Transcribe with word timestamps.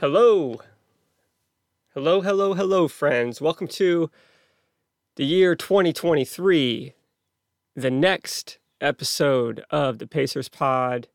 Hello. 0.00 0.60
Hello, 1.92 2.20
hello, 2.20 2.54
hello, 2.54 2.86
friends. 2.86 3.40
Welcome 3.40 3.66
to 3.66 4.12
the 5.16 5.24
year 5.24 5.56
2023, 5.56 6.94
the 7.74 7.90
next 7.90 8.58
episode 8.80 9.64
of 9.70 9.98
the 9.98 10.06
Pacers 10.06 10.48
Pod. 10.48 11.08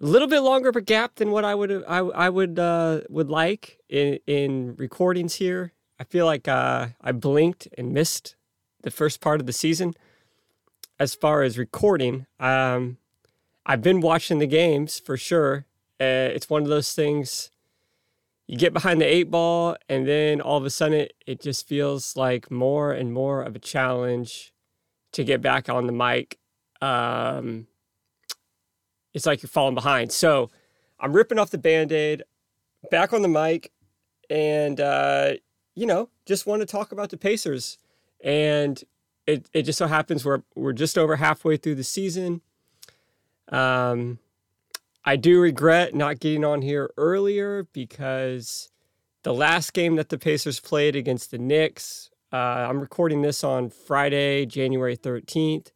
A 0.00 0.04
little 0.04 0.26
bit 0.26 0.40
longer 0.40 0.70
of 0.70 0.74
a 0.74 0.80
gap 0.80 1.14
than 1.14 1.30
what 1.30 1.44
I 1.44 1.54
would 1.54 1.84
I, 1.86 1.98
I 1.98 2.30
would 2.30 2.58
uh, 2.58 3.02
would 3.08 3.30
like 3.30 3.78
in 3.88 4.18
in 4.26 4.74
recordings 4.74 5.36
here. 5.36 5.72
I 6.00 6.02
feel 6.02 6.26
like 6.26 6.48
uh, 6.48 6.88
I 7.00 7.12
blinked 7.12 7.68
and 7.78 7.94
missed 7.94 8.34
the 8.82 8.90
first 8.90 9.20
part 9.20 9.38
of 9.38 9.46
the 9.46 9.52
season. 9.52 9.94
As 10.98 11.14
far 11.14 11.44
as 11.44 11.58
recording, 11.58 12.26
um, 12.40 12.98
I've 13.64 13.82
been 13.82 14.00
watching 14.00 14.40
the 14.40 14.48
games 14.48 14.98
for 14.98 15.16
sure. 15.16 15.66
Uh, 16.00 16.30
it's 16.34 16.50
one 16.50 16.62
of 16.62 16.68
those 16.68 16.92
things 16.92 17.50
you 18.46 18.56
get 18.56 18.72
behind 18.72 19.00
the 19.00 19.06
eight 19.06 19.30
ball, 19.30 19.76
and 19.88 20.06
then 20.06 20.40
all 20.40 20.56
of 20.56 20.64
a 20.64 20.70
sudden 20.70 21.00
it, 21.00 21.14
it 21.26 21.40
just 21.40 21.66
feels 21.66 22.16
like 22.16 22.50
more 22.50 22.92
and 22.92 23.12
more 23.12 23.42
of 23.42 23.56
a 23.56 23.58
challenge 23.58 24.52
to 25.12 25.24
get 25.24 25.40
back 25.40 25.68
on 25.68 25.86
the 25.86 25.92
mic. 25.92 26.38
Um, 26.80 27.66
it's 29.14 29.26
like 29.26 29.42
you're 29.42 29.48
falling 29.48 29.74
behind. 29.74 30.12
So 30.12 30.50
I'm 31.00 31.12
ripping 31.12 31.38
off 31.38 31.50
the 31.50 31.58
band 31.58 31.90
aid, 31.90 32.22
back 32.90 33.12
on 33.12 33.22
the 33.22 33.28
mic, 33.28 33.72
and, 34.30 34.80
uh, 34.80 35.34
you 35.74 35.86
know, 35.86 36.10
just 36.26 36.46
want 36.46 36.60
to 36.60 36.66
talk 36.66 36.92
about 36.92 37.10
the 37.10 37.16
Pacers. 37.16 37.78
And 38.22 38.82
it, 39.26 39.48
it 39.52 39.62
just 39.62 39.78
so 39.78 39.86
happens 39.86 40.24
we're, 40.24 40.42
we're 40.54 40.72
just 40.72 40.96
over 40.98 41.16
halfway 41.16 41.56
through 41.56 41.76
the 41.76 41.84
season. 41.84 42.42
Um, 43.48 44.18
I 45.08 45.14
do 45.14 45.40
regret 45.40 45.94
not 45.94 46.18
getting 46.18 46.44
on 46.44 46.62
here 46.62 46.90
earlier 46.96 47.68
because 47.72 48.72
the 49.22 49.32
last 49.32 49.72
game 49.72 49.94
that 49.94 50.08
the 50.08 50.18
Pacers 50.18 50.58
played 50.58 50.96
against 50.96 51.30
the 51.30 51.38
Knicks, 51.38 52.10
uh, 52.32 52.36
I'm 52.36 52.80
recording 52.80 53.22
this 53.22 53.44
on 53.44 53.70
Friday, 53.70 54.46
January 54.46 54.96
13th, 54.96 55.68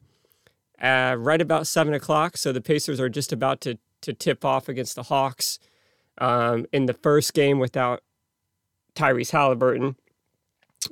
uh, 0.83 1.15
right 1.17 1.41
about 1.41 1.69
7 1.69 1.95
o'clock. 1.95 2.37
So 2.37 2.51
the 2.51 2.61
Pacers 2.61 2.99
are 2.99 3.09
just 3.09 3.33
about 3.33 3.61
to, 3.61 3.79
to 4.01 4.13
tip 4.13 4.45
off 4.45 4.69
against 4.69 4.97
the 4.97 5.05
Hawks 5.05 5.61
um, 6.19 6.67
in 6.73 6.87
the 6.87 6.93
first 6.93 7.33
game 7.33 7.61
without 7.61 8.03
Tyrese 8.97 9.31
Halliburton, 9.31 9.95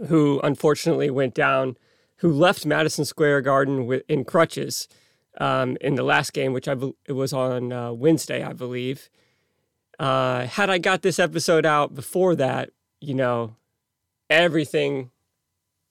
who 0.07 0.39
unfortunately 0.45 1.11
went 1.11 1.35
down, 1.35 1.77
who 2.19 2.33
left 2.33 2.65
Madison 2.65 3.05
Square 3.05 3.41
Garden 3.41 3.85
with, 3.85 4.05
in 4.09 4.25
crutches 4.25 4.87
um, 5.39 5.77
in 5.81 5.95
the 5.95 6.03
last 6.03 6.33
game, 6.33 6.53
which 6.53 6.69
I 6.69 6.75
be- 6.75 6.97
it 7.07 7.13
was 7.13 7.33
on 7.33 7.73
uh, 7.73 7.93
Wednesday, 7.93 8.43
I 8.43 8.53
believe. 8.53 9.09
Uh, 9.99 10.47
had 10.47 10.71
I 10.71 10.79
got 10.79 11.03
this 11.03 11.19
episode 11.19 11.65
out 11.65 11.95
before 11.95 12.35
that, 12.37 12.71
you 13.01 13.15
know, 13.15 13.57
everything, 14.29 15.11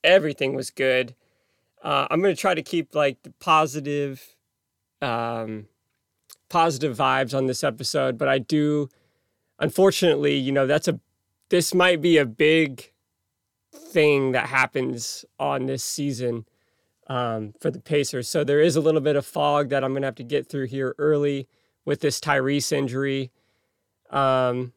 everything 0.03 0.53
was 0.53 0.69
good. 0.69 1.15
Uh, 1.81 2.07
I'm 2.09 2.21
gonna 2.21 2.35
try 2.35 2.53
to 2.53 2.61
keep 2.61 2.95
like 2.95 3.23
the 3.23 3.33
positive, 3.39 4.35
um, 5.01 5.67
positive 6.49 6.97
vibes 6.97 7.35
on 7.35 7.47
this 7.47 7.63
episode, 7.63 8.17
but 8.17 8.27
I 8.27 8.39
do, 8.39 8.89
unfortunately, 9.59 10.35
you 10.35 10.51
know, 10.51 10.67
that's 10.67 10.87
a, 10.87 10.99
this 11.49 11.73
might 11.73 12.01
be 12.01 12.17
a 12.17 12.25
big 12.25 12.91
thing 13.73 14.31
that 14.33 14.47
happens 14.47 15.23
on 15.39 15.65
this 15.65 15.83
season 15.83 16.45
um, 17.07 17.53
for 17.59 17.71
the 17.71 17.79
Pacers. 17.79 18.27
So 18.27 18.43
there 18.43 18.61
is 18.61 18.75
a 18.75 18.81
little 18.81 19.01
bit 19.01 19.15
of 19.15 19.25
fog 19.25 19.69
that 19.69 19.83
I'm 19.83 19.91
going 19.91 20.01
to 20.01 20.07
have 20.07 20.15
to 20.15 20.23
get 20.23 20.47
through 20.47 20.67
here 20.67 20.95
early 20.97 21.47
with 21.85 22.01
this 22.01 22.19
Tyrese 22.19 22.71
injury. 22.71 23.31
Um, 24.09 24.73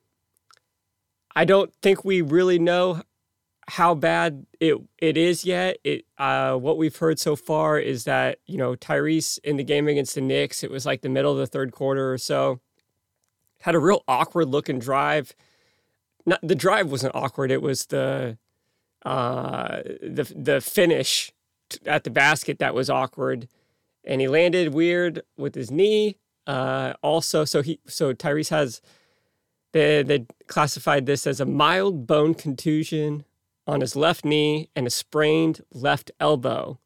I 1.34 1.44
don't 1.44 1.72
think 1.82 2.04
we 2.04 2.22
really 2.22 2.58
know 2.58 3.02
how 3.68 3.94
bad 3.94 4.46
it 4.58 4.76
it 4.98 5.16
is 5.16 5.44
yet. 5.44 5.78
It 5.84 6.04
uh, 6.18 6.56
what 6.56 6.76
we've 6.76 6.96
heard 6.96 7.20
so 7.20 7.36
far 7.36 7.78
is 7.78 8.04
that 8.04 8.38
you 8.46 8.58
know 8.58 8.74
Tyrese 8.74 9.38
in 9.44 9.56
the 9.56 9.64
game 9.64 9.86
against 9.86 10.16
the 10.16 10.20
Knicks, 10.20 10.64
it 10.64 10.70
was 10.70 10.84
like 10.84 11.02
the 11.02 11.08
middle 11.08 11.32
of 11.32 11.38
the 11.38 11.46
third 11.46 11.70
quarter 11.70 12.12
or 12.12 12.18
so, 12.18 12.60
had 13.60 13.76
a 13.76 13.78
real 13.78 14.02
awkward 14.08 14.48
looking 14.48 14.80
drive. 14.80 15.34
Not 16.26 16.40
the 16.42 16.56
drive 16.56 16.90
wasn't 16.90 17.14
awkward. 17.14 17.52
It 17.52 17.62
was 17.62 17.86
the 17.86 18.38
uh, 19.04 19.82
the 20.02 20.32
the 20.36 20.60
finish 20.60 21.32
at 21.86 22.04
the 22.04 22.10
basket 22.10 22.58
that 22.58 22.74
was 22.74 22.90
awkward, 22.90 23.48
and 24.04 24.20
he 24.20 24.28
landed 24.28 24.74
weird 24.74 25.22
with 25.36 25.54
his 25.54 25.70
knee. 25.70 26.16
Uh, 26.46 26.94
also, 27.02 27.44
so 27.44 27.62
he 27.62 27.80
so 27.86 28.12
Tyrese 28.12 28.50
has 28.50 28.80
they 29.72 30.02
they 30.02 30.26
classified 30.46 31.06
this 31.06 31.26
as 31.26 31.40
a 31.40 31.46
mild 31.46 32.06
bone 32.06 32.34
contusion 32.34 33.24
on 33.66 33.80
his 33.80 33.94
left 33.94 34.24
knee 34.24 34.68
and 34.74 34.86
a 34.86 34.90
sprained 34.90 35.60
left 35.72 36.10
elbow. 36.18 36.78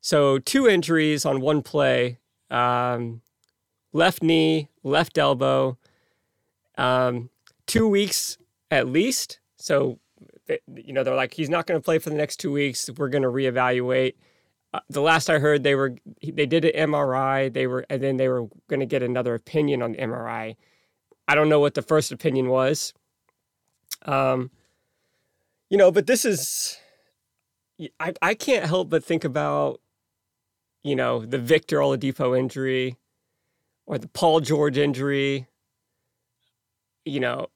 So 0.00 0.38
two 0.38 0.68
injuries 0.68 1.24
on 1.24 1.40
one 1.40 1.62
play, 1.62 2.18
um, 2.50 3.22
left 3.92 4.22
knee, 4.22 4.68
left 4.82 5.18
elbow, 5.18 5.78
um, 6.76 7.30
two 7.66 7.88
weeks 7.88 8.38
at 8.70 8.86
least. 8.86 9.40
So 9.56 9.98
you 10.48 10.92
know, 10.92 11.02
they're 11.02 11.14
like, 11.14 11.34
he's 11.34 11.50
not 11.50 11.66
going 11.66 11.80
to 11.80 11.84
play 11.84 11.98
for 11.98 12.10
the 12.10 12.16
next 12.16 12.36
two 12.36 12.52
weeks. 12.52 12.88
We're 12.96 13.08
going 13.08 13.22
to 13.22 13.28
reevaluate. 13.28 14.14
Uh, 14.72 14.80
the 14.88 15.00
last 15.00 15.30
I 15.30 15.38
heard, 15.38 15.62
they 15.62 15.74
were 15.74 15.96
they 16.22 16.46
did 16.46 16.64
an 16.64 16.90
MRI. 16.90 17.52
They 17.52 17.66
were 17.66 17.86
and 17.88 18.02
then 18.02 18.16
they 18.16 18.28
were 18.28 18.48
going 18.68 18.80
to 18.80 18.86
get 18.86 19.02
another 19.02 19.34
opinion 19.34 19.82
on 19.82 19.92
the 19.92 19.98
MRI. 19.98 20.56
I 21.28 21.34
don't 21.34 21.48
know 21.48 21.60
what 21.60 21.74
the 21.74 21.82
first 21.82 22.12
opinion 22.12 22.48
was. 22.48 22.92
Um, 24.04 24.50
you 25.70 25.78
know, 25.78 25.90
but 25.90 26.06
this 26.06 26.24
is, 26.24 26.78
I 27.98 28.14
I 28.22 28.34
can't 28.34 28.66
help 28.66 28.90
but 28.90 29.04
think 29.04 29.24
about, 29.24 29.80
you 30.84 30.94
know, 30.94 31.24
the 31.24 31.38
Victor 31.38 31.78
Oladipo 31.78 32.38
injury, 32.38 32.96
or 33.86 33.98
the 33.98 34.08
Paul 34.08 34.40
George 34.40 34.78
injury. 34.78 35.46
You 37.04 37.20
know, 37.20 37.46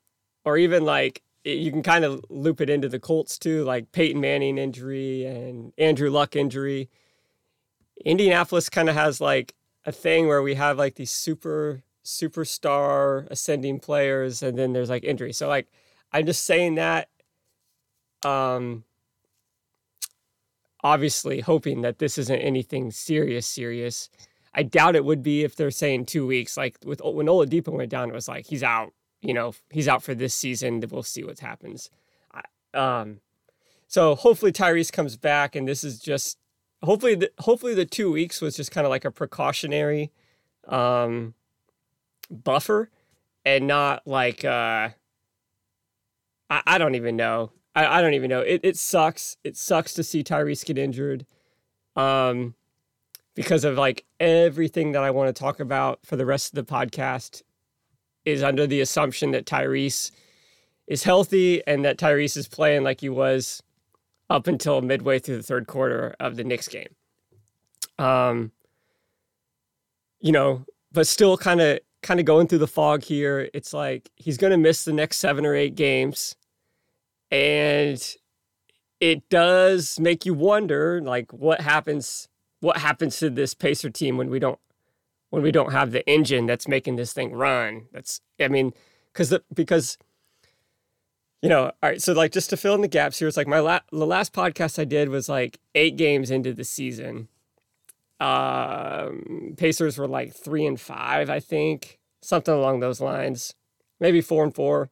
or 0.44 0.56
even 0.56 0.84
like 0.84 1.22
you 1.44 1.70
can 1.70 1.82
kind 1.82 2.04
of 2.04 2.24
loop 2.28 2.60
it 2.60 2.68
into 2.68 2.88
the 2.88 2.98
Colts 2.98 3.38
too, 3.38 3.64
like 3.64 3.92
Peyton 3.92 4.20
Manning 4.20 4.58
injury 4.58 5.24
and 5.24 5.72
Andrew 5.78 6.10
Luck 6.10 6.36
injury. 6.36 6.90
Indianapolis 8.04 8.68
kind 8.68 8.88
of 8.88 8.94
has 8.94 9.20
like 9.20 9.54
a 9.84 9.92
thing 9.92 10.26
where 10.28 10.42
we 10.42 10.54
have 10.54 10.78
like 10.78 10.96
these 10.96 11.10
super 11.10 11.82
superstar 12.04 13.26
ascending 13.30 13.78
players 13.78 14.42
and 14.42 14.58
then 14.58 14.72
there's 14.72 14.90
like 14.90 15.04
injury. 15.04 15.32
So 15.32 15.48
like 15.48 15.68
I'm 16.12 16.26
just 16.26 16.44
saying 16.44 16.74
that 16.76 17.08
um 18.24 18.84
obviously 20.82 21.40
hoping 21.40 21.82
that 21.82 21.98
this 21.98 22.18
isn't 22.18 22.40
anything 22.40 22.90
serious 22.90 23.46
serious. 23.46 24.10
I 24.52 24.62
doubt 24.62 24.96
it 24.96 25.04
would 25.04 25.22
be 25.22 25.44
if 25.44 25.56
they're 25.56 25.70
saying 25.70 26.06
2 26.06 26.26
weeks 26.26 26.56
like 26.56 26.78
with 26.84 27.00
when 27.02 27.26
Oladipo 27.26 27.72
went 27.72 27.90
down 27.90 28.10
it 28.10 28.14
was 28.14 28.28
like 28.28 28.46
he's 28.46 28.62
out 28.62 28.92
you 29.22 29.34
know, 29.34 29.54
he's 29.70 29.88
out 29.88 30.02
for 30.02 30.14
this 30.14 30.34
season. 30.34 30.82
We'll 30.90 31.02
see 31.02 31.24
what 31.24 31.40
happens. 31.40 31.90
Um, 32.72 33.20
so 33.86 34.14
hopefully 34.14 34.52
Tyrese 34.52 34.92
comes 34.92 35.16
back, 35.16 35.56
and 35.56 35.66
this 35.66 35.82
is 35.82 35.98
just 35.98 36.38
hopefully 36.82 37.16
the, 37.16 37.32
hopefully 37.40 37.74
the 37.74 37.84
two 37.84 38.10
weeks 38.12 38.40
was 38.40 38.56
just 38.56 38.70
kind 38.70 38.86
of 38.86 38.90
like 38.90 39.04
a 39.04 39.10
precautionary 39.10 40.12
um, 40.68 41.34
buffer, 42.30 42.90
and 43.44 43.66
not 43.66 44.06
like 44.06 44.44
uh, 44.44 44.90
I, 46.48 46.62
I 46.66 46.78
don't 46.78 46.94
even 46.94 47.16
know. 47.16 47.50
I, 47.74 47.98
I 47.98 48.02
don't 48.02 48.14
even 48.14 48.30
know. 48.30 48.40
It 48.40 48.60
it 48.62 48.76
sucks. 48.76 49.36
It 49.42 49.56
sucks 49.56 49.94
to 49.94 50.04
see 50.04 50.22
Tyrese 50.22 50.64
get 50.64 50.78
injured. 50.78 51.26
Um, 51.96 52.54
because 53.34 53.64
of 53.64 53.76
like 53.76 54.04
everything 54.18 54.92
that 54.92 55.02
I 55.02 55.10
want 55.10 55.34
to 55.34 55.38
talk 55.38 55.60
about 55.60 56.00
for 56.04 56.16
the 56.16 56.26
rest 56.26 56.52
of 56.52 56.66
the 56.66 56.72
podcast 56.72 57.42
is 58.24 58.42
under 58.42 58.66
the 58.66 58.80
assumption 58.80 59.30
that 59.32 59.46
Tyrese 59.46 60.10
is 60.86 61.04
healthy 61.04 61.66
and 61.66 61.84
that 61.84 61.98
Tyrese 61.98 62.36
is 62.36 62.48
playing 62.48 62.82
like 62.82 63.00
he 63.00 63.08
was 63.08 63.62
up 64.28 64.46
until 64.46 64.80
midway 64.82 65.18
through 65.18 65.36
the 65.36 65.42
third 65.42 65.66
quarter 65.66 66.14
of 66.20 66.36
the 66.36 66.44
Knicks 66.44 66.68
game. 66.68 66.94
Um, 67.98 68.52
you 70.20 70.32
know, 70.32 70.64
but 70.92 71.06
still 71.06 71.36
kind 71.36 71.60
of 71.60 71.80
kind 72.02 72.20
of 72.20 72.26
going 72.26 72.46
through 72.46 72.58
the 72.58 72.66
fog 72.66 73.02
here. 73.04 73.50
It's 73.52 73.72
like 73.72 74.10
he's 74.16 74.36
going 74.36 74.52
to 74.52 74.56
miss 74.56 74.84
the 74.84 74.92
next 74.92 75.18
seven 75.18 75.44
or 75.44 75.54
eight 75.54 75.74
games, 75.74 76.36
and 77.30 78.02
it 79.00 79.28
does 79.28 79.98
make 79.98 80.26
you 80.26 80.34
wonder, 80.34 81.00
like, 81.00 81.32
what 81.32 81.60
happens. 81.60 82.28
What 82.60 82.76
happens 82.76 83.18
to 83.20 83.30
this 83.30 83.54
Pacer 83.54 83.88
team 83.88 84.18
when 84.18 84.28
we 84.28 84.38
don't 84.38 84.58
when 85.30 85.42
we 85.42 85.52
don't 85.52 85.72
have 85.72 85.92
the 85.92 86.08
engine 86.08 86.46
that's 86.46 86.68
making 86.68 86.96
this 86.96 87.12
thing 87.12 87.32
run. 87.32 87.86
That's 87.92 88.20
I 88.38 88.48
mean, 88.48 88.72
because 89.12 89.36
because 89.54 89.96
you 91.42 91.48
know, 91.48 91.64
all 91.64 91.72
right. 91.82 92.02
So 92.02 92.12
like 92.12 92.32
just 92.32 92.50
to 92.50 92.56
fill 92.56 92.74
in 92.74 92.82
the 92.82 92.88
gaps 92.88 93.18
here, 93.18 93.28
it's 93.28 93.36
like 93.36 93.46
my 93.46 93.60
la- 93.60 93.80
the 93.90 94.06
last 94.06 94.32
podcast 94.32 94.78
I 94.78 94.84
did 94.84 95.08
was 95.08 95.28
like 95.28 95.58
eight 95.74 95.96
games 95.96 96.30
into 96.30 96.52
the 96.52 96.64
season. 96.64 97.28
Um, 98.20 99.54
Pacers 99.56 99.96
were 99.96 100.06
like 100.08 100.34
three 100.34 100.66
and 100.66 100.78
five, 100.78 101.30
I 101.30 101.40
think, 101.40 101.98
something 102.20 102.52
along 102.52 102.80
those 102.80 103.00
lines. 103.00 103.54
maybe 103.98 104.20
four 104.20 104.44
and 104.44 104.54
four. 104.54 104.90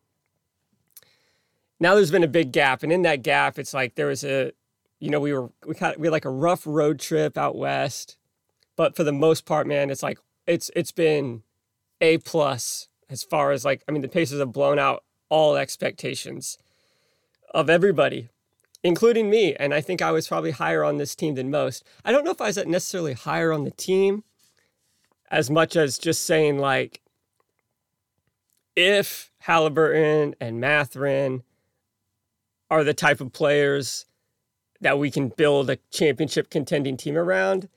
Now 1.80 1.94
there's 1.94 2.10
been 2.10 2.24
a 2.24 2.28
big 2.28 2.52
gap, 2.52 2.82
and 2.82 2.92
in 2.92 3.02
that 3.02 3.22
gap, 3.22 3.58
it's 3.58 3.74
like 3.74 3.94
there 3.94 4.06
was 4.06 4.24
a, 4.24 4.52
you 5.00 5.10
know, 5.10 5.20
we 5.20 5.32
were 5.32 5.50
we 5.66 5.76
had 5.76 5.96
we 5.98 6.06
had 6.08 6.12
like 6.12 6.24
a 6.24 6.30
rough 6.30 6.66
road 6.66 6.98
trip 6.98 7.36
out 7.38 7.56
west, 7.56 8.16
but 8.76 8.96
for 8.96 9.04
the 9.04 9.12
most 9.12 9.44
part, 9.46 9.66
man, 9.66 9.90
it's 9.90 10.02
like 10.02 10.18
it's 10.48 10.70
it's 10.74 10.90
been 10.90 11.42
a 12.00 12.18
plus 12.18 12.88
as 13.08 13.22
far 13.22 13.52
as 13.52 13.64
like 13.64 13.84
I 13.86 13.92
mean 13.92 14.02
the 14.02 14.08
Pacers 14.08 14.40
have 14.40 14.52
blown 14.52 14.78
out 14.78 15.04
all 15.28 15.56
expectations 15.56 16.58
of 17.54 17.70
everybody, 17.70 18.30
including 18.82 19.30
me, 19.30 19.54
and 19.54 19.72
I 19.72 19.80
think 19.80 20.02
I 20.02 20.10
was 20.10 20.26
probably 20.26 20.50
higher 20.50 20.82
on 20.82 20.96
this 20.96 21.14
team 21.14 21.34
than 21.34 21.50
most. 21.50 21.84
I 22.04 22.10
don't 22.10 22.24
know 22.24 22.30
if 22.30 22.40
I 22.40 22.46
was 22.46 22.56
necessarily 22.66 23.12
higher 23.12 23.52
on 23.52 23.64
the 23.64 23.70
team 23.70 24.24
as 25.30 25.50
much 25.50 25.76
as 25.76 25.98
just 25.98 26.24
saying 26.24 26.58
like 26.58 27.02
if 28.74 29.30
Halliburton 29.40 30.34
and 30.40 30.60
Mathurin 30.60 31.42
are 32.70 32.84
the 32.84 32.94
type 32.94 33.20
of 33.20 33.32
players 33.32 34.06
that 34.80 34.98
we 34.98 35.10
can 35.10 35.28
build 35.28 35.68
a 35.68 35.78
championship 35.90 36.48
contending 36.48 36.96
team 36.96 37.16
around, 37.16 37.68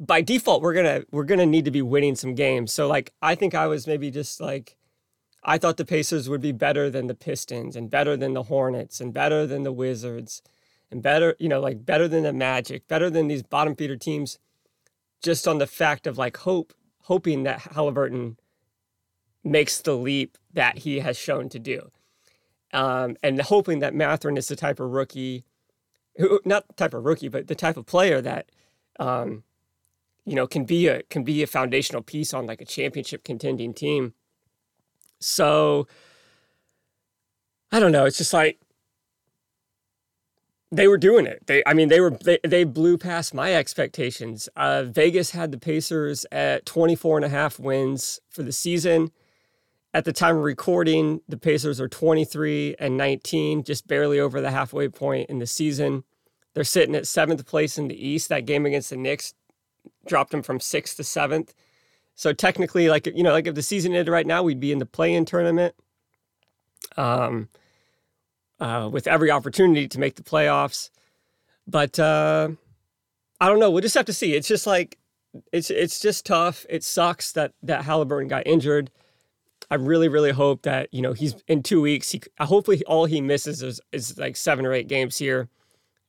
by 0.00 0.22
default 0.22 0.62
we're 0.62 0.72
gonna 0.72 1.04
we're 1.12 1.24
gonna 1.24 1.46
need 1.46 1.66
to 1.66 1.70
be 1.70 1.82
winning 1.82 2.16
some 2.16 2.34
games. 2.34 2.72
So 2.72 2.88
like 2.88 3.12
I 3.22 3.34
think 3.34 3.54
I 3.54 3.66
was 3.66 3.86
maybe 3.86 4.10
just 4.10 4.40
like 4.40 4.76
I 5.44 5.58
thought 5.58 5.76
the 5.76 5.84
Pacers 5.84 6.28
would 6.28 6.40
be 6.40 6.52
better 6.52 6.90
than 6.90 7.06
the 7.06 7.14
Pistons 7.14 7.76
and 7.76 7.90
better 7.90 8.16
than 8.16 8.34
the 8.34 8.44
Hornets 8.44 9.00
and 9.00 9.12
better 9.12 9.46
than 9.46 9.62
the 9.62 9.72
Wizards 9.72 10.42
and 10.90 11.02
better, 11.02 11.36
you 11.38 11.48
know, 11.48 11.60
like 11.60 11.84
better 11.86 12.08
than 12.08 12.24
the 12.24 12.32
Magic, 12.32 12.88
better 12.88 13.08
than 13.08 13.28
these 13.28 13.42
bottom 13.42 13.74
feeder 13.74 13.96
teams 13.96 14.38
just 15.22 15.46
on 15.46 15.58
the 15.58 15.66
fact 15.66 16.06
of 16.06 16.18
like 16.18 16.38
hope, 16.38 16.72
hoping 17.02 17.44
that 17.44 17.60
Halliburton 17.60 18.38
makes 19.44 19.80
the 19.80 19.96
leap 19.96 20.36
that 20.52 20.78
he 20.78 21.00
has 21.00 21.16
shown 21.16 21.48
to 21.50 21.58
do. 21.58 21.90
Um, 22.72 23.16
and 23.22 23.40
hoping 23.40 23.80
that 23.80 23.94
Mathurin 23.94 24.36
is 24.36 24.48
the 24.48 24.56
type 24.56 24.78
of 24.78 24.90
rookie, 24.90 25.44
who, 26.16 26.40
not 26.44 26.76
type 26.76 26.94
of 26.94 27.04
rookie, 27.04 27.28
but 27.28 27.48
the 27.48 27.54
type 27.54 27.76
of 27.76 27.86
player 27.86 28.20
that, 28.20 28.50
um, 28.98 29.42
you 30.30 30.36
know, 30.36 30.46
can 30.46 30.64
be 30.64 30.86
a 30.86 31.02
can 31.10 31.24
be 31.24 31.42
a 31.42 31.46
foundational 31.48 32.02
piece 32.02 32.32
on 32.32 32.46
like 32.46 32.60
a 32.60 32.64
championship 32.64 33.24
contending 33.24 33.74
team. 33.74 34.14
So 35.18 35.88
I 37.72 37.80
don't 37.80 37.90
know. 37.90 38.04
It's 38.04 38.18
just 38.18 38.32
like 38.32 38.60
they 40.70 40.86
were 40.86 40.98
doing 40.98 41.26
it. 41.26 41.44
They, 41.48 41.64
I 41.66 41.74
mean, 41.74 41.88
they 41.88 42.00
were 42.00 42.10
they, 42.12 42.38
they 42.44 42.62
blew 42.62 42.96
past 42.96 43.34
my 43.34 43.52
expectations. 43.56 44.48
Uh, 44.54 44.84
Vegas 44.84 45.32
had 45.32 45.50
the 45.50 45.58
Pacers 45.58 46.24
at 46.30 46.64
24 46.64 47.18
and 47.18 47.24
a 47.24 47.28
half 47.28 47.58
wins 47.58 48.20
for 48.28 48.44
the 48.44 48.52
season. 48.52 49.10
At 49.92 50.04
the 50.04 50.12
time 50.12 50.36
of 50.36 50.44
recording, 50.44 51.22
the 51.28 51.38
Pacers 51.38 51.80
are 51.80 51.88
23 51.88 52.76
and 52.78 52.96
19, 52.96 53.64
just 53.64 53.88
barely 53.88 54.20
over 54.20 54.40
the 54.40 54.52
halfway 54.52 54.88
point 54.88 55.28
in 55.28 55.40
the 55.40 55.46
season. 55.48 56.04
They're 56.54 56.62
sitting 56.62 56.94
at 56.94 57.08
seventh 57.08 57.44
place 57.46 57.78
in 57.78 57.88
the 57.88 58.08
East. 58.08 58.28
That 58.28 58.46
game 58.46 58.64
against 58.64 58.90
the 58.90 58.96
Knicks 58.96 59.34
dropped 60.06 60.30
them 60.30 60.42
from 60.42 60.60
sixth 60.60 60.96
to 60.96 61.04
seventh. 61.04 61.54
So 62.14 62.32
technically, 62.32 62.88
like 62.88 63.06
you 63.06 63.22
know, 63.22 63.32
like 63.32 63.46
if 63.46 63.54
the 63.54 63.62
season 63.62 63.92
ended 63.92 64.12
right 64.12 64.26
now, 64.26 64.42
we'd 64.42 64.60
be 64.60 64.72
in 64.72 64.78
the 64.78 64.86
play-in 64.86 65.24
tournament. 65.24 65.74
Um, 66.96 67.48
uh, 68.60 68.88
with 68.92 69.06
every 69.06 69.30
opportunity 69.30 69.88
to 69.88 69.98
make 69.98 70.16
the 70.16 70.22
playoffs. 70.22 70.90
But 71.66 71.98
uh, 71.98 72.50
I 73.40 73.48
don't 73.48 73.58
know. 73.58 73.70
We'll 73.70 73.82
just 73.82 73.94
have 73.94 74.06
to 74.06 74.12
see. 74.12 74.34
It's 74.34 74.48
just 74.48 74.66
like 74.66 74.98
it's 75.52 75.70
it's 75.70 76.00
just 76.00 76.26
tough. 76.26 76.66
It 76.68 76.84
sucks 76.84 77.32
that 77.32 77.52
that 77.62 77.84
Halliburton 77.84 78.28
got 78.28 78.46
injured. 78.46 78.90
I 79.70 79.76
really, 79.76 80.08
really 80.08 80.32
hope 80.32 80.62
that 80.62 80.92
you 80.92 81.00
know 81.00 81.12
he's 81.12 81.36
in 81.46 81.62
two 81.62 81.80
weeks. 81.80 82.10
He 82.10 82.20
hopefully 82.38 82.82
all 82.86 83.06
he 83.06 83.20
misses 83.20 83.62
is, 83.62 83.80
is 83.92 84.18
like 84.18 84.36
seven 84.36 84.66
or 84.66 84.72
eight 84.72 84.88
games 84.88 85.16
here. 85.16 85.48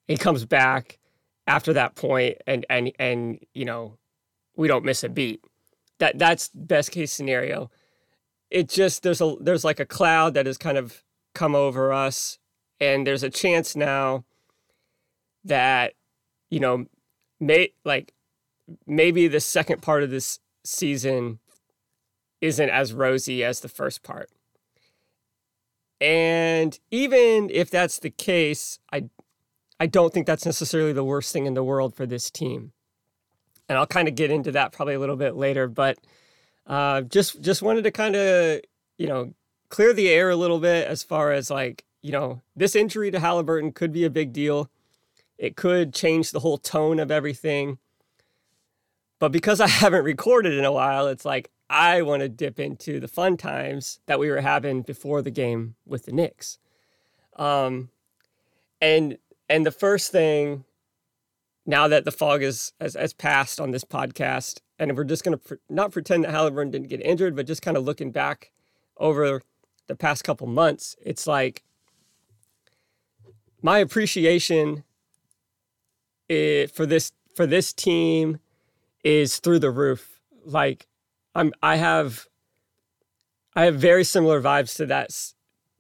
He 0.08 0.18
comes 0.18 0.46
back 0.46 1.00
after 1.48 1.74
that 1.74 1.96
point, 1.96 2.38
and 2.48 2.66
and 2.70 2.92
and 3.00 3.40
you 3.54 3.66
know 3.66 3.98
we 4.56 4.68
don't 4.68 4.86
miss 4.86 5.04
a 5.04 5.10
beat. 5.10 5.42
That 6.00 6.18
that's 6.20 6.50
best 6.54 6.92
case 6.92 7.12
scenario. 7.12 7.70
It 8.50 8.70
just 8.70 9.04
there's 9.04 9.22
a 9.22 9.36
there's 9.40 9.64
like 9.64 9.80
a 9.80 9.86
cloud 9.86 10.34
that 10.34 10.46
has 10.46 10.58
kind 10.58 10.78
of 10.78 11.04
come 11.34 11.56
over 11.56 11.94
us 11.94 12.38
and 12.80 13.06
there's 13.06 13.24
a 13.24 13.30
chance 13.30 13.76
now 13.76 14.26
that 15.46 15.94
you 16.50 16.60
know 16.60 16.86
may 17.40 17.70
like 17.86 18.14
maybe 18.86 19.28
the 19.28 19.40
second 19.40 19.82
part 19.82 20.04
of 20.04 20.10
this 20.10 20.40
season 20.64 21.40
isn't 22.42 22.70
as 22.70 22.94
rosy 22.94 23.44
as 23.44 23.62
the 23.62 23.70
first 23.70 24.04
part 24.04 24.30
and 26.00 26.80
even 26.90 27.50
if 27.52 27.70
that's 27.70 28.00
the 28.00 28.10
case 28.10 28.80
i 28.92 29.04
i 29.82 29.86
don't 29.86 30.14
think 30.14 30.26
that's 30.26 30.46
necessarily 30.46 30.94
the 30.94 31.04
worst 31.04 31.34
thing 31.34 31.46
in 31.46 31.54
the 31.54 31.64
world 31.64 31.94
for 31.94 32.06
this 32.06 32.32
team 32.32 32.72
and 33.68 33.78
i'll 33.78 33.88
kind 33.88 34.08
of 34.08 34.16
get 34.16 34.32
into 34.32 34.52
that 34.54 34.72
probably 34.72 34.94
a 34.94 35.00
little 35.00 35.18
bit 35.18 35.36
later 35.36 35.68
but 35.68 35.98
uh, 36.68 37.02
just 37.02 37.42
just 37.42 37.62
wanted 37.62 37.84
to 37.84 37.92
kind 37.92 38.16
of 38.16 38.62
you 38.98 39.08
know 39.08 39.34
clear 39.70 39.92
the 39.92 40.08
air 40.08 40.30
a 40.30 40.36
little 40.36 40.60
bit 40.60 40.88
as 40.88 41.04
far 41.04 41.32
as 41.34 41.50
like 41.50 41.84
you 42.02 42.12
know, 42.12 42.42
this 42.56 42.76
injury 42.76 43.12
to 43.12 43.20
Halliburton 43.20 43.72
could 43.72 43.92
be 43.92 44.04
a 44.04 44.10
big 44.10 44.34
deal. 44.34 44.70
It 45.38 45.56
could 45.56 45.94
change 45.94 46.32
the 46.32 46.40
whole 46.40 46.58
tone 46.58 47.00
of 47.00 47.12
everything. 47.12 47.78
But 49.20 49.32
because 49.32 49.62
I 49.62 49.68
haven't 49.68 50.04
recorded 50.04 50.54
in 50.54 50.66
a 50.66 50.72
while, 50.72 51.08
it's 51.08 51.26
like 51.26 51.52
I 51.70 52.02
want 52.02 52.22
to 52.22 52.30
dip 52.30 52.60
into 52.60 53.00
the 53.00 53.08
fun 53.08 53.38
times 53.38 54.00
that 54.08 54.20
we 54.20 54.30
were 54.30 54.42
having 54.42 54.82
before 54.82 55.22
the 55.22 55.32
game 55.32 55.76
with 55.86 56.06
the 56.06 56.12
Knicks. 56.12 56.58
Um, 57.38 57.90
and 58.82 59.18
and 59.52 59.66
the 59.66 59.72
first 59.72 60.12
thing, 60.12 60.64
now 61.66 61.90
that 61.90 62.06
the 62.06 62.12
fog 62.12 62.42
is 62.42 62.72
has, 62.80 62.96
has 62.96 63.14
passed 63.14 63.60
on 63.60 63.72
this 63.72 63.84
podcast, 63.84 64.62
and 64.80 64.96
we're 64.96 65.04
just 65.04 65.24
going 65.26 65.38
to 65.38 65.60
not 65.70 65.92
pretend 65.92 66.24
that 66.24 66.32
Halliburton 66.32 66.72
didn't 66.72 66.88
get 66.88 67.02
injured, 67.02 67.36
but 67.36 67.46
just 67.46 67.62
kind 67.62 67.76
of 67.76 67.84
looking 67.84 68.12
back 68.12 68.52
over 68.98 69.42
the 69.88 69.96
past 69.96 70.24
couple 70.24 70.48
months, 70.48 70.96
it's 71.04 71.28
like 71.28 71.64
my 73.62 73.80
appreciation 73.80 74.86
for 76.30 76.86
this 76.86 77.12
for 77.36 77.46
this 77.46 77.74
team 77.74 78.40
is 79.04 79.40
through 79.40 79.60
the 79.60 79.70
roof. 79.70 80.22
Like 80.46 80.88
I'm 81.36 81.52
I 81.62 81.76
have 81.76 82.28
I 83.54 83.66
have 83.66 83.76
very 83.76 84.06
similar 84.06 84.42
vibes 84.42 84.78
to 84.78 84.86
that 84.86 85.12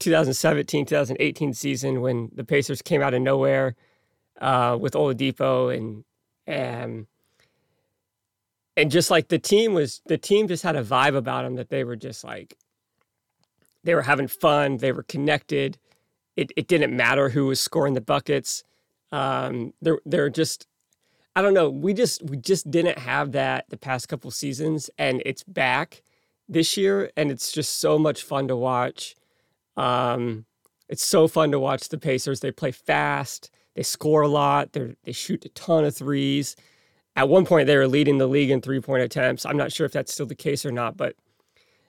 2017 0.01 0.86
2018 0.86 1.53
season 1.53 2.01
when 2.01 2.29
the 2.34 2.43
Pacers 2.43 2.81
came 2.81 3.01
out 3.01 3.13
of 3.13 3.22
nowhere 3.22 3.75
uh, 4.41 4.77
with 4.79 4.93
Oladipo 4.93 5.75
and 5.75 6.03
and 6.46 7.08
and 8.75 8.91
just 8.91 9.10
like 9.10 9.29
the 9.29 9.39
team 9.39 9.74
was 9.74 10.01
the 10.08 10.17
team 10.17 10.48
just 10.48 10.63
had 10.63 10.75
a 10.75 10.84
vibe 10.84 11.15
about 11.15 11.43
them 11.43 11.55
that 11.55 11.70
they 11.70 11.84
were 11.84 11.96
just 11.96 12.24
like 12.24 12.58
they 13.84 13.96
were 13.96 14.01
having 14.01 14.27
fun 14.27 14.77
they 14.77 14.91
were 14.91 15.03
connected 15.03 15.77
it, 16.36 16.51
it 16.55 16.67
didn't 16.67 16.96
matter 16.96 17.29
who 17.29 17.48
was 17.48 17.60
scoring 17.60 17.93
the 17.93 18.01
buckets. 18.01 18.63
Um, 19.12 19.74
they're 19.81 20.00
they're 20.05 20.29
just 20.29 20.67
I 21.36 21.41
don't 21.41 21.53
know. 21.53 21.70
We 21.70 21.93
just 21.93 22.24
we 22.24 22.38
just 22.38 22.70
didn't 22.70 23.00
have 23.00 23.31
that 23.34 23.65
the 23.70 23.77
past 23.77 24.10
couple 24.10 24.31
seasons, 24.31 24.89
and 24.98 25.22
it's 25.25 25.43
back 25.43 26.01
this 26.48 26.77
year, 26.77 27.12
and 27.15 27.31
it's 27.31 27.51
just 27.51 27.79
so 27.79 27.98
much 27.98 28.24
fun 28.24 28.48
to 28.48 28.55
watch. 28.55 29.15
Um, 29.78 30.46
it's 30.90 31.06
so 31.06 31.28
fun 31.28 31.51
to 31.51 31.60
watch 31.60 31.90
the 31.90 31.98
Pacers. 31.98 32.42
They 32.42 32.51
play 32.51 32.72
fast. 32.72 33.50
They 33.75 33.84
score 33.84 34.22
a 34.22 34.28
lot. 34.28 34.74
They 34.74 34.96
they 35.04 35.12
shoot 35.12 35.46
a 35.46 35.50
ton 35.50 35.86
of 35.86 35.96
threes. 35.96 36.56
At 37.16 37.30
one 37.30 37.46
point, 37.46 37.68
they 37.68 37.78
were 37.78 37.88
leading 37.88 38.18
the 38.18 38.28
league 38.28 38.50
in 38.50 38.62
three 38.62 38.82
point 38.82 39.04
attempts. 39.04 39.46
I'm 39.46 39.58
not 39.58 39.72
sure 39.72 39.86
if 39.86 39.92
that's 39.92 40.13
still 40.13 40.25
the 40.25 40.36
case 40.36 40.66
or 40.66 40.72
not, 40.72 40.98
but 40.98 41.16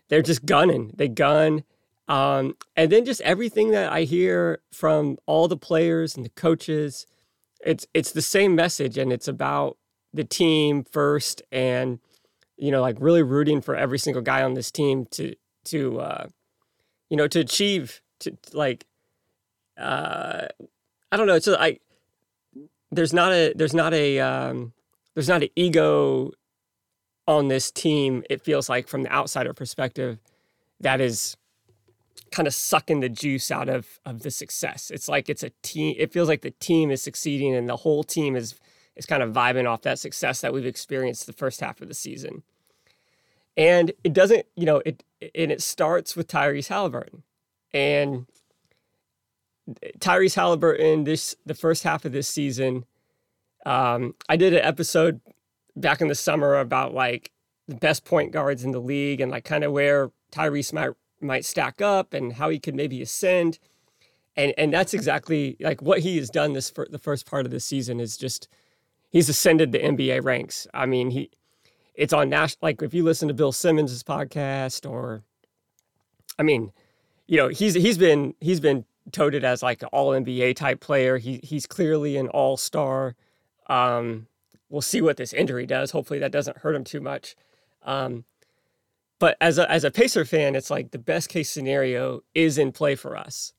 they're 0.08 0.22
just 0.22 0.44
gunning. 0.46 0.92
They 0.94 1.08
gun. 1.08 1.64
Um, 2.08 2.56
and 2.76 2.90
then 2.90 3.04
just 3.04 3.20
everything 3.22 3.70
that 3.70 3.92
I 3.92 4.02
hear 4.02 4.60
from 4.72 5.18
all 5.26 5.48
the 5.48 5.56
players 5.56 6.16
and 6.16 6.24
the 6.24 6.30
coaches, 6.30 7.06
it's 7.64 7.86
it's 7.94 8.12
the 8.12 8.22
same 8.22 8.54
message, 8.54 8.98
and 8.98 9.12
it's 9.12 9.28
about 9.28 9.78
the 10.12 10.24
team 10.24 10.84
first, 10.84 11.42
and 11.50 11.98
you 12.56 12.70
know, 12.70 12.80
like 12.80 12.96
really 13.00 13.22
rooting 13.22 13.60
for 13.60 13.74
every 13.74 13.98
single 13.98 14.22
guy 14.22 14.42
on 14.42 14.54
this 14.54 14.70
team 14.70 15.06
to 15.12 15.34
to 15.64 16.00
uh, 16.00 16.26
you 17.12 17.18
know 17.18 17.28
to 17.28 17.40
achieve 17.40 18.00
to 18.20 18.34
like 18.54 18.86
uh, 19.78 20.46
I 21.12 21.16
don't 21.18 21.26
know. 21.26 21.34
It's 21.34 21.46
I 21.46 21.78
there's 22.90 23.12
not 23.12 23.32
a 23.32 23.52
there's 23.54 23.74
not 23.74 23.92
a 23.92 24.18
um, 24.18 24.72
there's 25.14 25.28
not 25.28 25.42
an 25.42 25.50
ego 25.54 26.30
on 27.28 27.48
this 27.48 27.70
team. 27.70 28.24
It 28.30 28.40
feels 28.40 28.70
like 28.70 28.88
from 28.88 29.02
the 29.02 29.12
outsider 29.12 29.52
perspective 29.52 30.20
that 30.80 31.02
is 31.02 31.36
kind 32.30 32.48
of 32.48 32.54
sucking 32.54 33.00
the 33.00 33.10
juice 33.10 33.50
out 33.50 33.68
of 33.68 34.00
of 34.06 34.22
the 34.22 34.30
success. 34.30 34.90
It's 34.90 35.06
like 35.06 35.28
it's 35.28 35.42
a 35.42 35.50
team. 35.62 35.94
It 35.98 36.14
feels 36.14 36.28
like 36.28 36.40
the 36.40 36.52
team 36.52 36.90
is 36.90 37.02
succeeding, 37.02 37.54
and 37.54 37.68
the 37.68 37.76
whole 37.76 38.04
team 38.04 38.36
is 38.36 38.54
is 38.96 39.04
kind 39.04 39.22
of 39.22 39.34
vibing 39.34 39.68
off 39.68 39.82
that 39.82 39.98
success 39.98 40.40
that 40.40 40.54
we've 40.54 40.64
experienced 40.64 41.26
the 41.26 41.34
first 41.34 41.60
half 41.60 41.82
of 41.82 41.88
the 41.88 41.94
season. 41.94 42.42
And 43.56 43.92
it 44.02 44.12
doesn't, 44.12 44.46
you 44.56 44.66
know, 44.66 44.82
it 44.84 45.02
and 45.34 45.52
it 45.52 45.62
starts 45.62 46.16
with 46.16 46.28
Tyrese 46.28 46.68
Halliburton. 46.68 47.22
And 47.74 48.26
Tyrese 49.98 50.34
Halliburton, 50.34 51.04
this 51.04 51.34
the 51.44 51.54
first 51.54 51.82
half 51.82 52.04
of 52.04 52.12
this 52.12 52.28
season, 52.28 52.84
um, 53.66 54.14
I 54.28 54.36
did 54.36 54.52
an 54.54 54.64
episode 54.64 55.20
back 55.76 56.00
in 56.00 56.08
the 56.08 56.14
summer 56.14 56.58
about 56.58 56.94
like 56.94 57.30
the 57.68 57.74
best 57.74 58.04
point 58.04 58.32
guards 58.32 58.64
in 58.64 58.72
the 58.72 58.80
league 58.80 59.20
and 59.20 59.30
like 59.30 59.44
kind 59.44 59.64
of 59.64 59.72
where 59.72 60.10
Tyrese 60.32 60.72
might 60.72 60.90
might 61.20 61.44
stack 61.44 61.80
up 61.80 62.12
and 62.12 62.34
how 62.34 62.48
he 62.48 62.58
could 62.58 62.74
maybe 62.74 63.00
ascend. 63.02 63.58
And 64.36 64.54
and 64.56 64.72
that's 64.72 64.94
exactly 64.94 65.56
like 65.60 65.82
what 65.82 66.00
he 66.00 66.16
has 66.16 66.30
done 66.30 66.54
this 66.54 66.70
for 66.70 66.86
the 66.90 66.98
first 66.98 67.26
part 67.26 67.44
of 67.46 67.52
the 67.52 67.60
season 67.60 68.00
is 68.00 68.16
just 68.16 68.48
he's 69.10 69.28
ascended 69.28 69.72
the 69.72 69.78
NBA 69.78 70.24
ranks. 70.24 70.66
I 70.74 70.86
mean, 70.86 71.10
he 71.10 71.30
it's 71.94 72.12
on 72.12 72.28
national 72.28 72.58
like 72.62 72.82
if 72.82 72.94
you 72.94 73.04
listen 73.04 73.28
to 73.28 73.34
Bill 73.34 73.52
Simmons' 73.52 74.02
podcast 74.02 74.88
or 74.88 75.22
I 76.38 76.42
mean, 76.42 76.72
you 77.26 77.36
know, 77.36 77.48
he's 77.48 77.74
he's 77.74 77.98
been 77.98 78.34
he's 78.40 78.60
been 78.60 78.84
touted 79.10 79.44
as 79.44 79.62
like 79.62 79.82
an 79.82 79.88
all 79.92 80.10
NBA 80.10 80.56
type 80.56 80.80
player. 80.80 81.18
He 81.18 81.40
he's 81.42 81.66
clearly 81.66 82.16
an 82.16 82.28
all 82.28 82.56
star. 82.56 83.14
Um, 83.68 84.26
we'll 84.68 84.82
see 84.82 85.00
what 85.00 85.16
this 85.16 85.32
injury 85.32 85.66
does. 85.66 85.90
Hopefully 85.90 86.18
that 86.18 86.32
doesn't 86.32 86.58
hurt 86.58 86.74
him 86.74 86.84
too 86.84 87.00
much. 87.00 87.36
Um, 87.84 88.24
but 89.18 89.36
as 89.40 89.58
a 89.58 89.70
as 89.70 89.84
a 89.84 89.90
Pacer 89.90 90.24
fan, 90.24 90.56
it's 90.56 90.70
like 90.70 90.90
the 90.90 90.98
best 90.98 91.28
case 91.28 91.50
scenario 91.50 92.22
is 92.34 92.58
in 92.58 92.72
play 92.72 92.96
for 92.96 93.16
us. 93.16 93.52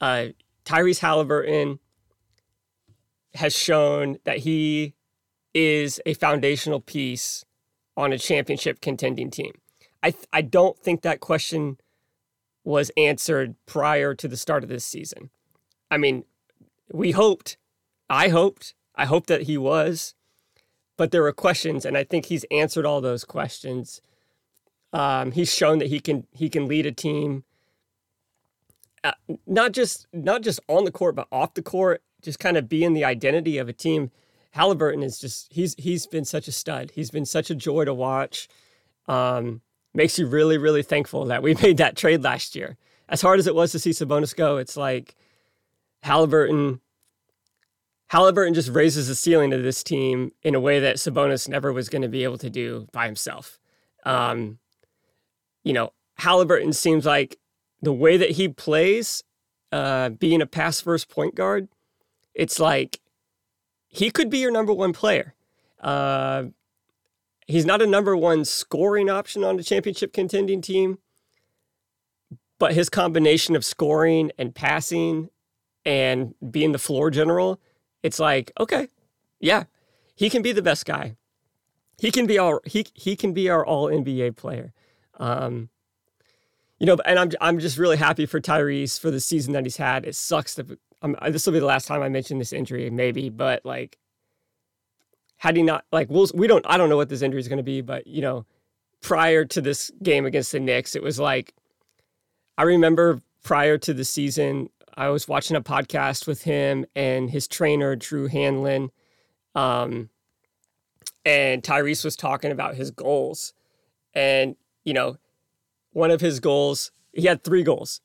Uh, 0.00 0.26
Tyrese 0.66 0.98
Halliburton 0.98 1.78
has 3.34 3.56
shown 3.56 4.18
that 4.24 4.38
he 4.38 4.94
is 5.54 6.02
a 6.04 6.12
foundational 6.12 6.80
piece 6.80 7.45
on 7.96 8.12
a 8.12 8.18
championship 8.18 8.80
contending 8.80 9.30
team. 9.30 9.52
I 10.02 10.10
th- 10.10 10.26
I 10.32 10.42
don't 10.42 10.78
think 10.78 11.02
that 11.02 11.20
question 11.20 11.78
was 12.64 12.90
answered 12.96 13.54
prior 13.64 14.14
to 14.14 14.28
the 14.28 14.36
start 14.36 14.62
of 14.62 14.68
this 14.68 14.84
season. 14.84 15.30
I 15.90 15.96
mean, 15.96 16.24
we 16.92 17.12
hoped, 17.12 17.56
I 18.10 18.28
hoped, 18.28 18.74
I 18.94 19.04
hoped 19.04 19.28
that 19.28 19.42
he 19.42 19.56
was, 19.56 20.14
but 20.96 21.10
there 21.10 21.22
were 21.22 21.32
questions, 21.32 21.84
and 21.84 21.96
I 21.96 22.04
think 22.04 22.26
he's 22.26 22.44
answered 22.50 22.86
all 22.86 23.00
those 23.00 23.24
questions. 23.24 24.00
Um, 24.92 25.32
he's 25.32 25.52
shown 25.52 25.78
that 25.78 25.88
he 25.88 26.00
can 26.00 26.26
he 26.32 26.48
can 26.48 26.66
lead 26.66 26.86
a 26.86 26.92
team, 26.92 27.44
uh, 29.04 29.12
not 29.46 29.72
just 29.72 30.06
not 30.12 30.42
just 30.42 30.60
on 30.68 30.84
the 30.84 30.92
court, 30.92 31.14
but 31.14 31.28
off 31.30 31.54
the 31.54 31.62
court, 31.62 32.02
just 32.22 32.38
kind 32.38 32.56
of 32.56 32.68
being 32.68 32.94
the 32.94 33.04
identity 33.04 33.58
of 33.58 33.68
a 33.68 33.72
team. 33.72 34.10
Halliburton 34.56 35.02
is 35.02 35.18
just 35.18 35.52
he's 35.52 35.74
he's 35.76 36.06
been 36.06 36.24
such 36.24 36.48
a 36.48 36.52
stud. 36.52 36.90
He's 36.94 37.10
been 37.10 37.26
such 37.26 37.50
a 37.50 37.54
joy 37.54 37.84
to 37.84 37.92
watch. 37.92 38.48
Um, 39.06 39.60
makes 39.92 40.18
you 40.18 40.26
really, 40.26 40.56
really 40.56 40.82
thankful 40.82 41.26
that 41.26 41.42
we 41.42 41.52
made 41.62 41.76
that 41.76 41.94
trade 41.94 42.24
last 42.24 42.56
year. 42.56 42.78
As 43.06 43.20
hard 43.20 43.38
as 43.38 43.46
it 43.46 43.54
was 43.54 43.70
to 43.72 43.78
see 43.78 43.90
Sabonis 43.90 44.34
go, 44.34 44.56
it's 44.56 44.74
like 44.74 45.14
Halliburton. 46.02 46.80
Halliburton 48.06 48.54
just 48.54 48.70
raises 48.70 49.08
the 49.08 49.14
ceiling 49.14 49.52
of 49.52 49.62
this 49.62 49.84
team 49.84 50.32
in 50.42 50.54
a 50.54 50.60
way 50.60 50.80
that 50.80 50.96
Sabonis 50.96 51.50
never 51.50 51.70
was 51.70 51.90
going 51.90 52.02
to 52.02 52.08
be 52.08 52.24
able 52.24 52.38
to 52.38 52.48
do 52.48 52.86
by 52.92 53.04
himself. 53.04 53.58
Um, 54.06 54.58
you 55.64 55.74
know, 55.74 55.92
Halliburton 56.14 56.72
seems 56.72 57.04
like 57.04 57.36
the 57.82 57.92
way 57.92 58.16
that 58.16 58.30
he 58.30 58.48
plays, 58.48 59.22
uh, 59.70 60.08
being 60.08 60.40
a 60.40 60.46
pass 60.46 60.80
first 60.80 61.10
point 61.10 61.34
guard, 61.34 61.68
it's 62.34 62.58
like 62.58 63.00
he 63.96 64.10
could 64.10 64.30
be 64.30 64.38
your 64.38 64.50
number 64.50 64.72
one 64.72 64.92
player. 64.92 65.34
Uh, 65.80 66.44
He's 67.46 67.64
not 67.64 67.80
a 67.80 67.86
number 67.86 68.16
one 68.16 68.44
scoring 68.44 69.08
option 69.08 69.44
on 69.44 69.58
a 69.58 69.62
championship 69.62 70.12
contending 70.12 70.60
team, 70.60 70.98
but 72.58 72.74
his 72.74 72.88
combination 72.88 73.54
of 73.54 73.64
scoring 73.64 74.32
and 74.36 74.54
passing 74.54 75.30
and 75.84 76.34
being 76.50 76.72
the 76.72 76.78
floor 76.78 77.08
general, 77.10 77.60
it's 78.02 78.18
like, 78.18 78.50
okay, 78.58 78.88
yeah, 79.38 79.64
he 80.16 80.28
can 80.28 80.42
be 80.42 80.50
the 80.50 80.62
best 80.62 80.86
guy. 80.86 81.16
He 81.98 82.10
can 82.10 82.26
be 82.26 82.38
our 82.38 82.60
he 82.66 82.86
he 82.94 83.14
can 83.16 83.32
be 83.32 83.48
our 83.48 83.64
all 83.64 83.86
NBA 83.86 84.36
player. 84.36 84.72
Um, 85.18 85.70
you 86.78 86.86
know, 86.86 86.96
and 87.06 87.18
I'm 87.18 87.30
I'm 87.40 87.58
just 87.58 87.78
really 87.78 87.96
happy 87.96 88.26
for 88.26 88.40
Tyrese 88.40 88.98
for 88.98 89.10
the 89.10 89.20
season 89.20 89.52
that 89.52 89.64
he's 89.64 89.78
had. 89.78 90.04
It 90.04 90.16
sucks 90.16 90.54
that 90.56 90.78
um, 91.02 91.16
this 91.28 91.46
will 91.46 91.52
be 91.52 91.58
the 91.58 91.66
last 91.66 91.86
time 91.86 92.02
I 92.02 92.08
mention 92.08 92.38
this 92.38 92.52
injury, 92.52 92.88
maybe, 92.90 93.28
but 93.28 93.64
like 93.64 93.98
had 95.38 95.56
he 95.56 95.62
not 95.62 95.84
like 95.92 96.08
we'll, 96.10 96.28
we 96.34 96.46
don't 96.46 96.64
I 96.68 96.76
don't 96.76 96.88
know 96.88 96.96
what 96.96 97.08
this 97.08 97.22
injury 97.22 97.40
is 97.40 97.48
going 97.48 97.58
to 97.58 97.62
be, 97.62 97.80
but 97.80 98.06
you 98.06 98.22
know, 98.22 98.46
prior 99.02 99.44
to 99.44 99.60
this 99.60 99.90
game 100.02 100.26
against 100.26 100.52
the 100.52 100.60
Knicks, 100.60 100.96
it 100.96 101.02
was 101.02 101.20
like 101.20 101.54
I 102.58 102.62
remember 102.62 103.20
prior 103.42 103.78
to 103.78 103.94
the 103.94 104.04
season, 104.04 104.70
I 104.96 105.08
was 105.08 105.28
watching 105.28 105.56
a 105.56 105.62
podcast 105.62 106.26
with 106.26 106.42
him 106.42 106.86
and 106.96 107.30
his 107.30 107.46
trainer 107.46 107.94
Drew 107.96 108.28
Hanlen. 108.28 108.90
um, 109.54 110.10
and 111.24 111.62
Tyrese 111.62 112.04
was 112.04 112.14
talking 112.14 112.52
about 112.52 112.76
his 112.76 112.90
goals, 112.90 113.52
and 114.14 114.56
you 114.84 114.94
know, 114.94 115.18
one 115.92 116.10
of 116.10 116.20
his 116.20 116.40
goals 116.40 116.92
he 117.16 117.26
had 117.26 117.42
three 117.42 117.62
goals. 117.62 118.00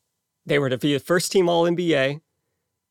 They 0.45 0.57
were 0.57 0.69
to 0.69 0.77
be 0.77 0.95
a 0.95 0.99
first 0.99 1.31
team 1.31 1.49
All 1.49 1.65
NBA, 1.65 2.21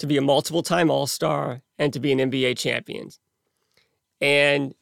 to 0.01 0.07
be 0.07 0.17
a 0.17 0.23
multiple 0.23 0.63
time 0.63 0.91
All 0.91 1.07
Star, 1.07 1.63
and 1.79 1.93
to 1.93 2.01
be 2.01 2.11
an 2.11 2.19
NBA 2.19 2.59
champion. 2.59 3.11
And 4.21 4.75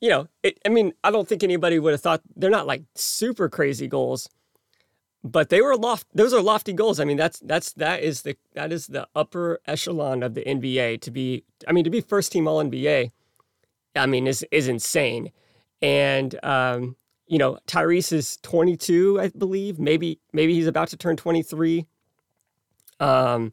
you 0.00 0.10
know, 0.10 0.26
it, 0.42 0.58
I 0.66 0.68
mean, 0.68 0.92
I 1.04 1.12
don't 1.12 1.28
think 1.28 1.44
anybody 1.44 1.78
would 1.78 1.92
have 1.92 2.00
thought 2.00 2.22
they're 2.34 2.50
not 2.50 2.66
like 2.66 2.82
super 2.96 3.48
crazy 3.48 3.86
goals, 3.86 4.28
but 5.22 5.48
they 5.48 5.60
were 5.60 5.76
loft. 5.76 6.08
Those 6.12 6.34
are 6.34 6.42
lofty 6.42 6.72
goals. 6.72 6.98
I 6.98 7.04
mean, 7.04 7.16
that's 7.16 7.38
that's 7.38 7.72
that 7.74 8.02
is 8.02 8.22
the 8.22 8.36
that 8.54 8.72
is 8.72 8.88
the 8.88 9.06
upper 9.14 9.60
echelon 9.66 10.24
of 10.24 10.34
the 10.34 10.42
NBA 10.42 11.00
to 11.02 11.10
be. 11.12 11.44
I 11.68 11.72
mean, 11.72 11.84
to 11.84 11.90
be 11.90 12.00
first 12.00 12.32
team 12.32 12.48
All 12.48 12.62
NBA, 12.62 13.12
I 13.94 14.06
mean, 14.06 14.26
is 14.26 14.44
is 14.50 14.66
insane. 14.66 15.30
And 15.80 16.36
um, 16.44 16.96
you 17.28 17.38
know, 17.38 17.58
Tyrese 17.68 18.12
is 18.12 18.38
22, 18.42 19.20
I 19.20 19.28
believe. 19.28 19.78
Maybe 19.78 20.18
maybe 20.32 20.52
he's 20.52 20.66
about 20.66 20.88
to 20.88 20.96
turn 20.96 21.16
23. 21.16 21.86
Um, 23.02 23.52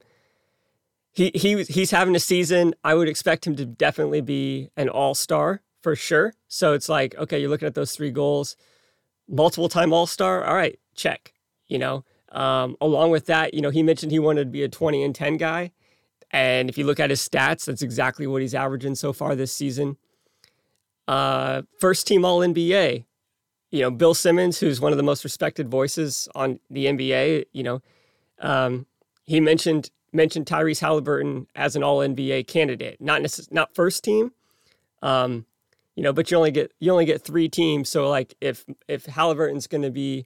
he 1.12 1.32
he 1.34 1.64
he's 1.64 1.92
having 1.92 2.16
a 2.16 2.20
season. 2.20 2.76
I 2.84 2.94
would 2.94 3.10
expect 3.10 3.46
him 3.46 3.56
to 3.56 3.66
definitely 3.66 4.22
be 4.22 4.70
an 4.78 4.90
all 4.90 5.16
star 5.16 5.62
for 5.82 5.96
sure. 5.96 6.36
So 6.48 6.74
it's 6.74 6.88
like, 6.88 7.16
okay, 7.16 7.40
you're 7.40 7.50
looking 7.50 7.68
at 7.68 7.74
those 7.74 7.96
three 7.96 8.12
goals, 8.12 8.56
multiple 9.28 9.70
time 9.70 9.92
all 9.92 10.06
star. 10.06 10.44
All 10.44 10.56
right, 10.56 10.80
check. 10.96 11.34
You 11.68 11.80
know, 11.80 12.06
um, 12.32 12.78
along 12.80 13.12
with 13.12 13.26
that, 13.26 13.54
you 13.54 13.62
know, 13.62 13.70
he 13.70 13.84
mentioned 13.84 14.12
he 14.12 14.20
wanted 14.20 14.46
to 14.46 14.50
be 14.50 14.64
a 14.64 14.70
20 14.70 15.04
and 15.04 15.16
10 15.16 15.38
guy. 15.38 15.72
And 16.32 16.70
if 16.70 16.78
you 16.78 16.86
look 16.86 17.00
at 17.00 17.10
his 17.10 17.28
stats, 17.28 17.66
that's 17.66 17.82
exactly 17.82 18.28
what 18.28 18.42
he's 18.42 18.56
averaging 18.56 18.96
so 18.96 19.14
far 19.14 19.36
this 19.36 19.54
season. 19.54 19.98
Uh, 21.08 21.64
first 21.80 22.08
team 22.08 22.24
All 22.24 22.40
NBA. 22.40 23.06
You 23.72 23.82
know, 23.82 23.92
Bill 23.92 24.16
Simmons, 24.16 24.60
who's 24.60 24.82
one 24.82 24.92
of 24.94 24.98
the 24.98 25.04
most 25.04 25.24
respected 25.24 25.70
voices 25.70 26.28
on 26.34 26.60
the 26.72 26.86
NBA, 26.86 27.46
you 27.52 27.62
know, 27.62 27.82
um, 28.40 28.88
he 29.30 29.40
mentioned 29.40 29.92
mentioned 30.12 30.48
Tyrese 30.48 30.80
Halliburton 30.80 31.46
as 31.54 31.76
an 31.76 31.84
All 31.84 32.00
NBA 32.00 32.48
candidate, 32.48 33.00
not 33.00 33.22
necess- 33.22 33.52
not 33.52 33.76
first 33.76 34.04
team, 34.04 34.32
um, 35.04 35.46
you 35.96 36.02
know, 36.02 36.12
but 36.12 36.32
you 36.32 36.38
only 36.38 36.50
get 36.50 36.72
you 36.80 36.92
only 36.92 37.06
get 37.06 37.22
three 37.22 37.48
teams. 37.48 37.90
So 37.90 38.10
like 38.10 38.34
if 38.42 38.66
if 38.88 39.06
Halliburton's 39.06 39.68
going 39.68 39.84
to 39.84 39.92
be 39.92 40.26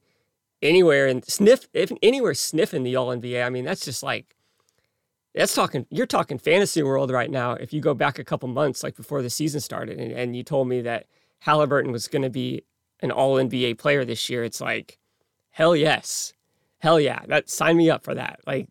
anywhere 0.61 1.05
and 1.05 1.25
sniff 1.25 1.67
if 1.73 1.91
anywhere 2.01 2.33
sniffing 2.33 2.83
the 2.83 2.95
All 2.95 3.09
NBA, 3.09 3.45
I 3.45 3.49
mean 3.49 3.65
that's 3.65 3.83
just 3.83 4.03
like 4.03 4.37
that's 5.35 5.53
talking 5.53 5.85
you're 5.89 6.05
talking 6.05 6.37
fantasy 6.37 6.81
world 6.81 7.11
right 7.11 7.29
now. 7.29 7.55
If 7.55 7.73
you 7.73 7.81
go 7.81 7.93
back 7.93 8.19
a 8.19 8.23
couple 8.23 8.47
months, 8.47 8.83
like 8.83 8.95
before 8.95 9.21
the 9.21 9.29
season 9.29 9.59
started, 9.59 9.99
and, 9.99 10.13
and 10.13 10.33
you 10.33 10.43
told 10.43 10.69
me 10.69 10.79
that 10.79 11.07
Halliburton 11.39 11.91
was 11.91 12.07
going 12.07 12.21
to 12.21 12.29
be 12.29 12.63
an 13.01 13.11
All 13.11 13.35
NBA 13.35 13.79
player 13.79 14.05
this 14.05 14.29
year, 14.29 14.45
it's 14.45 14.61
like 14.61 14.97
hell 15.51 15.75
yes, 15.75 16.31
hell 16.79 17.01
yeah, 17.01 17.19
that 17.27 17.49
sign 17.49 17.75
me 17.75 17.89
up 17.89 18.05
for 18.05 18.15
that. 18.15 18.39
Like 18.47 18.69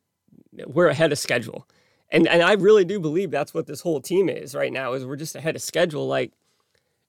we're 0.66 0.88
ahead 0.88 1.12
of 1.12 1.18
schedule. 1.18 1.66
And 2.10 2.28
and 2.28 2.42
I 2.42 2.52
really 2.52 2.84
do 2.84 3.00
believe 3.00 3.30
that's 3.30 3.54
what 3.54 3.66
this 3.66 3.80
whole 3.80 4.00
team 4.00 4.28
is 4.28 4.54
right 4.54 4.72
now 4.72 4.92
is 4.92 5.04
we're 5.04 5.16
just 5.16 5.34
ahead 5.34 5.56
of 5.56 5.62
schedule. 5.62 6.06
Like 6.06 6.32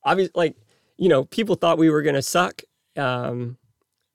obviously 0.04 0.32
like, 0.36 0.56
you 0.98 1.10
know, 1.10 1.26
people 1.26 1.56
thought 1.56 1.78
we 1.78 1.90
were 1.90 2.02
gonna 2.02 2.22
suck. 2.22 2.62
Um, 2.96 3.58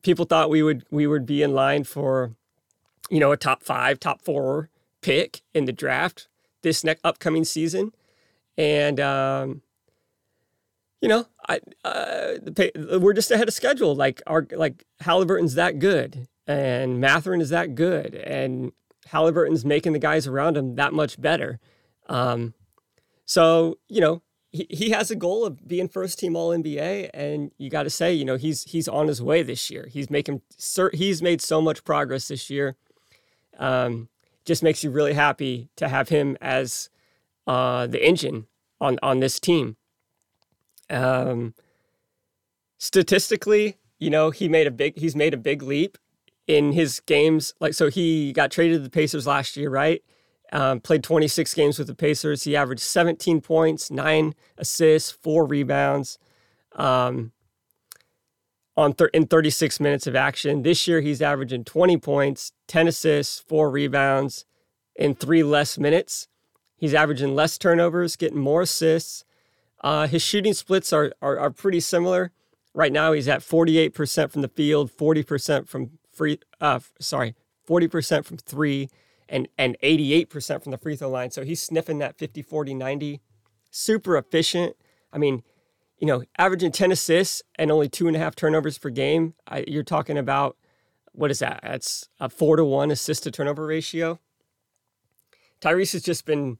people 0.02 0.24
thought 0.24 0.50
we 0.50 0.62
would 0.62 0.84
we 0.90 1.06
would 1.06 1.26
be 1.26 1.42
in 1.42 1.52
line 1.52 1.84
for, 1.84 2.32
you 3.10 3.20
know, 3.20 3.32
a 3.32 3.36
top 3.36 3.62
five, 3.62 4.00
top 4.00 4.22
four 4.22 4.70
pick 5.02 5.42
in 5.54 5.66
the 5.66 5.72
draft 5.72 6.28
this 6.62 6.84
next 6.84 7.00
upcoming 7.04 7.44
season. 7.44 7.92
And 8.56 8.98
um, 8.98 9.62
you 11.00 11.08
know, 11.08 11.26
I 11.48 11.60
uh, 11.84 12.34
we're 12.98 13.12
just 13.12 13.30
ahead 13.30 13.48
of 13.48 13.54
schedule. 13.54 13.94
Like 13.94 14.22
our 14.26 14.46
like 14.52 14.84
Halliburton's 15.00 15.54
that 15.54 15.78
good, 15.78 16.28
and 16.46 17.00
Mathurin 17.00 17.40
is 17.40 17.50
that 17.50 17.74
good, 17.74 18.14
and 18.14 18.72
Halliburton's 19.08 19.64
making 19.64 19.92
the 19.92 19.98
guys 19.98 20.26
around 20.26 20.56
him 20.56 20.76
that 20.76 20.92
much 20.92 21.20
better. 21.20 21.58
Um, 22.08 22.54
so, 23.24 23.78
you 23.88 24.00
know, 24.00 24.22
he, 24.50 24.66
he 24.70 24.90
has 24.90 25.10
a 25.10 25.16
goal 25.16 25.44
of 25.44 25.66
being 25.66 25.88
first 25.88 26.18
team 26.18 26.36
All 26.36 26.50
NBA, 26.50 27.10
and 27.12 27.50
you 27.58 27.70
got 27.70 27.82
to 27.82 27.90
say, 27.90 28.12
you 28.14 28.24
know, 28.24 28.36
he's 28.36 28.64
he's 28.64 28.88
on 28.88 29.08
his 29.08 29.20
way 29.20 29.42
this 29.42 29.70
year. 29.70 29.88
He's 29.90 30.10
making 30.10 30.42
cert 30.58 30.94
he's 30.94 31.20
made 31.20 31.40
so 31.40 31.60
much 31.60 31.84
progress 31.84 32.28
this 32.28 32.48
year. 32.48 32.76
Um, 33.58 34.08
just 34.44 34.62
makes 34.62 34.82
you 34.82 34.90
really 34.90 35.12
happy 35.12 35.68
to 35.76 35.88
have 35.88 36.08
him 36.08 36.38
as 36.40 36.88
uh, 37.46 37.86
the 37.86 38.04
engine 38.04 38.46
on 38.80 38.98
on 39.02 39.20
this 39.20 39.38
team. 39.38 39.76
Um, 40.88 41.54
statistically, 42.78 43.76
you 43.98 44.08
know, 44.08 44.30
he 44.30 44.48
made 44.48 44.66
a 44.66 44.70
big 44.70 44.96
he's 44.98 45.16
made 45.16 45.34
a 45.34 45.38
big 45.38 45.62
leap 45.62 45.98
in 46.48 46.72
his 46.72 46.98
games. 47.00 47.54
Like 47.60 47.74
so, 47.74 47.88
he 47.88 48.32
got 48.32 48.50
traded 48.50 48.78
to 48.78 48.82
the 48.82 48.90
Pacers 48.90 49.26
last 49.26 49.56
year, 49.56 49.70
right? 49.70 50.02
Um, 50.50 50.80
played 50.80 51.04
26 51.04 51.52
games 51.54 51.78
with 51.78 51.86
the 51.86 51.94
Pacers. 51.94 52.44
He 52.44 52.56
averaged 52.56 52.80
17 52.80 53.42
points, 53.42 53.90
nine 53.90 54.34
assists, 54.56 55.10
four 55.10 55.44
rebounds 55.46 56.18
um, 56.74 57.32
on 58.74 58.94
thir- 58.94 59.10
in 59.12 59.26
36 59.26 59.78
minutes 59.78 60.06
of 60.06 60.16
action. 60.16 60.62
This 60.62 60.88
year, 60.88 61.02
he's 61.02 61.20
averaging 61.20 61.64
20 61.64 61.98
points, 61.98 62.52
10 62.66 62.88
assists, 62.88 63.40
four 63.40 63.70
rebounds 63.70 64.46
in 64.96 65.14
three 65.14 65.42
less 65.42 65.78
minutes. 65.78 66.28
He's 66.76 66.94
averaging 66.94 67.34
less 67.34 67.58
turnovers, 67.58 68.16
getting 68.16 68.38
more 68.38 68.62
assists. 68.62 69.24
Uh, 69.82 70.06
his 70.06 70.22
shooting 70.22 70.54
splits 70.54 70.94
are, 70.94 71.12
are, 71.20 71.38
are 71.38 71.50
pretty 71.50 71.80
similar. 71.80 72.32
Right 72.72 72.92
now, 72.92 73.12
he's 73.12 73.28
at 73.28 73.40
48% 73.40 74.30
from 74.30 74.42
the 74.42 74.48
field, 74.48 74.90
40% 74.90 75.68
from 75.68 75.97
free. 76.18 76.40
Uh, 76.60 76.80
sorry, 77.00 77.34
40% 77.66 78.24
from 78.24 78.36
three, 78.36 78.90
and 79.28 79.48
and 79.56 79.76
88% 79.82 80.62
from 80.62 80.72
the 80.72 80.78
free 80.78 80.96
throw 80.96 81.08
line. 81.08 81.30
So 81.30 81.44
he's 81.44 81.62
sniffing 81.62 81.98
that 81.98 82.18
50, 82.18 82.42
40, 82.42 82.74
90. 82.74 83.20
Super 83.70 84.16
efficient. 84.16 84.76
I 85.12 85.18
mean, 85.18 85.42
you 85.98 86.06
know, 86.06 86.22
averaging 86.38 86.72
10 86.72 86.92
assists 86.92 87.42
and 87.56 87.70
only 87.70 87.88
two 87.88 88.06
and 88.06 88.16
a 88.16 88.18
half 88.18 88.34
turnovers 88.34 88.78
per 88.78 88.90
game. 88.90 89.34
I, 89.46 89.64
you're 89.66 89.82
talking 89.82 90.18
about 90.18 90.56
what 91.12 91.30
is 91.30 91.40
that? 91.40 91.60
That's 91.62 92.08
a 92.20 92.28
four 92.28 92.56
to 92.56 92.64
one 92.64 92.90
assist 92.90 93.24
to 93.24 93.30
turnover 93.30 93.66
ratio. 93.66 94.20
Tyrese 95.60 95.92
has 95.92 96.02
just 96.02 96.24
been 96.24 96.58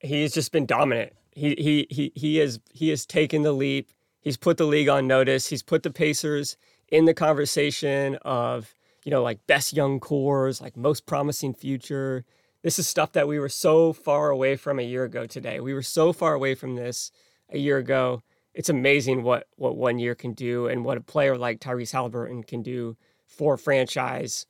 he's 0.00 0.32
just 0.32 0.52
been 0.52 0.66
dominant. 0.66 1.12
He 1.32 1.54
he 1.56 1.86
he 1.90 2.12
he 2.14 2.36
has 2.38 2.58
he 2.72 2.88
has 2.88 3.06
taken 3.06 3.42
the 3.42 3.52
leap. 3.52 3.90
He's 4.20 4.36
put 4.36 4.56
the 4.56 4.66
league 4.66 4.88
on 4.88 5.06
notice. 5.06 5.48
He's 5.48 5.62
put 5.62 5.84
the 5.84 5.90
Pacers 5.90 6.56
in 6.90 7.04
the 7.04 7.14
conversation 7.14 8.16
of 8.22 8.74
you 9.08 9.10
know, 9.10 9.22
like 9.22 9.46
best 9.46 9.72
young 9.72 10.00
cores, 10.00 10.60
like 10.60 10.76
most 10.76 11.06
promising 11.06 11.54
future. 11.54 12.26
This 12.62 12.78
is 12.78 12.86
stuff 12.86 13.12
that 13.12 13.26
we 13.26 13.38
were 13.38 13.48
so 13.48 13.94
far 13.94 14.28
away 14.28 14.54
from 14.56 14.78
a 14.78 14.82
year 14.82 15.04
ago 15.04 15.24
today. 15.24 15.60
We 15.60 15.72
were 15.72 15.80
so 15.80 16.12
far 16.12 16.34
away 16.34 16.54
from 16.54 16.76
this 16.76 17.10
a 17.48 17.56
year 17.56 17.78
ago. 17.78 18.22
It's 18.52 18.68
amazing 18.68 19.22
what 19.22 19.46
what 19.56 19.76
one 19.76 19.98
year 19.98 20.14
can 20.14 20.32
do 20.34 20.66
and 20.66 20.84
what 20.84 20.98
a 20.98 21.00
player 21.00 21.38
like 21.38 21.58
Tyrese 21.58 21.92
Halliburton 21.92 22.42
can 22.42 22.62
do 22.62 22.98
for 23.24 23.56
franchise. 23.56 24.44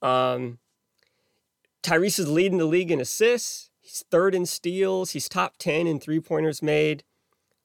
Um, 0.00 0.60
Tyrese 1.82 2.20
is 2.20 2.30
leading 2.30 2.56
the 2.56 2.64
league 2.64 2.90
in 2.90 3.02
assists. 3.02 3.68
He's 3.80 4.02
third 4.10 4.34
in 4.34 4.46
steals. 4.46 5.10
He's 5.10 5.28
top 5.28 5.56
ten 5.58 5.86
in 5.86 6.00
three 6.00 6.20
pointers 6.20 6.62
made. 6.62 7.04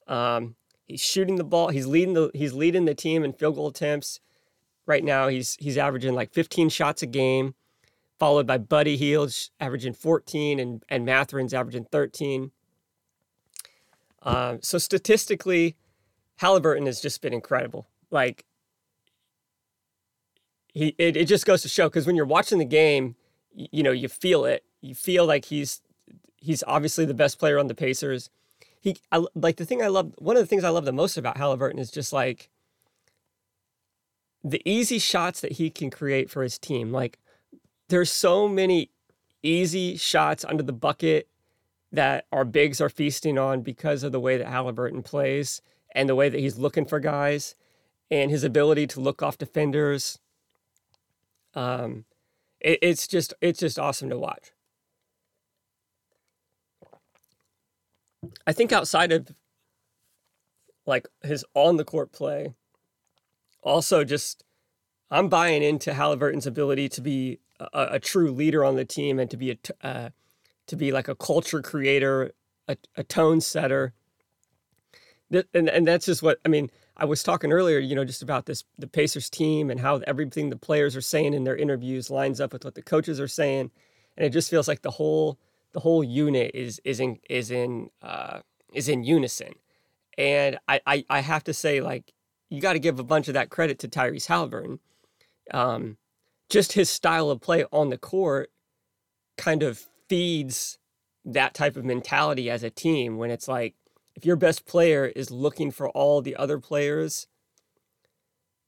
Um, 0.06 0.56
he's 0.90 1.00
shooting 1.00 1.36
the 1.36 1.44
ball. 1.44 1.68
He's 1.68 1.86
leading 1.86 2.14
the 2.14 2.30
he's 2.34 2.52
leading 2.52 2.84
the 2.84 2.94
team 2.94 3.24
in 3.24 3.32
field 3.32 3.56
goal 3.56 3.68
attempts 3.68 4.20
right 4.90 5.04
now 5.04 5.28
he's 5.28 5.56
he's 5.60 5.78
averaging 5.78 6.14
like 6.14 6.32
15 6.32 6.68
shots 6.68 7.02
a 7.02 7.06
game, 7.06 7.54
followed 8.18 8.46
by 8.46 8.58
Buddy 8.58 8.96
Hield 8.96 9.32
averaging 9.60 9.94
14 9.94 10.58
and 10.58 10.82
and 10.88 11.06
Mathurin's 11.06 11.54
averaging 11.54 11.86
13. 11.90 12.50
Um, 14.22 14.58
so 14.62 14.76
statistically, 14.76 15.76
Halliburton 16.36 16.86
has 16.86 17.00
just 17.00 17.22
been 17.22 17.32
incredible. 17.32 17.86
Like 18.10 18.44
he, 20.74 20.94
it, 20.98 21.16
it 21.16 21.24
just 21.26 21.46
goes 21.46 21.62
to 21.62 21.68
show 21.68 21.88
because 21.88 22.06
when 22.06 22.16
you're 22.16 22.26
watching 22.26 22.58
the 22.58 22.64
game, 22.64 23.14
you, 23.54 23.68
you 23.70 23.82
know 23.82 23.92
you 23.92 24.08
feel 24.08 24.44
it. 24.44 24.64
You 24.80 24.94
feel 24.96 25.24
like 25.24 25.46
he's 25.46 25.80
he's 26.36 26.64
obviously 26.66 27.04
the 27.04 27.14
best 27.14 27.38
player 27.38 27.58
on 27.58 27.68
the 27.68 27.74
Pacers. 27.74 28.28
He 28.80 28.96
I, 29.12 29.24
like 29.34 29.56
the 29.56 29.66
thing 29.66 29.82
I 29.82 29.88
love. 29.88 30.14
One 30.18 30.36
of 30.36 30.42
the 30.42 30.46
things 30.46 30.64
I 30.64 30.70
love 30.70 30.84
the 30.84 30.92
most 30.92 31.16
about 31.16 31.36
Halliburton 31.36 31.78
is 31.78 31.90
just 31.90 32.12
like 32.12 32.50
the 34.42 34.62
easy 34.64 34.98
shots 34.98 35.40
that 35.42 35.52
he 35.52 35.70
can 35.70 35.90
create 35.90 36.30
for 36.30 36.42
his 36.42 36.58
team. 36.58 36.90
Like 36.90 37.18
there's 37.88 38.10
so 38.10 38.48
many 38.48 38.90
easy 39.42 39.96
shots 39.96 40.44
under 40.44 40.62
the 40.62 40.72
bucket 40.72 41.28
that 41.92 42.26
our 42.32 42.44
bigs 42.44 42.80
are 42.80 42.88
feasting 42.88 43.38
on 43.38 43.62
because 43.62 44.02
of 44.02 44.12
the 44.12 44.20
way 44.20 44.36
that 44.36 44.46
Halliburton 44.46 45.02
plays 45.02 45.60
and 45.94 46.08
the 46.08 46.14
way 46.14 46.28
that 46.28 46.40
he's 46.40 46.56
looking 46.56 46.86
for 46.86 47.00
guys 47.00 47.54
and 48.10 48.30
his 48.30 48.44
ability 48.44 48.86
to 48.88 49.00
look 49.00 49.22
off 49.22 49.38
defenders. 49.38 50.18
Um, 51.54 52.04
it, 52.60 52.78
it's 52.82 53.06
just 53.06 53.34
it's 53.40 53.60
just 53.60 53.78
awesome 53.78 54.08
to 54.10 54.18
watch. 54.18 54.52
I 58.46 58.52
think 58.52 58.72
outside 58.72 59.12
of 59.12 59.28
like 60.86 61.08
his 61.22 61.44
on 61.54 61.76
the 61.76 61.84
court 61.84 62.12
play, 62.12 62.54
also 63.62 64.04
just 64.04 64.44
I'm 65.10 65.28
buying 65.28 65.62
into 65.62 65.94
Halliburton's 65.94 66.46
ability 66.46 66.88
to 66.90 67.00
be 67.00 67.40
a, 67.58 67.88
a 67.92 67.98
true 67.98 68.30
leader 68.30 68.64
on 68.64 68.76
the 68.76 68.84
team 68.84 69.18
and 69.18 69.30
to 69.30 69.36
be 69.36 69.50
a 69.52 69.86
uh, 69.86 70.10
to 70.66 70.76
be 70.76 70.92
like 70.92 71.08
a 71.08 71.14
culture 71.14 71.62
creator, 71.62 72.32
a, 72.68 72.76
a 72.96 73.02
tone 73.02 73.40
setter. 73.40 73.92
And 75.54 75.68
and 75.68 75.86
that's 75.86 76.06
just 76.06 76.22
what 76.22 76.38
I 76.44 76.48
mean. 76.48 76.70
I 76.96 77.06
was 77.06 77.22
talking 77.22 77.50
earlier, 77.50 77.78
you 77.78 77.94
know, 77.94 78.04
just 78.04 78.22
about 78.22 78.46
this 78.46 78.64
the 78.78 78.86
Pacers 78.86 79.30
team 79.30 79.70
and 79.70 79.80
how 79.80 80.02
everything 80.06 80.50
the 80.50 80.56
players 80.56 80.94
are 80.96 81.00
saying 81.00 81.32
in 81.34 81.44
their 81.44 81.56
interviews 81.56 82.10
lines 82.10 82.40
up 82.40 82.52
with 82.52 82.64
what 82.64 82.74
the 82.74 82.82
coaches 82.82 83.18
are 83.20 83.28
saying, 83.28 83.70
and 84.16 84.26
it 84.26 84.30
just 84.30 84.50
feels 84.50 84.68
like 84.68 84.82
the 84.82 84.90
whole 84.90 85.38
the 85.72 85.80
whole 85.80 86.02
unit 86.02 86.52
is 86.54 86.80
is 86.84 87.00
in 87.00 87.18
is 87.28 87.50
in 87.50 87.90
uh, 88.02 88.40
is 88.72 88.88
in 88.88 89.04
unison. 89.04 89.54
And 90.18 90.58
I, 90.68 90.80
I 90.86 91.04
I 91.08 91.20
have 91.20 91.44
to 91.44 91.54
say, 91.54 91.80
like 91.80 92.12
you 92.50 92.60
got 92.60 92.72
to 92.74 92.78
give 92.78 92.98
a 92.98 93.04
bunch 93.04 93.28
of 93.28 93.34
that 93.34 93.50
credit 93.50 93.78
to 93.80 93.88
Tyrese 93.88 94.26
Halliburton. 94.26 94.80
Um, 95.52 95.96
just 96.48 96.72
his 96.72 96.90
style 96.90 97.30
of 97.30 97.40
play 97.40 97.64
on 97.72 97.90
the 97.90 97.98
court 97.98 98.50
kind 99.38 99.62
of 99.62 99.86
feeds 100.08 100.78
that 101.24 101.54
type 101.54 101.76
of 101.76 101.84
mentality 101.84 102.50
as 102.50 102.62
a 102.62 102.70
team 102.70 103.16
when 103.16 103.30
it's 103.30 103.48
like 103.48 103.74
if 104.14 104.26
your 104.26 104.36
best 104.36 104.66
player 104.66 105.06
is 105.06 105.30
looking 105.30 105.70
for 105.70 105.88
all 105.90 106.20
the 106.20 106.34
other 106.36 106.58
players 106.58 107.26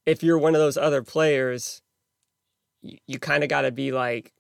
if 0.07 0.23
you're 0.23 0.39
one 0.39 0.55
of 0.55 0.61
those 0.61 0.77
other 0.77 1.03
players 1.03 1.83
you, 2.83 2.99
you 3.07 3.19
kind 3.19 3.43
of 3.43 3.49
got 3.49 3.63
to 3.63 3.73
be 3.73 3.91
like 3.91 4.33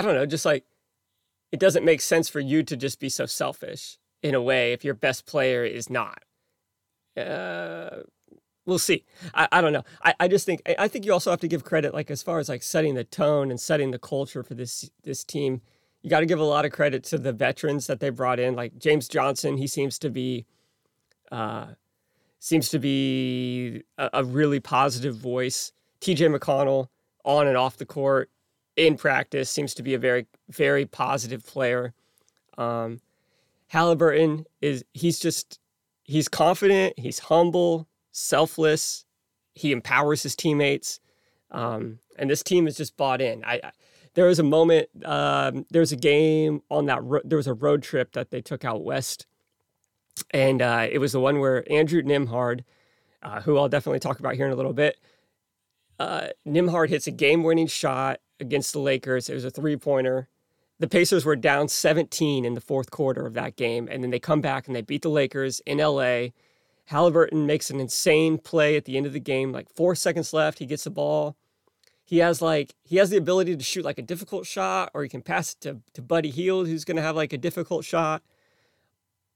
i 0.00 0.02
don't 0.02 0.14
know 0.14 0.26
just 0.26 0.44
like 0.44 0.64
it 1.52 1.60
doesn't 1.60 1.84
make 1.84 2.00
sense 2.00 2.28
for 2.28 2.40
you 2.40 2.62
to 2.62 2.76
just 2.76 3.00
be 3.00 3.08
so 3.08 3.26
selfish 3.26 3.98
in 4.22 4.34
a 4.34 4.42
way 4.42 4.72
if 4.72 4.84
your 4.84 4.94
best 4.94 5.26
player 5.26 5.64
is 5.64 5.90
not 5.90 6.22
uh, 7.16 8.02
we'll 8.66 8.78
see. 8.78 9.04
I, 9.34 9.48
I 9.52 9.60
don't 9.60 9.72
know. 9.72 9.84
I, 10.02 10.14
I 10.20 10.28
just 10.28 10.46
think 10.46 10.62
I 10.78 10.88
think 10.88 11.04
you 11.04 11.12
also 11.12 11.30
have 11.30 11.40
to 11.40 11.48
give 11.48 11.64
credit, 11.64 11.92
like 11.92 12.10
as 12.10 12.22
far 12.22 12.38
as 12.38 12.48
like 12.48 12.62
setting 12.62 12.94
the 12.94 13.04
tone 13.04 13.50
and 13.50 13.60
setting 13.60 13.90
the 13.90 13.98
culture 13.98 14.42
for 14.42 14.54
this 14.54 14.90
this 15.02 15.24
team. 15.24 15.60
You 16.02 16.08
got 16.08 16.20
to 16.20 16.26
give 16.26 16.40
a 16.40 16.44
lot 16.44 16.64
of 16.64 16.72
credit 16.72 17.04
to 17.04 17.18
the 17.18 17.32
veterans 17.32 17.86
that 17.88 18.00
they 18.00 18.08
brought 18.08 18.40
in, 18.40 18.54
like 18.54 18.78
James 18.78 19.06
Johnson. 19.06 19.58
He 19.58 19.66
seems 19.66 19.98
to 19.98 20.08
be, 20.08 20.46
uh, 21.30 21.66
seems 22.38 22.70
to 22.70 22.78
be 22.78 23.82
a, 23.98 24.08
a 24.14 24.24
really 24.24 24.60
positive 24.60 25.14
voice. 25.14 25.72
T.J. 26.00 26.28
McConnell 26.28 26.88
on 27.22 27.46
and 27.46 27.56
off 27.58 27.76
the 27.76 27.84
court 27.84 28.30
in 28.80 28.96
practice 28.96 29.50
seems 29.50 29.74
to 29.74 29.82
be 29.82 29.92
a 29.92 29.98
very 29.98 30.26
very 30.48 30.86
positive 30.86 31.44
player. 31.44 31.92
Um, 32.56 33.00
Halliburton 33.68 34.46
is 34.60 34.84
he's 34.94 35.20
just 35.20 35.60
he's 36.02 36.28
confident, 36.28 36.98
he's 36.98 37.18
humble, 37.18 37.86
selfless, 38.10 39.04
he 39.54 39.70
empowers 39.70 40.22
his 40.22 40.34
teammates, 40.34 40.98
um, 41.50 41.98
and 42.18 42.30
this 42.30 42.42
team 42.42 42.66
is 42.66 42.76
just 42.76 42.96
bought 42.96 43.20
in. 43.20 43.44
I, 43.44 43.60
I 43.62 43.70
there 44.14 44.26
was 44.26 44.40
a 44.40 44.44
moment, 44.44 44.88
um, 45.04 45.66
there 45.70 45.80
was 45.80 45.92
a 45.92 45.96
game 45.96 46.62
on 46.68 46.86
that. 46.86 47.04
Ro- 47.04 47.20
there 47.22 47.36
was 47.36 47.46
a 47.46 47.54
road 47.54 47.82
trip 47.82 48.12
that 48.12 48.30
they 48.30 48.40
took 48.40 48.64
out 48.64 48.82
west, 48.82 49.26
and 50.30 50.62
uh, 50.62 50.88
it 50.90 50.98
was 50.98 51.12
the 51.12 51.20
one 51.20 51.38
where 51.38 51.70
Andrew 51.70 52.02
Nembhard, 52.02 52.64
uh, 53.22 53.42
who 53.42 53.56
I'll 53.58 53.68
definitely 53.68 54.00
talk 54.00 54.18
about 54.18 54.34
here 54.34 54.46
in 54.46 54.52
a 54.52 54.56
little 54.56 54.72
bit, 54.72 54.98
uh, 56.00 56.28
Nembhard 56.44 56.88
hits 56.88 57.06
a 57.06 57.12
game-winning 57.12 57.68
shot 57.68 58.20
against 58.40 58.72
the 58.72 58.80
Lakers. 58.80 59.28
It 59.28 59.34
was 59.34 59.44
a 59.44 59.50
three-pointer 59.50 60.28
the 60.80 60.88
Pacers 60.88 61.26
were 61.26 61.36
down 61.36 61.68
17 61.68 62.44
in 62.44 62.54
the 62.54 62.60
fourth 62.60 62.90
quarter 62.90 63.26
of 63.26 63.34
that 63.34 63.56
game, 63.56 63.86
and 63.90 64.02
then 64.02 64.10
they 64.10 64.18
come 64.18 64.40
back 64.40 64.66
and 64.66 64.74
they 64.74 64.80
beat 64.80 65.02
the 65.02 65.10
Lakers 65.10 65.60
in 65.66 65.76
LA. 65.76 66.28
Halliburton 66.86 67.46
makes 67.46 67.68
an 67.68 67.78
insane 67.78 68.38
play 68.38 68.76
at 68.76 68.86
the 68.86 68.96
end 68.96 69.04
of 69.04 69.12
the 69.12 69.20
game, 69.20 69.52
like 69.52 69.68
four 69.68 69.94
seconds 69.94 70.32
left. 70.32 70.58
He 70.58 70.66
gets 70.66 70.84
the 70.84 70.90
ball. 70.90 71.36
he 72.02 72.18
has 72.18 72.40
like 72.40 72.74
he 72.82 72.96
has 72.96 73.10
the 73.10 73.18
ability 73.18 73.56
to 73.56 73.62
shoot 73.62 73.84
like 73.84 73.98
a 73.98 74.02
difficult 74.02 74.46
shot, 74.46 74.90
or 74.94 75.02
he 75.02 75.08
can 75.08 75.20
pass 75.20 75.52
it 75.52 75.60
to 75.60 75.80
to 75.92 76.02
Buddy 76.02 76.30
Hield, 76.30 76.66
who's 76.66 76.86
going 76.86 76.96
to 76.96 77.02
have 77.02 77.14
like 77.14 77.34
a 77.34 77.38
difficult 77.38 77.84
shot, 77.84 78.22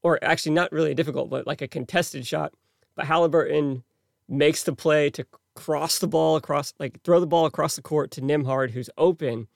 or 0.01 0.17
actually 0.23 0.53
not 0.53 0.71
really 0.71 0.91
a 0.91 0.95
difficult, 0.95 1.29
but 1.29 1.45
like 1.45 1.61
a 1.61 1.67
contested 1.67 2.25
shot. 2.25 2.53
But 2.95 3.05
Halliburton 3.05 3.83
makes 4.27 4.63
the 4.63 4.73
play 4.73 5.11
to 5.11 5.25
cross 5.55 5.99
the 5.99 6.07
ball 6.07 6.35
across, 6.35 6.73
like 6.79 7.01
throw 7.03 7.19
the 7.19 7.27
ball 7.27 7.45
across 7.45 7.75
the 7.75 7.81
court 7.81 8.11
to 8.11 8.21
Nembhard, 8.21 8.71
who's 8.71 8.89
open, 8.97 9.47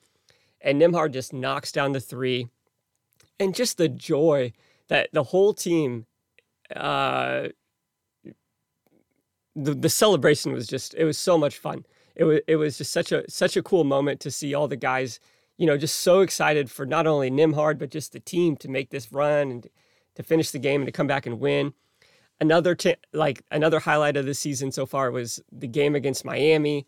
and 0.60 0.80
Nembhard 0.80 1.12
just 1.12 1.32
knocks 1.32 1.72
down 1.72 1.92
the 1.92 2.00
three, 2.00 2.48
and 3.38 3.54
just 3.54 3.78
the 3.78 3.88
joy 3.88 4.52
that 4.88 5.10
the 5.12 5.24
whole 5.24 5.54
team. 5.54 6.06
Uh, 6.74 7.48
the, 9.56 9.74
the 9.74 9.88
celebration 9.88 10.52
was 10.52 10.68
just 10.68 10.94
it 10.94 11.04
was 11.04 11.18
so 11.18 11.36
much 11.36 11.58
fun 11.58 11.84
it 12.20 12.24
was 12.24 12.40
it 12.46 12.56
was 12.56 12.76
just 12.76 12.92
such 12.92 13.12
a 13.12 13.28
such 13.30 13.56
a 13.56 13.62
cool 13.62 13.82
moment 13.82 14.20
to 14.20 14.30
see 14.30 14.54
all 14.54 14.68
the 14.68 14.76
guys, 14.76 15.20
you 15.56 15.66
know, 15.66 15.78
just 15.78 16.00
so 16.00 16.20
excited 16.20 16.70
for 16.70 16.84
not 16.84 17.06
only 17.06 17.30
Nembhard 17.30 17.78
but 17.78 17.90
just 17.90 18.12
the 18.12 18.20
team 18.20 18.56
to 18.58 18.68
make 18.68 18.90
this 18.90 19.10
run 19.10 19.50
and 19.50 19.66
to 20.16 20.22
finish 20.22 20.50
the 20.50 20.58
game 20.58 20.82
and 20.82 20.86
to 20.86 20.92
come 20.92 21.06
back 21.06 21.24
and 21.24 21.40
win. 21.40 21.72
Another 22.40 22.74
t- 22.74 22.96
like 23.12 23.42
another 23.50 23.80
highlight 23.80 24.16
of 24.16 24.24
the 24.24 24.34
season 24.34 24.72
so 24.72 24.86
far 24.86 25.10
was 25.10 25.42
the 25.52 25.66
game 25.66 25.94
against 25.94 26.24
Miami, 26.24 26.86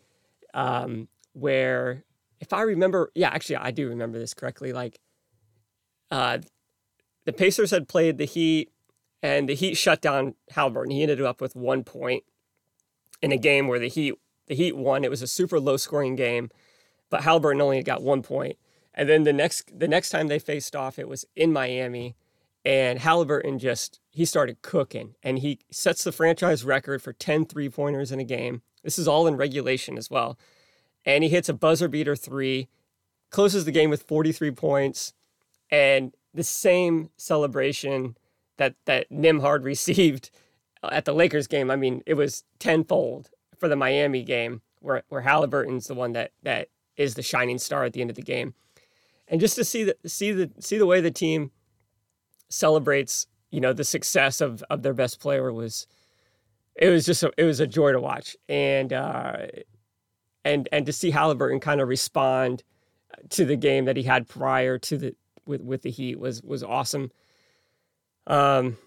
um, 0.53 1.07
where 1.33 2.03
if 2.39 2.51
I 2.51 2.61
remember, 2.61 3.11
yeah, 3.15 3.29
actually 3.29 3.57
I 3.57 3.71
do 3.71 3.87
remember 3.87 4.19
this 4.19 4.33
correctly. 4.33 4.73
Like, 4.73 4.99
uh, 6.11 6.39
the 7.25 7.33
Pacers 7.33 7.71
had 7.71 7.87
played 7.87 8.17
the 8.17 8.25
Heat, 8.25 8.71
and 9.21 9.47
the 9.47 9.55
Heat 9.55 9.75
shut 9.75 10.01
down 10.01 10.35
Halliburton. 10.51 10.91
He 10.91 11.03
ended 11.03 11.21
up 11.21 11.39
with 11.39 11.55
one 11.55 11.83
point 11.83 12.23
in 13.21 13.31
a 13.31 13.37
game 13.37 13.67
where 13.67 13.79
the 13.79 13.87
Heat 13.89 14.15
the 14.47 14.55
Heat 14.55 14.75
won. 14.75 15.03
It 15.03 15.09
was 15.09 15.21
a 15.21 15.27
super 15.27 15.59
low 15.59 15.77
scoring 15.77 16.15
game, 16.15 16.49
but 17.09 17.23
Halliburton 17.23 17.61
only 17.61 17.81
got 17.83 18.01
one 18.01 18.23
point. 18.23 18.57
And 18.93 19.07
then 19.07 19.23
the 19.23 19.33
next 19.33 19.71
the 19.77 19.87
next 19.87 20.09
time 20.09 20.27
they 20.27 20.39
faced 20.39 20.75
off, 20.75 20.99
it 20.99 21.07
was 21.07 21.25
in 21.35 21.53
Miami, 21.53 22.15
and 22.65 22.99
Halliburton 22.99 23.59
just 23.59 23.99
he 24.09 24.25
started 24.25 24.61
cooking, 24.61 25.15
and 25.23 25.39
he 25.39 25.59
sets 25.71 26.03
the 26.03 26.11
franchise 26.11 26.63
record 26.63 27.01
for 27.01 27.13
10 27.13 27.45
three 27.45 27.69
pointers 27.69 28.11
in 28.11 28.19
a 28.19 28.25
game. 28.25 28.61
This 28.83 28.99
is 28.99 29.07
all 29.07 29.27
in 29.27 29.35
regulation 29.35 29.97
as 29.97 30.09
well, 30.09 30.37
and 31.05 31.23
he 31.23 31.29
hits 31.29 31.49
a 31.49 31.53
buzzer 31.53 31.87
beater 31.87 32.15
three, 32.15 32.69
closes 33.29 33.65
the 33.65 33.71
game 33.71 33.89
with 33.89 34.03
43 34.03 34.51
points, 34.51 35.13
and 35.69 36.13
the 36.33 36.43
same 36.43 37.09
celebration 37.17 38.17
that 38.57 38.75
that 38.85 39.09
Nembhard 39.09 39.63
received 39.63 40.29
at 40.83 41.05
the 41.05 41.13
Lakers 41.13 41.47
game. 41.47 41.69
I 41.69 41.75
mean, 41.75 42.01
it 42.05 42.15
was 42.15 42.43
tenfold 42.59 43.29
for 43.57 43.67
the 43.67 43.75
Miami 43.75 44.23
game, 44.23 44.61
where 44.79 45.03
where 45.09 45.21
Halliburton's 45.21 45.87
the 45.87 45.95
one 45.95 46.13
that 46.13 46.31
that 46.43 46.69
is 46.95 47.15
the 47.15 47.23
shining 47.23 47.57
star 47.57 47.83
at 47.83 47.93
the 47.93 48.01
end 48.01 48.09
of 48.09 48.15
the 48.15 48.21
game, 48.21 48.53
and 49.27 49.41
just 49.41 49.55
to 49.55 49.65
see 49.65 49.83
the 49.83 49.97
see 50.05 50.31
the 50.31 50.51
see 50.59 50.77
the 50.77 50.85
way 50.85 51.01
the 51.01 51.11
team 51.11 51.51
celebrates, 52.49 53.27
you 53.51 53.61
know, 53.61 53.73
the 53.73 53.83
success 53.83 54.41
of 54.41 54.63
of 54.69 54.83
their 54.83 54.93
best 54.93 55.19
player 55.19 55.51
was, 55.51 55.87
it 56.75 56.89
was 56.89 57.05
just 57.05 57.23
a, 57.23 57.31
it 57.37 57.43
was 57.43 57.59
a 57.59 57.67
joy 57.67 57.91
to 57.91 57.99
watch, 57.99 58.35
and 58.49 58.93
uh, 58.93 59.47
and 60.45 60.67
and 60.71 60.85
to 60.85 60.93
see 60.93 61.11
Halliburton 61.11 61.59
kind 61.59 61.81
of 61.81 61.87
respond 61.87 62.63
to 63.29 63.45
the 63.45 63.55
game 63.55 63.85
that 63.85 63.97
he 63.97 64.03
had 64.03 64.27
prior 64.27 64.77
to 64.77 64.97
the 64.97 65.15
with 65.45 65.61
with 65.61 65.81
the 65.81 65.91
Heat 65.91 66.19
was 66.19 66.41
was 66.41 66.63
awesome. 66.63 67.11
Um, 68.27 68.77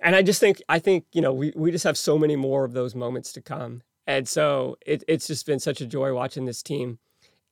and 0.00 0.16
I 0.16 0.22
just 0.22 0.40
think 0.40 0.62
I 0.68 0.78
think 0.78 1.06
you 1.12 1.20
know 1.20 1.32
we 1.32 1.52
we 1.56 1.70
just 1.70 1.84
have 1.84 1.98
so 1.98 2.18
many 2.18 2.36
more 2.36 2.64
of 2.64 2.72
those 2.72 2.94
moments 2.94 3.32
to 3.34 3.40
come, 3.40 3.82
and 4.06 4.28
so 4.28 4.76
it, 4.86 5.04
it's 5.08 5.26
just 5.26 5.46
been 5.46 5.60
such 5.60 5.80
a 5.80 5.86
joy 5.86 6.14
watching 6.14 6.44
this 6.44 6.62
team. 6.62 6.98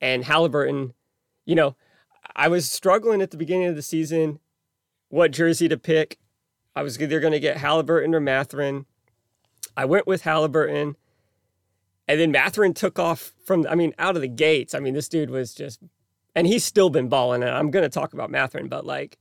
And 0.00 0.24
Halliburton, 0.24 0.94
you 1.44 1.54
know, 1.54 1.76
I 2.36 2.48
was 2.48 2.70
struggling 2.70 3.20
at 3.20 3.30
the 3.30 3.36
beginning 3.36 3.66
of 3.66 3.76
the 3.76 3.82
season 3.82 4.38
what 5.08 5.30
jersey 5.30 5.68
to 5.68 5.76
pick. 5.76 6.18
I 6.76 6.82
was 6.82 7.00
either 7.00 7.20
going 7.20 7.32
to 7.32 7.40
get 7.40 7.56
Halliburton 7.56 8.14
or 8.14 8.20
Mathurin. 8.20 8.86
I 9.76 9.84
went 9.84 10.06
with 10.06 10.22
Halliburton. 10.22 10.96
And 12.06 12.20
then 12.20 12.32
Mathurin 12.32 12.72
took 12.72 12.98
off 12.98 13.32
from, 13.44 13.66
I 13.68 13.74
mean, 13.74 13.94
out 13.98 14.16
of 14.16 14.22
the 14.22 14.28
gates. 14.28 14.74
I 14.74 14.80
mean, 14.80 14.94
this 14.94 15.08
dude 15.08 15.30
was 15.30 15.54
just, 15.54 15.80
and 16.34 16.46
he's 16.46 16.64
still 16.64 16.88
been 16.88 17.08
balling. 17.08 17.42
And 17.42 17.50
I'm 17.50 17.70
going 17.70 17.82
to 17.82 17.88
talk 17.88 18.12
about 18.12 18.30
Mathurin, 18.30 18.68
but 18.68 18.86
like, 18.86 19.18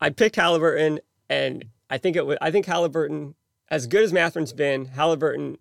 I 0.00 0.10
picked 0.10 0.36
Halliburton, 0.36 1.00
and 1.30 1.64
I 1.88 1.98
think 1.98 2.16
it 2.16 2.26
was, 2.26 2.36
I 2.40 2.50
think 2.50 2.66
Halliburton, 2.66 3.34
as 3.68 3.86
good 3.86 4.04
as 4.04 4.12
Mathurin's 4.12 4.52
been, 4.52 4.84
Halliburton 4.84 5.56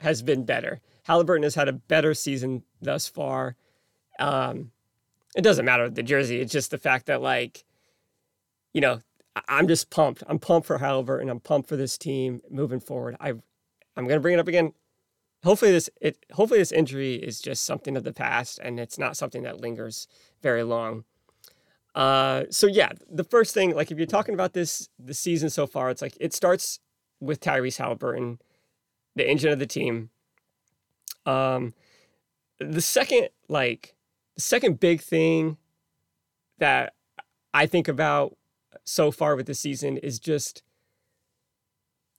has 0.00 0.22
been 0.22 0.44
better. 0.44 0.80
Halliburton 1.04 1.42
has 1.42 1.54
had 1.54 1.68
a 1.68 1.72
better 1.72 2.12
season 2.12 2.62
thus 2.82 3.08
far. 3.08 3.56
Um, 4.20 4.72
it 5.34 5.42
doesn't 5.42 5.64
matter 5.64 5.88
the 5.88 6.02
jersey. 6.02 6.40
It's 6.40 6.52
just 6.52 6.70
the 6.70 6.78
fact 6.78 7.06
that 7.06 7.22
like, 7.22 7.64
you 8.78 8.80
know, 8.80 9.00
I'm 9.48 9.66
just 9.66 9.90
pumped. 9.90 10.22
I'm 10.28 10.38
pumped 10.38 10.68
for 10.68 10.78
Halliburton. 10.78 11.28
I'm 11.28 11.40
pumped 11.40 11.68
for 11.68 11.74
this 11.74 11.98
team 11.98 12.42
moving 12.48 12.78
forward. 12.78 13.16
I, 13.18 13.30
I'm 13.30 14.06
gonna 14.06 14.20
bring 14.20 14.34
it 14.34 14.38
up 14.38 14.46
again. 14.46 14.72
Hopefully 15.42 15.72
this 15.72 15.90
it 16.00 16.24
hopefully 16.30 16.60
this 16.60 16.70
injury 16.70 17.16
is 17.16 17.40
just 17.40 17.64
something 17.64 17.96
of 17.96 18.04
the 18.04 18.12
past 18.12 18.60
and 18.62 18.78
it's 18.78 18.96
not 18.96 19.16
something 19.16 19.42
that 19.42 19.60
lingers 19.60 20.06
very 20.42 20.62
long. 20.62 21.02
Uh, 21.96 22.44
so 22.50 22.68
yeah, 22.68 22.90
the 23.10 23.24
first 23.24 23.52
thing, 23.52 23.74
like 23.74 23.90
if 23.90 23.98
you're 23.98 24.06
talking 24.06 24.34
about 24.34 24.52
this 24.52 24.88
the 24.96 25.12
season 25.12 25.50
so 25.50 25.66
far, 25.66 25.90
it's 25.90 26.00
like 26.00 26.16
it 26.20 26.32
starts 26.32 26.78
with 27.18 27.40
Tyrese 27.40 27.78
Halliburton 27.78 28.38
the 29.16 29.28
engine 29.28 29.50
of 29.50 29.58
the 29.58 29.66
team. 29.66 30.10
Um, 31.26 31.74
the 32.60 32.80
second, 32.80 33.30
like, 33.48 33.96
the 34.36 34.42
second 34.42 34.78
big 34.78 35.00
thing 35.00 35.56
that 36.58 36.94
I 37.52 37.66
think 37.66 37.88
about 37.88 38.37
so 38.84 39.10
far 39.10 39.36
with 39.36 39.46
the 39.46 39.54
season 39.54 39.96
is 39.98 40.18
just 40.18 40.62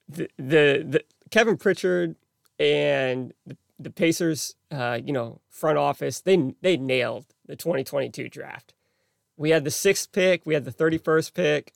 the 0.08 0.28
the, 0.36 0.84
the 0.86 1.04
Kevin 1.30 1.56
Pritchard 1.56 2.16
and 2.58 3.32
the, 3.46 3.56
the 3.78 3.90
Pacers, 3.90 4.54
uh, 4.70 4.98
you 5.02 5.12
know, 5.12 5.40
front 5.48 5.78
office. 5.78 6.20
They 6.20 6.54
they 6.60 6.76
nailed 6.76 7.26
the 7.46 7.56
2022 7.56 8.28
draft. 8.28 8.74
We 9.36 9.50
had 9.50 9.64
the 9.64 9.70
sixth 9.70 10.12
pick. 10.12 10.42
We 10.44 10.54
had 10.54 10.64
the 10.64 10.72
31st 10.72 11.34
pick. 11.34 11.72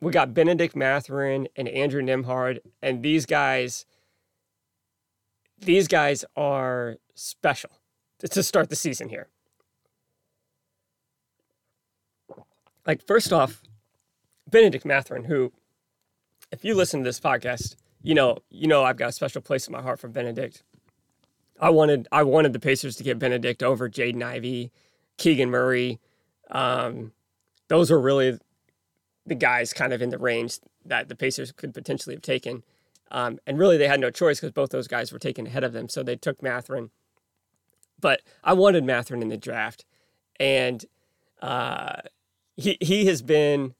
We 0.00 0.12
got 0.12 0.34
Benedict 0.34 0.76
Mathurin 0.76 1.48
and 1.56 1.68
Andrew 1.68 2.02
Nembhard, 2.02 2.60
and 2.80 3.02
these 3.02 3.26
guys 3.26 3.84
these 5.58 5.86
guys 5.86 6.24
are 6.36 6.96
special 7.14 7.70
to 8.18 8.42
start 8.42 8.70
the 8.70 8.76
season 8.76 9.08
here. 9.08 9.28
Like, 12.86 13.06
first 13.06 13.32
off, 13.32 13.62
Benedict 14.50 14.84
Mathurin, 14.84 15.24
who, 15.24 15.52
if 16.50 16.64
you 16.64 16.74
listen 16.74 17.00
to 17.00 17.04
this 17.04 17.20
podcast, 17.20 17.76
you 18.02 18.14
know, 18.14 18.38
you 18.50 18.66
know 18.66 18.82
I've 18.82 18.96
got 18.96 19.10
a 19.10 19.12
special 19.12 19.40
place 19.40 19.66
in 19.66 19.72
my 19.72 19.82
heart 19.82 20.00
for 20.00 20.08
Benedict. 20.08 20.62
I 21.60 21.70
wanted 21.70 22.08
I 22.10 22.24
wanted 22.24 22.52
the 22.52 22.58
Pacers 22.58 22.96
to 22.96 23.04
get 23.04 23.20
Benedict 23.20 23.62
over 23.62 23.88
Jaden 23.88 24.22
Ivey, 24.22 24.72
Keegan 25.16 25.50
Murray. 25.50 26.00
Um, 26.50 27.12
those 27.68 27.90
were 27.90 28.00
really 28.00 28.38
the 29.24 29.36
guys 29.36 29.72
kind 29.72 29.92
of 29.92 30.02
in 30.02 30.10
the 30.10 30.18
range 30.18 30.58
that 30.84 31.08
the 31.08 31.14
Pacers 31.14 31.52
could 31.52 31.72
potentially 31.72 32.16
have 32.16 32.22
taken. 32.22 32.64
Um, 33.12 33.38
and 33.46 33.58
really, 33.58 33.76
they 33.76 33.86
had 33.86 34.00
no 34.00 34.10
choice 34.10 34.40
because 34.40 34.52
both 34.52 34.70
those 34.70 34.88
guys 34.88 35.12
were 35.12 35.18
taken 35.18 35.46
ahead 35.46 35.64
of 35.64 35.72
them. 35.72 35.88
So 35.88 36.02
they 36.02 36.16
took 36.16 36.42
Mathurin. 36.42 36.90
But 38.00 38.22
I 38.42 38.54
wanted 38.54 38.84
Mathurin 38.84 39.22
in 39.22 39.28
the 39.28 39.36
draft. 39.36 39.84
And 40.40 40.84
uh, 41.40 42.00
he, 42.56 42.76
he 42.80 43.06
has 43.06 43.22
been, 43.22 43.74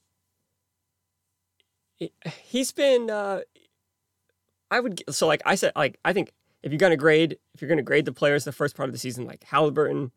he's 2.44 2.72
been, 2.72 3.10
uh, 3.10 3.40
I 4.70 4.80
would, 4.80 5.02
so 5.10 5.26
like 5.26 5.42
I 5.44 5.54
said, 5.54 5.72
like, 5.76 5.98
I 6.04 6.12
think 6.12 6.32
if 6.62 6.72
you're 6.72 6.78
to 6.90 6.96
grade, 6.96 7.38
if 7.54 7.60
you're 7.60 7.68
to 7.76 7.82
grade 7.82 8.04
the 8.04 8.12
players 8.12 8.44
the 8.44 8.52
first 8.52 8.76
part 8.76 8.88
of 8.88 8.92
the 8.92 8.98
season, 8.98 9.26
like 9.26 9.44
Halliburton, 9.44 10.12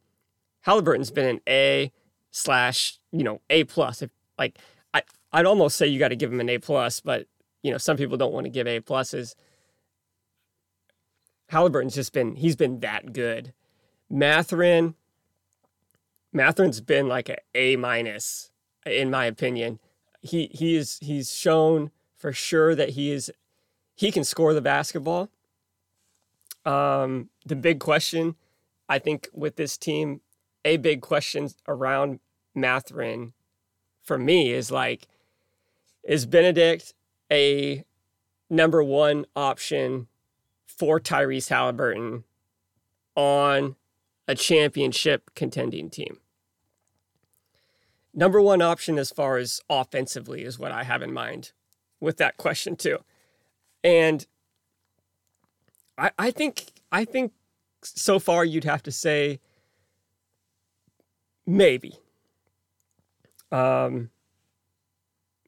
Halliburton's 0.61 1.11
been 1.11 1.27
an 1.27 1.41
A 1.47 1.91
slash, 2.31 2.99
you 3.11 3.23
know, 3.23 3.41
A 3.49 3.65
plus. 3.65 4.01
If 4.01 4.11
like, 4.37 4.57
I, 4.93 5.03
I'd 5.31 5.45
almost 5.45 5.77
say 5.77 5.87
you 5.87 5.99
got 5.99 6.09
to 6.09 6.15
give 6.15 6.31
him 6.31 6.39
an 6.39 6.49
A 6.49 6.57
plus, 6.57 7.01
but 7.01 7.27
you 7.63 7.71
know, 7.71 7.77
some 7.77 7.97
people 7.97 8.15
don't 8.15 8.33
want 8.33 8.45
to 8.45 8.49
give 8.49 8.67
A 8.67 8.79
pluses. 8.79 9.35
Halliburton's 11.49 11.95
just 11.95 12.13
been 12.13 12.35
he's 12.35 12.55
been 12.55 12.79
that 12.79 13.13
good. 13.13 13.53
Mathurin, 14.09 14.95
Mathurin's 16.35 16.81
been 16.81 17.07
like 17.07 17.29
a 17.29 17.37
A 17.55 17.77
minus 17.77 18.51
in 18.85 19.09
my 19.09 19.25
opinion. 19.25 19.79
He 20.21 20.49
he 20.51 20.75
is 20.75 20.99
he's 21.01 21.33
shown 21.33 21.91
for 22.17 22.33
sure 22.33 22.75
that 22.75 22.89
he 22.89 23.11
is 23.11 23.31
he 23.95 24.11
can 24.11 24.23
score 24.23 24.53
the 24.53 24.61
basketball. 24.61 25.29
Um, 26.65 27.29
the 27.45 27.55
big 27.55 27.79
question, 27.79 28.35
I 28.89 28.99
think, 28.99 29.29
with 29.33 29.55
this 29.55 29.77
team, 29.77 30.21
a 30.65 30.77
big 30.77 31.01
question 31.01 31.49
around 31.67 32.19
Mathurin 32.53 33.33
for 34.01 34.17
me 34.17 34.51
is 34.51 34.71
like, 34.71 35.07
is 36.03 36.25
Benedict 36.25 36.93
a 37.31 37.83
number 38.49 38.83
one 38.83 39.25
option 39.35 40.07
for 40.65 40.99
Tyrese 40.99 41.49
Halliburton 41.49 42.23
on 43.15 43.75
a 44.27 44.35
championship 44.35 45.31
contending 45.35 45.89
team? 45.89 46.17
Number 48.15 48.41
one 48.41 48.61
option 48.61 48.97
as 48.97 49.11
far 49.11 49.37
as 49.37 49.59
offensively 49.69 50.43
is 50.43 50.57
what 50.57 50.71
I 50.71 50.83
have 50.83 51.01
in 51.01 51.13
mind 51.13 51.51
with 51.99 52.15
that 52.17 52.37
question 52.37 52.77
too. 52.77 52.99
And 53.83 54.25
I, 55.97 56.11
I 56.17 56.31
think 56.31 56.71
I 56.91 57.03
think 57.03 57.33
so 57.83 58.17
far 58.17 58.45
you'd 58.45 58.63
have 58.63 58.81
to 58.83 58.91
say 58.91 59.39
maybe. 61.45 61.99
Um, 63.51 64.09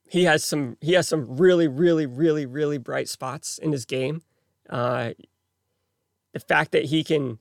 he 0.10 0.26
has 0.26 0.44
some 0.44 0.78
he 0.82 0.94
has 0.94 1.08
some 1.08 1.38
really 1.38 1.68
really 1.70 2.06
really 2.06 2.46
really 2.46 2.78
bright 2.78 3.08
spots 3.08 3.58
in 3.58 3.72
his 3.72 3.86
game. 3.86 4.24
Uh, 4.70 5.12
the 6.34 6.40
fact 6.42 6.74
that 6.74 6.86
he 6.86 7.04
can 7.04 7.40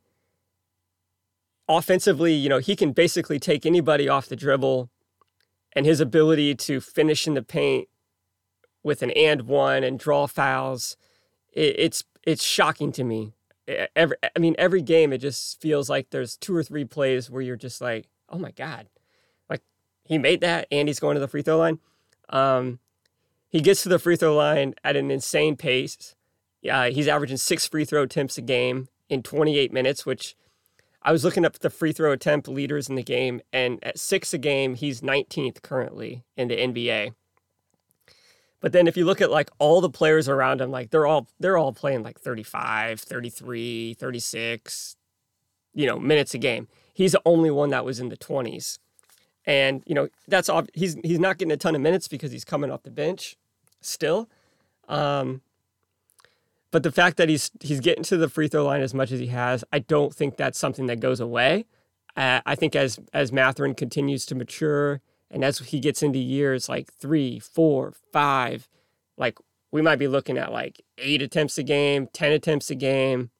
offensively, 1.68 2.32
you 2.32 2.48
know, 2.48 2.58
he 2.58 2.76
can 2.76 2.92
basically 2.92 3.38
take 3.38 3.66
anybody 3.66 4.08
off 4.08 4.28
the 4.28 4.36
dribble, 4.36 4.88
and 5.76 5.84
his 5.84 6.00
ability 6.00 6.54
to 6.54 6.80
finish 6.80 7.26
in 7.26 7.34
the 7.34 7.42
paint 7.42 7.88
with 8.82 9.02
an 9.02 9.10
and 9.10 9.42
one 9.42 9.84
and 9.84 9.98
draw 9.98 10.26
fouls, 10.26 10.96
it, 11.52 11.76
it's 11.78 12.04
it's 12.26 12.42
shocking 12.42 12.90
to 12.92 13.04
me. 13.04 13.34
Every, 13.94 14.16
I 14.34 14.38
mean, 14.38 14.54
every 14.58 14.80
game 14.80 15.12
it 15.12 15.18
just 15.18 15.60
feels 15.60 15.90
like 15.90 16.10
there's 16.10 16.36
two 16.36 16.56
or 16.56 16.62
three 16.62 16.84
plays 16.84 17.28
where 17.28 17.42
you're 17.42 17.56
just 17.56 17.80
like, 17.80 18.08
oh 18.28 18.38
my 18.38 18.52
god, 18.52 18.88
like 19.50 19.60
he 20.04 20.18
made 20.18 20.40
that 20.40 20.66
and 20.72 20.88
he's 20.88 20.98
going 20.98 21.14
to 21.14 21.20
the 21.20 21.28
free 21.28 21.42
throw 21.42 21.58
line. 21.58 21.78
Um, 22.30 22.78
he 23.48 23.60
gets 23.60 23.82
to 23.82 23.88
the 23.88 23.98
free 23.98 24.16
throw 24.16 24.34
line 24.34 24.74
at 24.82 24.96
an 24.96 25.10
insane 25.10 25.56
pace. 25.56 26.14
Uh, 26.68 26.90
he's 26.90 27.06
averaging 27.06 27.36
six 27.36 27.66
free 27.68 27.84
throw 27.84 28.02
attempts 28.02 28.38
a 28.38 28.42
game 28.42 28.88
in 29.08 29.22
28 29.22 29.72
minutes, 29.72 30.06
which 30.06 30.36
I 31.06 31.12
was 31.12 31.22
looking 31.22 31.44
up 31.44 31.56
the 31.60 31.70
free 31.70 31.92
throw 31.92 32.10
attempt 32.10 32.48
leaders 32.48 32.88
in 32.88 32.96
the 32.96 33.02
game, 33.02 33.40
and 33.52 33.78
at 33.84 33.96
six 33.96 34.34
a 34.34 34.38
game, 34.38 34.74
he's 34.74 35.02
19th 35.02 35.62
currently 35.62 36.24
in 36.36 36.48
the 36.48 36.56
NBA. 36.56 37.14
But 38.60 38.72
then 38.72 38.88
if 38.88 38.96
you 38.96 39.04
look 39.04 39.20
at 39.20 39.30
like 39.30 39.48
all 39.60 39.80
the 39.80 39.88
players 39.88 40.28
around 40.28 40.60
him, 40.60 40.72
like 40.72 40.90
they're 40.90 41.06
all 41.06 41.28
they're 41.38 41.56
all 41.56 41.72
playing 41.72 42.02
like 42.02 42.18
35, 42.18 43.00
33, 43.00 43.94
36, 43.94 44.96
you 45.74 45.86
know, 45.86 46.00
minutes 46.00 46.34
a 46.34 46.38
game. 46.38 46.66
He's 46.92 47.12
the 47.12 47.22
only 47.24 47.52
one 47.52 47.70
that 47.70 47.84
was 47.84 48.00
in 48.00 48.08
the 48.08 48.16
20s. 48.16 48.80
And, 49.44 49.84
you 49.86 49.94
know, 49.94 50.08
that's 50.26 50.48
off 50.48 50.66
he's 50.74 50.96
he's 51.04 51.20
not 51.20 51.38
getting 51.38 51.52
a 51.52 51.56
ton 51.56 51.76
of 51.76 51.80
minutes 51.80 52.08
because 52.08 52.32
he's 52.32 52.44
coming 52.44 52.72
off 52.72 52.82
the 52.82 52.90
bench 52.90 53.36
still. 53.80 54.28
Um, 54.88 55.42
but 56.70 56.83
the 56.83 56.92
fact 56.92 57.16
that 57.16 57.29
he's 57.29 57.50
he's 57.61 57.81
getting 57.81 58.05
to 58.05 58.16
the 58.16 58.29
free 58.29 58.48
throw 58.48 58.64
line 58.64 58.83
as 58.83 58.94
much 58.94 59.12
as 59.12 59.20
he 59.20 59.29
has, 59.29 59.64
I 59.72 59.79
don't 59.79 60.14
think 60.14 60.37
that's 60.37 60.59
something 60.59 60.87
that 60.87 61.00
goes 61.00 61.20
away. 61.20 61.66
Uh, 62.16 62.40
I 62.46 62.55
think 62.55 62.74
as 62.74 62.98
as 63.12 63.33
Mathurin 63.33 63.74
continues 63.74 64.26
to 64.26 64.35
mature 64.35 65.00
and 65.31 65.44
as 65.44 65.59
he 65.59 65.81
gets 65.81 66.02
into 66.02 66.18
years 66.18 66.68
like 66.68 66.92
three, 66.92 67.38
four, 67.38 67.92
five, 68.12 68.68
like 69.16 69.38
we 69.70 69.83
might 69.83 69.98
be 69.98 70.09
looking 70.09 70.38
at 70.38 70.52
like 70.52 70.81
eight 70.98 71.22
attempts 71.22 71.59
a 71.59 71.62
game, 71.62 72.09
10 72.12 72.33
attempts 72.33 72.70
a 72.70 72.74
game. 72.74 73.31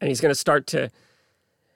And 0.00 0.08
he's 0.08 0.20
going 0.20 0.30
to 0.30 0.38
start 0.38 0.66
to, 0.68 0.90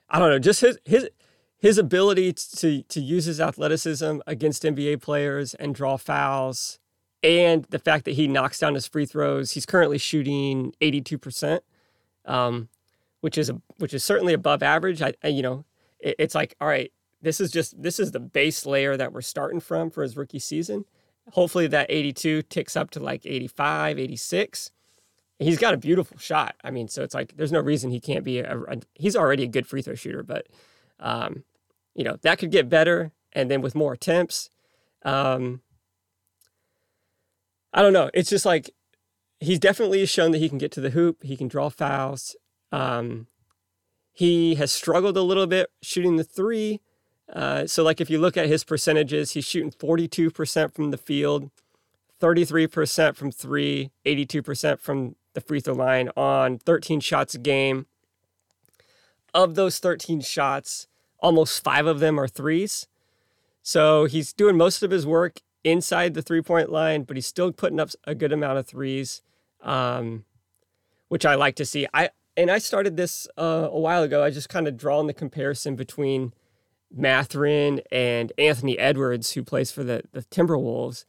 I 0.08 0.18
don't 0.18 0.30
know, 0.30 0.38
just 0.38 0.60
his, 0.60 0.78
his, 0.84 1.10
his 1.58 1.78
ability 1.78 2.32
to, 2.32 2.82
to 2.82 3.00
use 3.00 3.24
his 3.26 3.40
athleticism 3.40 4.20
against 4.26 4.62
NBA 4.62 5.00
players 5.02 5.54
and 5.54 5.74
draw 5.74 5.96
fouls, 5.96 6.78
and 7.22 7.64
the 7.70 7.78
fact 7.78 8.04
that 8.06 8.12
he 8.12 8.28
knocks 8.28 8.58
down 8.58 8.74
his 8.74 8.86
free 8.86 9.06
throws. 9.06 9.52
He's 9.52 9.66
currently 9.66 9.98
shooting 9.98 10.72
82%, 10.80 11.60
um, 12.24 12.68
which 13.20 13.36
is 13.36 13.50
a, 13.50 13.60
which 13.78 13.92
is 13.94 14.04
certainly 14.04 14.32
above 14.32 14.62
average. 14.62 15.02
I, 15.02 15.12
I 15.22 15.28
you 15.28 15.42
know, 15.42 15.64
it, 15.98 16.16
it's 16.18 16.34
like, 16.34 16.54
all 16.60 16.68
right, 16.68 16.92
this 17.22 17.40
is 17.40 17.50
just 17.50 17.80
this 17.82 17.98
is 17.98 18.12
the 18.12 18.20
base 18.20 18.64
layer 18.64 18.96
that 18.96 19.12
we're 19.12 19.20
starting 19.20 19.60
from 19.60 19.90
for 19.90 20.02
his 20.02 20.16
rookie 20.16 20.38
season. 20.38 20.84
Hopefully 21.32 21.66
that 21.66 21.86
82 21.90 22.42
ticks 22.42 22.76
up 22.76 22.90
to 22.90 23.00
like 23.00 23.26
85, 23.26 23.98
86. 23.98 24.70
He's 25.38 25.58
got 25.58 25.74
a 25.74 25.78
beautiful 25.78 26.18
shot. 26.18 26.56
I 26.64 26.70
mean, 26.70 26.88
so 26.88 27.02
it's 27.02 27.14
like 27.14 27.36
there's 27.36 27.52
no 27.52 27.60
reason 27.60 27.90
he 27.90 28.00
can't 28.00 28.24
be 28.24 28.38
a, 28.40 28.58
a 28.58 28.76
he's 28.94 29.16
already 29.16 29.44
a 29.44 29.48
good 29.48 29.66
free 29.66 29.82
throw 29.82 29.94
shooter, 29.94 30.22
but 30.22 30.46
um, 30.98 31.44
you 31.94 32.04
know, 32.04 32.16
that 32.22 32.38
could 32.38 32.50
get 32.50 32.68
better 32.68 33.12
and 33.32 33.50
then 33.50 33.60
with 33.60 33.74
more 33.74 33.92
attempts. 33.92 34.50
Um, 35.02 35.60
I 37.72 37.82
don't 37.82 37.92
know. 37.92 38.10
It's 38.12 38.30
just 38.30 38.44
like 38.44 38.70
he's 39.38 39.58
definitely 39.58 40.04
shown 40.06 40.32
that 40.32 40.38
he 40.38 40.48
can 40.48 40.58
get 40.58 40.72
to 40.72 40.80
the 40.80 40.90
hoop, 40.90 41.22
he 41.22 41.36
can 41.36 41.48
draw 41.48 41.68
fouls. 41.68 42.36
Um, 42.72 43.26
he 44.12 44.56
has 44.56 44.72
struggled 44.72 45.16
a 45.16 45.22
little 45.22 45.46
bit 45.46 45.70
shooting 45.82 46.16
the 46.16 46.24
three, 46.24 46.80
uh, 47.32 47.66
so, 47.66 47.82
like 47.82 48.00
if 48.00 48.10
you 48.10 48.18
look 48.18 48.36
at 48.36 48.48
his 48.48 48.64
percentages, 48.64 49.32
he's 49.32 49.44
shooting 49.44 49.70
42% 49.70 50.74
from 50.74 50.90
the 50.90 50.98
field, 50.98 51.50
33% 52.20 53.14
from 53.14 53.30
three, 53.30 53.90
82% 54.04 54.80
from 54.80 55.14
the 55.34 55.40
free 55.40 55.60
throw 55.60 55.74
line 55.74 56.10
on 56.16 56.58
13 56.58 57.00
shots 57.00 57.34
a 57.34 57.38
game. 57.38 57.86
Of 59.32 59.54
those 59.54 59.78
13 59.78 60.22
shots, 60.22 60.88
almost 61.20 61.62
five 61.62 61.86
of 61.86 62.00
them 62.00 62.18
are 62.18 62.26
threes. 62.26 62.88
So 63.62 64.06
he's 64.06 64.32
doing 64.32 64.56
most 64.56 64.82
of 64.82 64.90
his 64.90 65.06
work 65.06 65.40
inside 65.64 66.14
the 66.14 66.22
three 66.22 66.42
point 66.42 66.70
line, 66.70 67.02
but 67.02 67.16
he's 67.16 67.26
still 67.26 67.52
putting 67.52 67.80
up 67.80 67.90
a 68.04 68.14
good 68.14 68.32
amount 68.32 68.58
of 68.58 68.66
threes, 68.66 69.22
um, 69.62 70.24
which 71.08 71.26
I 71.26 71.34
like 71.34 71.56
to 71.56 71.64
see. 71.64 71.86
I 71.92 72.10
and 72.36 72.50
I 72.50 72.58
started 72.58 72.96
this 72.96 73.26
uh, 73.38 73.68
a 73.70 73.78
while 73.78 74.02
ago. 74.02 74.22
I 74.22 74.30
just 74.30 74.48
kind 74.48 74.66
of 74.68 74.76
drawn 74.76 75.06
the 75.06 75.14
comparison 75.14 75.76
between 75.76 76.32
Mathurin 76.92 77.80
and 77.90 78.32
Anthony 78.38 78.78
Edwards, 78.78 79.32
who 79.32 79.42
plays 79.42 79.70
for 79.70 79.84
the, 79.84 80.02
the 80.12 80.22
Timberwolves, 80.22 81.04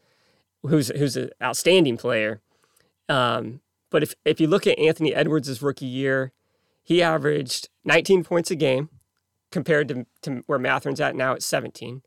who's 0.63 0.89
who's 0.89 1.15
an 1.15 1.29
outstanding 1.41 1.97
player. 1.97 2.41
Um, 3.09 3.61
but 3.89 4.03
if 4.03 4.15
if 4.25 4.39
you 4.39 4.47
look 4.47 4.67
at 4.67 4.77
Anthony 4.79 5.13
Edwards' 5.13 5.61
rookie 5.61 5.85
year, 5.85 6.31
he 6.83 7.01
averaged 7.01 7.69
19 7.85 8.23
points 8.23 8.51
a 8.51 8.55
game 8.55 8.89
compared 9.51 9.87
to, 9.89 10.05
to 10.21 10.43
where 10.47 10.59
Mathurin's 10.59 11.01
at 11.01 11.15
now 11.15 11.33
at 11.33 11.43
17. 11.43 12.01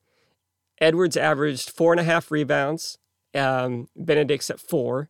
Edwards 0.81 1.17
averaged 1.17 1.71
four 1.71 1.93
and 1.93 2.01
a 2.01 2.05
half 2.05 2.31
rebounds. 2.31 2.99
Um, 3.35 3.89
Benedict's 3.97 4.51
at 4.51 4.61
four. 4.61 5.09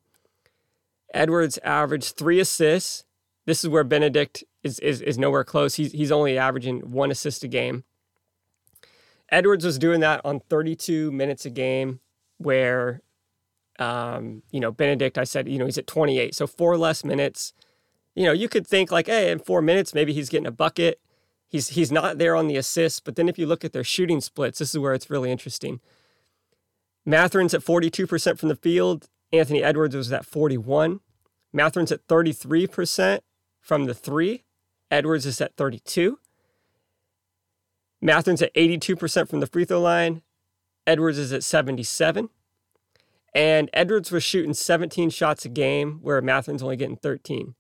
Edwards 1.13 1.59
averaged 1.59 2.17
three 2.17 2.41
assists. 2.41 3.05
This 3.47 3.63
is 3.63 3.71
where 3.71 3.85
Benedict 3.85 4.43
is, 4.63 4.79
is, 4.81 5.01
is 5.01 5.19
nowhere 5.19 5.45
close. 5.45 5.75
He's, 5.75 5.93
he's 5.93 6.11
only 6.11 6.39
averaging 6.39 6.91
one 6.91 7.11
assist 7.11 7.45
a 7.45 7.49
game. 7.49 7.85
Edwards 9.31 9.65
was 9.65 9.79
doing 9.79 10.01
that 10.01 10.21
on 10.25 10.41
32 10.41 11.13
minutes 11.13 11.45
a 11.45 11.51
game, 11.51 12.01
where, 12.39 13.03
um, 13.79 14.43
you 14.51 14.61
know, 14.61 14.71
Benedict, 14.71 15.19
I 15.19 15.25
said, 15.25 15.49
you 15.49 15.59
know, 15.59 15.67
he's 15.67 15.79
at 15.79 15.87
28. 15.87 16.35
So 16.35 16.47
four 16.47 16.77
less 16.77 17.05
minutes. 17.05 17.53
You 18.15 18.25
know, 18.25 18.33
you 18.33 18.49
could 18.49 18.67
think 18.67 18.93
like, 18.93 19.07
hey, 19.07 19.31
in 19.31 19.39
four 19.39 19.61
minutes, 19.61 19.95
maybe 19.95 20.13
he's 20.13 20.29
getting 20.29 20.47
a 20.47 20.53
bucket. 20.53 21.01
He's, 21.55 21.69
he's 21.69 21.93
not 21.93 22.19
there 22.19 22.35
on 22.35 22.49
the 22.49 22.57
assists. 22.57 22.99
But 22.99 23.15
then 23.15 23.29
if 23.29 23.39
you 23.39 23.47
look 23.47 23.65
at 23.65 23.73
their 23.73 23.85
shooting 23.85 24.21
splits, 24.21 24.59
this 24.59 24.71
is 24.71 24.79
where 24.81 24.93
it's 24.93 25.09
really 25.09 25.31
interesting. 25.31 25.79
Mathurin's 27.07 27.55
at 27.55 27.61
42% 27.61 28.41
from 28.41 28.49
the 28.49 28.57
field. 28.57 29.09
Anthony 29.33 29.63
Edwards 29.63 29.95
was 29.95 30.11
at 30.11 30.27
41. 30.27 30.99
Mathurin's 31.53 31.93
at 31.93 32.05
33% 32.09 33.21
from 33.61 33.85
the 33.85 33.95
three. 33.95 34.43
Edwards 34.91 35.27
is 35.27 35.41
at 35.41 35.55
32. 35.55 36.19
Mathurin's 38.03 38.43
at 38.43 38.53
82% 38.55 39.29
from 39.29 39.39
the 39.39 39.47
free 39.47 39.65
throw 39.65 39.81
line. 39.81 40.23
Edwards 40.89 41.19
is 41.19 41.33
at 41.33 41.45
77. 41.45 42.31
And 43.33 43.71
Edwards 43.73 44.11
was 44.11 44.25
shooting 44.25 44.55
17 44.55 45.09
shots 45.11 45.45
a 45.45 45.49
game, 45.49 46.01
where 46.03 46.21
Mathurin's 46.21 46.65
only 46.65 46.77
getting 46.77 46.97
13. 46.97 47.55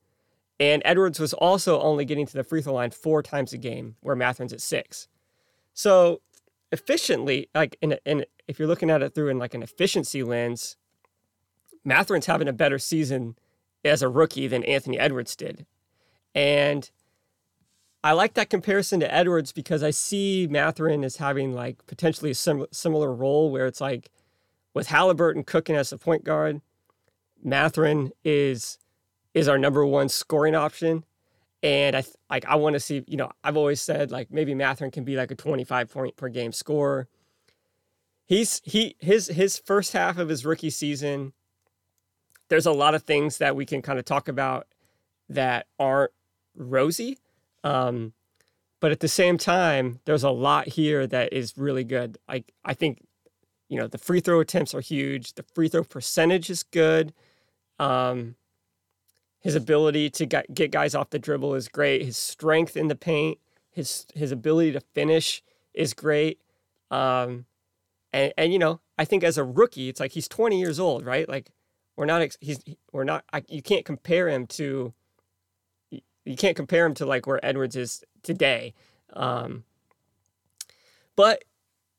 And 0.60 0.82
Edwards 0.84 1.18
was 1.18 1.32
also 1.32 1.80
only 1.80 2.04
getting 2.04 2.26
to 2.26 2.32
the 2.32 2.44
free 2.44 2.62
throw 2.62 2.74
line 2.74 2.90
four 2.90 3.22
times 3.22 3.52
a 3.52 3.58
game, 3.58 3.96
where 4.00 4.16
Mathurin's 4.16 4.52
at 4.52 4.60
six. 4.60 5.08
So 5.72 6.20
efficiently, 6.70 7.48
like 7.54 7.76
in, 7.80 7.96
in 8.04 8.24
if 8.46 8.58
you're 8.58 8.68
looking 8.68 8.90
at 8.90 9.02
it 9.02 9.14
through 9.14 9.28
in 9.28 9.38
like 9.38 9.54
an 9.54 9.62
efficiency 9.62 10.22
lens, 10.22 10.76
Mathurin's 11.84 12.26
having 12.26 12.48
a 12.48 12.52
better 12.52 12.78
season 12.78 13.36
as 13.84 14.02
a 14.02 14.08
rookie 14.08 14.46
than 14.46 14.64
Anthony 14.64 14.98
Edwards 14.98 15.36
did. 15.36 15.66
And 16.34 16.90
I 18.02 18.12
like 18.12 18.34
that 18.34 18.50
comparison 18.50 19.00
to 19.00 19.12
Edwards 19.12 19.52
because 19.52 19.82
I 19.82 19.90
see 19.90 20.46
Mathurin 20.48 21.04
as 21.04 21.16
having 21.16 21.52
like 21.52 21.86
potentially 21.86 22.30
a 22.30 22.34
sim- 22.34 22.66
similar 22.70 23.12
role 23.12 23.50
where 23.50 23.66
it's 23.66 23.80
like 23.80 24.10
with 24.74 24.88
Halliburton 24.88 25.44
cooking 25.44 25.76
as 25.76 25.92
a 25.92 25.98
point 25.98 26.24
guard, 26.24 26.60
Mathurin 27.42 28.12
is 28.24 28.78
is 29.35 29.49
our 29.49 29.59
number 29.59 29.85
one 29.87 30.09
scoring 30.09 30.55
option. 30.57 31.05
And 31.62 31.97
I 31.97 32.03
th- 32.03 32.16
like 32.31 32.44
I 32.47 32.57
want 32.57 32.75
to 32.75 32.81
see, 32.81 33.05
you 33.09 33.16
know, 33.16 33.31
I've 33.44 33.57
always 33.57 33.81
said 33.83 34.11
like 34.12 34.31
maybe 34.33 34.55
Mathurin 34.55 34.90
can 34.92 35.05
be 35.05 35.16
like 35.16 35.31
a 35.31 35.37
25 35.37 35.90
point 35.90 36.16
per 36.16 36.29
game 36.29 36.53
scorer. 36.53 37.09
He's 38.27 38.62
he 38.64 38.97
his 39.01 39.29
his 39.29 39.59
first 39.59 39.92
half 39.94 40.18
of 40.18 40.29
his 40.29 40.47
rookie 40.47 40.70
season, 40.70 41.33
there's 42.49 42.66
a 42.66 42.73
lot 42.73 42.94
of 42.94 43.03
things 43.05 43.38
that 43.38 43.57
we 43.57 43.66
can 43.66 43.83
kind 43.83 43.99
of 43.99 44.05
talk 44.05 44.29
about 44.29 44.66
that 45.29 45.66
aren't 45.79 46.12
rosy 46.57 47.18
Um, 47.64 48.12
but 48.81 48.92
at 48.92 49.01
the 49.01 49.09
same 49.09 49.38
time, 49.38 50.01
there's 50.05 50.25
a 50.25 50.31
lot 50.31 50.68
here 50.68 51.07
that 51.07 51.33
is 51.33 51.57
really 51.57 51.85
good. 51.85 52.18
Like 52.29 52.53
I 52.64 52.75
think, 52.75 53.03
you 53.68 53.79
know, 53.79 53.88
the 53.88 53.99
free 53.99 54.20
throw 54.20 54.40
attempts 54.40 54.75
are 54.75 54.81
huge. 54.83 55.35
The 55.35 55.44
free 55.55 55.68
throw 55.68 55.85
percentage 55.85 56.51
is 56.51 56.62
good. 56.64 57.14
Um, 57.79 58.37
his 59.44 59.54
ability 59.54 60.09
to 60.09 60.24
get 60.24 60.70
guys 60.70 60.94
off 60.94 61.11
the 61.11 61.18
dribble 61.18 61.54
is 61.54 61.68
great. 61.68 62.02
His 62.02 62.16
strength 62.16 62.78
in 62.78 62.88
the 62.88 62.96
paint, 62.96 63.38
his 63.70 64.07
his 64.14 64.33
ability 64.33 64.72
to 64.72 64.80
finish 64.80 65.42
is 65.74 65.92
great. 65.92 66.40
Um, 66.90 67.44
and 68.11 68.33
and 68.38 68.54
you 68.54 68.59
know, 68.59 68.80
I 68.98 69.04
think 69.04 69.22
as 69.22 69.37
a 69.37 69.44
rookie, 69.44 69.90
it's 69.90 70.00
like 70.00 70.12
he's 70.12 70.28
20 70.28 70.59
years 70.59 70.80
old, 70.80 71.04
right? 71.04 71.28
Like 71.28 71.50
we're 71.94 72.07
not 72.07 72.26
he's 72.40 72.64
we're 72.90 73.04
not 73.04 73.24
I, 73.35 73.44
you 73.48 73.61
can't 73.61 73.85
compare 73.85 74.30
him 74.30 74.46
to 74.46 74.94
you 75.90 76.37
can't 76.37 76.57
compare 76.57 76.87
him 76.87 76.94
to 76.94 77.04
like 77.04 77.26
where 77.26 77.44
Edwards 77.44 77.76
is 77.76 78.02
today. 78.22 78.72
Um, 79.12 79.64
but 81.16 81.44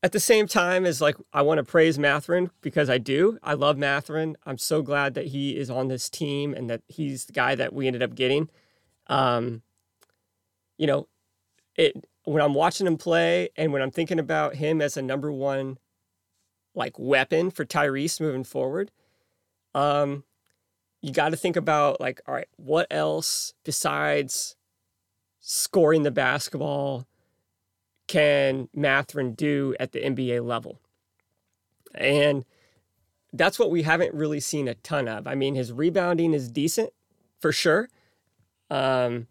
at 0.06 0.12
the 0.12 0.20
same 0.20 0.46
time 0.46 0.86
as 0.86 1.02
like 1.02 1.18
I 1.34 1.42
want 1.42 1.58
to 1.58 1.64
praise 1.64 1.98
Mathurin 1.98 2.52
because 2.62 2.92
I 2.92 3.00
do. 3.00 3.40
I 3.42 3.56
love 3.56 3.76
Mathurin. 3.76 4.38
I'm 4.46 4.60
so 4.60 4.84
glad 4.84 5.16
that 5.16 5.26
he 5.26 5.58
is 5.58 5.68
on 5.72 5.88
this 5.88 6.12
team 6.12 6.54
and 6.54 6.70
that 6.70 6.84
he's 6.88 7.26
the 7.26 7.34
guy 7.34 7.56
that 7.56 7.74
we 7.74 7.88
ended 7.88 8.04
up 8.04 8.14
getting. 8.14 8.52
Um, 9.08 9.64
you 10.78 10.86
know, 10.86 11.08
it 11.76 12.06
when 12.24 12.44
I'm 12.44 12.54
watching 12.54 12.86
him 12.86 12.98
play 12.98 13.50
and 13.58 13.74
when 13.74 13.82
I'm 13.82 13.90
thinking 13.90 14.20
about 14.20 14.58
him 14.58 14.80
as 14.80 14.96
a 14.96 15.02
number 15.02 15.32
one 15.32 15.80
like 16.76 17.00
weapon 17.00 17.50
for 17.50 17.66
Tyrese 17.66 18.22
moving 18.22 18.44
forward, 18.44 18.92
um, 19.74 20.24
you 21.02 21.14
got 21.14 21.30
to 21.30 21.36
think 21.36 21.56
about 21.56 22.00
like, 22.00 22.22
all 22.28 22.36
right, 22.36 22.50
what 22.58 22.86
else 22.92 23.56
besides 23.64 24.56
scoring 25.40 26.04
the 26.04 26.12
basketball 26.12 27.08
can 28.08 28.70
Mathurin 28.74 29.34
do 29.34 29.76
at 29.80 29.92
the 29.92 30.00
NBA 30.00 30.46
level? 30.46 30.80
And 31.94 32.46
that's 33.34 33.60
what 33.60 33.72
we 33.72 33.84
haven't 33.84 34.14
really 34.14 34.40
seen 34.40 34.68
a 34.68 34.76
ton 34.76 35.08
of. 35.08 35.28
I 35.28 35.36
mean, 35.36 35.56
his 35.56 35.72
rebounding 35.72 36.34
is 36.34 36.50
decent 36.50 36.92
for 37.40 37.52
sure. 37.52 37.90
Um, 38.70 39.28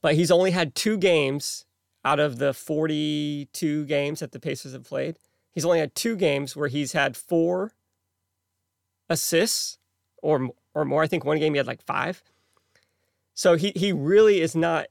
but 0.00 0.14
he's 0.14 0.30
only 0.30 0.50
had 0.50 0.74
two 0.74 0.96
games 0.96 1.64
out 2.04 2.20
of 2.20 2.38
the 2.38 2.54
42 2.54 3.84
games 3.86 4.20
that 4.20 4.32
the 4.32 4.40
Pacers 4.40 4.72
have 4.72 4.84
played. 4.84 5.16
He's 5.52 5.64
only 5.64 5.80
had 5.80 5.94
two 5.94 6.16
games 6.16 6.56
where 6.56 6.68
he's 6.68 6.92
had 6.92 7.16
four 7.16 7.72
assists 9.08 9.78
or 10.22 10.50
or 10.72 10.84
more. 10.84 11.02
I 11.02 11.08
think 11.08 11.24
one 11.24 11.38
game 11.38 11.54
he 11.54 11.58
had 11.58 11.66
like 11.66 11.82
five. 11.82 12.22
So 13.34 13.56
he 13.56 13.72
he 13.74 13.92
really 13.92 14.40
is 14.40 14.54
not 14.54 14.86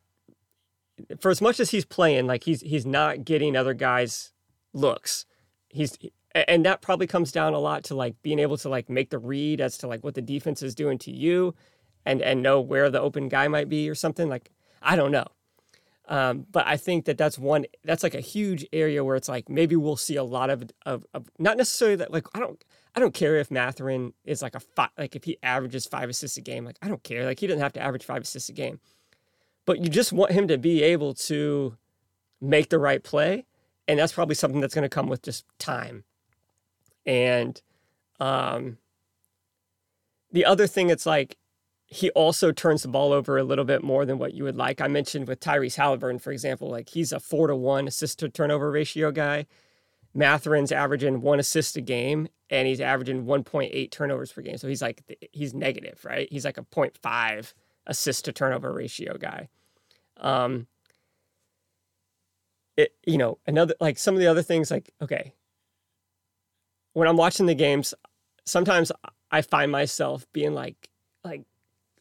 for 1.19 1.29
as 1.31 1.41
much 1.41 1.59
as 1.59 1.71
he's 1.71 1.85
playing, 1.85 2.27
like 2.27 2.43
he's 2.43 2.61
he's 2.61 2.85
not 2.85 3.25
getting 3.25 3.55
other 3.55 3.73
guys 3.73 4.31
looks. 4.73 5.25
He's 5.69 5.97
and 6.33 6.65
that 6.65 6.81
probably 6.81 7.07
comes 7.07 7.31
down 7.31 7.53
a 7.53 7.59
lot 7.59 7.83
to 7.85 7.95
like 7.95 8.21
being 8.21 8.39
able 8.39 8.57
to 8.57 8.69
like 8.69 8.89
make 8.89 9.09
the 9.09 9.19
read 9.19 9.61
as 9.61 9.77
to 9.79 9.87
like 9.87 10.03
what 10.03 10.15
the 10.15 10.21
defense 10.21 10.61
is 10.61 10.75
doing 10.75 10.97
to 10.99 11.11
you 11.11 11.55
and 12.05 12.21
and 12.21 12.41
know 12.41 12.61
where 12.61 12.89
the 12.89 13.01
open 13.01 13.29
guy 13.29 13.47
might 13.47 13.69
be 13.69 13.89
or 13.89 13.95
something 13.95 14.29
like 14.29 14.51
I 14.81 14.95
don't 14.95 15.11
know. 15.11 15.27
Um, 16.07 16.47
but 16.51 16.65
I 16.65 16.75
think 16.75 17.05
that 17.05 17.19
that's 17.19 17.37
one 17.37 17.65
that's 17.83 18.01
like 18.01 18.15
a 18.15 18.19
huge 18.19 18.65
area 18.73 19.03
where 19.03 19.15
it's 19.15 19.29
like 19.29 19.47
maybe 19.47 19.75
we'll 19.75 19.95
see 19.95 20.15
a 20.15 20.23
lot 20.23 20.49
of, 20.49 20.63
of, 20.85 21.05
of 21.13 21.29
not 21.37 21.55
necessarily 21.55 21.97
that 21.97 22.11
like 22.11 22.25
I 22.33 22.39
don't 22.39 22.63
I 22.95 22.99
don't 22.99 23.13
care 23.13 23.37
if 23.37 23.51
Mathurin 23.51 24.13
is 24.25 24.41
like 24.41 24.55
a 24.55 24.59
five, 24.59 24.89
like 24.97 25.15
if 25.15 25.23
he 25.23 25.37
averages 25.43 25.85
five 25.85 26.09
assists 26.09 26.37
a 26.37 26.41
game. 26.41 26.65
Like 26.65 26.77
I 26.81 26.87
don't 26.87 27.03
care. 27.03 27.25
Like 27.25 27.39
he 27.39 27.45
doesn't 27.45 27.61
have 27.61 27.73
to 27.73 27.81
average 27.81 28.05
five 28.05 28.23
assists 28.23 28.49
a 28.49 28.53
game, 28.53 28.79
but 29.69 29.83
you 29.83 29.87
just 29.87 30.11
want 30.11 30.31
him 30.31 30.47
to 30.47 30.57
be 30.57 30.81
able 30.81 31.13
to 31.13 31.77
make 32.41 32.69
the 32.69 32.79
right 32.79 33.03
play, 33.03 33.45
and 33.87 33.99
that's 33.99 34.13
probably 34.13 34.33
something 34.33 34.61
that's 34.61 34.73
going 34.73 34.81
to 34.81 34.89
come 34.89 35.07
with 35.07 35.21
just 35.21 35.45
time. 35.59 36.05
And 37.05 37.61
um, 38.19 38.79
the 40.31 40.43
other 40.43 40.65
thing, 40.65 40.89
it's 40.89 41.05
like 41.05 41.37
he 41.85 42.09
also 42.09 42.51
turns 42.51 42.81
the 42.81 42.87
ball 42.87 43.13
over 43.13 43.37
a 43.37 43.43
little 43.43 43.63
bit 43.63 43.83
more 43.83 44.07
than 44.07 44.17
what 44.17 44.33
you 44.33 44.43
would 44.43 44.55
like. 44.55 44.81
I 44.81 44.87
mentioned 44.87 45.27
with 45.27 45.39
Tyrese 45.39 45.75
Halliburton, 45.75 46.17
for 46.17 46.31
example, 46.31 46.71
like 46.71 46.89
he's 46.89 47.11
a 47.11 47.19
four 47.19 47.45
to 47.45 47.55
one 47.55 47.87
assist 47.87 48.17
to 48.21 48.29
turnover 48.29 48.71
ratio 48.71 49.11
guy. 49.11 49.45
Mathurin's 50.15 50.71
averaging 50.71 51.21
one 51.21 51.39
assist 51.39 51.77
a 51.77 51.81
game 51.81 52.27
and 52.49 52.67
he's 52.67 52.81
averaging 52.81 53.25
1.8 53.25 53.91
turnovers 53.91 54.31
per 54.31 54.41
game. 54.41 54.57
So 54.57 54.67
he's 54.67 54.81
like, 54.81 55.03
he's 55.31 55.53
negative, 55.53 56.03
right? 56.03 56.27
He's 56.31 56.43
like 56.43 56.57
a 56.57 56.63
0.5 56.63 57.53
assist 57.85 58.25
to 58.25 58.31
turnover 58.31 58.73
ratio 58.73 59.15
guy. 59.15 59.47
Um, 60.19 60.67
it, 62.77 62.93
you 63.05 63.17
know, 63.17 63.37
another, 63.47 63.75
like 63.79 63.97
some 63.97 64.15
of 64.15 64.19
the 64.21 64.27
other 64.27 64.41
things, 64.41 64.71
like, 64.71 64.91
okay, 65.01 65.33
when 66.93 67.07
I'm 67.07 67.17
watching 67.17 67.45
the 67.45 67.55
games, 67.55 67.93
sometimes 68.45 68.91
I 69.31 69.41
find 69.41 69.71
myself 69.71 70.25
being 70.33 70.53
like, 70.53 70.89
like 71.23 71.43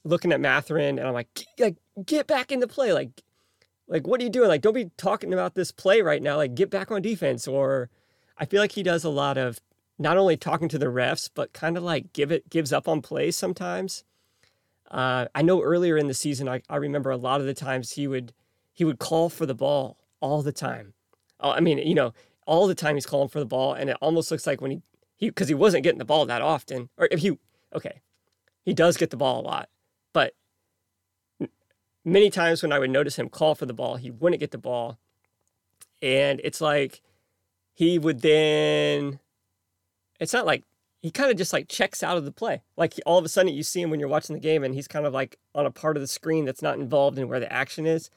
looking 0.04 0.32
at 0.32 0.40
Mathurin, 0.40 0.98
and 0.98 1.06
I'm 1.06 1.14
like, 1.14 1.28
like, 1.58 1.76
get 2.04 2.26
back 2.26 2.52
into 2.52 2.66
play. 2.66 2.92
Like, 2.92 3.22
like, 3.88 4.06
what 4.06 4.20
are 4.20 4.24
you 4.24 4.30
doing? 4.30 4.48
Like, 4.48 4.62
don't 4.62 4.74
be 4.74 4.90
talking 4.96 5.32
about 5.32 5.54
this 5.54 5.72
play 5.72 6.02
right 6.02 6.22
now. 6.22 6.36
Like, 6.36 6.54
get 6.54 6.70
back 6.70 6.90
on 6.90 7.02
defense 7.02 7.48
or, 7.48 7.90
I 8.38 8.44
feel 8.44 8.60
like 8.60 8.72
he 8.72 8.82
does 8.82 9.04
a 9.04 9.10
lot 9.10 9.36
of 9.36 9.60
not 9.98 10.16
only 10.16 10.36
talking 10.36 10.68
to 10.68 10.78
the 10.78 10.86
refs, 10.86 11.28
but 11.34 11.52
kind 11.52 11.76
of 11.76 11.82
like 11.82 12.12
give 12.12 12.30
it 12.30 12.48
gives 12.48 12.72
up 12.72 12.86
on 12.86 13.02
plays 13.02 13.34
sometimes. 13.36 14.04
Uh, 14.90 15.26
I 15.34 15.42
know 15.42 15.62
earlier 15.62 15.96
in 15.96 16.06
the 16.08 16.14
season, 16.14 16.48
I, 16.48 16.62
I 16.68 16.76
remember 16.76 17.10
a 17.10 17.16
lot 17.16 17.40
of 17.40 17.46
the 17.46 17.54
times 17.54 17.92
he 17.92 18.06
would 18.06 18.32
he 18.72 18.84
would 18.84 18.98
call 18.98 19.28
for 19.28 19.44
the 19.44 19.54
ball 19.54 19.98
all 20.20 20.42
the 20.42 20.52
time. 20.52 20.94
Uh, 21.40 21.50
I 21.50 21.60
mean, 21.60 21.78
you 21.78 21.94
know, 21.94 22.12
all 22.46 22.66
the 22.66 22.74
time 22.74 22.94
he's 22.94 23.06
calling 23.06 23.28
for 23.28 23.40
the 23.40 23.46
ball, 23.46 23.74
and 23.74 23.90
it 23.90 23.96
almost 24.00 24.30
looks 24.30 24.46
like 24.46 24.60
when 24.60 24.70
he 24.70 24.82
he 25.16 25.28
because 25.28 25.48
he 25.48 25.54
wasn't 25.54 25.84
getting 25.84 25.98
the 25.98 26.04
ball 26.04 26.24
that 26.26 26.42
often, 26.42 26.88
or 26.96 27.08
if 27.10 27.20
he 27.20 27.38
okay, 27.74 28.00
he 28.64 28.72
does 28.72 28.96
get 28.96 29.10
the 29.10 29.16
ball 29.16 29.40
a 29.40 29.42
lot, 29.42 29.68
but 30.12 30.34
many 32.04 32.30
times 32.30 32.62
when 32.62 32.72
I 32.72 32.78
would 32.78 32.90
notice 32.90 33.16
him 33.16 33.28
call 33.28 33.54
for 33.54 33.66
the 33.66 33.74
ball, 33.74 33.96
he 33.96 34.10
wouldn't 34.10 34.40
get 34.40 34.52
the 34.52 34.58
ball, 34.58 34.98
and 36.00 36.40
it's 36.42 36.60
like 36.60 37.02
he 37.74 37.98
would 37.98 38.22
then 38.22 39.20
it's 40.18 40.32
not 40.32 40.46
like 40.46 40.64
he 41.00 41.10
kind 41.10 41.30
of 41.30 41.36
just 41.36 41.52
like 41.52 41.68
checks 41.68 42.02
out 42.02 42.16
of 42.16 42.24
the 42.24 42.32
play. 42.32 42.62
Like 42.76 42.94
all 43.06 43.18
of 43.18 43.24
a 43.24 43.28
sudden 43.28 43.54
you 43.54 43.62
see 43.62 43.80
him 43.80 43.90
when 43.90 44.00
you're 44.00 44.08
watching 44.08 44.34
the 44.34 44.40
game 44.40 44.64
and 44.64 44.74
he's 44.74 44.88
kind 44.88 45.06
of 45.06 45.12
like 45.12 45.38
on 45.54 45.66
a 45.66 45.70
part 45.70 45.96
of 45.96 46.00
the 46.00 46.06
screen 46.08 46.44
that's 46.44 46.62
not 46.62 46.78
involved 46.78 47.18
in 47.18 47.28
where 47.28 47.40
the 47.40 47.52
action 47.52 47.86
is 47.86 48.10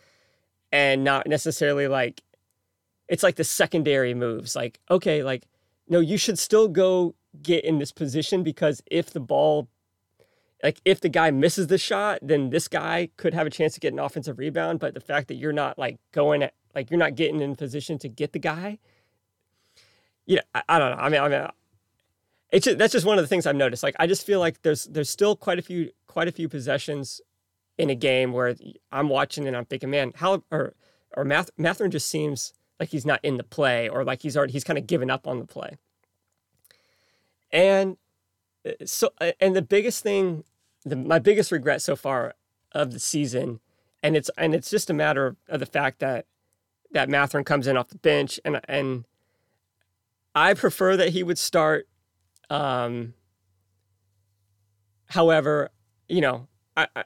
and 0.72 1.04
not 1.04 1.28
necessarily 1.28 1.88
like 1.88 2.22
it's 3.08 3.24
like 3.24 3.36
the 3.36 3.44
secondary 3.44 4.14
moves. 4.14 4.56
Like, 4.56 4.80
okay, 4.90 5.24
like 5.24 5.44
no, 5.88 6.00
you 6.00 6.18
should 6.18 6.40
still 6.40 6.68
go 6.68 7.16
get 7.42 7.64
in 7.64 7.80
this 7.80 7.92
position 7.92 8.44
because 8.44 8.82
if 8.90 9.12
the 9.12 9.20
ball 9.20 9.68
like 10.64 10.80
if 10.86 11.02
the 11.02 11.10
guy 11.10 11.32
misses 11.32 11.68
the 11.68 11.78
shot, 11.78 12.20
then 12.22 12.50
this 12.50 12.68
guy 12.68 13.10
could 13.18 13.34
have 13.34 13.48
a 13.48 13.52
chance 13.52 13.74
to 13.74 13.80
get 13.80 13.94
an 13.94 14.00
offensive 14.00 14.40
rebound, 14.40 14.80
but 14.80 14.94
the 14.94 15.00
fact 15.00 15.28
that 15.28 15.36
you're 15.36 15.54
not 15.54 15.78
like 15.78 16.00
going 16.12 16.42
at 16.44 16.54
like 16.74 16.90
you're 16.90 17.00
not 17.00 17.16
getting 17.16 17.42
in 17.42 17.56
position 17.56 18.00
to 18.00 18.08
get 18.08 18.32
the 18.32 18.40
guy 18.40 18.80
you 20.26 20.38
know, 20.38 20.42
I, 20.56 20.64
I 20.70 20.80
don't 20.80 20.92
know. 20.92 20.98
I 20.98 21.10
mean, 21.10 21.22
I 21.22 21.28
mean, 21.28 21.48
it's 22.52 22.66
just, 22.66 22.78
that's 22.78 22.92
just 22.92 23.06
one 23.06 23.18
of 23.18 23.24
the 23.24 23.28
things 23.28 23.46
I've 23.46 23.56
noticed. 23.56 23.84
Like, 23.84 23.96
I 24.00 24.08
just 24.08 24.26
feel 24.26 24.40
like 24.40 24.62
there's 24.62 24.86
there's 24.86 25.10
still 25.10 25.36
quite 25.36 25.60
a 25.60 25.62
few 25.62 25.92
quite 26.08 26.28
a 26.28 26.32
few 26.32 26.50
possessions 26.50 27.22
in 27.78 27.90
a 27.90 27.96
game 27.96 28.34
where 28.34 28.56
I'm 28.92 29.10
watching 29.10 29.48
and 29.48 29.56
I'm 29.56 29.66
thinking, 29.66 29.90
man, 29.90 30.12
how 30.16 30.44
or 30.52 30.76
or 31.16 31.26
Math, 31.26 31.50
Mathurin 31.58 31.92
just 31.92 32.10
seems 32.10 32.54
like 32.80 32.90
he's 32.90 33.06
not 33.06 33.20
in 33.24 33.38
the 33.38 33.44
play 33.44 33.88
or 33.88 34.04
like 34.04 34.22
he's 34.22 34.36
already 34.36 34.54
he's 34.54 34.64
kind 34.64 34.78
of 34.78 34.88
given 34.88 35.10
up 35.10 35.28
on 35.28 35.40
the 35.40 35.46
play. 35.46 35.78
And 37.52 37.98
uh, 38.66 38.72
so, 38.86 39.10
and 39.40 39.56
the 39.56 39.62
biggest 39.62 40.04
thing, 40.04 40.44
the, 40.86 40.96
my 40.96 41.20
biggest 41.20 41.52
regret 41.52 41.82
so 41.82 41.96
far 41.96 42.36
of 42.72 42.92
the 42.92 43.00
season, 43.00 43.60
and 44.04 44.16
it's 44.16 44.30
and 44.38 44.54
it's 44.54 44.70
just 44.70 44.90
a 44.90 44.94
matter 44.94 45.36
of 45.48 45.60
the 45.60 45.66
fact 45.66 46.00
that 46.00 46.26
that 46.92 47.10
Mathurin 47.10 47.46
comes 47.46 47.68
in 47.68 47.78
off 47.78 47.88
the 47.90 47.98
bench 47.98 48.40
and 48.44 48.60
and 48.68 49.06
I 50.36 50.54
prefer 50.54 50.98
that 50.98 51.10
he 51.10 51.24
would 51.24 51.38
start. 51.38 51.88
Um, 52.52 53.14
however, 55.06 55.70
you 56.10 56.20
know, 56.20 56.48
I, 56.76 56.88
I, 56.96 57.04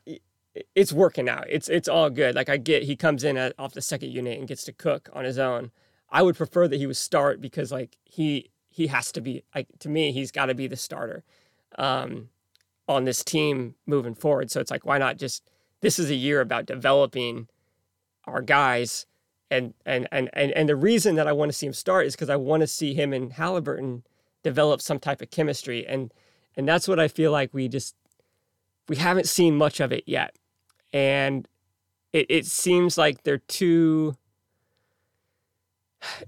it's 0.73 0.91
working 0.91 1.29
out. 1.29 1.45
It's 1.47 1.69
it's 1.69 1.87
all 1.87 2.09
good. 2.09 2.33
Like 2.33 2.49
I 2.49 2.57
get 2.57 2.83
he 2.83 2.95
comes 2.95 3.23
in 3.23 3.37
at, 3.37 3.53
off 3.59 3.73
the 3.73 3.81
second 3.81 4.11
unit 4.11 4.39
and 4.39 4.47
gets 4.47 4.63
to 4.63 4.73
cook 4.73 5.07
on 5.13 5.23
his 5.23 5.37
own. 5.37 5.71
I 6.09 6.23
would 6.23 6.35
prefer 6.35 6.67
that 6.67 6.77
he 6.77 6.87
would 6.87 6.97
start 6.97 7.41
because 7.41 7.71
like 7.71 7.97
he 8.05 8.49
he 8.69 8.87
has 8.87 9.11
to 9.11 9.21
be 9.21 9.43
like 9.53 9.67
to 9.79 9.89
me 9.89 10.11
he's 10.11 10.31
got 10.31 10.47
to 10.47 10.55
be 10.55 10.65
the 10.65 10.75
starter 10.75 11.23
um, 11.77 12.29
on 12.87 13.05
this 13.05 13.23
team 13.23 13.75
moving 13.85 14.15
forward. 14.15 14.49
So 14.49 14.59
it's 14.59 14.71
like 14.71 14.83
why 14.83 14.97
not 14.97 15.17
just 15.17 15.47
this 15.81 15.99
is 15.99 16.09
a 16.09 16.15
year 16.15 16.41
about 16.41 16.65
developing 16.65 17.49
our 18.25 18.41
guys 18.41 19.05
and 19.51 19.75
and 19.85 20.07
and 20.11 20.31
and, 20.33 20.51
and 20.53 20.69
the 20.69 20.75
reason 20.75 21.13
that 21.15 21.27
I 21.27 21.33
want 21.33 21.49
to 21.49 21.53
see 21.57 21.67
him 21.67 21.73
start 21.73 22.07
is 22.07 22.15
because 22.15 22.31
I 22.31 22.35
want 22.35 22.61
to 22.61 22.67
see 22.67 22.95
him 22.95 23.13
and 23.13 23.33
Halliburton 23.33 24.05
develop 24.45 24.79
some 24.79 24.99
type 24.99 25.21
of 25.21 25.31
chemistry, 25.31 25.85
and 25.85 26.13
and 26.55 26.67
that's 26.67 26.87
what 26.87 26.99
I 26.99 27.07
feel 27.07 27.31
like 27.31 27.53
we 27.53 27.67
just 27.67 27.95
we 28.87 28.95
haven't 28.95 29.27
seen 29.27 29.57
much 29.57 29.79
of 29.79 29.91
it 29.91 30.03
yet, 30.05 30.37
and 30.93 31.47
it, 32.13 32.27
it 32.29 32.45
seems 32.45 32.97
like 32.97 33.23
they're 33.23 33.39
too 33.39 34.15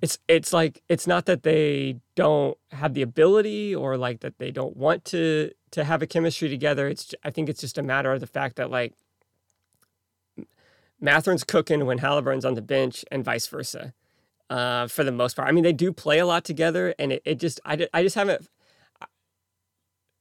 it's 0.01 0.17
it's 0.27 0.51
like 0.51 0.81
it's 0.89 1.05
not 1.05 1.27
that 1.27 1.43
they 1.43 1.99
don't 2.15 2.57
have 2.71 2.95
the 2.95 3.03
ability 3.03 3.75
or 3.75 3.95
like 3.97 4.21
that 4.21 4.39
they 4.39 4.51
don't 4.51 4.75
want 4.75 5.05
to 5.05 5.51
to 5.71 5.83
have 5.83 6.01
a 6.01 6.07
chemistry 6.07 6.49
together. 6.49 6.87
It's 6.87 7.13
I 7.23 7.29
think 7.29 7.49
it's 7.49 7.61
just 7.61 7.77
a 7.77 7.83
matter 7.83 8.11
of 8.11 8.19
the 8.19 8.27
fact 8.27 8.55
that 8.55 8.71
like 8.71 8.95
Mathurin's 10.99 11.43
cooking 11.43 11.85
when 11.85 11.99
Halliburton's 11.99 12.45
on 12.45 12.55
the 12.55 12.61
bench 12.61 13.05
and 13.11 13.23
vice 13.23 13.45
versa. 13.47 13.93
Uh, 14.49 14.87
for 14.87 15.03
the 15.03 15.11
most 15.11 15.35
part, 15.35 15.47
I 15.47 15.51
mean 15.51 15.63
they 15.63 15.73
do 15.73 15.91
play 15.91 16.19
a 16.19 16.25
lot 16.25 16.45
together, 16.45 16.95
and 16.97 17.11
it, 17.11 17.21
it 17.25 17.35
just 17.35 17.59
I, 17.65 17.87
I 17.93 18.03
just 18.03 18.15
haven't. 18.15 18.47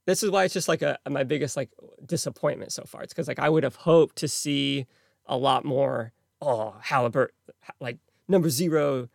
This 0.07 0.22
is 0.22 0.31
why 0.31 0.45
it's 0.45 0.55
just 0.55 0.68
like 0.68 0.83
a 0.83 0.99
my 1.09 1.24
biggest 1.24 1.57
like 1.57 1.70
disappointment 2.05 2.72
so 2.72 2.85
far. 2.85 3.03
It's 3.03 3.12
because 3.12 3.29
like 3.29 3.39
I 3.39 3.49
would 3.49 3.64
have 3.64 3.77
hoped 3.77 4.16
to 4.16 4.29
see 4.29 4.87
a 5.27 5.37
lot 5.37 5.64
more. 5.64 6.12
Oh, 6.41 6.77
Halliburton, 6.81 7.35
like 7.81 7.99
number 8.29 8.51
zero 8.51 9.09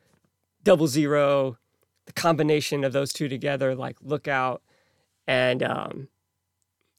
double 0.63 0.87
zero, 0.87 1.57
the 2.05 2.13
combination 2.13 2.83
of 2.83 2.93
those 2.93 3.13
two 3.13 3.27
together, 3.27 3.75
like 3.75 3.97
look 4.01 4.27
out. 4.27 4.61
And 5.27 5.63
um, 5.63 6.07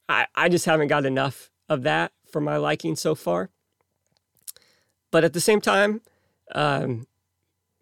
I, 0.09 0.27
I 0.35 0.49
just 0.49 0.65
haven't 0.65 0.89
got 0.89 1.05
enough 1.05 1.51
of 1.69 1.83
that 1.83 2.13
for 2.31 2.41
my 2.41 2.57
liking 2.57 2.97
so 2.97 3.15
far. 3.15 3.51
But 5.11 5.25
at 5.25 5.33
the 5.33 5.41
same 5.41 5.61
time, 5.61 6.01
um, 6.55 7.07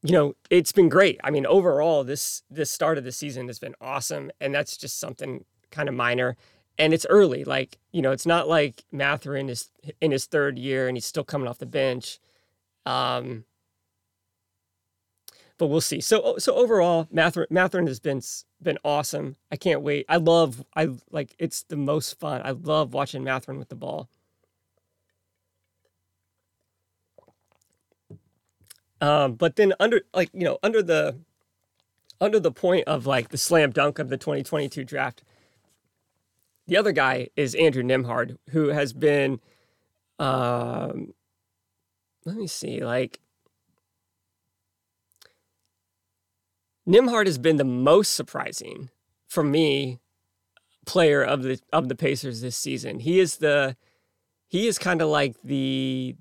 you 0.03 0.13
know, 0.13 0.35
it's 0.49 0.73
been 0.73 0.89
great. 0.89 1.21
I 1.23 1.31
mean, 1.31 1.47
overall, 1.47 2.05
this 2.05 2.43
this 2.51 2.71
start 2.71 2.99
of 2.99 3.05
the 3.05 3.13
season 3.13 3.49
has 3.49 3.59
been 3.59 3.75
awesome, 3.81 4.31
and 4.41 4.55
that's 4.55 4.77
just 4.77 4.99
something 4.99 5.45
kind 5.71 5.89
of 5.89 5.95
minor. 5.95 6.37
And 6.79 6.95
it's 6.95 7.07
early, 7.11 7.45
like 7.45 7.79
you 7.93 8.01
know, 8.03 8.13
it's 8.13 8.27
not 8.27 8.49
like 8.49 8.85
Mathurin 8.91 9.51
is 9.51 9.71
in 10.01 10.13
his 10.13 10.27
third 10.27 10.59
year 10.59 10.89
and 10.89 10.97
he's 10.97 11.05
still 11.05 11.25
coming 11.25 11.49
off 11.49 11.59
the 11.59 11.67
bench. 11.67 12.19
Um, 12.87 13.45
but 15.59 15.67
we'll 15.67 15.83
see. 15.83 16.01
So 16.01 16.37
so 16.39 16.55
overall, 16.55 17.07
Mathurin, 17.13 17.49
Mathurin 17.51 17.87
has 17.87 18.01
been 18.01 18.23
been 18.63 18.79
awesome. 18.85 19.37
I 19.53 19.57
can't 19.57 19.83
wait. 19.83 20.07
I 20.09 20.17
love 20.17 20.65
I 20.75 20.89
like 21.11 21.35
it's 21.39 21.65
the 21.65 21.77
most 21.77 22.19
fun. 22.19 22.41
I 22.45 22.53
love 22.53 22.95
watching 22.95 23.23
Mathurin 23.23 23.59
with 23.59 23.69
the 23.69 23.77
ball. 23.77 24.09
Um, 29.01 29.35
but 29.35 29.57
then 29.57 29.73
under 29.81 30.03
like 30.15 30.31
you 30.33 30.45
know 30.45 30.59
under 30.63 30.83
the 30.83 31.17
under 32.21 32.39
the 32.39 32.53
point 32.53 32.87
of 32.87 33.07
like 33.07 33.31
the 33.31 33.39
slam 33.39 33.71
dunk 33.71 33.99
of 33.99 34.09
the 34.11 34.17
2022 34.17 34.85
draft, 34.85 35.23
the 36.67 36.77
other 36.77 36.93
guy 36.93 37.29
is 37.35 37.55
Andrew 37.55 37.83
Nembhard, 37.83 38.37
who 38.51 38.69
has 38.69 38.93
been, 38.93 39.41
um, 40.19 41.15
let 42.25 42.37
me 42.37 42.47
see, 42.47 42.85
like 42.85 43.21
Nembhard 46.87 47.27
has 47.27 47.39
been 47.39 47.57
the 47.57 47.65
most 47.65 48.15
surprising 48.15 48.91
for 49.27 49.43
me 49.43 49.99
player 50.87 51.23
of 51.23 51.43
the 51.43 51.61
of 51.73 51.89
the 51.89 51.95
Pacers 51.95 52.41
this 52.41 52.57
season. 52.57 53.01
He 53.01 53.21
is 53.21 53.39
the 53.39 53.77
he 54.49 54.67
is 54.67 54.79
kind 54.79 55.01
of 55.01 55.09
like 55.09 55.37
the 55.43 56.17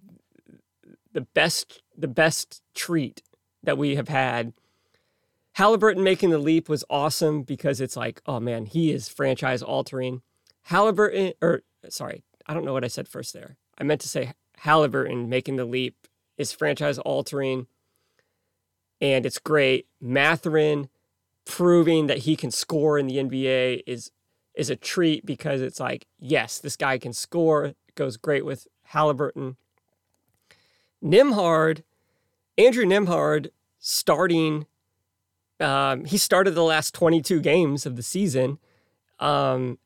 the 1.13 1.21
best 1.21 1.81
the 1.99 2.07
best 2.07 2.61
treat 2.73 3.21
that 3.63 3.77
we 3.77 3.95
have 3.95 4.07
had. 4.07 4.53
Halliburton 5.53 6.03
making 6.03 6.29
the 6.29 6.37
leap 6.37 6.69
was 6.69 6.85
awesome 6.89 7.43
because 7.43 7.81
it's 7.81 7.97
like, 7.97 8.21
oh 8.25 8.39
man, 8.39 8.65
he 8.65 8.91
is 8.91 9.09
franchise 9.09 9.61
altering. 9.61 10.21
Halliburton, 10.63 11.33
or 11.41 11.63
sorry, 11.89 12.23
I 12.47 12.53
don't 12.53 12.65
know 12.65 12.73
what 12.73 12.85
I 12.85 12.87
said 12.87 13.07
first 13.07 13.33
there. 13.33 13.57
I 13.77 13.83
meant 13.83 14.01
to 14.01 14.07
say 14.07 14.33
Halliburton 14.59 15.27
making 15.29 15.57
the 15.57 15.65
leap 15.65 16.07
is 16.37 16.53
franchise 16.53 16.99
altering 16.99 17.67
and 19.01 19.25
it's 19.25 19.39
great. 19.39 19.87
Mathurin 20.01 20.89
proving 21.45 22.07
that 22.07 22.19
he 22.19 22.35
can 22.35 22.51
score 22.51 22.97
in 22.99 23.07
the 23.07 23.17
NBA 23.17 23.83
is 23.87 24.11
is 24.55 24.69
a 24.69 24.75
treat 24.75 25.25
because 25.25 25.61
it's 25.61 25.79
like, 25.79 26.05
yes, 26.19 26.59
this 26.59 26.75
guy 26.75 26.97
can 26.97 27.13
score. 27.13 27.65
It 27.65 27.77
goes 27.95 28.17
great 28.17 28.43
with 28.43 28.67
Halliburton. 28.83 29.55
Nembhard, 31.03 31.83
Andrew 32.59 32.85
Nembhard 32.85 33.49
starting 33.79 34.67
um, 35.59 36.05
he 36.05 36.17
started 36.17 36.51
the 36.51 36.63
last 36.63 36.93
22 36.93 37.41
games 37.41 37.85
of 37.85 37.95
the 37.95 38.03
season. 38.03 38.59
Um, 39.19 39.77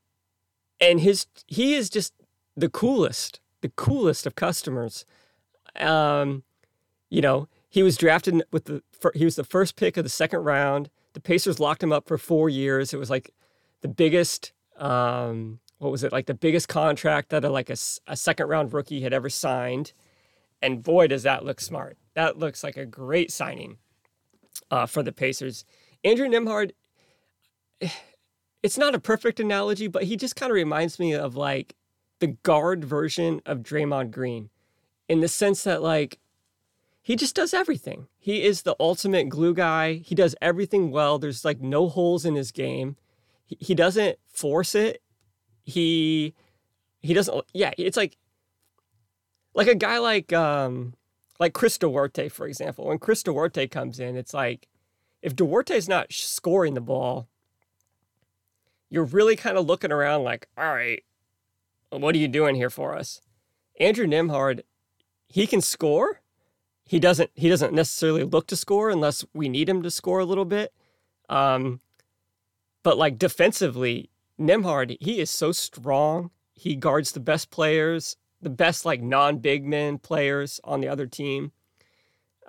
and 0.79 0.99
his 0.99 1.25
he 1.47 1.75
is 1.75 1.89
just 1.89 2.13
the 2.55 2.69
coolest, 2.69 3.39
the 3.61 3.69
coolest 3.69 4.25
of 4.27 4.35
customers. 4.35 5.05
Um, 5.79 6.43
you 7.09 7.21
know, 7.21 7.47
he 7.69 7.81
was 7.81 7.97
drafted 7.97 8.43
with 8.51 8.65
the 8.65 8.83
he 9.15 9.25
was 9.25 9.35
the 9.35 9.43
first 9.43 9.75
pick 9.75 9.97
of 9.97 10.03
the 10.03 10.09
second 10.09 10.41
round. 10.41 10.89
The 11.13 11.21
Pacers 11.21 11.59
locked 11.59 11.81
him 11.81 11.91
up 11.93 12.07
for 12.07 12.17
four 12.17 12.49
years. 12.49 12.93
It 12.93 12.97
was 12.97 13.09
like 13.09 13.31
the 13.81 13.87
biggest 13.87 14.51
um, 14.77 15.59
what 15.77 15.91
was 15.91 16.03
it 16.03 16.11
like 16.11 16.25
the 16.25 16.33
biggest 16.33 16.67
contract 16.67 17.29
that 17.29 17.43
a, 17.43 17.49
like 17.49 17.69
a, 17.69 17.77
a 18.07 18.15
second 18.15 18.47
round 18.47 18.73
rookie 18.73 19.01
had 19.01 19.13
ever 19.13 19.29
signed. 19.29 19.93
And 20.61 20.83
boy, 20.83 21.07
does 21.07 21.23
that 21.23 21.43
look 21.43 21.59
smart. 21.59 21.97
That 22.15 22.37
looks 22.37 22.63
like 22.63 22.77
a 22.77 22.85
great 22.85 23.31
signing 23.31 23.77
uh, 24.69 24.85
for 24.85 25.03
the 25.03 25.11
Pacers. 25.11 25.65
Andrew 26.03 26.27
Nembhard, 26.27 26.71
it's 28.63 28.77
not 28.77 28.95
a 28.95 28.99
perfect 28.99 29.39
analogy, 29.39 29.87
but 29.87 30.03
he 30.03 30.15
just 30.15 30.35
kind 30.35 30.51
of 30.51 30.55
reminds 30.55 30.99
me 30.99 31.13
of 31.13 31.35
like 31.35 31.75
the 32.19 32.27
guard 32.27 32.85
version 32.85 33.41
of 33.45 33.59
Draymond 33.59 34.11
Green 34.11 34.49
in 35.09 35.19
the 35.19 35.27
sense 35.27 35.63
that 35.63 35.81
like 35.81 36.19
he 37.01 37.17
just 37.17 37.35
does 37.35 37.53
everything. 37.53 38.07
He 38.17 38.43
is 38.43 38.61
the 38.61 38.77
ultimate 38.79 39.27
glue 39.27 39.53
guy. 39.53 39.95
He 39.95 40.15
does 40.15 40.35
everything 40.41 40.89
well. 40.89 41.19
There's 41.19 41.43
like 41.43 41.59
no 41.59 41.89
holes 41.89 42.25
in 42.25 42.35
his 42.35 42.51
game. 42.51 42.95
He, 43.45 43.57
he 43.59 43.75
doesn't 43.75 44.17
force 44.29 44.73
it. 44.73 45.01
He 45.65 46.33
he 47.01 47.13
doesn't 47.13 47.43
yeah, 47.53 47.71
it's 47.77 47.97
like 47.97 48.17
like 49.53 49.67
a 49.67 49.75
guy 49.75 49.97
like 49.97 50.31
um 50.31 50.93
like 51.43 51.53
Chris 51.53 51.77
Duarte, 51.77 52.29
for 52.29 52.47
example. 52.47 52.87
When 52.87 52.99
Chris 52.99 53.21
Duarte 53.21 53.67
comes 53.67 53.99
in, 53.99 54.15
it's 54.15 54.33
like 54.33 54.69
if 55.21 55.35
Duarte's 55.35 55.89
not 55.89 56.13
scoring 56.13 56.73
the 56.73 56.79
ball, 56.79 57.27
you're 58.89 59.03
really 59.03 59.35
kind 59.35 59.57
of 59.57 59.65
looking 59.65 59.91
around 59.91 60.23
like, 60.23 60.47
all 60.57 60.73
right, 60.73 61.03
what 61.89 62.15
are 62.15 62.19
you 62.19 62.29
doing 62.29 62.55
here 62.55 62.69
for 62.69 62.95
us? 62.95 63.19
Andrew 63.77 64.07
Nembhard, 64.07 64.61
he 65.27 65.45
can 65.45 65.59
score, 65.59 66.21
he 66.85 66.97
doesn't 66.97 67.31
he 67.35 67.49
doesn't 67.49 67.73
necessarily 67.73 68.23
look 68.23 68.47
to 68.47 68.55
score 68.55 68.89
unless 68.89 69.25
we 69.33 69.49
need 69.49 69.67
him 69.67 69.83
to 69.83 69.91
score 69.91 70.19
a 70.19 70.25
little 70.25 70.45
bit. 70.45 70.71
Um, 71.27 71.81
but 72.83 72.97
like 72.97 73.19
defensively, 73.19 74.11
Nembhard, 74.39 74.95
he 75.01 75.19
is 75.19 75.29
so 75.29 75.51
strong. 75.51 76.31
He 76.53 76.77
guards 76.77 77.11
the 77.11 77.19
best 77.19 77.51
players, 77.51 78.15
the 78.43 78.49
best 78.49 78.85
like 78.85 79.01
non-big 79.01 79.65
men 79.65 79.97
players 79.97 80.59
on 80.63 80.81
the 80.81 80.87
other 80.87 81.07
team. 81.07 81.51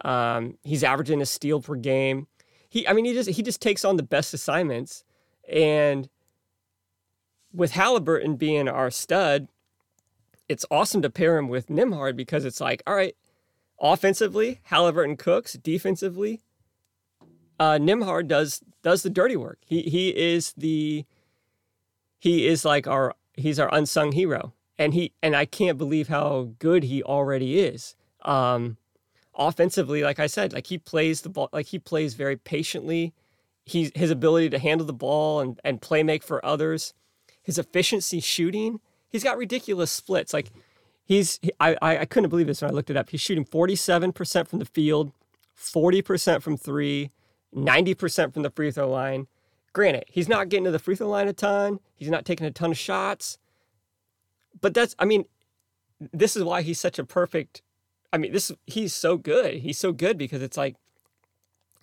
Um, 0.05 0.59
he's 0.63 0.85
averaging 0.85 1.23
a 1.23 1.27
steal 1.27 1.61
per 1.61 1.77
game. 1.77 2.27
He, 2.69 2.87
I 2.89 2.93
mean, 2.93 3.05
he 3.05 3.15
just 3.15 3.31
he 3.31 3.43
just 3.43 3.63
takes 3.63 3.85
on 3.85 3.97
the 3.97 4.03
best 4.03 4.35
assignments. 4.35 5.05
And 5.49 6.09
with 7.53 7.73
Halliburton 7.73 8.37
being 8.37 8.69
our 8.69 8.91
stud, 8.91 9.49
it's 10.49 10.67
awesome 10.71 11.03
to 11.03 11.11
pair 11.11 11.39
him 11.39 11.49
with 11.49 11.69
Nembhard 11.69 12.17
because 12.17 12.45
it's 12.45 12.61
like, 12.61 12.83
all 12.87 12.95
right, 12.95 13.15
Offensively, 13.81 14.61
Halliburton 14.65 15.17
cooks. 15.17 15.55
Defensively, 15.55 16.41
uh, 17.59 17.73
Nembhard 17.73 18.29
does 18.29 18.63
does 18.83 19.03
the 19.03 19.11
dirty 19.11 19.37
work. 19.37 19.59
He 19.67 19.83
he 19.83 20.09
is 20.17 20.53
the 20.57 21.05
he 22.19 22.47
is 22.47 22.65
like 22.65 22.87
our 22.87 23.15
he's 23.35 23.59
our 23.59 23.69
unsung 23.75 24.13
hero, 24.13 24.55
and 24.79 24.95
he 24.95 25.13
and 25.23 25.35
I 25.37 25.45
can't 25.45 25.79
believe 25.79 26.09
how 26.09 26.51
good 26.59 26.85
he 26.85 27.03
already 27.03 27.61
is. 27.61 27.95
Um, 28.23 28.77
offensively, 29.37 30.03
like 30.03 30.19
I 30.19 30.27
said, 30.27 30.53
like 30.53 30.67
he 30.69 30.79
plays 30.79 31.23
the 31.23 31.29
ball, 31.29 31.49
like 31.53 31.67
he 31.67 31.79
plays 31.79 32.15
very 32.15 32.37
patiently. 32.37 33.13
He's 33.65 33.91
his 33.95 34.11
ability 34.11 34.51
to 34.51 34.59
handle 34.59 34.87
the 34.87 34.93
ball 34.93 35.41
and 35.41 35.61
and 35.65 35.81
play 35.81 36.03
make 36.03 36.23
for 36.23 36.45
others, 36.45 36.95
his 37.43 37.59
efficiency 37.59 38.21
shooting. 38.21 38.81
He's 39.09 39.25
got 39.25 39.39
ridiculous 39.39 39.91
splits. 39.91 40.33
Like 40.33 40.51
He's 41.05 41.39
I 41.61 41.77
I 41.81 42.05
couldn't 42.07 42.31
believe 42.31 42.47
this 42.47 42.63
when 42.63 42.71
I 42.71 42.75
looked 42.75 42.91
it 42.91 42.97
up. 42.97 43.11
He's 43.11 43.21
shooting 43.21 43.45
47% 43.45 44.49
from 44.49 44.59
the 44.59 44.65
field, 44.65 45.13
40% 45.59 46.43
from 46.43 46.57
3, 46.57 47.11
90% 47.55 48.33
from 48.33 48.43
the 48.43 48.51
free 48.51 48.71
throw 48.71 48.89
line. 48.89 49.27
Granted, 49.75 50.05
he's 50.09 50.29
not 50.29 50.49
getting 50.49 50.65
to 50.65 50.71
the 50.71 50.79
free 50.79 50.97
throw 50.97 51.09
line 51.09 51.29
a 51.29 51.35
ton. 51.35 51.81
He's 51.95 52.09
not 52.09 52.25
taking 52.25 52.47
a 52.47 52.51
ton 52.51 52.71
of 52.71 52.79
shots. 52.79 53.39
But 54.61 54.75
that's 54.75 54.95
I 54.99 55.05
mean, 55.05 55.25
this 56.13 56.37
is 56.37 56.45
why 56.45 56.63
he's 56.63 56.81
such 56.81 56.99
a 56.99 57.05
perfect 57.05 57.63
I 58.13 58.17
mean, 58.19 58.33
this 58.33 58.53
he's 58.67 58.95
so 58.95 59.17
good. 59.17 59.55
He's 59.55 59.79
so 59.79 59.93
good 59.93 60.17
because 60.17 60.41
it's 60.41 60.57
like 60.57 60.77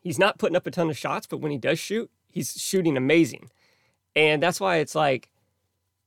he's 0.02 0.18
not 0.18 0.38
putting 0.38 0.56
up 0.56 0.66
a 0.66 0.72
ton 0.72 0.90
of 0.90 0.98
shots, 0.98 1.28
but 1.28 1.42
when 1.42 1.52
he 1.52 1.58
does 1.58 1.78
shoot, 1.78 2.10
he's 2.30 2.54
shooting 2.60 2.96
amazing. 2.96 3.50
And 4.16 4.42
that's 4.42 4.60
why 4.60 4.78
it's 4.78 4.96
like 4.96 5.30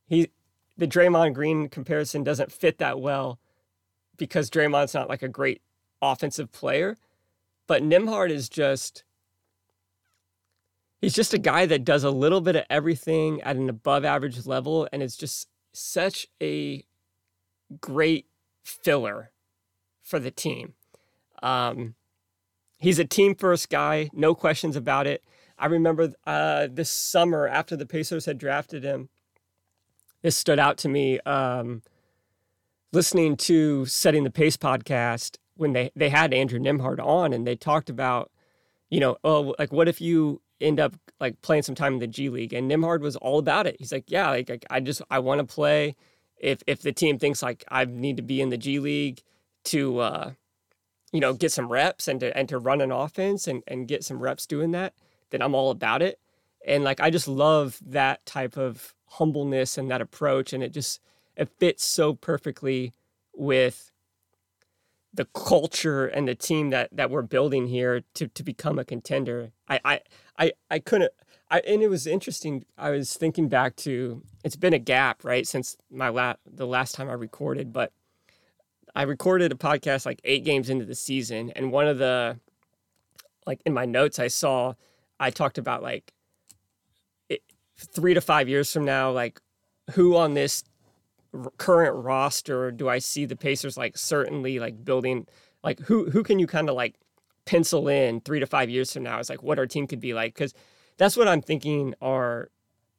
he 0.07 0.31
the 0.77 0.89
Draymond 0.89 1.35
Green 1.35 1.69
comparison 1.69 2.25
doesn't 2.25 2.53
fit 2.53 2.79
that 2.79 3.01
well 3.01 3.39
because 4.17 4.51
Draymond's 4.51 4.95
not 4.95 5.09
like 5.09 5.23
a 5.23 5.29
great 5.29 5.61
offensive 6.01 6.51
player, 6.53 6.97
but 7.67 7.83
Nembhard 7.83 8.31
is 8.31 8.49
just 8.49 9.05
he's 11.01 11.15
just 11.15 11.35
a 11.35 11.39
guy 11.39 11.67
that 11.67 11.85
does 11.85 12.03
a 12.03 12.11
little 12.11 12.41
bit 12.41 12.57
of 12.57 12.65
everything 12.71 13.43
at 13.43 13.57
an 13.57 13.69
above 13.69 14.05
average 14.05 14.47
level 14.47 14.89
and 14.91 15.03
it's 15.03 15.17
just 15.17 15.49
such 15.75 16.29
a 16.43 16.85
great 17.81 18.27
filler 18.63 19.31
for 20.03 20.19
the 20.19 20.31
team. 20.31 20.75
Um, 21.43 21.95
he's 22.79 22.99
a 22.99 23.05
team 23.05 23.35
first 23.35 23.69
guy, 23.69 24.11
no 24.13 24.35
questions 24.35 24.77
about 24.77 25.07
it. 25.07 25.23
I 25.59 25.67
remember 25.67 26.13
uh, 26.27 26.69
this 26.71 26.91
summer 26.91 27.47
after 27.47 27.77
the 27.77 27.87
Pacers 27.87 28.27
had 28.27 28.39
drafted 28.39 28.83
him, 28.83 29.09
this 30.23 30.37
stood 30.37 30.59
out 30.59 30.79
to 30.79 30.89
me. 30.89 31.21
Um, 31.21 31.83
listening 32.93 33.37
to 33.37 33.85
Setting 33.87 34.25
the 34.25 34.31
Pace 34.31 34.57
podcast 34.57 35.37
when 35.57 35.73
they, 35.73 35.91
they 35.95 36.09
had 36.09 36.33
Andrew 36.33 36.59
Nembhard 36.59 37.05
on 37.05 37.33
and 37.33 37.47
they 37.47 37.57
talked 37.57 37.91
about, 37.91 38.31
you 38.89 39.01
know, 39.01 39.17
oh, 39.25 39.55
like 39.59 39.73
what 39.73 39.89
if 39.89 40.01
you 40.01 40.41
end 40.61 40.81
up 40.81 40.95
like 41.21 41.41
playing 41.43 41.63
some 41.63 41.75
time 41.75 41.95
in 41.95 41.99
the 41.99 42.07
G 42.07 42.29
League. 42.29 42.53
And 42.53 42.71
Nembhard 42.71 43.01
was 43.01 43.17
all 43.17 43.39
about 43.39 43.67
it. 43.67 43.77
He's 43.79 43.93
like, 43.93 44.11
yeah, 44.11 44.31
like 44.31 44.65
I 44.71 44.81
just 44.81 45.03
I 45.11 45.19
want 45.19 45.41
to 45.41 45.45
play. 45.45 45.97
If 46.37 46.63
if 46.67 46.83
the 46.83 46.93
team 46.93 47.19
thinks 47.19 47.43
like 47.43 47.65
I 47.69 47.85
need 47.85 48.17
to 48.17 48.23
be 48.23 48.41
in 48.41 48.51
the 48.51 48.57
G 48.57 48.79
League 48.79 49.23
to 49.65 49.99
uh, 50.01 50.33
you 51.13 51.21
know 51.21 51.33
get 51.33 51.53
some 51.53 51.71
reps 51.71 52.09
and 52.09 52.21
to 52.21 52.37
and 52.37 52.49
to 52.49 52.59
run 52.59 52.81
an 52.81 52.93
offense 52.93 53.47
and 53.47 53.63
and 53.67 53.89
get 53.89 54.05
some 54.05 54.19
reps 54.21 54.47
doing 54.47 54.73
that, 54.73 54.95
then 55.31 55.43
I'm 55.43 55.55
all 55.55 55.71
about 55.71 56.03
it. 56.03 56.19
And 56.67 56.85
like 56.85 57.01
I 57.01 57.11
just 57.11 57.29
love 57.29 57.79
that 57.87 58.25
type 58.27 58.57
of 58.57 58.95
humbleness 59.07 59.79
and 59.79 59.91
that 59.91 60.01
approach, 60.01 60.53
and 60.53 60.63
it 60.63 60.73
just 60.73 61.01
it 61.37 61.49
fits 61.59 61.85
so 61.85 62.15
perfectly 62.15 62.93
with 63.35 63.91
the 65.15 65.27
culture 65.27 66.07
and 66.07 66.27
the 66.27 66.35
team 66.35 66.71
that 66.71 66.89
that 66.93 67.11
we're 67.11 67.23
building 67.23 67.69
here 67.69 68.03
to 68.15 68.29
to 68.29 68.43
become 68.43 68.79
a 68.79 68.85
contender. 68.85 69.53
I 69.69 69.81
I 69.85 70.01
I, 70.39 70.53
I 70.71 70.79
couldn't 70.81 71.13
I 71.51 71.61
and 71.61 71.83
it 71.83 71.89
was 71.89 72.07
interesting. 72.07 72.65
I 72.77 72.91
was 72.91 73.15
thinking 73.17 73.49
back 73.49 73.77
to 73.77 74.23
it's 74.43 74.57
been 74.57 74.75
a 74.75 74.79
gap, 74.79 75.25
right, 75.25 75.47
since 75.47 75.77
my 75.91 76.09
la- 76.09 76.35
the 76.45 76.67
last 76.67 76.95
time 76.95 77.09
I 77.09 77.13
recorded, 77.13 77.73
but 77.73 77.93
I 78.95 79.03
recorded 79.03 79.53
a 79.53 79.57
podcast 79.57 80.07
like 80.07 80.21
8 80.25 80.45
games 80.45 80.71
into 80.71 80.85
the 80.85 80.95
season 80.95 81.51
and 81.57 81.73
one 81.73 81.87
of 81.87 81.99
the 81.99 82.39
like 83.47 83.61
in 83.67 83.73
my 83.73 83.85
notes 83.85 84.19
I 84.19 84.29
saw 84.29 84.75
I 85.19 85.31
talked 85.31 85.59
about 85.59 85.83
like 85.83 86.13
it, 87.29 87.43
3 87.79 88.15
to 88.15 88.21
5 88.21 88.49
years 88.49 88.73
from 88.73 88.85
now 88.85 89.11
like 89.11 89.41
who 89.93 90.17
on 90.17 90.35
this 90.35 90.65
current 91.57 91.97
roster 91.97 92.71
do 92.71 92.89
I 92.89 92.99
see 92.99 93.25
the 93.25 93.37
Pacers 93.37 93.77
like 93.77 93.97
certainly 93.97 94.59
like 94.59 94.85
building 94.85 95.27
like 95.63 95.81
who 95.81 96.11
who 96.11 96.23
can 96.23 96.39
you 96.39 96.47
kind 96.47 96.69
of 96.69 96.75
like 96.75 96.95
pencil 97.45 97.89
in 97.89 98.21
3 98.21 98.41
to 98.41 98.47
5 98.47 98.71
years 98.71 98.93
from 98.93 99.03
now 99.03 99.19
is 99.19 99.29
like 99.29 99.43
what 99.43 99.59
our 99.59 99.67
team 99.67 99.87
could 99.87 100.01
be 100.01 100.15
like 100.15 100.35
cuz 100.35 100.55
that's 100.97 101.17
what 101.17 101.29
I'm 101.29 101.43
thinking 101.43 101.95
are 102.01 102.51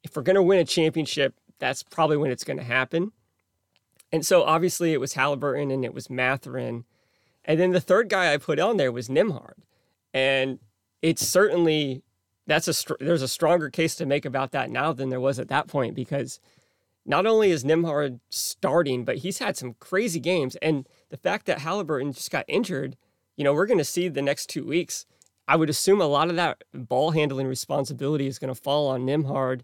if 0.03 0.15
we're 0.15 0.23
to 0.35 0.43
win 0.43 0.59
a 0.59 0.65
championship 0.65 1.33
that's 1.59 1.83
probably 1.83 2.17
when 2.17 2.31
it's 2.31 2.43
to 2.57 2.63
happen. 2.63 3.11
And 4.11 4.25
so 4.25 4.43
obviously 4.43 4.93
it 4.93 4.99
was 4.99 5.13
Halliburton 5.13 5.71
and 5.71 5.83
it 5.83 5.93
was 5.93 6.09
Mathurin. 6.09 6.85
And 7.43 7.59
then 7.59 7.71
the 7.71 7.81
third 7.81 8.09
guy 8.09 8.33
I 8.33 8.37
put 8.37 8.59
on 8.59 8.77
there 8.77 8.91
was 8.91 9.07
Nembhard, 9.07 9.59
And 10.13 10.59
it's 11.01 11.25
certainly 11.25 12.03
that's 12.47 12.67
a 12.67 12.95
there's 12.99 13.21
a 13.21 13.27
stronger 13.27 13.69
case 13.69 13.95
to 13.95 14.05
make 14.05 14.25
about 14.25 14.51
that 14.51 14.69
now 14.69 14.93
than 14.93 15.09
there 15.09 15.19
was 15.19 15.39
at 15.39 15.47
that 15.49 15.67
point 15.67 15.95
because 15.95 16.39
not 17.05 17.25
only 17.25 17.51
is 17.51 17.63
Nembhard 17.63 18.19
starting, 18.29 19.05
but 19.05 19.17
he's 19.17 19.39
had 19.39 19.55
some 19.55 19.75
crazy 19.79 20.19
games. 20.19 20.55
And 20.57 20.87
the 21.09 21.17
fact 21.17 21.45
that 21.45 21.59
Halliburton 21.59 22.13
just 22.13 22.31
got 22.31 22.45
injured, 22.47 22.97
you 23.35 23.43
know, 23.43 23.53
we're 23.53 23.67
going 23.67 23.77
to 23.77 23.83
see 23.83 24.07
the 24.07 24.21
next 24.21 24.47
two 24.47 24.65
weeks. 24.65 25.05
I 25.47 25.55
would 25.55 25.69
assume 25.69 26.01
a 26.01 26.07
lot 26.07 26.29
of 26.29 26.35
that 26.37 26.63
ball 26.73 27.11
handling 27.11 27.47
responsibility 27.47 28.25
is 28.27 28.39
going 28.39 28.53
to 28.53 28.59
fall 28.59 28.87
on 28.87 29.05
Nembhard, 29.05 29.61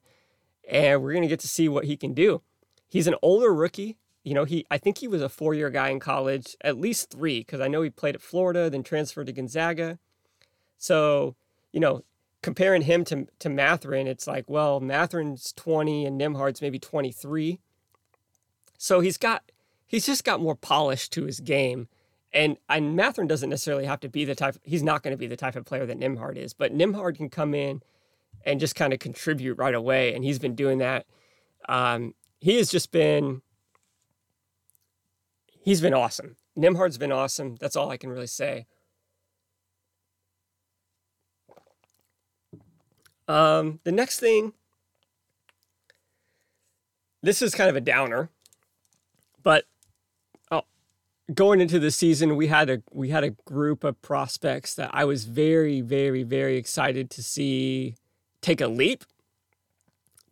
and 0.70 1.02
we're 1.02 1.14
going 1.14 1.24
to 1.24 1.28
get 1.28 1.40
to 1.40 1.48
see 1.48 1.68
what 1.68 1.86
he 1.86 1.98
can 1.98 2.14
do. 2.14 2.42
He's 2.88 3.08
an 3.08 3.16
older 3.22 3.54
rookie. 3.54 3.98
You 4.24 4.36
know, 4.36 4.46
he 4.46 4.68
I 4.70 4.78
think 4.78 5.00
he 5.00 5.08
was 5.08 5.24
a 5.24 5.30
four 5.30 5.56
year 5.56 5.72
guy 5.72 5.90
in 5.90 6.00
college, 6.00 6.56
at 6.62 6.78
least 6.78 7.10
three, 7.10 7.40
because 7.40 7.60
I 7.60 7.68
know 7.68 7.82
he 7.82 7.90
played 7.90 8.14
at 8.14 8.22
Florida, 8.22 8.70
then 8.70 8.84
transferred 8.84 9.26
to 9.28 9.34
Gonzaga. 9.34 9.98
So, 10.78 11.36
you 11.72 11.80
know, 11.80 12.04
comparing 12.42 12.84
him 12.84 13.04
to 13.06 13.28
to 13.40 13.50
Mathurin, 13.50 14.08
it's 14.08 14.28
like, 14.28 14.50
well, 14.50 14.80
Mathurin's 14.80 15.54
20 15.54 16.06
and 16.06 16.20
Nembhard's 16.20 16.62
maybe 16.62 16.80
23. 16.80 17.60
So 18.78 19.00
he's 19.00 19.18
got 19.18 19.52
he's 19.86 20.06
just 20.06 20.24
got 20.24 20.42
more 20.42 20.56
polish 20.56 21.10
to 21.10 21.26
his 21.26 21.40
game. 21.40 21.88
And 22.34 22.58
and 22.70 22.96
Mathurin 22.96 23.28
doesn't 23.28 23.50
necessarily 23.50 23.86
have 23.86 24.00
to 24.02 24.10
be 24.10 24.26
the 24.26 24.36
type 24.36 24.58
he's 24.64 24.84
not 24.84 25.04
going 25.04 25.12
to 25.12 25.18
be 25.18 25.28
the 25.28 25.38
type 25.38 25.56
of 25.56 25.66
player 25.66 25.86
that 25.86 26.00
Nembhard 26.00 26.38
is, 26.38 26.54
but 26.54 26.76
Nembhard 26.76 27.18
can 27.18 27.30
come 27.30 27.54
in 27.54 27.82
and 28.46 28.60
just 28.60 28.76
kind 28.76 28.94
of 28.94 29.00
contribute 29.00 29.58
right 29.58 29.76
away. 29.76 30.14
And 30.14 30.24
he's 30.24 30.40
been 30.40 30.56
doing 30.56 30.80
that. 30.80 31.06
Um, 31.70 32.16
he 32.40 32.58
has 32.58 32.70
just 32.70 32.92
been 32.92 33.42
he's 35.62 35.82
been 35.82 35.94
awesome. 35.94 36.38
Nembhard's 36.58 36.98
been 36.98 37.12
awesome. 37.12 37.56
That's 37.58 37.76
all 37.76 37.90
I 37.90 37.98
can 37.98 38.10
really 38.10 38.28
say. 38.28 38.66
Um, 43.28 43.80
the 43.84 43.92
next 43.92 44.20
thing, 44.20 44.54
this 47.22 47.42
is 47.42 47.56
kind 47.56 47.70
of 47.70 47.76
a 47.76 47.82
downer, 47.82 48.30
but 49.44 49.66
oh, 50.52 50.64
going 51.34 51.62
into 51.62 51.80
the 51.80 51.92
season, 51.92 52.36
we 52.36 52.48
had 52.48 52.70
a 52.70 52.82
we 52.92 53.10
had 53.10 53.24
a 53.24 53.32
group 53.32 53.84
of 53.84 54.02
prospects 54.02 54.76
that 54.76 54.90
I 54.94 55.06
was 55.06 55.26
very, 55.26 55.82
very, 55.82 56.24
very 56.24 56.58
excited 56.58 57.10
to 57.12 57.24
see 57.24 57.96
take 58.42 58.62
a 58.62 58.68
leap. 58.68 59.06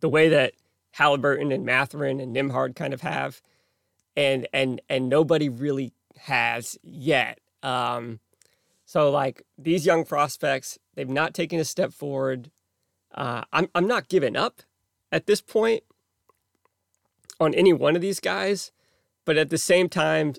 The 0.00 0.08
way 0.08 0.28
that 0.28 0.54
Halliburton 0.92 1.52
and 1.52 1.64
Mathurin 1.64 2.20
and 2.20 2.34
Nembhard 2.34 2.74
kind 2.74 2.92
of 2.92 3.02
have, 3.02 3.40
and 4.16 4.46
and 4.52 4.80
and 4.88 5.08
nobody 5.08 5.48
really 5.48 5.92
has 6.18 6.78
yet. 6.82 7.38
Um, 7.62 8.20
so 8.84 9.10
like 9.10 9.44
these 9.56 9.86
young 9.86 10.04
prospects, 10.04 10.78
they've 10.94 11.08
not 11.08 11.34
taken 11.34 11.60
a 11.60 11.64
step 11.64 11.92
forward. 11.92 12.50
Uh, 13.20 13.44
I'm 13.52 13.68
I'm 13.74 13.86
not 13.86 14.08
giving 14.08 14.34
up 14.34 14.62
at 15.12 15.26
this 15.26 15.42
point 15.42 15.82
on 17.38 17.52
any 17.52 17.70
one 17.70 17.94
of 17.94 18.00
these 18.00 18.18
guys, 18.18 18.72
but 19.26 19.36
at 19.36 19.50
the 19.50 19.58
same 19.58 19.90
time, 19.90 20.36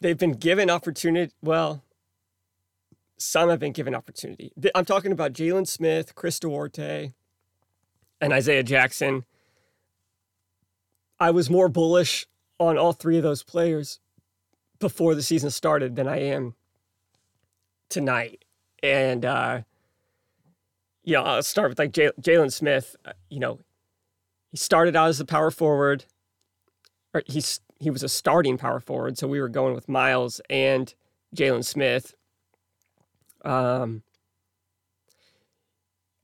they've 0.00 0.16
been 0.16 0.32
given 0.32 0.70
opportunity. 0.70 1.34
Well, 1.42 1.84
some 3.18 3.50
have 3.50 3.60
been 3.60 3.72
given 3.72 3.94
opportunity. 3.94 4.52
I'm 4.74 4.86
talking 4.86 5.12
about 5.12 5.34
Jalen 5.34 5.68
Smith, 5.68 6.14
Chris 6.14 6.40
Duarte, 6.40 7.12
and 8.18 8.32
Isaiah 8.32 8.62
Jackson. 8.62 9.26
I 11.20 11.30
was 11.30 11.50
more 11.50 11.68
bullish 11.68 12.26
on 12.58 12.78
all 12.78 12.94
three 12.94 13.18
of 13.18 13.22
those 13.22 13.42
players 13.42 14.00
before 14.78 15.14
the 15.14 15.22
season 15.22 15.50
started 15.50 15.94
than 15.94 16.08
I 16.08 16.20
am 16.20 16.54
tonight. 17.90 18.46
And 18.82 19.22
uh, 19.26 19.60
you 21.06 21.14
know, 21.14 21.22
I'll 21.22 21.42
start 21.42 21.70
with 21.70 21.78
like 21.78 21.92
Jalen 21.92 22.52
Smith. 22.52 22.96
Uh, 23.04 23.12
you 23.30 23.40
know, 23.40 23.60
he 24.50 24.58
started 24.58 24.94
out 24.96 25.08
as 25.08 25.20
a 25.20 25.24
power 25.24 25.50
forward, 25.50 26.04
or 27.14 27.22
he's 27.26 27.60
he 27.78 27.90
was 27.90 28.02
a 28.02 28.08
starting 28.08 28.58
power 28.58 28.80
forward, 28.80 29.16
so 29.16 29.28
we 29.28 29.40
were 29.40 29.48
going 29.48 29.74
with 29.74 29.88
Miles 29.88 30.40
and 30.50 30.92
Jalen 31.34 31.64
Smith. 31.64 32.14
Um, 33.44 34.02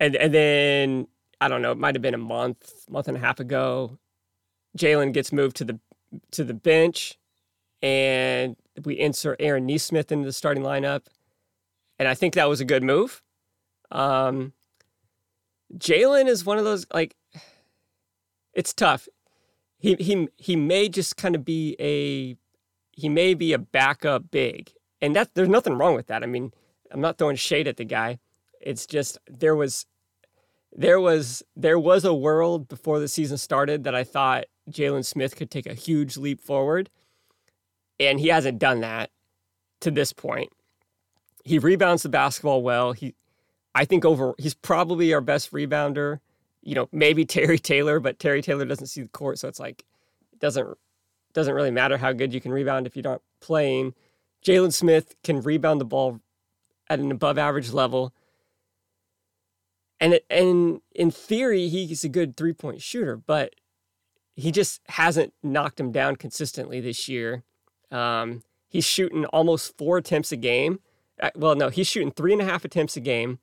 and 0.01 0.17
and 0.17 0.35
then 0.35 1.07
I 1.41 1.47
don't 1.47 1.63
know, 1.63 1.73
it 1.73 1.79
might 1.79 1.95
have 1.95 2.03
been 2.03 2.15
a 2.15 2.19
month, 2.19 2.85
month 2.91 3.07
and 3.07 3.17
a 3.17 3.21
half 3.21 3.39
ago. 3.39 3.99
Jalen 4.77 5.13
gets 5.13 5.33
moved 5.33 5.57
to 5.57 5.65
the 5.65 5.79
to 6.33 6.43
the 6.43 6.55
bench, 6.55 7.19
and 7.83 8.57
we 8.85 8.99
insert 8.99 9.41
Aaron 9.41 9.67
Nesmith 9.67 10.11
into 10.11 10.27
the 10.27 10.33
starting 10.33 10.65
lineup, 10.65 11.03
and 12.01 12.09
I 12.09 12.15
think 12.15 12.35
that 12.35 12.49
was 12.49 12.61
a 12.61 12.65
good 12.65 12.83
move. 12.83 13.23
Um, 13.93 14.55
Jalen 15.77 16.29
is 16.29 16.45
one 16.45 16.59
of 16.59 16.65
those 16.65 16.87
like 16.93 17.17
it's 18.53 18.73
tough. 18.73 19.09
He 19.79 19.95
he 19.95 20.29
he 20.37 20.57
may 20.57 20.89
just 20.89 21.17
kind 21.17 21.35
of 21.35 21.45
be 21.45 21.77
a 21.81 22.37
he 22.93 23.09
may 23.09 23.35
be 23.35 23.53
a 23.53 23.59
backup 23.59 24.31
big. 24.31 24.73
And 25.01 25.17
that 25.17 25.35
there's 25.35 25.49
nothing 25.49 25.75
wrong 25.75 25.95
with 25.95 26.07
that. 26.07 26.23
I 26.23 26.27
mean, 26.27 26.53
I'm 26.91 27.01
not 27.01 27.19
throwing 27.19 27.37
shade 27.37 27.67
at 27.67 27.77
the 27.77 27.85
guy. 27.85 28.19
It's 28.61 28.87
just 28.87 29.19
there 29.27 29.57
was 29.57 29.87
there 30.73 31.01
was 31.01 31.43
there 31.57 31.79
was 31.79 32.05
a 32.05 32.15
world 32.15 32.69
before 32.69 33.01
the 33.01 33.09
season 33.09 33.39
started 33.39 33.85
that 33.85 33.95
I 33.95 34.05
thought 34.05 34.45
Jalen 34.71 35.05
Smith 35.05 35.37
could 35.37 35.51
take 35.51 35.67
a 35.67 35.75
huge 35.75 36.17
leap 36.17 36.41
forward. 36.41 36.91
And 37.99 38.21
he 38.21 38.29
hasn't 38.29 38.59
done 38.59 38.81
that 38.81 39.11
to 39.81 39.91
this 39.91 40.13
point. 40.13 40.53
He 41.45 41.59
rebounds 41.59 42.03
the 42.03 42.09
basketball 42.09 42.63
well. 42.63 42.93
He 42.93 43.15
I 43.75 43.85
think 43.85 44.05
over 44.05 44.35
he's 44.39 44.55
probably 44.55 45.13
our 45.15 45.21
best 45.21 45.53
rebounder. 45.53 46.21
You 46.63 46.75
know, 46.75 46.89
maybe 46.93 47.25
Terry 47.27 47.59
Taylor, 47.59 48.01
but 48.01 48.19
Terry 48.19 48.43
Taylor 48.43 48.65
doesn't 48.65 48.87
see 48.87 49.03
the 49.03 49.09
court, 49.09 49.39
so 49.39 49.49
it's 49.49 49.61
like 49.61 49.85
it 50.33 50.39
doesn't 50.39 50.77
doesn't 51.33 51.55
really 51.55 51.71
matter 51.71 51.97
how 51.97 52.13
good 52.13 52.35
you 52.35 52.41
can 52.41 52.53
rebound 52.53 52.87
if 52.87 52.97
you're 52.97 53.03
not 53.03 53.23
playing. 53.41 53.95
Jalen 54.45 54.73
Smith 54.73 55.15
can 55.23 55.41
rebound 55.41 55.81
the 55.81 55.85
ball 55.85 56.21
at 56.91 56.99
an 56.99 57.11
above 57.11 57.39
average 57.39 57.73
level. 57.73 58.13
And 60.01 60.15
it, 60.15 60.27
and 60.29 60.81
in 60.95 61.11
theory, 61.11 61.69
he's 61.69 62.05
a 62.05 62.09
good 62.09 62.37
three 62.37 62.53
point 62.53 62.83
shooter, 62.83 63.17
but 63.17 63.55
he 64.35 64.51
just 64.51 64.81
hasn't 64.89 65.33
knocked 65.43 65.79
him 65.79 65.93
down 65.93 66.17
consistently 66.17 66.81
this 66.81 67.09
year. 67.09 67.45
Um, 67.91 68.43
he's 68.69 68.85
shooting 68.85 69.25
almost 69.27 69.77
four 69.79 69.99
attempts 69.99 70.33
a 70.33 70.37
game. 70.37 70.81
Uh, 71.21 71.31
well, 71.37 71.55
no, 71.55 71.69
he's 71.69 71.87
shooting 71.87 72.11
three 72.11 72.33
and 72.33 72.43
a 72.43 72.45
half 72.45 72.65
attempts 72.65 72.97
a 72.97 73.01
game. 73.01 73.39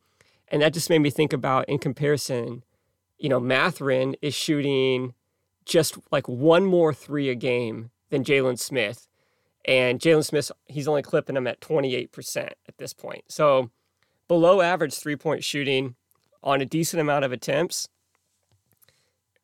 And 0.50 0.62
that 0.62 0.74
just 0.74 0.90
made 0.90 1.00
me 1.00 1.10
think 1.10 1.32
about, 1.32 1.68
in 1.70 1.78
comparison, 1.80 2.64
you 3.18 3.30
know, 3.30 3.40
Mathurin 3.40 4.16
is 4.22 4.34
shooting 4.34 5.14
just 5.66 5.98
like 6.12 6.28
one 6.28 6.66
more 6.66 6.94
three 6.94 7.30
a 7.30 7.36
game 7.36 7.92
than 8.10 8.24
Jalen 8.24 8.58
Smith. 8.58 9.08
And 9.66 10.00
Jalen 10.00 10.26
Smith, 10.26 10.52
he's 10.66 10.88
only 10.88 11.04
clipping 11.04 11.38
him 11.38 11.46
at 11.46 11.62
28% 11.62 12.38
at 12.38 12.78
this 12.78 12.94
point. 12.94 13.26
So 13.28 13.70
below 14.28 14.62
average 14.62 14.96
three 14.96 15.16
point 15.16 15.44
shooting 15.44 15.96
on 16.42 16.62
a 16.62 16.66
decent 16.66 17.02
amount 17.02 17.26
of 17.26 17.32
attempts 17.32 17.88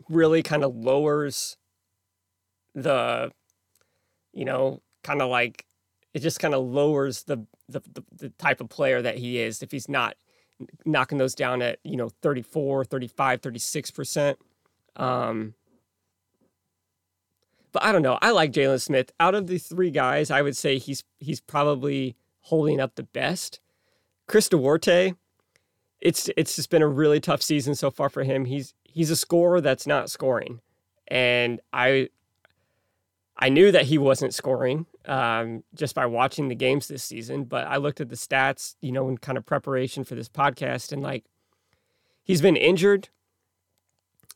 really 0.10 0.42
kind 0.42 0.64
of 0.64 0.76
lowers 0.76 1.58
the, 2.74 3.32
you 4.34 4.46
know, 4.46 4.82
kind 5.04 5.22
of 5.22 5.30
like 5.30 5.66
it 6.14 6.20
just 6.20 6.40
kind 6.40 6.56
of 6.56 6.64
lowers 6.64 7.24
the, 7.24 7.46
the, 7.68 7.82
the 7.94 8.04
the 8.16 8.30
type 8.30 8.62
of 8.62 8.70
player 8.70 9.02
that 9.02 9.18
he 9.18 9.40
is 9.40 9.62
if 9.62 9.72
he's 9.72 9.90
not 9.90 10.16
knocking 10.86 11.18
those 11.18 11.36
down 11.36 11.62
at 11.62 11.80
you 11.84 11.98
know 11.98 12.10
34 12.22 12.86
35 12.86 13.42
36% 13.42 14.36
um 14.96 15.54
but 17.72 17.84
i 17.84 17.92
don't 17.92 18.04
know. 18.04 18.18
I 18.22 18.32
like 18.32 18.54
jalen 18.54 18.82
smith. 18.82 19.12
Out 19.20 19.36
of 19.36 19.48
the 19.48 19.58
three 19.58 19.92
guys 19.92 20.32
i 20.32 20.42
would 20.42 20.56
say 20.56 20.78
he's 20.78 21.04
he's 21.20 21.42
probably 21.42 22.16
holding 22.42 22.80
up 22.80 22.96
the 22.96 23.04
best. 23.04 23.60
Chris 24.28 24.50
duarte 24.50 25.14
it's 26.06 26.30
it's 26.38 26.56
just 26.56 26.70
been 26.70 26.82
a 26.82 26.88
really 26.88 27.20
tough 27.20 27.42
season 27.42 27.74
so 27.74 27.90
far 27.90 28.10
for 28.10 28.24
him. 28.24 28.46
He's 28.46 28.74
he's 28.84 29.10
a 29.10 29.16
scorer 29.16 29.60
that's 29.60 29.88
not 29.88 30.10
scoring. 30.10 30.62
And 31.08 31.60
i 31.74 32.10
I 33.38 33.50
knew 33.50 33.72
that 33.72 33.86
he 33.86 33.98
wasn't 33.98 34.34
scoring 34.34 34.86
um, 35.08 35.64
just 35.74 35.96
by 35.96 36.06
watching 36.06 36.48
the 36.48 36.56
games 36.56 36.88
this 36.88 37.04
season, 37.04 37.46
but 37.46 37.68
I 37.68 37.78
looked 37.78 38.02
at 38.02 38.10
the 38.10 38.16
stats, 38.16 38.76
you 38.82 38.92
know, 38.92 39.08
in 39.08 39.18
kind 39.18 39.38
of 39.38 39.46
preparation 39.46 40.04
for 40.04 40.16
this 40.16 40.30
podcast, 40.30 40.92
and 40.92 41.02
like 41.02 41.26
he's 42.24 42.42
been 42.42 42.56
injured 42.56 43.10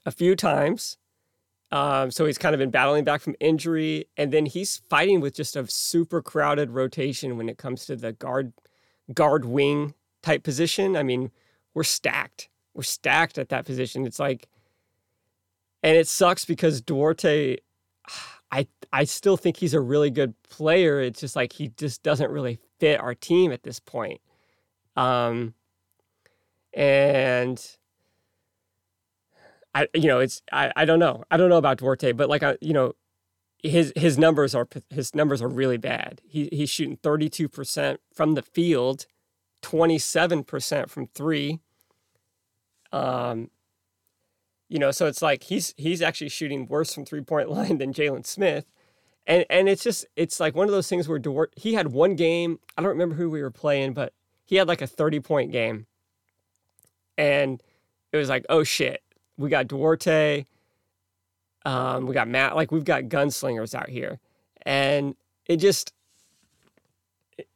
a 0.06 0.12
few 0.12 0.36
times. 0.36 0.98
Um, 1.72 2.10
so 2.10 2.26
he's 2.26 2.40
kind 2.40 2.56
of 2.56 2.60
been 2.60 2.72
battling 2.72 3.04
back 3.04 3.22
from 3.22 3.36
injury, 3.40 4.06
and 4.18 4.32
then 4.32 4.48
he's 4.48 4.82
fighting 4.90 5.22
with 5.22 5.36
just 5.36 5.56
a 5.56 5.68
super 5.68 6.22
crowded 6.22 6.72
rotation 6.72 7.38
when 7.38 7.48
it 7.48 7.58
comes 7.58 7.86
to 7.86 7.96
the 7.96 8.14
guard 8.14 8.54
guard 9.14 9.46
wing 9.46 9.94
type 10.24 10.44
position. 10.44 10.96
I 10.96 11.04
mean, 11.04 11.32
we're 11.74 11.84
stacked. 11.84 12.50
We're 12.74 12.84
stacked 12.84 13.38
at 13.38 13.50
that 13.50 13.66
position. 13.66 14.06
It's 14.06 14.20
like, 14.20 14.48
and 15.84 15.96
it 15.96 16.08
sucks 16.08 16.46
because 16.46 16.82
Duarte 16.82 17.58
I 18.52 18.68
I 18.92 19.04
still 19.04 19.38
think 19.38 19.58
he's 19.58 19.74
a 19.74 19.82
really 19.82 20.10
good 20.10 20.34
player. 20.44 21.02
It's 21.02 21.20
just 21.20 21.36
like 21.36 21.54
he 21.54 21.70
just 21.78 22.04
doesn't 22.04 22.32
really 22.32 22.60
fit 22.80 23.00
our 23.00 23.14
team 23.14 23.52
at 23.52 23.64
this 23.64 23.80
point. 23.80 24.22
Um, 24.96 25.54
and 26.74 27.64
I 29.76 29.88
you 29.94 30.08
know 30.08 30.20
it's 30.20 30.42
I, 30.52 30.72
I 30.76 30.86
don't 30.86 31.00
know 31.00 31.24
I 31.30 31.38
don't 31.38 31.50
know 31.50 31.58
about 31.58 31.78
Duarte, 31.78 32.12
but 32.14 32.30
like 32.30 32.44
I 32.44 32.58
you 32.62 32.74
know 32.74 32.94
his 33.62 33.94
his 33.96 34.18
numbers 34.18 34.56
are 34.56 34.68
his 34.90 35.14
numbers 35.14 35.42
are 35.42 35.48
really 35.48 35.78
bad. 35.78 36.22
He 36.28 36.50
he's 36.52 36.70
shooting 36.70 36.98
thirty 36.98 37.30
two 37.30 37.48
percent 37.50 38.00
from 38.14 38.34
the 38.34 38.42
field, 38.42 39.06
twenty 39.62 40.00
seven 40.00 40.44
percent 40.44 40.90
from 40.90 41.08
three. 41.08 41.60
Um, 42.92 43.52
you 44.70 44.78
know, 44.78 44.92
so 44.92 45.08
it's 45.08 45.22
like 45.22 45.44
he's 45.44 45.74
he's 45.78 46.02
actually 46.02 46.30
shooting 46.30 46.68
worse 46.68 46.94
from 46.94 47.06
three 47.06 47.22
point 47.22 47.50
line 47.52 47.80
than 47.80 47.92
Jalen 47.94 48.26
Smith. 48.26 48.66
And 49.28 49.46
and 49.50 49.68
it's 49.68 49.84
just 49.84 50.06
it's 50.16 50.40
like 50.40 50.56
one 50.56 50.68
of 50.68 50.72
those 50.72 50.88
things 50.88 51.08
where 51.08 51.20
Duarte, 51.20 51.52
he 51.56 51.74
had 51.74 51.92
one 51.92 52.16
game, 52.16 52.60
I 52.78 52.82
don't 52.82 52.92
remember 52.92 53.16
who 53.16 53.30
we 53.30 53.42
were 53.42 53.52
playing, 53.52 53.94
but 53.94 54.14
he 54.46 54.56
had 54.56 54.68
like 54.68 54.82
a 54.82 54.88
30 54.88 55.20
point 55.20 55.52
game. 55.52 55.88
And 57.18 57.62
it 58.12 58.18
was 58.18 58.30
like, 58.30 58.46
oh 58.50 58.64
shit, 58.64 59.04
we 59.38 59.50
got 59.50 59.68
Duarte, 59.68 60.46
um, 61.66 62.06
we 62.06 62.14
got 62.14 62.28
Matt, 62.28 62.56
like 62.56 62.72
we've 62.72 62.86
got 62.86 63.04
gunslingers 63.04 63.76
out 63.76 63.90
here. 63.90 64.20
And 64.64 65.16
it 65.46 65.58
just 65.58 65.94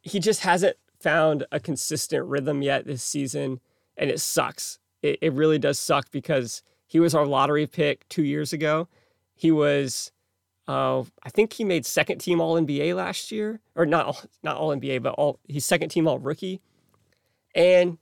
he 0.02 0.18
just 0.18 0.40
hasn't 0.40 0.76
found 1.00 1.46
a 1.52 1.60
consistent 1.60 2.24
rhythm 2.26 2.62
yet 2.62 2.86
this 2.86 3.02
season, 3.02 3.60
and 3.96 4.10
it 4.10 4.20
sucks. 4.20 4.78
It, 5.02 5.18
it 5.20 5.32
really 5.32 5.58
does 5.58 5.78
suck 5.78 6.10
because 6.10 6.62
he 6.86 7.00
was 7.00 7.14
our 7.14 7.26
lottery 7.26 7.66
pick 7.66 8.08
two 8.08 8.22
years 8.22 8.52
ago. 8.52 8.88
He 9.34 9.50
was, 9.50 10.12
uh, 10.68 11.02
I 11.22 11.30
think 11.30 11.52
he 11.52 11.64
made 11.64 11.86
second 11.86 12.18
team 12.18 12.40
All 12.40 12.60
NBA 12.60 12.94
last 12.94 13.32
year, 13.32 13.60
or 13.74 13.86
not 13.86 14.26
not 14.42 14.56
All 14.56 14.74
NBA, 14.74 15.02
but 15.02 15.14
all 15.14 15.40
he's 15.48 15.64
second 15.64 15.88
team 15.88 16.06
All 16.06 16.18
Rookie. 16.18 16.60
And 17.54 17.98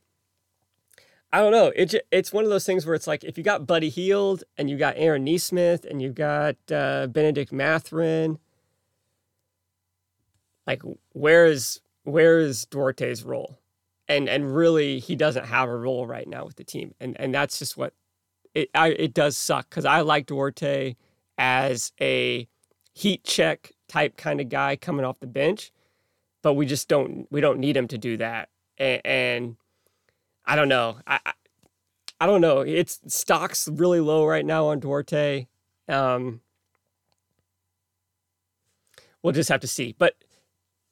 I 1.32 1.40
don't 1.40 1.52
know. 1.52 1.72
It 1.74 1.94
it's 2.10 2.32
one 2.32 2.44
of 2.44 2.50
those 2.50 2.66
things 2.66 2.84
where 2.84 2.94
it's 2.94 3.06
like 3.06 3.24
if 3.24 3.38
you 3.38 3.44
got 3.44 3.66
Buddy 3.66 3.88
Hield 3.88 4.44
and 4.58 4.68
you 4.68 4.76
got 4.76 4.94
Aaron 4.98 5.24
Nesmith 5.24 5.86
and 5.86 6.02
you 6.02 6.10
got 6.10 6.56
uh, 6.70 7.06
Benedict 7.06 7.52
Mathurin, 7.52 8.38
like 10.66 10.82
where 11.12 11.46
is 11.46 11.80
where 12.04 12.38
is 12.38 12.66
Duarte's 12.66 13.22
role? 13.22 13.58
And 14.08 14.28
and 14.28 14.54
really 14.54 14.98
he 14.98 15.16
doesn't 15.16 15.46
have 15.46 15.70
a 15.70 15.76
role 15.76 16.06
right 16.06 16.28
now 16.28 16.44
with 16.44 16.56
the 16.56 16.64
team. 16.64 16.94
And 17.00 17.18
and 17.18 17.34
that's 17.34 17.58
just 17.58 17.78
what 17.78 17.94
it 18.54 18.70
I, 18.74 18.88
it 18.88 19.14
does 19.14 19.36
suck 19.36 19.68
because 19.70 19.84
I 19.84 20.00
like 20.00 20.26
Duarte 20.26 20.96
as 21.38 21.92
a 22.00 22.48
heat 22.92 23.24
check 23.24 23.72
type 23.88 24.16
kind 24.16 24.40
of 24.40 24.48
guy 24.48 24.76
coming 24.76 25.04
off 25.04 25.20
the 25.20 25.26
bench, 25.26 25.72
but 26.42 26.54
we 26.54 26.66
just 26.66 26.88
don't 26.88 27.26
we 27.30 27.40
don't 27.40 27.58
need 27.58 27.76
him 27.76 27.88
to 27.88 27.98
do 27.98 28.16
that. 28.18 28.48
And, 28.78 29.00
and 29.04 29.56
I 30.44 30.56
don't 30.56 30.68
know. 30.68 30.98
I, 31.06 31.20
I, 31.24 31.32
I 32.20 32.26
don't 32.26 32.40
know. 32.40 32.60
It's 32.60 33.00
stock's 33.08 33.68
really 33.68 34.00
low 34.00 34.26
right 34.26 34.44
now 34.46 34.66
on 34.66 34.80
Duarte. 34.80 35.46
Um, 35.88 36.40
we'll 39.22 39.32
just 39.32 39.48
have 39.48 39.60
to 39.60 39.68
see. 39.68 39.94
But 39.98 40.14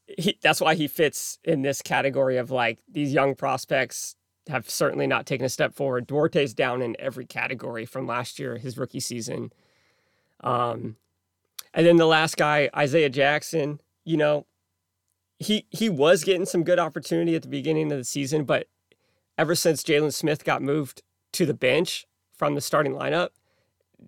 he, 0.06 0.38
that's 0.42 0.60
why 0.60 0.74
he 0.74 0.88
fits 0.88 1.38
in 1.44 1.62
this 1.62 1.82
category 1.82 2.36
of 2.36 2.50
like 2.50 2.80
these 2.90 3.12
young 3.12 3.34
prospects 3.34 4.16
have 4.50 4.68
certainly 4.68 5.06
not 5.06 5.26
taken 5.26 5.46
a 5.46 5.48
step 5.48 5.74
forward. 5.74 6.06
Duarte's 6.06 6.54
down 6.54 6.82
in 6.82 6.96
every 6.98 7.24
category 7.24 7.86
from 7.86 8.06
last 8.06 8.38
year, 8.38 8.58
his 8.58 8.76
rookie 8.76 9.00
season. 9.00 9.52
Um, 10.42 10.96
and 11.72 11.86
then 11.86 11.96
the 11.96 12.06
last 12.06 12.36
guy, 12.36 12.68
Isaiah 12.76 13.10
Jackson, 13.10 13.80
you 14.04 14.16
know, 14.16 14.46
he 15.38 15.66
he 15.70 15.88
was 15.88 16.22
getting 16.22 16.44
some 16.44 16.64
good 16.64 16.78
opportunity 16.78 17.34
at 17.34 17.42
the 17.42 17.48
beginning 17.48 17.90
of 17.90 17.98
the 17.98 18.04
season, 18.04 18.44
but 18.44 18.66
ever 19.38 19.54
since 19.54 19.82
Jalen 19.82 20.12
Smith 20.12 20.44
got 20.44 20.60
moved 20.60 21.02
to 21.32 21.46
the 21.46 21.54
bench 21.54 22.06
from 22.36 22.54
the 22.54 22.60
starting 22.60 22.92
lineup, 22.92 23.30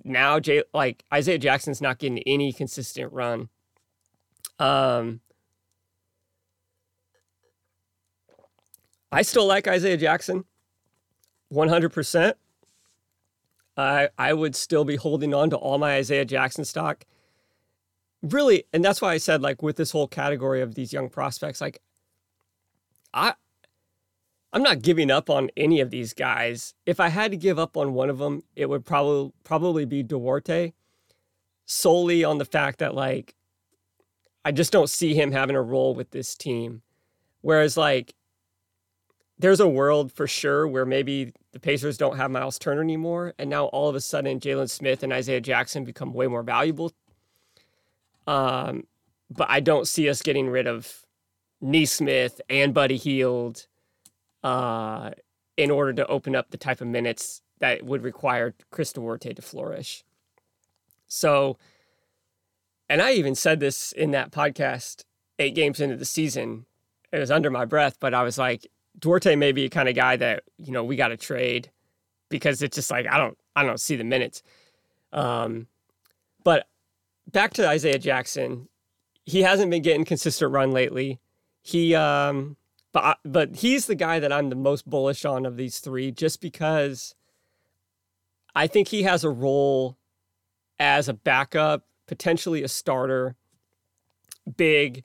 now 0.04 0.38
Jay, 0.38 0.62
like 0.74 1.04
Isaiah 1.12 1.38
Jackson's 1.38 1.80
not 1.80 1.98
getting 1.98 2.18
any 2.26 2.52
consistent 2.52 3.10
run. 3.12 3.48
Um, 4.58 5.21
I 9.12 9.22
still 9.22 9.46
like 9.46 9.68
Isaiah 9.68 9.96
Jackson 9.96 10.44
100%. 11.52 12.32
I, 13.76 14.08
I 14.18 14.32
would 14.32 14.56
still 14.56 14.84
be 14.84 14.96
holding 14.96 15.34
on 15.34 15.50
to 15.50 15.56
all 15.56 15.78
my 15.78 15.96
Isaiah 15.96 16.24
Jackson 16.24 16.64
stock. 16.64 17.04
Really, 18.22 18.64
and 18.72 18.84
that's 18.84 19.02
why 19.02 19.12
I 19.12 19.18
said, 19.18 19.42
like, 19.42 19.62
with 19.62 19.76
this 19.76 19.90
whole 19.90 20.08
category 20.08 20.60
of 20.60 20.74
these 20.74 20.92
young 20.92 21.08
prospects, 21.08 21.60
like, 21.60 21.80
I, 23.12 23.34
I'm 24.52 24.62
not 24.62 24.82
giving 24.82 25.10
up 25.10 25.30
on 25.30 25.50
any 25.56 25.80
of 25.80 25.90
these 25.90 26.12
guys. 26.12 26.74
If 26.84 27.00
I 27.00 27.08
had 27.08 27.30
to 27.30 27.36
give 27.36 27.58
up 27.58 27.76
on 27.76 27.94
one 27.94 28.10
of 28.10 28.18
them, 28.18 28.42
it 28.54 28.68
would 28.68 28.84
probably 28.84 29.32
probably 29.44 29.84
be 29.86 30.02
Duarte, 30.02 30.72
solely 31.64 32.22
on 32.22 32.38
the 32.38 32.44
fact 32.44 32.78
that 32.78 32.94
like 32.94 33.34
I 34.44 34.52
just 34.52 34.72
don't 34.72 34.90
see 34.90 35.14
him 35.14 35.32
having 35.32 35.56
a 35.56 35.62
role 35.62 35.94
with 35.94 36.10
this 36.10 36.34
team. 36.34 36.82
Whereas 37.40 37.76
like 37.76 38.14
there's 39.42 39.60
a 39.60 39.68
world 39.68 40.12
for 40.12 40.26
sure 40.26 40.66
where 40.66 40.86
maybe 40.86 41.32
the 41.52 41.60
Pacers 41.60 41.98
don't 41.98 42.16
have 42.16 42.30
Miles 42.30 42.58
Turner 42.58 42.80
anymore, 42.80 43.34
and 43.38 43.50
now 43.50 43.66
all 43.66 43.88
of 43.88 43.94
a 43.94 44.00
sudden 44.00 44.40
Jalen 44.40 44.70
Smith 44.70 45.02
and 45.02 45.12
Isaiah 45.12 45.40
Jackson 45.40 45.84
become 45.84 46.14
way 46.14 46.26
more 46.26 46.42
valuable. 46.42 46.92
Um, 48.26 48.86
but 49.30 49.50
I 49.50 49.60
don't 49.60 49.86
see 49.86 50.08
us 50.08 50.22
getting 50.22 50.48
rid 50.48 50.66
of 50.66 51.04
Nesmith 51.60 52.40
and 52.48 52.72
Buddy 52.72 52.96
Hield 52.96 53.66
uh, 54.42 55.10
in 55.56 55.70
order 55.70 55.92
to 55.92 56.06
open 56.06 56.34
up 56.34 56.50
the 56.50 56.56
type 56.56 56.80
of 56.80 56.86
minutes 56.86 57.42
that 57.58 57.82
would 57.84 58.02
require 58.02 58.54
Chris 58.70 58.92
Duarte 58.92 59.34
to 59.34 59.42
flourish. 59.42 60.04
So 61.06 61.58
and 62.92 63.00
I 63.00 63.12
even 63.12 63.34
said 63.34 63.58
this 63.58 63.92
in 63.92 64.10
that 64.10 64.32
podcast 64.32 65.04
eight 65.38 65.54
games 65.54 65.80
into 65.80 65.96
the 65.96 66.04
season. 66.04 66.66
It 67.10 67.20
was 67.20 67.30
under 67.30 67.50
my 67.50 67.64
breath, 67.64 67.96
but 67.98 68.12
I 68.12 68.22
was 68.22 68.36
like, 68.36 68.66
Duarte 68.98 69.36
may 69.36 69.52
be 69.52 69.64
a 69.64 69.70
kind 69.70 69.88
of 69.88 69.94
guy 69.94 70.16
that 70.16 70.44
you 70.58 70.72
know 70.72 70.84
we 70.84 70.96
got 70.96 71.08
to 71.08 71.16
trade 71.16 71.70
because 72.28 72.62
it's 72.62 72.74
just 72.74 72.90
like 72.90 73.06
I 73.06 73.18
don't 73.18 73.38
I 73.54 73.64
don't 73.64 73.80
see 73.80 73.96
the 73.96 74.04
minutes. 74.04 74.42
Um, 75.12 75.66
but 76.44 76.66
back 77.30 77.54
to 77.54 77.68
Isaiah 77.68 77.98
Jackson, 77.98 78.68
he 79.24 79.42
hasn't 79.42 79.70
been 79.70 79.82
getting 79.82 80.04
consistent 80.04 80.52
run 80.52 80.72
lately. 80.72 81.20
He 81.62 81.94
um, 81.94 82.56
but 82.92 83.18
but 83.24 83.56
he's 83.56 83.86
the 83.86 83.94
guy 83.94 84.18
that 84.18 84.32
I'm 84.32 84.50
the 84.50 84.56
most 84.56 84.88
bullish 84.88 85.24
on 85.24 85.46
of 85.46 85.56
these 85.56 85.78
three, 85.78 86.10
just 86.10 86.40
because 86.40 87.14
I 88.54 88.66
think 88.66 88.88
he 88.88 89.02
has 89.04 89.24
a 89.24 89.30
role 89.30 89.96
as 90.78 91.08
a 91.08 91.14
backup, 91.14 91.86
potentially 92.06 92.62
a 92.62 92.68
starter, 92.68 93.36
big, 94.56 95.04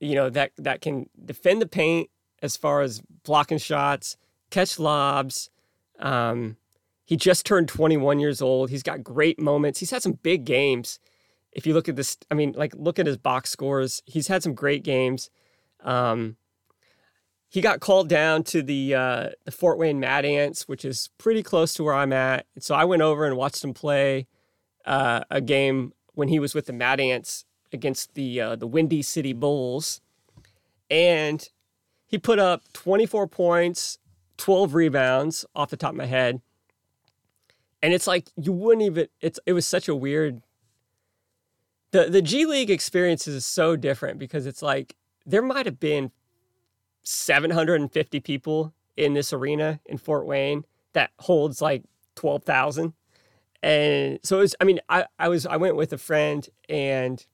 you 0.00 0.14
know 0.14 0.28
that 0.30 0.52
that 0.58 0.80
can 0.80 1.08
defend 1.24 1.62
the 1.62 1.66
paint 1.66 2.10
as 2.42 2.56
far 2.56 2.82
as 2.82 3.00
blocking 3.24 3.58
shots, 3.58 4.16
catch 4.50 4.78
lobs. 4.78 5.50
Um, 5.98 6.56
he 7.04 7.16
just 7.16 7.46
turned 7.46 7.68
21 7.68 8.18
years 8.18 8.42
old. 8.42 8.70
He's 8.70 8.82
got 8.82 9.02
great 9.02 9.40
moments. 9.40 9.78
He's 9.80 9.90
had 9.90 10.02
some 10.02 10.18
big 10.22 10.44
games. 10.44 10.98
If 11.52 11.66
you 11.66 11.72
look 11.72 11.88
at 11.88 11.96
this, 11.96 12.16
I 12.30 12.34
mean, 12.34 12.52
like 12.56 12.74
look 12.76 12.98
at 12.98 13.06
his 13.06 13.16
box 13.16 13.50
scores. 13.50 14.02
He's 14.06 14.28
had 14.28 14.42
some 14.42 14.54
great 14.54 14.82
games. 14.84 15.30
Um, 15.82 16.36
he 17.48 17.60
got 17.60 17.80
called 17.80 18.08
down 18.08 18.42
to 18.44 18.62
the 18.62 18.94
uh, 18.94 19.28
the 19.44 19.52
Fort 19.52 19.78
Wayne 19.78 20.00
Mad 20.00 20.24
Ants, 20.24 20.68
which 20.68 20.84
is 20.84 21.10
pretty 21.16 21.42
close 21.42 21.72
to 21.74 21.84
where 21.84 21.94
I'm 21.94 22.12
at. 22.12 22.46
So 22.58 22.74
I 22.74 22.84
went 22.84 23.02
over 23.02 23.24
and 23.24 23.36
watched 23.36 23.62
him 23.62 23.72
play 23.72 24.26
uh, 24.84 25.20
a 25.30 25.40
game 25.40 25.92
when 26.14 26.28
he 26.28 26.38
was 26.38 26.54
with 26.54 26.66
the 26.66 26.72
Mad 26.72 27.00
Ants 27.00 27.44
against 27.72 28.14
the 28.14 28.40
uh, 28.40 28.56
the 28.56 28.66
Windy 28.66 29.00
City 29.00 29.32
Bulls, 29.32 30.00
and 30.90 31.48
he 32.06 32.18
put 32.18 32.38
up 32.38 32.62
24 32.72 33.26
points, 33.26 33.98
12 34.36 34.74
rebounds 34.74 35.44
off 35.54 35.70
the 35.70 35.76
top 35.76 35.90
of 35.90 35.96
my 35.96 36.06
head. 36.06 36.40
And 37.82 37.92
it's 37.92 38.06
like 38.06 38.30
you 38.36 38.52
wouldn't 38.52 38.86
even 38.86 39.08
it's 39.20 39.38
it 39.46 39.52
was 39.52 39.66
such 39.66 39.88
a 39.88 39.94
weird 39.94 40.42
the 41.92 42.04
the 42.04 42.22
G 42.22 42.46
League 42.46 42.70
experience 42.70 43.28
is 43.28 43.46
so 43.46 43.76
different 43.76 44.18
because 44.18 44.46
it's 44.46 44.62
like 44.62 44.96
there 45.24 45.42
might 45.42 45.66
have 45.66 45.78
been 45.78 46.10
750 47.02 48.20
people 48.20 48.74
in 48.96 49.14
this 49.14 49.32
arena 49.32 49.80
in 49.86 49.98
Fort 49.98 50.26
Wayne 50.26 50.64
that 50.94 51.10
holds 51.20 51.60
like 51.60 51.84
12,000. 52.14 52.94
And 53.62 54.18
so 54.22 54.38
it 54.38 54.40
was, 54.40 54.54
I 54.60 54.64
mean, 54.64 54.80
I, 54.88 55.06
I 55.18 55.28
was, 55.28 55.46
I 55.46 55.56
went 55.56 55.76
with 55.76 55.92
a 55.92 55.98
friend 55.98 56.48
and 56.68 57.24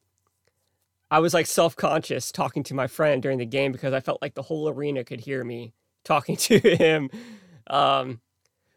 I 1.12 1.18
was 1.18 1.34
like 1.34 1.46
self 1.46 1.76
conscious 1.76 2.32
talking 2.32 2.62
to 2.64 2.74
my 2.74 2.86
friend 2.86 3.22
during 3.22 3.36
the 3.36 3.46
game 3.46 3.70
because 3.70 3.92
I 3.92 4.00
felt 4.00 4.22
like 4.22 4.32
the 4.32 4.42
whole 4.42 4.68
arena 4.68 5.04
could 5.04 5.20
hear 5.20 5.44
me 5.44 5.74
talking 6.04 6.36
to 6.48 6.58
him. 6.58 7.10
Um, 7.66 8.20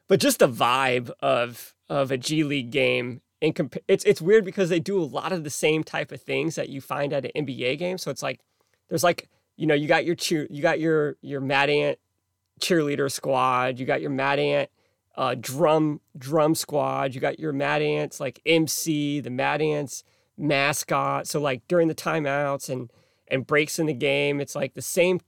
but 0.08 0.20
just 0.20 0.40
the 0.40 0.50
vibe 0.50 1.10
of, 1.22 1.74
of 1.90 2.12
a 2.12 2.18
G 2.18 2.44
League 2.44 2.72
game 2.72 3.22
in 3.40 3.54
comp- 3.54 3.78
it's, 3.88 4.04
it's 4.04 4.22
weird 4.22 4.44
because 4.44 4.70
they 4.70 4.82
do 4.82 5.02
a 5.02 5.04
lot 5.04 5.32
of 5.32 5.46
the 5.46 5.50
same 5.50 5.84
type 5.84 6.12
of 6.12 6.22
things 6.22 6.56
that 6.56 6.68
you 6.70 6.82
find 6.82 7.14
at 7.14 7.26
an 7.26 7.32
NBA 7.46 7.80
game. 7.80 7.98
So 7.98 8.12
it's 8.12 8.22
like, 8.22 8.42
there's 8.90 9.04
like 9.04 9.30
you 9.58 9.68
know, 9.68 9.74
you 9.74 9.88
got 9.88 10.06
your 10.06 10.16
cheer, 10.16 10.48
you 10.50 10.62
got 10.62 10.80
your 10.80 11.16
your 11.22 11.42
Mad 11.42 11.70
Ant 11.70 11.98
cheerleader 12.60 13.12
squad, 13.12 13.80
you 13.80 13.86
got 13.86 14.02
your 14.02 14.10
Mad 14.10 14.40
Ant 14.40 14.70
uh, 15.16 15.36
drum 15.40 16.02
drum 16.18 16.56
squad, 16.56 17.16
you 17.16 17.22
got 17.22 17.40
your 17.40 17.54
Mad 17.54 17.82
Ants 17.82 18.20
like 18.20 18.42
MC, 18.46 19.22
the 19.22 19.30
Mad 19.30 19.62
Ants 19.62 20.04
mascot. 20.38 21.28
So 21.28 21.40
like 21.40 21.68
during 21.68 21.88
the 21.88 21.96
timeouts 21.96 22.70
and 22.70 22.92
and 23.28 23.46
breaks 23.46 23.80
in 23.80 23.88
the 23.88 23.94
game, 23.94 24.40
it's 24.40 24.56
like 24.56 24.74
the 24.74 24.82
same 24.82 25.20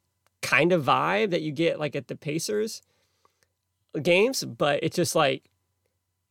kind 0.41 0.71
of 0.71 0.83
vibe 0.83 1.31
that 1.31 1.41
you 1.41 1.51
get 1.51 1.79
like 1.79 1.95
at 1.95 2.07
the 2.07 2.15
Pacers 2.15 2.81
games, 4.01 4.43
but 4.43 4.79
it's 4.83 4.95
just 4.95 5.15
like 5.15 5.49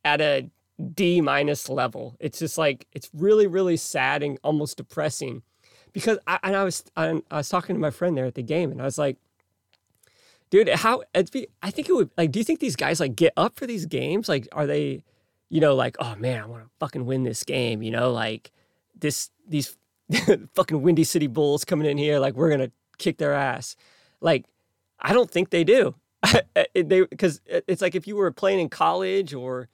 at 0.05 0.21
a 0.21 0.49
D 0.93 1.21
minus 1.21 1.69
level. 1.69 2.15
It's 2.19 2.39
just 2.39 2.57
like 2.57 2.87
it's 2.93 3.09
really 3.13 3.47
really 3.47 3.77
sad 3.77 4.23
and 4.23 4.39
almost 4.43 4.77
depressing 4.77 5.41
because 5.97 6.19
I, 6.27 6.39
and 6.43 6.55
I 6.55 6.63
was 6.63 6.83
I, 6.95 7.21
I 7.31 7.37
was 7.37 7.49
talking 7.49 7.75
to 7.75 7.79
my 7.79 7.89
friend 7.89 8.15
there 8.15 8.25
at 8.25 8.35
the 8.35 8.43
game, 8.43 8.71
and 8.71 8.79
I 8.79 8.85
was 8.85 8.99
like, 8.99 9.17
dude, 10.49 10.69
how 10.69 11.03
be, 11.31 11.47
I 11.63 11.71
think 11.71 11.89
it 11.89 11.93
would 11.93 12.11
like. 12.17 12.31
Do 12.31 12.39
you 12.39 12.45
think 12.45 12.59
these 12.59 12.75
guys 12.75 12.99
like 12.99 13.15
get 13.15 13.33
up 13.35 13.57
for 13.57 13.65
these 13.65 13.87
games? 13.87 14.29
Like, 14.29 14.47
are 14.51 14.67
they, 14.67 15.03
you 15.49 15.59
know, 15.59 15.75
like, 15.75 15.95
oh 15.99 16.15
man, 16.15 16.43
I 16.43 16.45
want 16.45 16.63
to 16.63 16.69
fucking 16.79 17.05
win 17.05 17.23
this 17.23 17.43
game. 17.43 17.81
You 17.81 17.91
know, 17.91 18.11
like 18.11 18.51
this 18.99 19.29
these 19.47 19.75
fucking 20.53 20.81
Windy 20.81 21.03
City 21.03 21.27
Bulls 21.27 21.65
coming 21.65 21.89
in 21.89 21.97
here, 21.97 22.19
like 22.19 22.35
we're 22.35 22.49
gonna 22.49 22.71
kick 22.97 23.17
their 23.17 23.33
ass. 23.33 23.75
Like, 24.21 24.45
I 24.99 25.13
don't 25.13 25.29
think 25.29 25.49
they 25.49 25.63
do. 25.63 25.95
they 26.73 27.01
because 27.01 27.41
it's 27.45 27.81
like 27.81 27.95
if 27.95 28.07
you 28.07 28.15
were 28.15 28.31
playing 28.31 28.59
in 28.59 28.69
college 28.69 29.33
or 29.33 29.69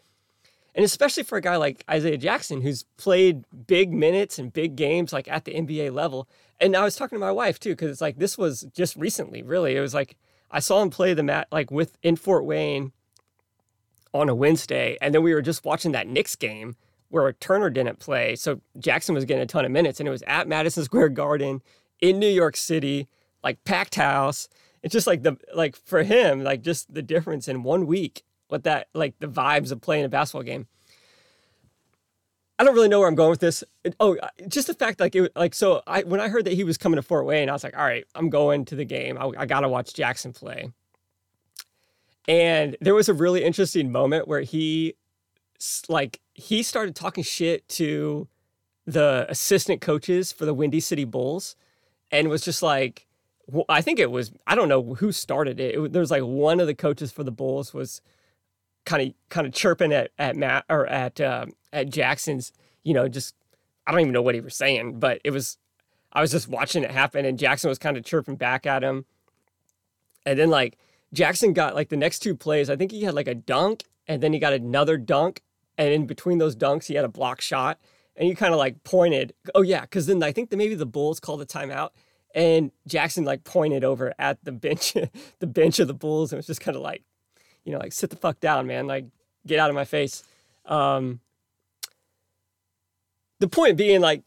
and 0.75 0.83
especially 0.83 1.23
for 1.23 1.37
a 1.37 1.41
guy 1.41 1.55
like 1.55 1.83
Isaiah 1.89 2.17
Jackson, 2.17 2.61
who's 2.61 2.83
played 2.97 3.45
big 3.67 3.93
minutes 3.93 4.39
and 4.39 4.51
big 4.51 4.75
games 4.75 5.13
like 5.13 5.27
at 5.27 5.45
the 5.45 5.53
NBA 5.53 5.93
level. 5.93 6.27
And 6.59 6.75
I 6.75 6.83
was 6.83 6.95
talking 6.95 7.15
to 7.17 7.19
my 7.19 7.31
wife 7.31 7.59
too, 7.59 7.71
because 7.71 7.91
it's 7.91 8.01
like 8.01 8.17
this 8.17 8.37
was 8.37 8.65
just 8.73 8.95
recently, 8.95 9.43
really. 9.43 9.75
It 9.75 9.81
was 9.81 9.93
like 9.93 10.17
I 10.51 10.59
saw 10.59 10.81
him 10.81 10.89
play 10.89 11.13
the 11.13 11.23
mat 11.23 11.47
like 11.51 11.71
with 11.71 11.97
in 12.01 12.15
Fort 12.15 12.45
Wayne 12.45 12.91
on 14.13 14.29
a 14.29 14.35
Wednesday, 14.35 14.97
and 15.01 15.13
then 15.13 15.23
we 15.23 15.33
were 15.33 15.41
just 15.41 15.65
watching 15.65 15.91
that 15.93 16.07
Knicks 16.07 16.35
game 16.35 16.75
where 17.13 17.31
Turner 17.33 17.69
didn't 17.69 17.99
play, 17.99 18.35
so 18.35 18.59
Jackson 18.79 19.13
was 19.13 19.25
getting 19.25 19.43
a 19.43 19.45
ton 19.45 19.65
of 19.65 19.71
minutes, 19.71 19.99
and 19.99 20.07
it 20.07 20.11
was 20.11 20.23
at 20.23 20.47
Madison 20.47 20.83
Square 20.83 21.09
Garden 21.09 21.61
in 22.01 22.17
New 22.17 22.27
York 22.27 22.57
City, 22.57 23.07
like 23.43 23.63
packed 23.65 23.95
house. 23.95 24.49
It's 24.81 24.91
just 24.91 25.07
like 25.07 25.23
the 25.23 25.37
like 25.53 25.75
for 25.75 26.03
him, 26.03 26.43
like 26.43 26.61
just 26.61 26.93
the 26.93 27.01
difference 27.01 27.47
in 27.47 27.63
one 27.63 27.85
week 27.85 28.23
what 28.47 28.63
that 28.63 28.87
like 28.93 29.17
the 29.19 29.27
vibes 29.27 29.71
of 29.71 29.81
playing 29.81 30.05
a 30.05 30.09
basketball 30.09 30.43
game. 30.43 30.67
I 32.59 32.63
don't 32.63 32.75
really 32.75 32.87
know 32.87 32.99
where 32.99 33.07
I'm 33.07 33.15
going 33.15 33.31
with 33.31 33.39
this. 33.39 33.63
Oh, 33.99 34.15
uh, 34.17 34.29
just 34.47 34.67
the 34.67 34.73
fact 34.73 34.99
like 34.99 35.15
it 35.15 35.31
like 35.35 35.53
so 35.55 35.81
I 35.87 36.03
when 36.03 36.19
I 36.19 36.29
heard 36.29 36.45
that 36.45 36.53
he 36.53 36.63
was 36.63 36.77
coming 36.77 36.97
to 36.97 37.01
Fort 37.01 37.25
Wayne, 37.25 37.49
I 37.49 37.53
was 37.53 37.63
like, 37.63 37.77
all 37.77 37.83
right, 37.83 38.05
I'm 38.15 38.29
going 38.29 38.65
to 38.65 38.75
the 38.75 38.85
game. 38.85 39.17
I, 39.17 39.31
I 39.37 39.45
got 39.45 39.61
to 39.61 39.69
watch 39.69 39.93
Jackson 39.93 40.33
play. 40.33 40.71
And 42.27 42.77
there 42.79 42.93
was 42.93 43.09
a 43.09 43.13
really 43.13 43.43
interesting 43.43 43.91
moment 43.91 44.27
where 44.27 44.41
he 44.41 44.95
like 45.89 46.19
he 46.33 46.63
started 46.63 46.95
talking 46.95 47.23
shit 47.23 47.67
to 47.69 48.27
the 48.85 49.25
assistant 49.29 49.81
coaches 49.81 50.31
for 50.31 50.45
the 50.45 50.53
Windy 50.53 50.79
City 50.79 51.05
Bulls 51.05 51.55
and 52.11 52.29
was 52.29 52.43
just 52.43 52.61
like 52.61 53.07
I 53.69 53.81
think 53.81 53.99
it 53.99 54.11
was 54.11 54.31
I 54.47 54.55
don't 54.55 54.69
know 54.69 54.95
who 54.95 55.11
started 55.11 55.59
it. 55.59 55.75
it 55.75 55.93
there 55.93 55.99
was 55.99 56.11
like 56.11 56.23
one 56.23 56.59
of 56.59 56.67
the 56.67 56.75
coaches 56.75 57.11
for 57.11 57.23
the 57.23 57.31
Bulls 57.31 57.73
was 57.73 58.01
kind 58.85 59.09
of 59.09 59.13
kind 59.29 59.47
of 59.47 59.53
chirping 59.53 59.91
at 59.91 60.11
at 60.17 60.35
Matt 60.35 60.65
or 60.69 60.85
at 60.87 61.19
uh, 61.19 61.45
at 61.71 61.89
Jackson's. 61.89 62.51
You 62.83 62.93
know, 62.93 63.07
just 63.07 63.35
I 63.85 63.91
don't 63.91 64.01
even 64.01 64.13
know 64.13 64.21
what 64.21 64.35
he 64.35 64.41
was 64.41 64.55
saying, 64.55 64.99
but 64.99 65.19
it 65.23 65.31
was 65.31 65.57
I 66.13 66.21
was 66.21 66.31
just 66.31 66.47
watching 66.47 66.83
it 66.83 66.91
happen, 66.91 67.25
and 67.25 67.39
Jackson 67.39 67.69
was 67.69 67.79
kind 67.79 67.97
of 67.97 68.05
chirping 68.05 68.35
back 68.35 68.65
at 68.65 68.83
him, 68.83 69.05
and 70.25 70.37
then 70.37 70.49
like 70.49 70.77
Jackson 71.13 71.53
got 71.53 71.75
like 71.75 71.89
the 71.89 71.97
next 71.97 72.19
two 72.19 72.35
plays. 72.35 72.69
I 72.69 72.75
think 72.75 72.91
he 72.91 73.03
had 73.03 73.13
like 73.13 73.27
a 73.27 73.35
dunk, 73.35 73.83
and 74.07 74.21
then 74.21 74.33
he 74.33 74.39
got 74.39 74.53
another 74.53 74.97
dunk, 74.97 75.41
and 75.77 75.93
in 75.93 76.05
between 76.05 76.37
those 76.37 76.55
dunks, 76.55 76.85
he 76.85 76.95
had 76.95 77.05
a 77.05 77.09
block 77.09 77.41
shot, 77.41 77.79
and 78.15 78.27
he 78.27 78.35
kind 78.35 78.53
of 78.53 78.59
like 78.59 78.83
pointed. 78.83 79.33
Oh 79.55 79.61
yeah, 79.61 79.81
because 79.81 80.05
then 80.05 80.21
I 80.21 80.31
think 80.31 80.49
that 80.49 80.57
maybe 80.57 80.75
the 80.75 80.85
Bulls 80.85 81.19
called 81.19 81.41
a 81.41 81.45
timeout. 81.45 81.89
And 82.35 82.71
Jackson 82.87 83.25
like 83.25 83.43
pointed 83.43 83.83
over 83.83 84.11
at 84.17 84.43
the 84.43 84.51
bench, 84.51 84.93
the 85.39 85.47
bench 85.47 85.79
of 85.79 85.87
the 85.87 85.93
Bulls, 85.93 86.31
and 86.31 86.37
was 86.37 86.47
just 86.47 86.61
kind 86.61 86.75
of 86.75 86.81
like, 86.81 87.03
you 87.63 87.71
know, 87.71 87.77
like 87.77 87.93
sit 87.93 88.09
the 88.09 88.15
fuck 88.15 88.39
down, 88.39 88.65
man. 88.65 88.87
Like 88.87 89.05
get 89.45 89.59
out 89.59 89.69
of 89.69 89.75
my 89.75 89.85
face. 89.85 90.23
Um, 90.65 91.19
the 93.39 93.47
point 93.47 93.77
being, 93.77 94.01
like, 94.01 94.23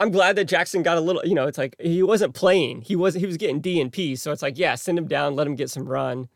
I'm 0.00 0.10
glad 0.10 0.36
that 0.36 0.44
Jackson 0.44 0.82
got 0.82 0.96
a 0.96 1.00
little, 1.00 1.24
you 1.24 1.34
know, 1.34 1.46
it's 1.46 1.58
like 1.58 1.76
he 1.80 2.02
wasn't 2.02 2.34
playing. 2.34 2.82
He 2.82 2.96
was 2.96 3.14
he 3.14 3.26
was 3.26 3.36
getting 3.36 3.60
D 3.60 3.80
and 3.80 3.92
P. 3.92 4.16
So 4.16 4.32
it's 4.32 4.42
like, 4.42 4.58
yeah, 4.58 4.74
send 4.74 4.98
him 4.98 5.06
down, 5.06 5.34
let 5.34 5.46
him 5.46 5.56
get 5.56 5.70
some 5.70 5.88
run. 5.88 6.28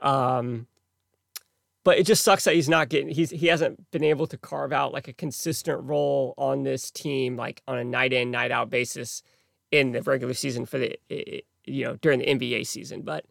Um, 0.00 0.66
but 1.88 1.96
it 1.96 2.04
just 2.04 2.22
sucks 2.22 2.44
that 2.44 2.54
he's 2.54 2.68
not 2.68 2.90
getting 2.90 3.08
he's 3.08 3.30
he 3.30 3.46
hasn't 3.46 3.90
been 3.92 4.04
able 4.04 4.26
to 4.26 4.36
carve 4.36 4.74
out 4.74 4.92
like 4.92 5.08
a 5.08 5.12
consistent 5.14 5.82
role 5.84 6.34
on 6.36 6.62
this 6.62 6.90
team, 6.90 7.34
like 7.34 7.62
on 7.66 7.78
a 7.78 7.82
night 7.82 8.12
in, 8.12 8.30
night 8.30 8.50
out 8.50 8.68
basis 8.68 9.22
in 9.72 9.92
the 9.92 10.02
regular 10.02 10.34
season 10.34 10.66
for 10.66 10.76
the 10.76 10.98
you 11.64 11.84
know, 11.84 11.96
during 11.96 12.18
the 12.18 12.26
NBA 12.26 12.66
season. 12.66 13.00
But 13.00 13.24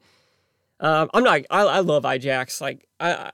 um, 0.80 1.08
I'm 1.14 1.24
not. 1.24 1.41
I, 1.51 1.66
I 1.66 1.80
love 1.82 2.01
Ijax. 2.01 2.60
Like 2.60 2.88
I, 2.99 3.30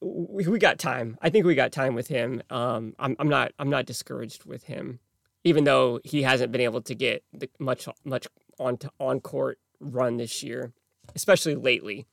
we, 0.00 0.46
we 0.46 0.60
got 0.60 0.78
time. 0.78 1.18
I 1.20 1.30
think 1.30 1.46
we 1.46 1.56
got 1.56 1.72
time 1.72 1.96
with 1.96 2.06
him. 2.06 2.40
Um, 2.48 2.94
I'm, 3.00 3.16
I'm 3.18 3.28
not. 3.28 3.50
I'm 3.58 3.70
not 3.70 3.86
discouraged 3.86 4.44
with 4.44 4.62
him, 4.62 5.00
even 5.42 5.64
though 5.64 5.98
he 6.04 6.22
hasn't 6.22 6.52
been 6.52 6.60
able 6.60 6.82
to 6.82 6.94
get 6.94 7.24
the, 7.32 7.50
much 7.58 7.88
much 8.04 8.28
on 8.60 8.78
on 9.00 9.18
court 9.18 9.58
run 9.80 10.16
this 10.18 10.44
year, 10.44 10.70
especially 11.16 11.56
lately. 11.56 12.06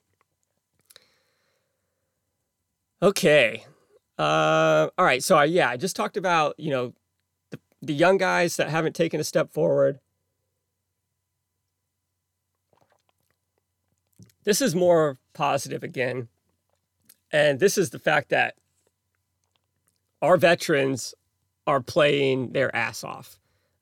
Okay. 3.02 3.66
Uh, 4.18 4.90
all 4.98 5.06
right. 5.06 5.24
So 5.24 5.38
I, 5.38 5.46
yeah, 5.46 5.70
I 5.70 5.78
just 5.78 5.96
talked 5.96 6.18
about 6.18 6.56
you 6.58 6.72
know 6.72 6.94
the 7.52 7.60
the 7.82 7.94
young 7.94 8.18
guys 8.18 8.56
that 8.58 8.70
haven't 8.70 8.96
taken 8.96 9.20
a 9.20 9.24
step 9.24 9.52
forward. 9.52 10.00
This 14.44 14.62
is 14.62 14.74
more 14.74 15.18
positive 15.34 15.84
again. 15.84 16.30
And 17.32 17.60
this 17.60 17.78
is 17.78 17.90
the 17.90 18.00
fact 18.00 18.30
that 18.30 18.56
our 20.22 20.38
veterans 20.38 21.14
are 21.68 21.82
playing 21.82 22.54
their 22.54 22.74
ass 22.74 23.04
off. 23.04 23.38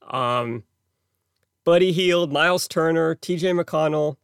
Um, 0.09 0.63
Buddy 1.63 1.91
Hield, 1.91 2.31
Miles 2.31 2.67
Turner, 2.67 3.15
TJ 3.15 3.63
McConnell. 3.63 4.17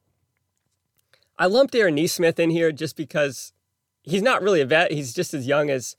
I 1.37 1.45
lumped 1.45 1.75
Aaron 1.75 1.95
Nesmith 1.95 2.39
in 2.39 2.49
here 2.49 2.71
just 2.71 2.95
because 2.95 3.53
he's 4.03 4.21
not 4.21 4.41
really 4.41 4.61
a 4.61 4.65
vet. 4.65 4.91
He's 4.91 5.13
just 5.13 5.33
as 5.33 5.47
young 5.47 5.69
as 5.69 5.95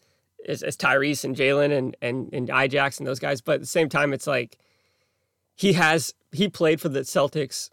as, 0.49 0.63
as 0.63 0.77
Tyrese 0.77 1.25
and 1.25 1.37
Jalen 1.37 1.77
and, 1.77 1.97
and 2.03 2.33
and 2.33 2.49
Ijax 2.49 2.99
and 2.99 3.07
those 3.07 3.21
guys. 3.21 3.41
But 3.41 3.57
at 3.57 3.61
the 3.61 3.67
same 3.67 3.89
time, 3.89 4.13
it's 4.13 4.27
like 4.27 4.59
he 5.55 5.75
has 5.75 6.15
he 6.33 6.49
played 6.49 6.81
for 6.81 6.89
the 6.89 7.01
Celtics. 7.01 7.71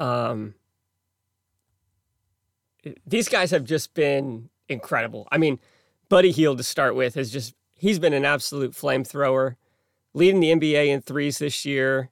Um, 0.00 0.54
these 3.06 3.28
guys 3.28 3.50
have 3.50 3.64
just 3.64 3.94
been 3.94 4.50
incredible. 4.68 5.28
I 5.30 5.38
mean, 5.38 5.60
Buddy 6.08 6.32
Hield 6.32 6.58
to 6.58 6.64
start 6.64 6.94
with 6.94 7.14
has 7.14 7.30
just 7.30 7.54
he's 7.76 7.98
been 7.98 8.12
an 8.12 8.24
absolute 8.24 8.72
flamethrower, 8.72 9.56
leading 10.12 10.40
the 10.40 10.50
NBA 10.50 10.88
in 10.88 11.00
threes 11.00 11.38
this 11.38 11.64
year. 11.64 12.10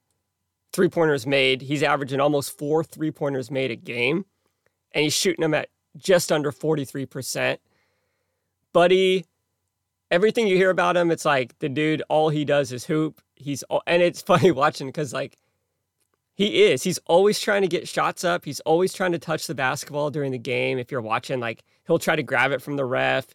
Three 0.71 0.89
pointers 0.89 1.27
made. 1.27 1.63
He's 1.63 1.83
averaging 1.83 2.19
almost 2.19 2.57
four 2.57 2.83
three 2.83 3.11
pointers 3.11 3.51
made 3.51 3.69
a 3.69 3.75
game, 3.75 4.25
and 4.91 5.03
he's 5.03 5.13
shooting 5.13 5.41
them 5.41 5.53
at 5.53 5.69
just 5.97 6.31
under 6.31 6.51
43%. 6.51 7.57
Buddy, 8.71 9.25
everything 10.09 10.47
you 10.47 10.55
hear 10.55 10.69
about 10.69 10.97
him, 10.97 11.11
it's 11.11 11.25
like 11.25 11.57
the 11.59 11.69
dude, 11.69 12.03
all 12.09 12.29
he 12.29 12.45
does 12.45 12.71
is 12.71 12.85
hoop. 12.85 13.21
He's, 13.35 13.63
and 13.85 14.01
it's 14.01 14.21
funny 14.31 14.51
watching 14.51 14.87
because, 14.87 15.13
like, 15.13 15.37
he 16.35 16.63
is. 16.63 16.83
He's 16.83 16.97
always 17.05 17.39
trying 17.39 17.61
to 17.61 17.67
get 17.67 17.87
shots 17.87 18.23
up. 18.23 18.45
He's 18.45 18.59
always 18.61 18.93
trying 18.93 19.11
to 19.11 19.19
touch 19.19 19.45
the 19.45 19.53
basketball 19.53 20.09
during 20.09 20.31
the 20.31 20.39
game. 20.39 20.79
If 20.79 20.91
you're 20.91 21.01
watching, 21.01 21.39
like, 21.39 21.63
he'll 21.85 21.99
try 21.99 22.15
to 22.15 22.23
grab 22.23 22.51
it 22.51 22.61
from 22.61 22.75
the 22.75 22.85
ref. 22.85 23.27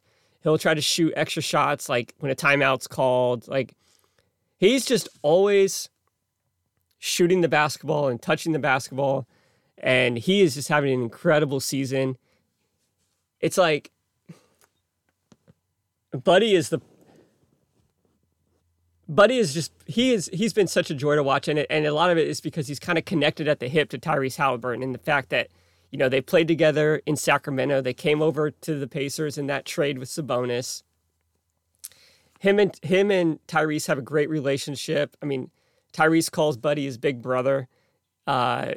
He'll 0.42 0.58
try 0.58 0.74
to 0.74 0.80
shoot 0.80 1.12
extra 1.16 1.42
shots, 1.42 1.88
like 1.88 2.14
when 2.18 2.32
a 2.32 2.36
timeout's 2.36 2.86
called. 2.88 3.46
Like, 3.46 3.74
he's 4.56 4.84
just 4.84 5.08
always 5.22 5.88
shooting 6.98 7.40
the 7.40 7.48
basketball 7.48 8.08
and 8.08 8.20
touching 8.20 8.52
the 8.52 8.58
basketball. 8.58 9.28
And 9.76 10.18
he 10.18 10.40
is 10.40 10.54
just 10.54 10.68
having 10.68 10.92
an 10.92 11.02
incredible 11.02 11.60
season 11.60 12.16
it's 13.40 13.58
like 13.58 13.90
Buddy 16.12 16.54
is 16.54 16.70
the 16.70 16.80
Buddy 19.08 19.38
is 19.38 19.54
just 19.54 19.72
he 19.86 20.12
is 20.12 20.28
he's 20.32 20.52
been 20.52 20.66
such 20.66 20.90
a 20.90 20.94
joy 20.94 21.16
to 21.16 21.22
watch 21.22 21.48
and 21.48 21.58
it, 21.58 21.66
and 21.70 21.86
a 21.86 21.94
lot 21.94 22.10
of 22.10 22.18
it 22.18 22.28
is 22.28 22.40
because 22.40 22.68
he's 22.68 22.78
kind 22.78 22.98
of 22.98 23.04
connected 23.04 23.48
at 23.48 23.58
the 23.58 23.68
hip 23.68 23.88
to 23.90 23.98
Tyrese 23.98 24.36
Halliburton 24.36 24.82
and 24.82 24.94
the 24.94 24.98
fact 24.98 25.30
that 25.30 25.48
you 25.90 25.98
know 25.98 26.08
they 26.08 26.20
played 26.20 26.48
together 26.48 27.00
in 27.06 27.16
Sacramento 27.16 27.80
they 27.80 27.94
came 27.94 28.20
over 28.20 28.50
to 28.50 28.78
the 28.78 28.86
Pacers 28.86 29.38
in 29.38 29.46
that 29.46 29.64
trade 29.64 29.98
with 29.98 30.08
Sabonis. 30.08 30.82
Him 32.40 32.58
and 32.58 32.78
him 32.82 33.10
and 33.10 33.38
Tyrese 33.46 33.86
have 33.86 33.98
a 33.98 34.02
great 34.02 34.28
relationship. 34.28 35.16
I 35.22 35.26
mean 35.26 35.50
Tyrese 35.94 36.30
calls 36.30 36.58
Buddy 36.58 36.84
his 36.84 36.98
big 36.98 37.22
brother 37.22 37.68
uh, 38.26 38.72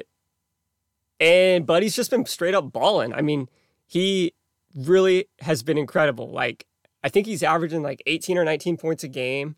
and 1.20 1.66
Buddy's 1.66 1.94
just 1.94 2.10
been 2.10 2.24
straight 2.24 2.54
up 2.54 2.72
balling. 2.72 3.12
I 3.12 3.20
mean 3.20 3.48
he 3.86 4.32
really 4.74 5.26
has 5.40 5.62
been 5.62 5.78
incredible. 5.78 6.30
Like 6.30 6.66
I 7.02 7.08
think 7.08 7.26
he's 7.26 7.42
averaging 7.42 7.82
like 7.82 8.02
18 8.06 8.38
or 8.38 8.44
19 8.44 8.76
points 8.76 9.04
a 9.04 9.08
game. 9.08 9.56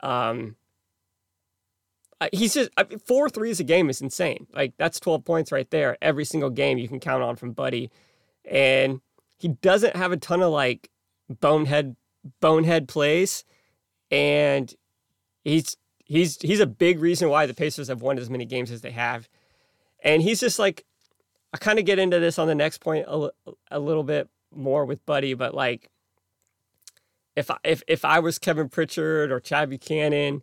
Um, 0.00 0.56
he's 2.32 2.54
just 2.54 2.70
four 3.04 3.28
threes 3.28 3.60
a 3.60 3.64
game 3.64 3.90
is 3.90 4.00
insane. 4.00 4.46
Like 4.54 4.74
that's 4.78 5.00
12 5.00 5.24
points 5.24 5.52
right 5.52 5.70
there. 5.70 5.96
Every 6.00 6.24
single 6.24 6.50
game 6.50 6.78
you 6.78 6.88
can 6.88 7.00
count 7.00 7.22
on 7.22 7.36
from 7.36 7.52
Buddy, 7.52 7.90
and 8.44 9.00
he 9.38 9.48
doesn't 9.48 9.96
have 9.96 10.12
a 10.12 10.16
ton 10.16 10.42
of 10.42 10.52
like 10.52 10.90
bonehead 11.28 11.96
bonehead 12.40 12.88
plays, 12.88 13.44
and 14.10 14.74
he's 15.44 15.76
he's 16.04 16.40
he's 16.40 16.60
a 16.60 16.66
big 16.66 17.00
reason 17.00 17.28
why 17.28 17.46
the 17.46 17.54
Pacers 17.54 17.88
have 17.88 18.02
won 18.02 18.18
as 18.18 18.30
many 18.30 18.44
games 18.44 18.70
as 18.70 18.80
they 18.80 18.92
have, 18.92 19.28
and 20.02 20.22
he's 20.22 20.40
just 20.40 20.58
like 20.58 20.84
I 21.52 21.58
kind 21.58 21.78
of 21.78 21.84
get 21.84 21.98
into 21.98 22.18
this 22.18 22.38
on 22.38 22.48
the 22.48 22.54
next 22.54 22.78
point 22.78 23.06
a, 23.08 23.30
a 23.70 23.78
little 23.78 24.04
bit, 24.04 24.28
more 24.56 24.84
with 24.84 25.04
Buddy, 25.06 25.34
but 25.34 25.54
like 25.54 25.90
if 27.36 27.50
I, 27.50 27.58
if 27.62 27.82
if 27.86 28.04
I 28.04 28.18
was 28.18 28.38
Kevin 28.38 28.68
Pritchard 28.68 29.30
or 29.30 29.40
Chad 29.40 29.70
Buchanan, 29.70 30.42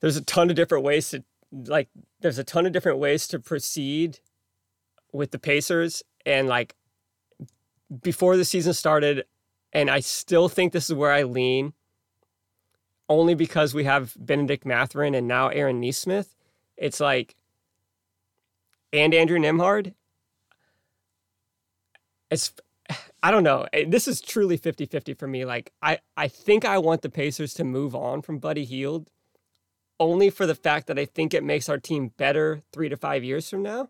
there's 0.00 0.16
a 0.16 0.22
ton 0.22 0.50
of 0.50 0.56
different 0.56 0.84
ways 0.84 1.10
to 1.10 1.24
like 1.52 1.88
there's 2.20 2.38
a 2.38 2.44
ton 2.44 2.66
of 2.66 2.72
different 2.72 2.98
ways 2.98 3.26
to 3.28 3.38
proceed 3.38 4.20
with 5.12 5.30
the 5.30 5.38
Pacers 5.38 6.02
and 6.24 6.48
like 6.48 6.74
before 8.02 8.36
the 8.36 8.44
season 8.44 8.72
started 8.72 9.24
and 9.72 9.90
I 9.90 10.00
still 10.00 10.48
think 10.48 10.72
this 10.72 10.90
is 10.90 10.96
where 10.96 11.12
I 11.12 11.22
lean 11.22 11.72
only 13.08 13.34
because 13.34 13.74
we 13.74 13.84
have 13.84 14.14
Benedict 14.18 14.66
Mathurin 14.66 15.14
and 15.14 15.28
now 15.28 15.48
Aaron 15.48 15.80
Nesmith. 15.80 16.34
It's 16.76 17.00
like 17.00 17.36
and 18.92 19.14
Andrew 19.14 19.38
Nembhard 19.38 19.94
it's 22.30 22.52
I 23.22 23.30
don't 23.30 23.42
know. 23.42 23.66
Eh, 23.72 23.84
this 23.88 24.06
is 24.06 24.20
truly 24.20 24.58
50-50 24.58 25.18
for 25.18 25.26
me. 25.26 25.44
Like 25.44 25.72
I 25.82 25.98
I 26.16 26.28
think 26.28 26.64
I 26.64 26.78
want 26.78 27.02
the 27.02 27.10
Pacers 27.10 27.54
to 27.54 27.64
move 27.64 27.94
on 27.94 28.22
from 28.22 28.38
Buddy 28.38 28.64
Hield 28.64 29.10
only 29.98 30.30
for 30.30 30.46
the 30.46 30.54
fact 30.54 30.86
that 30.88 30.98
I 30.98 31.06
think 31.06 31.32
it 31.32 31.42
makes 31.42 31.68
our 31.68 31.78
team 31.78 32.12
better 32.18 32.60
3 32.72 32.90
to 32.90 32.96
5 32.98 33.24
years 33.24 33.48
from 33.48 33.62
now. 33.62 33.88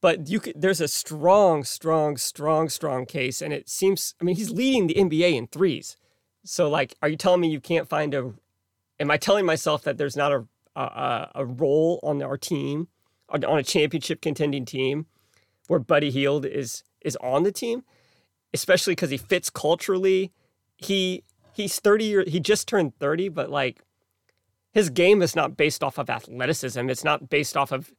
But 0.00 0.28
you 0.28 0.40
could, 0.40 0.60
there's 0.60 0.80
a 0.80 0.88
strong 0.88 1.64
strong 1.64 2.16
strong 2.16 2.68
strong 2.68 3.06
case 3.06 3.40
and 3.40 3.52
it 3.52 3.68
seems 3.68 4.14
I 4.20 4.24
mean 4.24 4.36
he's 4.36 4.50
leading 4.50 4.86
the 4.86 4.94
NBA 4.94 5.34
in 5.34 5.46
threes. 5.46 5.96
So 6.44 6.68
like 6.68 6.94
are 7.02 7.08
you 7.08 7.16
telling 7.16 7.40
me 7.40 7.48
you 7.48 7.60
can't 7.60 7.88
find 7.88 8.14
a 8.14 8.34
am 9.00 9.10
I 9.10 9.16
telling 9.16 9.46
myself 9.46 9.82
that 9.84 9.98
there's 9.98 10.16
not 10.16 10.32
a 10.32 10.46
a, 10.76 11.30
a 11.36 11.44
role 11.46 11.98
on 12.02 12.22
our 12.22 12.36
team 12.36 12.88
on 13.28 13.42
a 13.42 13.62
championship 13.62 14.20
contending 14.20 14.64
team 14.64 15.06
where 15.68 15.80
Buddy 15.80 16.10
Hield 16.10 16.44
is 16.44 16.82
is 17.00 17.16
on 17.16 17.42
the 17.42 17.52
team, 17.52 17.84
especially 18.52 18.92
because 18.92 19.10
he 19.10 19.16
fits 19.16 19.50
culturally. 19.50 20.32
He 20.76 21.24
he's 21.52 21.80
30 21.80 22.04
years 22.04 22.30
he 22.30 22.40
just 22.40 22.68
turned 22.68 22.98
30, 22.98 23.28
but 23.30 23.50
like 23.50 23.80
his 24.72 24.90
game 24.90 25.22
is 25.22 25.34
not 25.34 25.56
based 25.56 25.82
off 25.82 25.98
of 25.98 26.10
athleticism. 26.10 26.90
It's 26.90 27.04
not 27.04 27.30
based 27.30 27.56
off 27.56 27.72
of, 27.72 27.92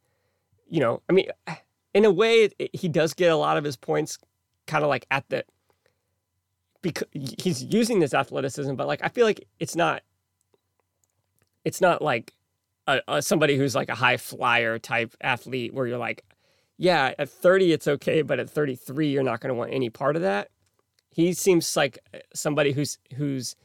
you 0.69 0.79
know, 0.79 1.01
I 1.09 1.13
mean, 1.13 1.25
in 1.93 2.05
a 2.05 2.11
way, 2.11 2.49
it, 2.59 2.69
he 2.75 2.87
does 2.87 3.15
get 3.15 3.31
a 3.31 3.35
lot 3.35 3.57
of 3.57 3.63
his 3.63 3.75
points 3.75 4.19
kind 4.67 4.83
of 4.83 4.89
like 4.89 5.07
at 5.09 5.27
the 5.29 5.43
because 6.83 7.07
he's 7.11 7.63
using 7.63 7.99
this 7.99 8.13
athleticism, 8.13 8.75
but 8.75 8.87
like 8.87 8.99
I 9.03 9.09
feel 9.09 9.25
like 9.25 9.47
it's 9.59 9.75
not 9.75 10.03
it's 11.65 11.81
not 11.81 12.01
like 12.01 12.33
a, 12.85 13.01
a, 13.07 13.21
somebody 13.21 13.57
who's 13.57 13.75
like 13.75 13.89
a 13.89 13.95
high 13.95 14.17
flyer 14.17 14.79
type 14.79 15.15
athlete 15.19 15.73
where 15.73 15.87
you're 15.87 15.97
like, 15.97 16.23
yeah, 16.77 17.13
at 17.17 17.29
30 17.29 17.73
it's 17.73 17.87
okay, 17.87 18.21
but 18.21 18.39
at 18.39 18.49
33 18.49 19.09
you're 19.09 19.23
not 19.23 19.39
going 19.39 19.49
to 19.49 19.55
want 19.57 19.73
any 19.73 19.89
part 19.89 20.15
of 20.15 20.21
that. 20.21 20.49
He 21.09 21.33
seems 21.33 21.75
like 21.75 21.99
uh, 22.13 22.19
somebody 22.33 22.71
whose 22.71 22.99
whose 23.15 23.55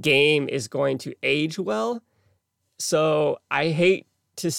game 0.00 0.48
is 0.48 0.68
going 0.68 0.98
to 0.98 1.14
age 1.22 1.58
well. 1.58 2.02
So 2.78 3.38
I 3.50 3.68
hate 3.68 4.06
to 4.36 4.50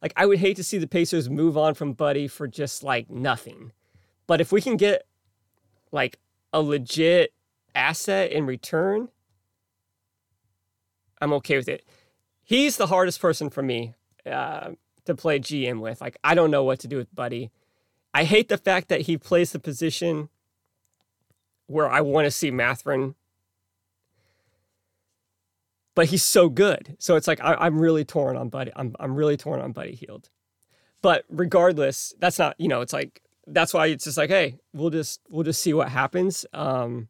like 0.00 0.12
I 0.16 0.26
would 0.26 0.38
hate 0.38 0.56
to 0.56 0.64
see 0.64 0.78
the 0.78 0.86
Pacers 0.86 1.28
move 1.28 1.56
on 1.56 1.74
from 1.74 1.92
Buddy 1.92 2.28
for 2.28 2.48
just 2.48 2.82
like 2.82 3.10
nothing. 3.10 3.72
But 4.26 4.40
if 4.40 4.52
we 4.52 4.62
can 4.62 4.76
get 4.76 5.06
like 5.92 6.18
a 6.52 6.62
legit 6.62 7.34
asset 7.74 8.32
in 8.32 8.46
return, 8.46 9.08
I'm 11.20 11.32
okay 11.34 11.56
with 11.56 11.68
it. 11.68 11.84
He's 12.42 12.78
the 12.78 12.86
hardest 12.86 13.20
person 13.20 13.50
for 13.50 13.62
me. 13.62 13.94
Uh, 14.24 14.70
to 15.04 15.14
play 15.14 15.38
GM 15.38 15.80
with. 15.80 16.00
Like, 16.00 16.16
I 16.22 16.34
don't 16.34 16.50
know 16.50 16.64
what 16.64 16.80
to 16.80 16.88
do 16.88 16.96
with 16.96 17.14
Buddy. 17.14 17.50
I 18.14 18.24
hate 18.24 18.48
the 18.48 18.58
fact 18.58 18.88
that 18.88 19.02
he 19.02 19.16
plays 19.16 19.52
the 19.52 19.58
position 19.58 20.28
where 21.66 21.90
I 21.90 22.00
want 22.00 22.26
to 22.26 22.30
see 22.30 22.50
Mathurin, 22.50 23.14
but 25.94 26.06
he's 26.06 26.22
so 26.22 26.48
good. 26.48 26.96
So 26.98 27.16
it's 27.16 27.26
like 27.26 27.40
I, 27.42 27.66
am 27.66 27.78
really 27.78 28.04
torn 28.04 28.36
on 28.36 28.48
Buddy. 28.48 28.70
I'm 28.76 28.94
I'm 29.00 29.14
really 29.14 29.36
torn 29.36 29.60
on 29.60 29.72
Buddy 29.72 29.94
Hield. 29.94 30.28
But 31.00 31.24
regardless, 31.28 32.14
that's 32.18 32.38
not 32.38 32.54
you 32.58 32.68
know. 32.68 32.82
It's 32.82 32.92
like 32.92 33.22
that's 33.46 33.72
why 33.72 33.86
it's 33.86 34.04
just 34.04 34.18
like 34.18 34.30
hey, 34.30 34.58
we'll 34.72 34.90
just 34.90 35.20
we'll 35.28 35.44
just 35.44 35.62
see 35.62 35.72
what 35.72 35.88
happens. 35.88 36.44
Um, 36.52 37.08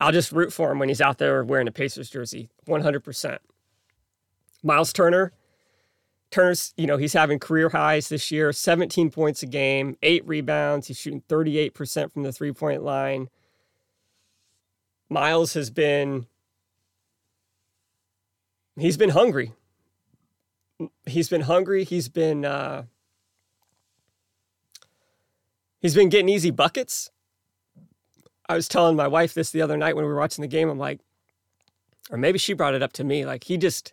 I'll 0.00 0.12
just 0.12 0.32
root 0.32 0.52
for 0.52 0.72
him 0.72 0.78
when 0.80 0.88
he's 0.88 1.00
out 1.00 1.18
there 1.18 1.44
wearing 1.44 1.68
a 1.68 1.72
Pacers 1.72 2.10
jersey, 2.10 2.50
100 2.66 3.04
percent. 3.04 3.40
Miles 4.64 4.92
Turner, 4.92 5.32
Turner's, 6.34 6.74
you 6.76 6.88
know, 6.88 6.96
he's 6.96 7.12
having 7.12 7.38
career 7.38 7.68
highs 7.68 8.08
this 8.08 8.32
year 8.32 8.52
17 8.52 9.10
points 9.10 9.44
a 9.44 9.46
game, 9.46 9.96
eight 10.02 10.26
rebounds. 10.26 10.88
He's 10.88 10.98
shooting 10.98 11.22
38% 11.28 12.12
from 12.12 12.24
the 12.24 12.32
three 12.32 12.52
point 12.52 12.82
line. 12.82 13.28
Miles 15.08 15.54
has 15.54 15.70
been 15.70 16.26
he's 18.76 18.96
been 18.96 19.10
hungry. 19.10 19.52
He's 21.06 21.28
been 21.28 21.42
hungry. 21.42 21.84
He's 21.84 22.08
been 22.08 22.44
uh, 22.44 22.84
he's 25.80 25.94
been 25.94 26.08
getting 26.08 26.28
easy 26.28 26.50
buckets. 26.50 27.10
I 28.48 28.56
was 28.56 28.66
telling 28.66 28.96
my 28.96 29.06
wife 29.06 29.34
this 29.34 29.50
the 29.52 29.62
other 29.62 29.76
night 29.76 29.94
when 29.94 30.04
we 30.04 30.10
were 30.10 30.18
watching 30.18 30.42
the 30.42 30.48
game. 30.48 30.68
I'm 30.68 30.78
like, 30.78 31.00
or 32.10 32.18
maybe 32.18 32.38
she 32.38 32.54
brought 32.54 32.74
it 32.74 32.82
up 32.82 32.92
to 32.94 33.04
me. 33.04 33.24
Like 33.24 33.44
he 33.44 33.56
just 33.56 33.92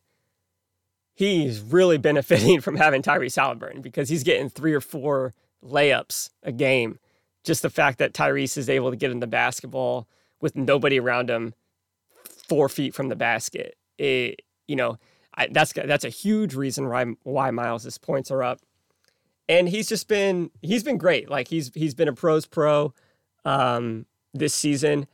he's 1.21 1.61
really 1.61 1.97
benefiting 1.97 2.61
from 2.61 2.75
having 2.75 3.01
Tyrese 3.01 3.35
Halliburton 3.35 3.81
because 3.81 4.09
he's 4.09 4.23
getting 4.23 4.49
three 4.49 4.73
or 4.73 4.81
four 4.81 5.33
layups 5.63 6.29
a 6.43 6.51
game. 6.51 6.99
Just 7.43 7.61
the 7.61 7.69
fact 7.69 7.99
that 7.99 8.13
Tyrese 8.13 8.57
is 8.57 8.69
able 8.69 8.89
to 8.89 8.97
get 8.97 9.11
in 9.11 9.19
the 9.19 9.27
basketball 9.27 10.07
with 10.41 10.55
nobody 10.55 10.99
around 10.99 11.29
him, 11.29 11.53
four 12.47 12.69
feet 12.69 12.93
from 12.93 13.09
the 13.09 13.15
basket. 13.15 13.75
It, 13.97 14.41
you 14.67 14.75
know, 14.75 14.97
I, 15.35 15.47
that's 15.47 15.73
that's 15.73 16.05
a 16.05 16.09
huge 16.09 16.55
reason 16.55 16.89
why 16.89 17.05
why 17.23 17.51
Miles's 17.51 17.97
points 17.97 18.31
are 18.31 18.43
up, 18.43 18.59
and 19.47 19.69
he's 19.69 19.87
just 19.87 20.07
been 20.07 20.51
he's 20.61 20.83
been 20.83 20.97
great. 20.97 21.29
Like 21.29 21.47
he's 21.47 21.71
he's 21.73 21.95
been 21.95 22.07
a 22.07 22.13
pros 22.13 22.45
pro 22.45 22.93
um, 23.45 24.05
this 24.33 24.53
season. 24.53 25.07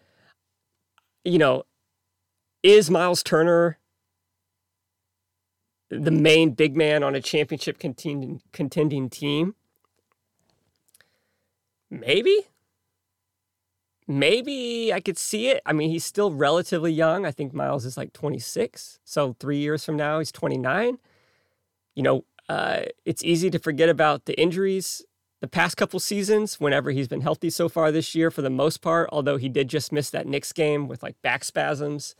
You 1.23 1.37
know, 1.37 1.63
is 2.63 2.89
Miles 2.89 3.23
Turner 3.23 3.77
the 5.89 6.11
main 6.11 6.51
big 6.51 6.75
man 6.75 7.03
on 7.03 7.15
a 7.15 7.21
championship 7.21 7.79
contending 7.79 8.41
contending 8.51 9.09
team? 9.09 9.55
Maybe 11.89 12.47
maybe 14.07 14.93
I 14.93 14.99
could 14.99 15.17
see 15.17 15.49
it. 15.49 15.61
I 15.65 15.73
mean, 15.73 15.89
he's 15.89 16.05
still 16.05 16.31
relatively 16.31 16.91
young. 16.91 17.25
I 17.25 17.31
think 17.31 17.53
Miles 17.53 17.85
is 17.85 17.97
like 17.97 18.13
26. 18.13 18.99
So 19.03 19.35
three 19.39 19.57
years 19.57 19.83
from 19.83 19.97
now, 19.97 20.19
he's 20.19 20.31
29. 20.31 20.97
You 21.95 22.03
know, 22.03 22.25
uh, 22.47 22.83
it's 23.05 23.23
easy 23.23 23.49
to 23.49 23.59
forget 23.59 23.89
about 23.89 24.25
the 24.25 24.39
injuries 24.39 25.03
the 25.39 25.47
past 25.47 25.77
couple 25.77 25.99
seasons 25.99 26.59
whenever 26.59 26.91
he's 26.91 27.07
been 27.07 27.21
healthy 27.21 27.49
so 27.49 27.69
far 27.69 27.91
this 27.91 28.15
year 28.15 28.31
for 28.31 28.41
the 28.41 28.49
most 28.49 28.81
part, 28.81 29.09
although 29.11 29.37
he 29.37 29.49
did 29.49 29.67
just 29.67 29.91
miss 29.91 30.09
that 30.09 30.25
Knicks 30.25 30.51
game 30.51 30.87
with 30.87 31.03
like 31.03 31.21
back 31.21 31.43
spasms. 31.43 32.15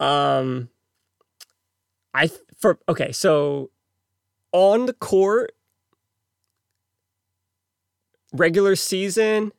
Um, 0.00 0.70
I, 2.14 2.30
for, 2.56 2.78
okay, 2.88 3.12
so 3.12 3.70
on 4.52 4.86
the 4.86 4.92
court, 4.92 5.52
regular 8.32 8.76
season, 8.76 9.52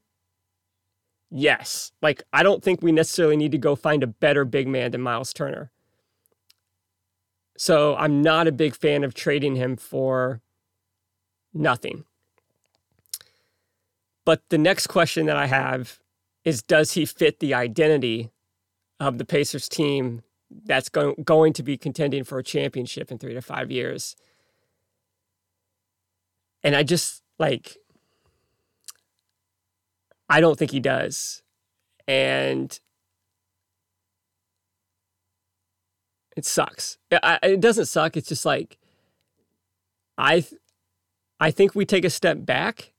yes. 1.32 1.92
Like, 2.02 2.24
I 2.34 2.44
don't 2.44 2.64
think 2.64 2.82
we 2.82 2.92
necessarily 2.92 3.38
need 3.38 3.52
to 3.52 3.58
go 3.58 3.76
find 3.76 4.04
a 4.04 4.08
better 4.08 4.46
big 4.46 4.68
man 4.68 4.92
than 4.92 5.02
Miles 5.02 5.34
Turner. 5.34 5.72
So 7.58 7.96
I'm 7.98 8.22
not 8.22 8.48
a 8.48 8.54
big 8.54 8.76
fan 8.76 9.04
of 9.04 9.14
trading 9.14 9.56
him 9.56 9.76
for 9.76 10.42
nothing. 11.54 12.06
But 14.26 14.44
the 14.50 14.58
next 14.58 14.88
question 14.88 15.26
that 15.26 15.36
I 15.36 15.48
have 15.48 16.00
is 16.46 16.62
Does 16.62 16.94
he 16.94 17.06
fit 17.06 17.40
the 17.40 17.54
identity 17.54 18.30
of 19.00 19.18
the 19.18 19.26
Pacers 19.26 19.68
team 19.68 20.24
that's 20.66 20.90
go- 20.90 21.16
going 21.24 21.54
to 21.54 21.64
be 21.64 21.78
contending 21.78 22.24
for 22.24 22.40
a 22.40 22.44
championship 22.44 23.12
in 23.12 23.18
three 23.18 23.34
to 23.34 23.42
five 23.42 23.72
years? 23.72 24.16
And 26.64 26.76
I 26.76 26.84
just 26.84 27.24
like, 27.38 27.78
I 30.30 30.42
don't 30.42 30.58
think 30.58 30.72
he 30.72 30.80
does. 30.80 31.42
And 32.08 32.78
it 36.36 36.46
sucks. 36.46 36.98
It 37.12 37.60
doesn't 37.60 37.86
suck. 37.86 38.18
It's 38.18 38.30
just 38.30 38.46
like 38.46 38.78
I 40.18 40.46
I 41.40 41.52
think 41.52 41.74
we 41.76 41.86
take 41.86 42.04
a 42.04 42.10
step 42.10 42.46
back, 42.46 42.94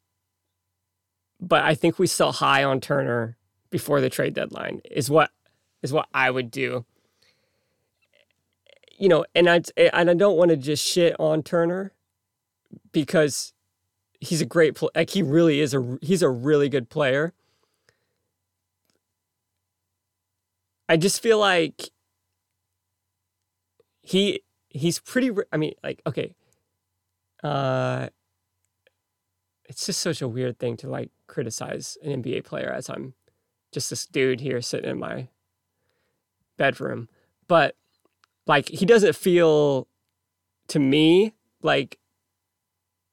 but 1.40 1.62
I 1.62 1.74
think 1.74 1.98
we 1.98 2.07
sell 2.07 2.32
high 2.32 2.64
on 2.64 2.80
Turner 2.80 3.36
before 3.70 4.01
the 4.01 4.11
trade 4.11 4.34
deadline 4.34 4.80
is 4.90 5.11
what 5.11 5.30
is 5.82 5.92
what 5.92 6.09
I 6.14 6.30
would 6.30 6.51
do. 6.51 6.84
You 9.01 9.09
know, 9.09 9.24
and 9.34 9.48
I 9.48 9.62
and 9.76 10.11
I 10.11 10.14
don't 10.14 10.36
want 10.36 10.51
to 10.51 10.59
just 10.59 10.86
shit 10.86 11.16
on 11.18 11.42
Turner 11.42 11.94
because 12.92 13.55
he's 14.20 14.42
a 14.42 14.46
great 14.46 14.74
player. 14.74 14.90
Like 14.94 15.11
he 15.11 15.22
really 15.22 15.61
is 15.61 15.72
a 15.72 15.98
he's 16.03 16.22
a 16.22 16.28
really 16.28 16.68
good 16.68 16.90
player. 16.90 17.32
I 20.86 20.98
just 20.98 21.22
feel 21.22 21.38
like 21.38 21.88
he 24.03 24.42
he's 24.68 24.98
pretty. 24.98 25.30
I 25.51 25.57
mean, 25.57 25.72
like 25.82 26.03
okay, 26.07 26.34
uh, 27.42 28.09
it's 29.64 29.86
just 29.86 30.01
such 30.01 30.20
a 30.20 30.28
weird 30.28 30.59
thing 30.59 30.76
to 30.78 30.90
like 30.90 31.11
criticize 31.26 31.96
an 32.03 32.22
NBA 32.22 32.44
player 32.44 32.70
as 32.70 32.90
I'm 32.90 33.14
just 33.72 33.88
this 33.88 34.05
dude 34.05 34.40
here 34.40 34.61
sitting 34.61 34.90
in 34.90 34.98
my 34.98 35.28
bedroom, 36.59 37.09
but 37.48 37.76
like 38.51 38.68
he 38.68 38.84
doesn't 38.84 39.14
feel 39.14 39.86
to 40.66 40.80
me 40.80 41.32
like 41.62 42.01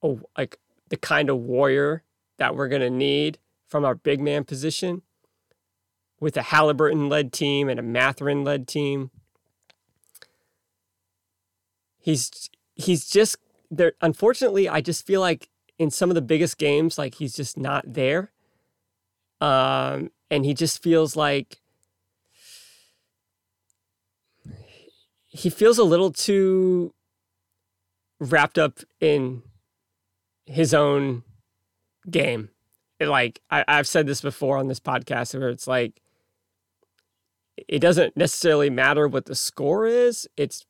oh 0.02 0.20
like 0.36 0.58
the 0.90 0.98
kind 0.98 1.30
of 1.30 1.38
warrior 1.38 2.02
that 2.40 2.56
we're 2.56 2.68
to 2.82 2.90
need 2.90 3.38
from 3.68 3.86
our 3.86 3.94
big 3.94 4.20
man 4.20 4.44
position 4.44 5.04
with 6.20 6.36
a 6.38 6.42
Halliburton 6.42 7.08
led 7.08 7.32
team 7.32 7.70
and 7.70 7.80
a 7.80 7.84
Mathurin 7.84 8.44
led 8.44 8.68
team. 8.68 9.12
He's 12.00 12.50
he's 12.74 13.08
just 13.08 13.38
there 13.70 13.94
unfortunately 14.02 14.68
I 14.68 14.82
just 14.82 15.06
feel 15.06 15.22
like 15.22 15.50
in 15.78 15.92
some 15.92 16.10
of 16.10 16.16
the 16.16 16.22
biggest 16.24 16.58
games 16.58 16.98
like 16.98 17.14
he's 17.14 17.36
just 17.36 17.58
not 17.58 17.84
there. 17.86 18.32
Um 19.40 20.10
and 20.32 20.46
he 20.46 20.56
just 20.56 20.82
feels 20.82 21.16
like 21.16 21.62
he 25.38 25.50
feels 25.52 25.78
a 25.78 25.84
little 25.84 26.12
too 26.12 26.94
wrapped 28.20 28.58
up 28.58 28.80
in 29.00 29.44
his 30.48 30.74
own 30.74 31.24
game. 32.10 32.50
It, 33.00 33.08
like 33.08 33.42
I, 33.52 33.64
I've 33.68 33.88
said 33.88 34.08
this 34.08 34.22
before 34.22 34.58
on 34.58 34.68
this 34.68 34.80
podcast, 34.80 35.38
where 35.38 35.50
it's 35.50 35.68
like 35.68 36.02
it 37.68 37.80
doesn't 37.80 38.18
necessarily 38.18 38.72
matter 38.72 39.08
what 39.08 39.26
the 39.26 39.36
score 39.36 39.86
is. 39.86 40.28
It's 40.38 40.66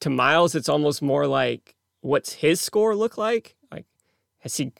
to 0.00 0.10
Miles, 0.10 0.54
it's 0.54 0.68
almost 0.68 1.00
more 1.00 1.26
like 1.26 1.74
what's 2.02 2.34
his 2.34 2.60
score 2.60 2.94
look 2.94 3.16
like? 3.16 3.56
Like 3.72 3.86
has 4.40 4.58
he 4.58 4.72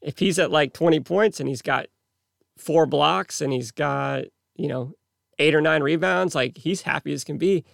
if 0.00 0.18
he's 0.18 0.40
at 0.40 0.50
like 0.50 0.72
20 0.72 0.98
points 1.00 1.38
and 1.38 1.48
he's 1.48 1.62
got 1.62 1.86
four 2.58 2.86
blocks 2.86 3.40
and 3.40 3.52
he's 3.52 3.70
got, 3.70 4.24
you 4.56 4.66
know, 4.66 4.94
eight 5.38 5.54
or 5.54 5.60
nine 5.60 5.84
rebounds, 5.84 6.34
like 6.34 6.58
he's 6.58 6.82
happy 6.82 7.12
as 7.12 7.22
can 7.22 7.38
be. 7.38 7.64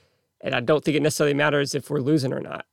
And 0.40 0.54
I 0.54 0.60
don't 0.60 0.84
think 0.84 0.96
it 0.96 1.02
necessarily 1.02 1.34
matters 1.34 1.74
if 1.74 1.90
we're 1.90 2.00
losing 2.00 2.32
or 2.32 2.40
not 2.40 2.64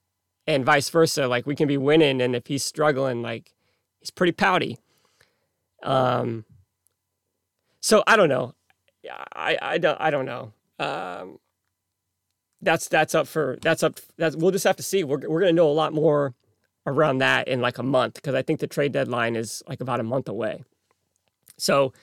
and 0.47 0.65
vice 0.65 0.89
versa. 0.89 1.27
Like 1.27 1.45
we 1.45 1.55
can 1.55 1.67
be 1.67 1.77
winning, 1.77 2.21
and 2.21 2.35
if 2.35 2.47
he's 2.47 2.63
struggling, 2.63 3.21
like 3.21 3.53
he's 3.99 4.11
pretty 4.11 4.31
pouty. 4.31 4.77
Um. 5.83 6.45
So 7.81 8.03
I 8.07 8.15
don't 8.15 8.29
know. 8.29 8.53
I 9.35 9.57
I 9.61 9.77
don't 9.77 9.99
I 9.99 10.09
don't 10.09 10.25
know. 10.25 10.53
Um. 10.79 11.39
That's 12.61 12.87
that's 12.87 13.13
up 13.13 13.27
for 13.27 13.57
that's 13.61 13.83
up. 13.83 13.99
That's 14.17 14.35
we'll 14.35 14.51
just 14.51 14.65
have 14.65 14.77
to 14.77 14.83
see. 14.83 15.03
We're 15.03 15.27
we're 15.29 15.41
gonna 15.41 15.53
know 15.53 15.69
a 15.69 15.73
lot 15.73 15.93
more 15.93 16.33
around 16.87 17.17
that 17.19 17.47
in 17.47 17.61
like 17.61 17.77
a 17.77 17.83
month 17.83 18.15
because 18.15 18.35
I 18.35 18.41
think 18.41 18.59
the 18.59 18.67
trade 18.67 18.91
deadline 18.91 19.35
is 19.35 19.61
like 19.67 19.81
about 19.81 19.99
a 19.99 20.03
month 20.03 20.27
away. 20.27 20.63
So, 21.57 21.93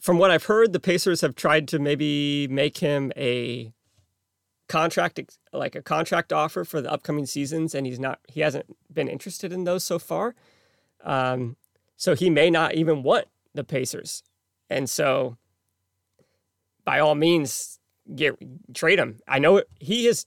from 0.00 0.18
what 0.18 0.30
I've 0.30 0.44
heard, 0.44 0.72
the 0.72 0.80
Pacers 0.80 1.20
have 1.20 1.34
tried 1.34 1.68
to 1.68 1.78
maybe 1.78 2.48
make 2.48 2.78
him 2.78 3.12
a 3.16 3.72
contract 4.72 5.20
like 5.52 5.74
a 5.74 5.82
contract 5.82 6.32
offer 6.32 6.64
for 6.64 6.80
the 6.80 6.90
upcoming 6.90 7.26
seasons 7.26 7.74
and 7.74 7.86
he's 7.86 8.00
not 8.00 8.20
he 8.26 8.40
hasn't 8.40 8.64
been 8.90 9.06
interested 9.06 9.52
in 9.52 9.64
those 9.64 9.84
so 9.84 9.98
far. 9.98 10.34
Um, 11.04 11.56
so 11.96 12.14
he 12.14 12.30
may 12.30 12.48
not 12.48 12.74
even 12.74 13.02
want 13.02 13.26
the 13.52 13.64
pacers. 13.64 14.22
And 14.70 14.88
so 14.88 15.36
by 16.86 17.00
all 17.00 17.14
means 17.14 17.78
get 18.16 18.34
trade 18.72 18.98
him. 18.98 19.18
I 19.28 19.38
know 19.38 19.62
he 19.78 20.06
has 20.06 20.24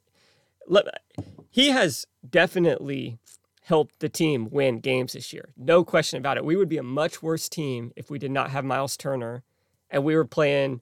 he 1.49 1.69
has 1.69 2.05
definitely 2.29 3.17
helped 3.63 3.99
the 3.99 4.09
team 4.09 4.47
win 4.51 4.79
games 4.79 5.13
this 5.13 5.33
year. 5.33 5.49
No 5.57 5.83
question 5.83 6.19
about 6.19 6.37
it. 6.37 6.45
We 6.45 6.55
would 6.55 6.69
be 6.69 6.77
a 6.77 6.83
much 6.83 7.23
worse 7.23 7.49
team 7.49 7.91
if 7.95 8.11
we 8.11 8.19
did 8.19 8.29
not 8.29 8.51
have 8.51 8.63
miles 8.63 8.95
turner 8.95 9.43
and 9.89 10.03
we 10.03 10.15
were 10.15 10.25
playing 10.25 10.81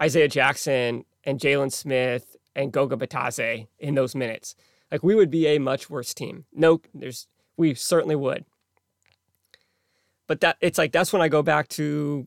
isaiah 0.00 0.28
jackson 0.28 1.04
and 1.24 1.40
jalen 1.40 1.72
smith 1.72 2.36
and 2.58 2.72
Goga 2.72 2.96
Bitadze 2.96 3.68
in 3.78 3.94
those 3.94 4.14
minutes. 4.16 4.56
Like 4.90 5.02
we 5.02 5.14
would 5.14 5.30
be 5.30 5.46
a 5.46 5.58
much 5.58 5.88
worse 5.88 6.12
team. 6.12 6.44
No, 6.52 6.80
there's 6.92 7.28
we 7.56 7.72
certainly 7.74 8.16
would. 8.16 8.44
But 10.26 10.40
that 10.40 10.56
it's 10.60 10.76
like 10.76 10.92
that's 10.92 11.12
when 11.12 11.22
I 11.22 11.28
go 11.28 11.42
back 11.42 11.68
to 11.68 12.26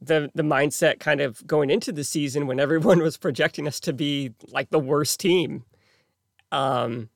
the 0.00 0.30
the 0.34 0.44
mindset 0.44 1.00
kind 1.00 1.20
of 1.20 1.44
going 1.46 1.68
into 1.68 1.90
the 1.90 2.04
season 2.04 2.46
when 2.46 2.60
everyone 2.60 3.00
was 3.02 3.16
projecting 3.16 3.66
us 3.66 3.80
to 3.80 3.92
be 3.92 4.32
like 4.48 4.70
the 4.70 4.78
worst 4.78 5.18
team. 5.18 5.64
Um, 6.52 7.08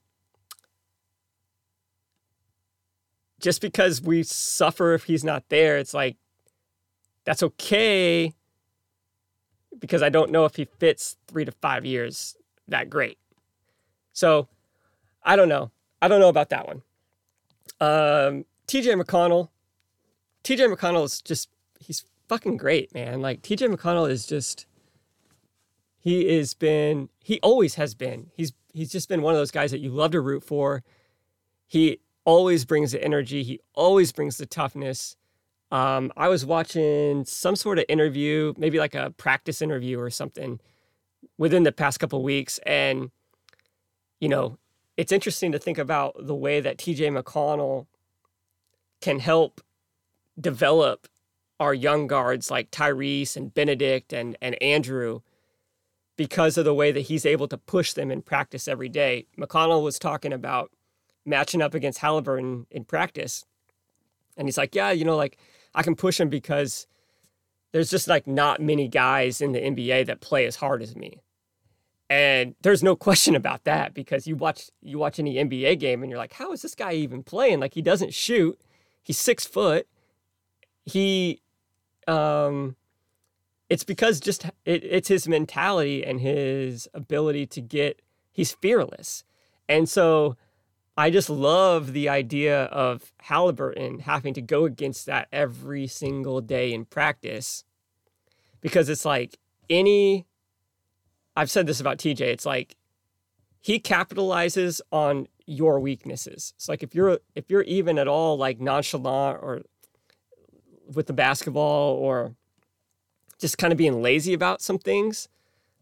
just 3.39 3.61
because 3.61 4.03
we 4.03 4.23
suffer 4.25 4.95
if 4.95 5.05
he's 5.05 5.23
not 5.23 5.45
there, 5.51 5.79
it's 5.79 5.95
like 5.95 6.17
that's 7.25 7.43
okay 7.43 8.35
because 9.79 10.03
I 10.03 10.09
don't 10.09 10.33
know 10.33 10.47
if 10.47 10.57
he 10.57 10.65
fits 10.65 11.17
three 11.29 11.45
to 11.45 11.53
five 11.53 11.85
years 11.85 12.35
that 12.69 12.91
great. 12.91 13.19
So 14.13 14.49
I 15.23 15.37
don't 15.37 15.49
know. 15.49 15.71
I 16.01 16.09
don't 16.09 16.21
know 16.21 16.29
about 16.29 16.51
that 16.51 16.67
one. 16.67 16.83
Um, 17.81 18.45
TJ 18.67 19.01
McConnell. 19.01 19.49
TJ 20.45 20.73
McConnell 20.75 21.05
is 21.05 21.21
just, 21.21 21.49
he's 21.81 22.05
fucking 22.29 22.57
great, 22.57 22.95
man. 22.95 23.21
Like, 23.21 23.43
TJ 23.43 23.75
McConnell 23.75 24.09
is 24.09 24.27
just, 24.27 24.67
he 25.99 26.37
has 26.37 26.55
been, 26.55 27.09
he 27.23 27.41
always 27.41 27.75
has 27.75 27.95
been. 27.95 28.31
He's, 28.35 28.53
he's 28.73 28.93
just 28.93 29.09
been 29.09 29.23
one 29.23 29.35
of 29.35 29.41
those 29.41 29.51
guys 29.51 29.73
that 29.73 29.81
you 29.81 29.91
love 29.91 30.13
to 30.13 30.21
root 30.21 30.45
for. 30.45 30.85
He 31.67 31.99
always 32.25 32.65
brings 32.65 32.93
the 32.93 33.03
energy, 33.03 33.43
he 33.43 33.61
always 33.75 34.13
brings 34.13 34.37
the 34.37 34.47
toughness. 34.47 35.17
Um, 35.73 36.13
I 36.17 36.29
was 36.29 36.47
watching 36.47 37.25
some 37.25 37.57
sort 37.57 37.79
of 37.79 37.85
interview, 37.89 38.55
maybe 38.57 38.79
like 38.79 38.95
a 38.95 39.11
practice 39.11 39.61
interview 39.61 39.99
or 39.99 40.11
something 40.11 40.61
within 41.39 41.63
the 41.63 41.73
past 41.73 42.01
couple 42.01 42.23
weeks. 42.23 42.59
And, 42.67 43.11
you 44.21 44.29
know, 44.29 44.59
it's 44.97 45.13
interesting 45.13 45.53
to 45.53 45.59
think 45.59 45.79
about 45.79 46.15
the 46.19 46.35
way 46.35 46.61
that 46.61 46.79
TJ 46.79 47.23
McConnell 47.23 47.87
can 49.01 49.19
help 49.19 49.61
develop 50.41 51.09
our 51.59 51.75
young 51.75 52.07
guards 52.07 52.51
like 52.51 52.71
Tyrese 52.71 53.37
and 53.37 53.53
Benedict 53.53 54.13
and, 54.13 54.37
and 54.41 54.61
Andrew 54.63 55.21
because 56.17 56.57
of 56.57 56.65
the 56.65 56.75
way 56.75 56.93
that 56.93 57.01
he's 57.01 57.27
able 57.27 57.49
to 57.49 57.59
push 57.59 57.93
them 57.93 58.11
in 58.11 58.23
practice 58.23 58.69
every 58.69 58.89
day. 58.89 59.27
McConnell 59.39 59.83
was 59.83 59.99
talking 59.99 60.33
about 60.33 60.71
matching 61.25 61.61
up 61.61 61.75
against 61.75 61.99
Halliburton 61.99 62.67
in 62.71 62.85
practice. 62.85 63.45
And 64.37 64.49
he's 64.49 64.59
like, 64.59 64.75
yeah, 64.75 64.91
you 64.91 65.05
know, 65.05 65.17
like 65.17 65.39
I 65.75 65.83
can 65.83 65.95
push 65.95 66.19
him 66.19 66.29
because 66.29 66.87
there's 67.73 67.91
just 67.91 68.09
like 68.09 68.27
not 68.27 68.61
many 68.61 68.89
guys 68.89 69.41
in 69.41 69.53
the 69.53 69.61
NBA 69.61 70.07
that 70.07 70.21
play 70.21 70.47
as 70.47 70.57
hard 70.57 70.83
as 70.83 70.97
me. 70.97 71.21
And 72.09 72.55
there's 72.63 72.83
no 72.83 72.97
question 73.07 73.35
about 73.35 73.65
that 73.65 73.95
because 73.95 74.27
you 74.27 74.37
watch 74.37 74.71
you 74.81 74.99
watch 74.99 75.19
any 75.19 75.35
NBA 75.35 75.79
game 75.79 76.03
and 76.03 76.11
you're 76.11 76.19
like, 76.19 76.35
how 76.35 76.53
is 76.53 76.63
this 76.63 76.75
guy 76.75 76.93
even 76.93 77.23
playing? 77.23 77.61
Like 77.61 77.75
he 77.75 77.83
doesn't 77.83 78.15
shoot. 78.15 78.61
He's 79.03 79.19
six 79.19 79.45
foot. 79.45 79.87
He 80.85 81.41
um 82.07 82.77
it's 83.69 83.85
because 83.85 84.21
just 84.21 84.45
it, 84.65 84.85
it's 84.85 85.09
his 85.09 85.27
mentality 85.27 86.05
and 86.05 86.21
his 86.21 86.89
ability 86.95 87.47
to 87.47 87.61
get 87.61 88.01
he's 88.33 88.53
fearless. 88.53 89.25
And 89.69 89.89
so 89.89 90.37
I 90.97 91.11
just 91.11 91.29
love 91.29 91.93
the 91.93 92.09
idea 92.09 92.65
of 92.65 93.13
Halliburton 93.19 94.01
having 94.01 94.33
to 94.35 94.41
go 94.41 94.65
against 94.65 95.05
that 95.07 95.29
every 95.31 95.87
single 95.87 96.41
day 96.41 96.73
in 96.73 96.87
practice 96.87 97.65
because 98.63 98.89
it's 98.89 99.05
like 99.05 99.39
any 99.69 100.27
I've 101.37 101.51
said 101.51 101.67
this 101.67 101.81
about 101.81 101.99
TJ. 101.99 102.21
It's 102.21 102.47
like 102.47 102.77
he 103.61 103.79
capitalizes 103.79 104.81
on 104.91 105.29
your 105.45 105.79
weaknesses. 105.79 106.53
It's 106.57 106.69
like 106.69 106.83
if 106.83 106.95
you're 106.95 107.19
if 107.35 107.51
you're 107.51 107.63
even 107.63 107.99
at 107.99 108.09
all 108.09 108.37
like 108.37 108.61
nonchalant 108.61 109.39
or 109.43 109.63
with 110.93 111.07
the 111.07 111.13
basketball 111.13 111.95
or 111.95 112.35
just 113.39 113.59
kind 113.59 113.73
of 113.73 113.77
being 113.77 114.03
lazy 114.03 114.33
about 114.33 114.63
some 114.63 114.79
things, 114.79 115.29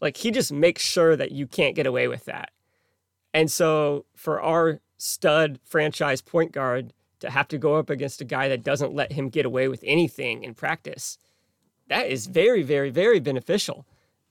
like 0.00 0.16
he 0.18 0.30
just 0.30 0.52
makes 0.52 0.82
sure 0.82 1.16
that 1.16 1.32
you 1.32 1.46
can't 1.46 1.76
get 1.76 1.86
away 1.86 2.08
with 2.08 2.24
that. 2.24 2.50
And 3.32 3.50
so 3.50 4.06
for 4.14 4.40
our 4.40 4.80
stud 4.98 5.58
franchise 5.64 6.20
point 6.20 6.52
guard 6.52 6.92
to 7.20 7.30
have 7.30 7.48
to 7.48 7.58
go 7.58 7.76
up 7.76 7.90
against 7.90 8.20
a 8.20 8.24
guy 8.24 8.48
that 8.48 8.64
doesn't 8.64 8.94
let 8.94 9.12
him 9.12 9.28
get 9.28 9.46
away 9.46 9.68
with 9.68 9.82
anything 9.86 10.42
in 10.42 10.54
practice, 10.54 11.18
that 11.88 12.08
is 12.08 12.26
very, 12.26 12.62
very, 12.62 12.90
very 12.90 13.20
beneficial. 13.20 13.86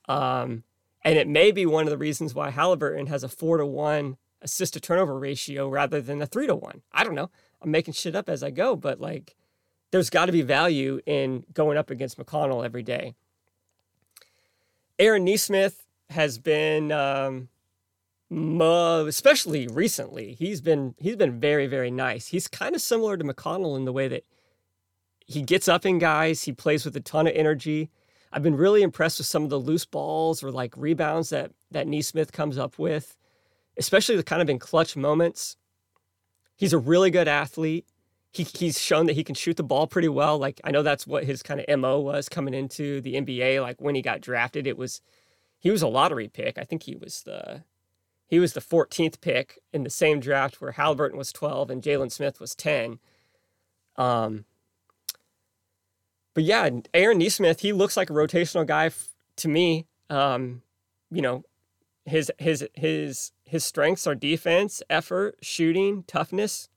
Um, 0.08 0.64
and 1.04 1.18
it 1.18 1.28
may 1.28 1.52
be 1.52 1.66
one 1.66 1.86
of 1.86 1.90
the 1.92 1.98
reasons 1.98 2.34
why 2.34 2.50
Halliburton 2.50 3.08
has 3.08 3.24
a 3.24 3.30
four 3.30 3.58
to 3.58 3.66
one 3.66 4.18
assist 4.42 4.74
to 4.74 4.80
turnover 4.80 5.18
ratio 5.18 5.68
rather 5.68 6.02
than 6.02 6.22
a 6.22 6.26
three 6.26 6.48
to 6.48 6.56
one. 6.56 6.82
I 6.92 7.04
don't 7.04 7.16
know. 7.16 7.30
I'm 7.62 7.72
making 7.72 7.94
shit 7.94 8.16
up 8.16 8.30
as 8.30 8.44
I 8.44 8.52
go, 8.52 8.76
but 8.76 9.00
like 9.00 9.36
there's 9.92 10.10
got 10.10 10.26
to 10.26 10.32
be 10.32 10.42
value 10.42 11.00
in 11.06 11.46
going 11.54 11.78
up 11.78 11.90
against 11.90 12.18
McConnell 12.18 12.66
every 12.66 12.84
day. 12.84 13.16
Aaron 15.00 15.24
Nesmith 15.24 15.86
has 16.10 16.38
been, 16.38 16.92
um, 16.92 17.50
especially 18.30 19.68
recently, 19.68 20.34
he's 20.34 20.62
been 20.62 20.96
he's 20.98 21.16
been 21.16 21.40
very 21.40 21.68
very 21.68 21.92
nice. 21.92 22.28
He's 22.28 22.48
kind 22.48 22.76
of 22.76 22.82
similar 22.82 23.18
to 23.18 23.24
McConnell 23.24 23.78
in 23.78 23.86
the 23.86 23.94
way 23.94 24.08
that 24.08 24.24
he 25.26 25.42
gets 25.42 25.68
up 25.68 25.86
in 25.86 26.00
guys, 26.00 26.44
he 26.44 26.52
plays 26.52 26.86
with 26.86 26.96
a 26.96 27.00
ton 27.00 27.28
of 27.28 27.34
energy. 27.36 27.90
I've 28.34 28.44
been 28.44 28.58
really 28.58 28.82
impressed 28.82 29.20
with 29.20 29.28
some 29.28 29.44
of 29.44 29.52
the 29.52 29.60
loose 29.60 29.86
balls 29.86 30.44
or 30.44 30.52
like 30.52 30.76
rebounds 30.76 31.30
that 31.30 31.52
that 31.72 31.88
Nesmith 31.88 32.32
comes 32.32 32.58
up 32.58 32.80
with, 32.80 33.16
especially 33.78 34.16
the 34.16 34.24
kind 34.24 34.42
of 34.42 34.50
in 34.50 34.58
clutch 34.58 34.96
moments. 34.96 35.56
He's 36.56 36.74
a 36.74 36.80
really 36.80 37.12
good 37.12 37.28
athlete. 37.28 37.86
He, 38.32 38.44
he's 38.44 38.80
shown 38.80 39.06
that 39.06 39.14
he 39.14 39.24
can 39.24 39.36
shoot 39.36 39.58
the 39.58 39.64
ball 39.64 39.86
pretty 39.86 40.10
well. 40.10 40.40
Like 40.40 40.60
I 40.64 40.72
know 40.72 40.82
that's 40.82 41.06
what 41.06 41.26
his 41.26 41.44
kind 41.44 41.60
of 41.60 41.80
mo 41.80 42.00
was 42.00 42.28
coming 42.28 42.56
into 42.56 43.02
the 43.02 43.14
NBA. 43.14 43.62
Like 43.62 43.80
when 43.80 43.94
he 43.94 44.02
got 44.02 44.22
drafted, 44.22 44.66
it 44.66 44.78
was 44.78 45.02
he 45.60 45.70
was 45.70 45.84
a 45.84 45.88
lottery 45.88 46.28
pick. 46.28 46.58
I 46.58 46.64
think 46.64 46.84
he 46.84 46.96
was 46.96 47.22
the 47.24 47.64
he 48.26 48.40
was 48.40 48.54
the 48.54 48.62
14th 48.62 49.22
pick 49.22 49.60
in 49.72 49.84
the 49.84 49.92
same 49.92 50.20
draft 50.20 50.60
where 50.60 50.72
Halliburton 50.72 51.20
was 51.20 51.32
12 51.32 51.70
and 51.70 51.84
Jalen 51.84 52.12
Smith 52.12 52.40
was 52.40 52.56
10. 52.56 52.98
Um, 53.96 54.46
but 56.34 56.44
yeah, 56.44 56.70
Aaron 56.94 57.20
Nesmith, 57.20 57.60
he 57.60 57.74
looks 57.74 57.96
like 57.96 58.10
a 58.10 58.14
rotational 58.14 58.66
guy 58.66 58.88
f- 58.88 59.10
to 59.38 59.48
me. 59.48 59.88
Um, 60.10 60.62
you 61.12 61.22
know, 61.22 61.44
his 62.06 62.32
his 62.40 62.68
his 62.74 63.32
his 63.46 63.64
strengths 63.64 64.08
are 64.08 64.16
defense, 64.16 64.82
effort, 64.90 65.38
shooting, 65.42 66.04
toughness. 66.08 66.70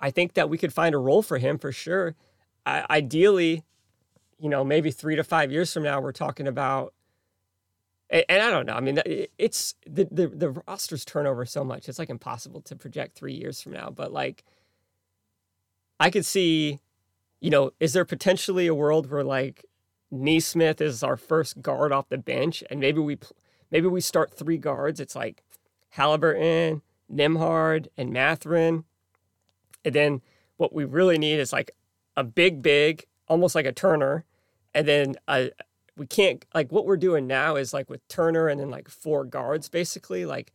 I 0.00 0.10
think 0.10 0.34
that 0.34 0.50
we 0.50 0.58
could 0.58 0.72
find 0.72 0.94
a 0.94 0.98
role 0.98 1.22
for 1.22 1.38
him 1.38 1.58
for 1.58 1.72
sure. 1.72 2.14
I, 2.66 2.84
ideally, 2.90 3.64
you 4.38 4.48
know, 4.48 4.62
maybe 4.62 4.90
three 4.90 5.16
to 5.16 5.24
five 5.24 5.50
years 5.50 5.72
from 5.72 5.84
now, 5.84 6.00
we're 6.00 6.12
talking 6.12 6.46
about. 6.46 6.92
And, 8.10 8.24
and 8.28 8.42
I 8.42 8.50
don't 8.50 8.66
know. 8.66 8.74
I 8.74 8.80
mean, 8.80 9.00
it's 9.38 9.74
the, 9.86 10.06
the 10.10 10.28
the 10.28 10.50
rosters 10.68 11.04
turnover 11.04 11.46
so 11.46 11.64
much. 11.64 11.88
It's 11.88 11.98
like 11.98 12.10
impossible 12.10 12.60
to 12.62 12.76
project 12.76 13.16
three 13.16 13.34
years 13.34 13.62
from 13.62 13.72
now. 13.72 13.90
But 13.90 14.12
like, 14.12 14.44
I 15.98 16.10
could 16.10 16.26
see 16.26 16.80
you 17.46 17.50
know, 17.50 17.70
is 17.78 17.92
there 17.92 18.04
potentially 18.04 18.66
a 18.66 18.74
world 18.74 19.08
where 19.08 19.22
like 19.22 19.64
Nesmith 20.10 20.80
is 20.80 21.04
our 21.04 21.16
first 21.16 21.62
guard 21.62 21.92
off 21.92 22.08
the 22.08 22.18
bench, 22.18 22.64
and 22.68 22.80
maybe 22.80 22.98
we 22.98 23.18
maybe 23.70 23.86
we 23.86 24.00
start 24.00 24.36
three 24.36 24.58
guards. 24.58 24.98
It's 24.98 25.14
like 25.14 25.44
Halliburton, 25.90 26.82
Nembhard, 27.08 27.86
and 27.96 28.12
Mathurin, 28.12 28.82
and 29.84 29.94
then 29.94 30.22
what 30.56 30.72
we 30.72 30.84
really 30.84 31.18
need 31.18 31.38
is 31.38 31.52
like 31.52 31.70
a 32.16 32.24
big, 32.24 32.62
big, 32.62 33.06
almost 33.28 33.54
like 33.54 33.64
a 33.64 33.70
Turner, 33.70 34.24
and 34.74 34.88
then 34.88 35.14
a 35.28 35.52
we 35.96 36.08
can't 36.08 36.44
like 36.52 36.72
what 36.72 36.84
we're 36.84 36.96
doing 36.96 37.28
now 37.28 37.54
is 37.54 37.72
like 37.72 37.88
with 37.88 38.08
Turner 38.08 38.48
and 38.48 38.58
then 38.58 38.70
like 38.70 38.88
four 38.88 39.24
guards 39.24 39.68
basically 39.68 40.26
like 40.26 40.52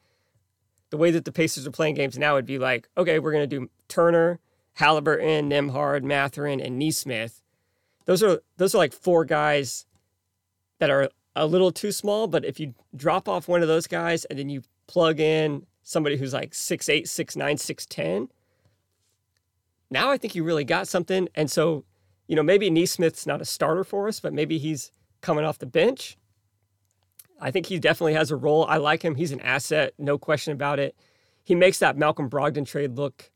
the 0.89 0.97
way 0.97 1.09
that 1.11 1.23
the 1.23 1.31
Pacers 1.31 1.65
are 1.65 1.71
playing 1.71 1.95
games 1.95 2.17
now 2.17 2.33
would 2.33 2.45
be 2.45 2.59
like 2.59 2.89
okay 2.97 3.17
we're 3.17 3.31
gonna 3.31 3.47
do 3.47 3.69
Turner 3.87 4.41
Halliburton, 4.73 5.49
Nembhard, 5.49 6.03
Mathurin, 6.03 6.59
and 6.59 6.79
Nesmith. 6.79 7.41
Those 8.05 8.23
are 8.23 8.41
those 8.57 8.73
are 8.73 8.79
like 8.79 8.93
four 8.93 9.25
guys 9.25 9.85
that 10.79 10.89
are 10.89 11.09
a 11.35 11.45
little 11.45 11.71
too 11.71 11.91
small, 11.91 12.27
but 12.27 12.43
if 12.43 12.59
you 12.59 12.73
drop 12.95 13.29
off 13.29 13.47
one 13.47 13.61
of 13.61 13.67
those 13.67 13.87
guys 13.87 14.25
and 14.25 14.37
then 14.37 14.49
you 14.49 14.63
plug 14.87 15.19
in 15.19 15.65
somebody 15.83 16.17
who's 16.17 16.33
like 16.33 16.53
six 16.53 16.89
eight, 16.89 17.07
six 17.07 17.35
nine, 17.35 17.57
six 17.57 17.85
ten, 17.85 18.27
now 19.89 20.09
I 20.09 20.17
think 20.17 20.35
you 20.35 20.43
really 20.43 20.63
got 20.63 20.87
something. 20.87 21.29
And 21.35 21.49
so, 21.49 21.85
you 22.27 22.35
know, 22.35 22.43
maybe 22.43 22.69
Nesmith's 22.69 23.27
not 23.27 23.41
a 23.41 23.45
starter 23.45 23.83
for 23.83 24.07
us, 24.07 24.19
but 24.19 24.33
maybe 24.33 24.57
he's 24.57 24.91
coming 25.21 25.45
off 25.45 25.59
the 25.59 25.65
bench. 25.65 26.17
I 27.39 27.51
think 27.51 27.65
he 27.67 27.79
definitely 27.79 28.13
has 28.13 28.31
a 28.31 28.35
role. 28.35 28.65
I 28.65 28.77
like 28.77 29.03
him. 29.03 29.15
He's 29.15 29.31
an 29.31 29.41
asset, 29.41 29.93
no 29.97 30.17
question 30.17 30.53
about 30.53 30.79
it. 30.79 30.95
He 31.43 31.55
makes 31.55 31.79
that 31.79 31.97
Malcolm 31.97 32.29
Brogdon 32.29 32.65
trade 32.65 32.95
look 32.97 33.31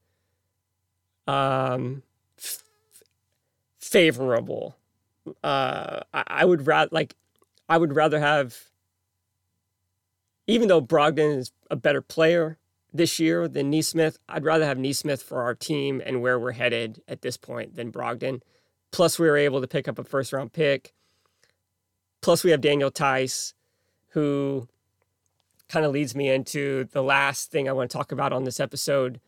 um, 1.28 2.04
f- 2.38 2.64
favorable. 3.80 4.78
Uh, 5.44 6.02
I, 6.14 6.24
I 6.28 6.46
would 6.46 6.68
rather 6.68 6.90
like 6.92 7.16
I 7.68 7.78
would 7.78 7.96
rather 7.96 8.20
have, 8.20 8.56
even 10.48 10.68
though 10.68 10.82
Brogdon 10.82 11.38
is 11.38 11.52
a 11.72 11.76
better 11.76 12.02
player 12.02 12.58
this 12.94 13.20
year 13.20 13.48
than 13.48 13.70
Nesmith, 13.70 14.20
I'd 14.30 14.46
rather 14.46 14.66
have 14.66 14.78
Nesmith 14.78 15.22
for 15.22 15.42
our 15.42 15.56
team 15.56 16.02
and 16.06 16.22
where 16.22 16.40
we're 16.40 16.54
headed 16.54 17.02
at 17.08 17.22
this 17.22 17.38
point 17.38 17.76
than 17.76 17.92
Brogdon. 17.92 18.42
Plus, 18.92 19.20
we 19.20 19.28
were 19.28 19.38
able 19.38 19.60
to 19.62 19.68
pick 19.68 19.88
up 19.88 20.00
a 20.00 20.04
first 20.04 20.32
round 20.32 20.54
pick. 20.54 20.94
Plus, 22.22 22.44
we 22.44 22.52
have 22.52 22.62
Daniel 22.62 22.90
Theis, 22.90 23.54
who 24.10 24.68
kind 25.68 25.86
of 25.86 25.92
leads 25.92 26.16
me 26.16 26.30
into 26.30 26.86
the 26.92 27.04
last 27.04 27.52
thing 27.52 27.68
I 27.68 27.74
want 27.74 27.92
to 27.92 27.98
talk 27.98 28.12
about 28.12 28.32
on 28.32 28.46
this 28.46 28.60
episode, 28.60 29.20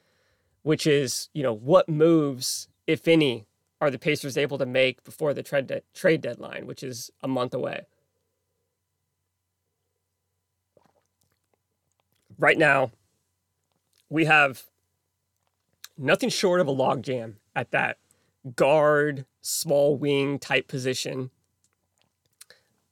which 0.67 0.85
is, 0.85 1.29
you 1.33 1.41
know, 1.41 1.53
what 1.53 1.87
moves, 1.87 2.67
if 2.87 3.07
any, 3.07 3.47
are 3.79 3.89
the 3.89 3.97
Pacers 3.97 4.37
able 4.37 4.57
to 4.57 4.65
make 4.65 5.01
before 5.05 5.33
the 5.33 5.41
trade, 5.41 5.65
de- 5.65 5.81
trade 5.93 6.19
deadline, 6.19 6.67
which 6.67 6.83
is 6.83 7.09
a 7.23 7.27
month 7.29 7.53
away? 7.53 7.85
Right 12.37 12.57
now, 12.57 12.91
we 14.09 14.25
have 14.25 14.63
nothing 15.97 16.27
short 16.27 16.59
of 16.59 16.67
a 16.67 16.75
logjam 16.75 17.35
at 17.55 17.71
that 17.71 17.97
guard, 18.53 19.25
small 19.39 19.95
wing 19.95 20.37
type 20.37 20.67
position. 20.67 21.29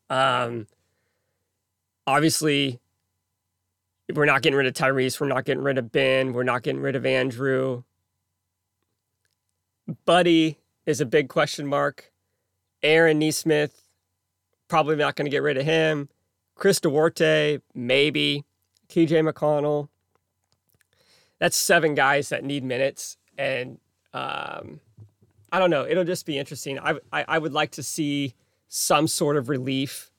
Um, 0.09 0.67
obviously, 2.07 2.79
we're 4.13 4.25
not 4.25 4.41
getting 4.41 4.57
rid 4.57 4.67
of 4.67 4.73
Tyrese. 4.73 5.19
We're 5.19 5.27
not 5.27 5.45
getting 5.45 5.63
rid 5.63 5.77
of 5.77 5.91
Ben. 5.91 6.33
We're 6.33 6.43
not 6.43 6.63
getting 6.63 6.81
rid 6.81 6.95
of 6.95 7.05
Andrew. 7.05 7.83
Buddy 10.05 10.59
is 10.85 11.01
a 11.01 11.05
big 11.05 11.29
question 11.29 11.65
mark. 11.65 12.11
Aaron 12.83 13.19
Nesmith, 13.19 13.87
probably 14.67 14.95
not 14.95 15.15
going 15.15 15.25
to 15.25 15.31
get 15.31 15.41
rid 15.41 15.57
of 15.57 15.65
him. 15.65 16.09
Chris 16.55 16.79
Duarte, 16.79 17.59
maybe. 17.73 18.45
TJ 18.89 19.27
McConnell. 19.27 19.89
That's 21.39 21.57
seven 21.57 21.95
guys 21.95 22.29
that 22.29 22.43
need 22.43 22.63
minutes. 22.63 23.17
And 23.37 23.79
um, 24.13 24.79
I 25.51 25.59
don't 25.59 25.69
know. 25.69 25.85
It'll 25.85 26.03
just 26.03 26.25
be 26.25 26.37
interesting. 26.37 26.79
I, 26.79 26.95
I, 27.11 27.25
I 27.27 27.37
would 27.39 27.53
like 27.53 27.71
to 27.71 27.83
see 27.83 28.35
some 28.67 29.07
sort 29.07 29.37
of 29.37 29.49
relief 29.49 30.11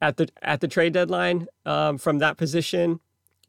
at 0.00 0.16
the 0.16 0.28
at 0.42 0.60
the 0.60 0.68
trade 0.68 0.92
deadline 0.92 1.46
um, 1.66 1.98
from 1.98 2.18
that 2.18 2.36
position. 2.36 3.00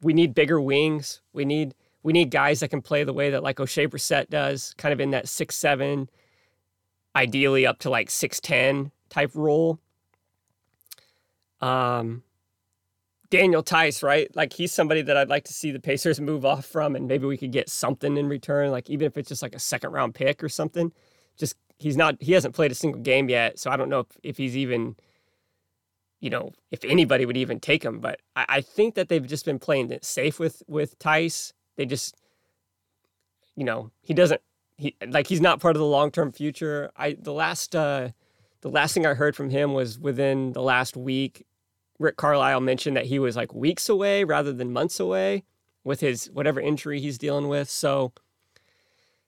We 0.02 0.12
need 0.12 0.34
bigger 0.34 0.60
wings. 0.60 1.20
We 1.32 1.44
need 1.44 1.74
we 2.02 2.12
need 2.12 2.30
guys 2.30 2.60
that 2.60 2.68
can 2.68 2.82
play 2.82 3.04
the 3.04 3.12
way 3.12 3.30
that 3.30 3.42
like 3.42 3.56
Oshae 3.56 3.88
Brissett 3.88 4.30
does, 4.30 4.74
kind 4.78 4.92
of 4.92 5.00
in 5.00 5.10
that 5.10 5.28
six 5.28 5.56
seven, 5.56 6.08
ideally 7.14 7.66
up 7.66 7.78
to 7.80 7.90
like 7.90 8.10
six 8.10 8.40
ten 8.40 8.90
type 9.08 9.30
role. 9.34 9.78
Um, 11.60 12.22
Daniel 13.28 13.62
Theis, 13.62 14.02
right? 14.02 14.34
Like 14.34 14.52
he's 14.52 14.72
somebody 14.72 15.02
that 15.02 15.16
I'd 15.16 15.28
like 15.28 15.44
to 15.44 15.52
see 15.52 15.70
the 15.70 15.78
Pacers 15.80 16.20
move 16.20 16.44
off 16.44 16.64
from, 16.64 16.96
and 16.96 17.06
maybe 17.06 17.26
we 17.26 17.36
could 17.36 17.52
get 17.52 17.68
something 17.68 18.16
in 18.16 18.28
return, 18.28 18.70
like 18.70 18.88
even 18.88 19.06
if 19.06 19.16
it's 19.16 19.28
just 19.28 19.42
like 19.42 19.54
a 19.54 19.60
second 19.60 19.92
round 19.92 20.14
pick 20.14 20.42
or 20.42 20.48
something. 20.48 20.92
Just 21.36 21.56
he's 21.78 21.96
not 21.96 22.16
he 22.20 22.32
hasn't 22.32 22.54
played 22.54 22.72
a 22.72 22.74
single 22.74 23.00
game 23.00 23.28
yet, 23.28 23.58
so 23.58 23.70
I 23.70 23.76
don't 23.76 23.88
know 23.88 24.00
if, 24.00 24.06
if 24.22 24.36
he's 24.38 24.56
even 24.56 24.96
you 26.20 26.30
know, 26.30 26.52
if 26.70 26.84
anybody 26.84 27.24
would 27.26 27.36
even 27.36 27.58
take 27.60 27.82
him. 27.84 27.98
But 27.98 28.20
I, 28.36 28.44
I 28.48 28.60
think 28.60 28.94
that 28.94 29.08
they've 29.08 29.26
just 29.26 29.44
been 29.44 29.58
playing 29.58 29.90
it 29.90 30.04
safe 30.04 30.38
with 30.38 30.62
with 30.68 30.98
Theis. 30.98 31.52
They 31.76 31.86
just, 31.86 32.14
you 33.56 33.64
know, 33.64 33.90
he 34.02 34.14
doesn't 34.14 34.40
he 34.76 34.96
like 35.08 35.26
he's 35.26 35.40
not 35.40 35.60
part 35.60 35.76
of 35.76 35.80
the 35.80 35.86
long 35.86 36.10
term 36.10 36.32
future. 36.32 36.90
I 36.96 37.16
the 37.18 37.32
last 37.32 37.74
uh 37.74 38.10
the 38.60 38.70
last 38.70 38.92
thing 38.92 39.06
I 39.06 39.14
heard 39.14 39.34
from 39.34 39.50
him 39.50 39.72
was 39.72 39.98
within 39.98 40.52
the 40.52 40.62
last 40.62 40.96
week. 40.96 41.46
Rick 41.98 42.16
Carlisle 42.16 42.60
mentioned 42.60 42.96
that 42.96 43.06
he 43.06 43.18
was 43.18 43.36
like 43.36 43.54
weeks 43.54 43.88
away 43.88 44.24
rather 44.24 44.52
than 44.52 44.72
months 44.72 45.00
away 45.00 45.44
with 45.84 46.00
his 46.00 46.30
whatever 46.32 46.60
injury 46.60 47.00
he's 47.00 47.18
dealing 47.18 47.48
with. 47.48 47.68
So 47.68 48.12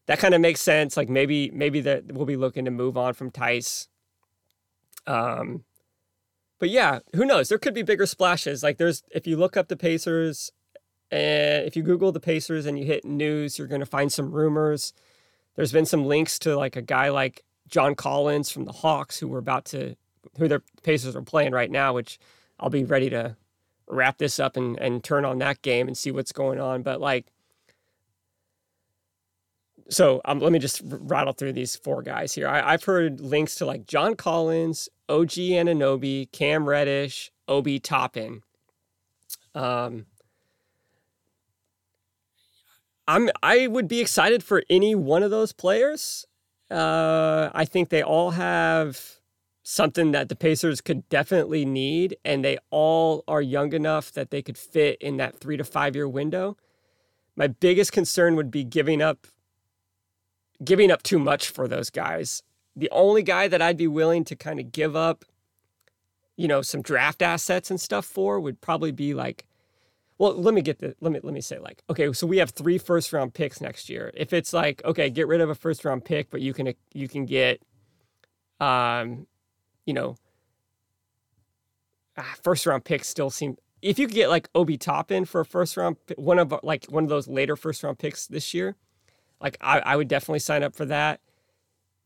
that 0.06 0.18
kind 0.18 0.34
of 0.34 0.40
makes 0.40 0.60
sense. 0.60 0.96
Like 0.96 1.08
maybe 1.08 1.50
maybe 1.50 1.80
that 1.82 2.12
we'll 2.12 2.26
be 2.26 2.36
looking 2.36 2.64
to 2.64 2.70
move 2.70 2.96
on 2.96 3.14
from 3.14 3.30
Theis. 3.30 3.88
Um, 5.06 5.64
but 6.62 6.70
yeah, 6.70 7.00
who 7.16 7.24
knows? 7.24 7.48
There 7.48 7.58
could 7.58 7.74
be 7.74 7.82
bigger 7.82 8.06
splashes. 8.06 8.62
Like 8.62 8.76
there's 8.76 9.02
if 9.10 9.26
you 9.26 9.36
look 9.36 9.56
up 9.56 9.66
the 9.66 9.76
Pacers 9.76 10.52
and 11.10 11.66
if 11.66 11.74
you 11.74 11.82
Google 11.82 12.12
the 12.12 12.20
Pacers 12.20 12.66
and 12.66 12.78
you 12.78 12.84
hit 12.84 13.04
news, 13.04 13.58
you're 13.58 13.66
going 13.66 13.80
to 13.80 13.84
find 13.84 14.12
some 14.12 14.30
rumors. 14.30 14.94
There's 15.56 15.72
been 15.72 15.86
some 15.86 16.04
links 16.04 16.38
to 16.38 16.56
like 16.56 16.76
a 16.76 16.80
guy 16.80 17.08
like 17.08 17.42
John 17.66 17.96
Collins 17.96 18.48
from 18.48 18.64
the 18.64 18.70
Hawks 18.70 19.18
who 19.18 19.26
were 19.26 19.40
about 19.40 19.64
to 19.66 19.96
who 20.38 20.46
the 20.46 20.62
Pacers 20.84 21.16
are 21.16 21.22
playing 21.22 21.50
right 21.50 21.68
now, 21.68 21.94
which 21.94 22.20
I'll 22.60 22.70
be 22.70 22.84
ready 22.84 23.10
to 23.10 23.36
wrap 23.88 24.18
this 24.18 24.38
up 24.38 24.56
and, 24.56 24.78
and 24.78 25.02
turn 25.02 25.24
on 25.24 25.38
that 25.38 25.62
game 25.62 25.88
and 25.88 25.98
see 25.98 26.12
what's 26.12 26.30
going 26.30 26.60
on. 26.60 26.82
But 26.82 27.00
like 27.00 27.26
so 29.88 30.20
um, 30.26 30.38
let 30.38 30.52
me 30.52 30.60
just 30.60 30.80
rattle 30.84 31.32
through 31.32 31.54
these 31.54 31.74
four 31.74 32.02
guys 32.02 32.32
here. 32.32 32.46
I, 32.46 32.70
have 32.70 32.84
heard 32.84 33.20
links 33.20 33.56
to 33.56 33.66
like 33.66 33.86
John 33.88 34.14
Collins, 34.14 34.88
OG 35.12 35.30
Anunoby, 35.30 36.32
Cam 36.32 36.66
Reddish, 36.66 37.30
Obi 37.46 37.78
Toppin. 37.78 38.42
Um, 39.54 40.06
I'm 43.06 43.28
I 43.42 43.66
would 43.66 43.88
be 43.88 44.00
excited 44.00 44.42
for 44.42 44.62
any 44.70 44.94
one 44.94 45.22
of 45.22 45.30
those 45.30 45.52
players. 45.52 46.26
Uh, 46.70 47.50
I 47.52 47.66
think 47.66 47.90
they 47.90 48.02
all 48.02 48.30
have 48.30 49.18
something 49.62 50.12
that 50.12 50.30
the 50.30 50.36
Pacers 50.36 50.80
could 50.80 51.06
definitely 51.10 51.66
need, 51.66 52.16
and 52.24 52.42
they 52.42 52.56
all 52.70 53.22
are 53.28 53.42
young 53.42 53.74
enough 53.74 54.12
that 54.12 54.30
they 54.30 54.40
could 54.40 54.56
fit 54.56 54.96
in 55.02 55.18
that 55.18 55.38
three 55.38 55.58
to 55.58 55.64
five 55.64 55.94
year 55.94 56.08
window. 56.08 56.56
My 57.36 57.48
biggest 57.48 57.92
concern 57.92 58.34
would 58.36 58.50
be 58.50 58.64
giving 58.64 59.02
up 59.02 59.26
giving 60.64 60.90
up 60.90 61.02
too 61.02 61.18
much 61.18 61.50
for 61.50 61.68
those 61.68 61.90
guys. 61.90 62.42
The 62.74 62.90
only 62.90 63.22
guy 63.22 63.48
that 63.48 63.60
I'd 63.60 63.76
be 63.76 63.86
willing 63.86 64.24
to 64.24 64.36
kind 64.36 64.58
of 64.58 64.72
give 64.72 64.96
up, 64.96 65.24
you 66.36 66.48
know, 66.48 66.62
some 66.62 66.82
draft 66.82 67.22
assets 67.22 67.70
and 67.70 67.80
stuff 67.80 68.06
for 68.06 68.40
would 68.40 68.60
probably 68.60 68.92
be 68.92 69.14
like, 69.14 69.46
well, 70.18 70.34
let 70.34 70.54
me 70.54 70.62
get 70.62 70.78
the 70.78 70.94
let 71.00 71.12
me 71.12 71.20
let 71.22 71.34
me 71.34 71.40
say 71.40 71.58
like, 71.58 71.82
okay, 71.90 72.12
so 72.12 72.26
we 72.26 72.38
have 72.38 72.50
three 72.50 72.78
first 72.78 73.12
round 73.12 73.34
picks 73.34 73.60
next 73.60 73.88
year. 73.88 74.12
If 74.14 74.32
it's 74.32 74.52
like, 74.52 74.80
okay, 74.84 75.10
get 75.10 75.26
rid 75.26 75.40
of 75.40 75.50
a 75.50 75.54
first 75.54 75.84
round 75.84 76.04
pick, 76.04 76.30
but 76.30 76.40
you 76.40 76.54
can 76.54 76.72
you 76.94 77.08
can 77.08 77.26
get, 77.26 77.60
um, 78.60 79.26
you 79.84 79.92
know, 79.92 80.16
ah, 82.16 82.34
first 82.42 82.66
round 82.66 82.84
picks 82.84 83.08
still 83.08 83.30
seem 83.30 83.56
if 83.82 83.98
you 83.98 84.06
could 84.06 84.14
get 84.14 84.28
like 84.28 84.48
Obi 84.54 84.78
Toppin 84.78 85.24
for 85.24 85.40
a 85.40 85.44
first 85.44 85.76
round 85.76 85.96
one 86.16 86.38
of 86.38 86.54
like 86.62 86.86
one 86.86 87.02
of 87.02 87.10
those 87.10 87.26
later 87.26 87.56
first 87.56 87.82
round 87.82 87.98
picks 87.98 88.26
this 88.28 88.54
year, 88.54 88.76
like 89.40 89.56
I, 89.60 89.80
I 89.80 89.96
would 89.96 90.08
definitely 90.08 90.38
sign 90.38 90.62
up 90.62 90.74
for 90.74 90.84
that. 90.86 91.20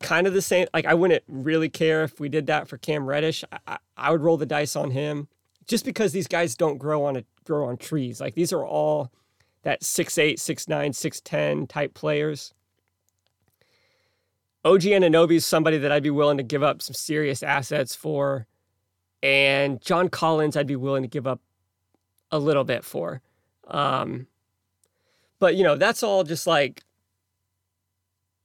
Kind 0.00 0.26
of 0.26 0.34
the 0.34 0.42
same. 0.42 0.66
Like 0.74 0.86
I 0.86 0.94
wouldn't 0.94 1.24
really 1.26 1.68
care 1.68 2.04
if 2.04 2.20
we 2.20 2.28
did 2.28 2.46
that 2.46 2.68
for 2.68 2.76
Cam 2.76 3.06
Reddish. 3.06 3.44
I, 3.66 3.78
I 3.96 4.10
would 4.10 4.20
roll 4.20 4.36
the 4.36 4.46
dice 4.46 4.76
on 4.76 4.90
him, 4.90 5.28
just 5.66 5.84
because 5.84 6.12
these 6.12 6.26
guys 6.26 6.54
don't 6.54 6.78
grow 6.78 7.04
on 7.04 7.16
a 7.16 7.24
grow 7.44 7.66
on 7.66 7.76
trees. 7.76 8.20
Like 8.20 8.34
these 8.34 8.52
are 8.52 8.64
all 8.64 9.10
that 9.62 9.82
six 9.82 10.18
eight, 10.18 10.38
six 10.38 10.68
nine, 10.68 10.92
six 10.92 11.20
ten 11.20 11.66
type 11.66 11.94
players. 11.94 12.52
OG 14.66 14.82
Anunoby 14.82 15.36
is 15.36 15.46
somebody 15.46 15.78
that 15.78 15.92
I'd 15.92 16.02
be 16.02 16.10
willing 16.10 16.38
to 16.38 16.42
give 16.42 16.64
up 16.64 16.82
some 16.82 16.94
serious 16.94 17.44
assets 17.44 17.94
for. 17.94 18.48
And 19.22 19.80
John 19.80 20.08
Collins, 20.08 20.56
I'd 20.56 20.66
be 20.66 20.74
willing 20.74 21.02
to 21.02 21.08
give 21.08 21.24
up 21.24 21.40
a 22.32 22.38
little 22.40 22.64
bit 22.64 22.84
for. 22.84 23.22
Um, 23.68 24.26
but, 25.38 25.54
you 25.54 25.62
know, 25.62 25.76
that's 25.76 26.02
all 26.02 26.24
just 26.24 26.48
like 26.48 26.82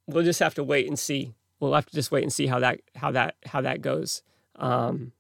we'll 0.06 0.24
just 0.24 0.40
have 0.40 0.54
to 0.56 0.64
wait 0.64 0.88
and 0.88 0.98
see. 0.98 1.34
We'll 1.62 1.76
have 1.76 1.86
to 1.86 1.96
just 1.96 2.12
wait 2.12 2.24
and 2.24 2.34
see 2.34 2.48
how 2.48 2.60
that 2.60 2.82
how 2.96 3.12
that 3.12 3.36
how 3.46 3.62
that 3.62 3.82
goes. 3.82 4.24
Um, 4.56 5.12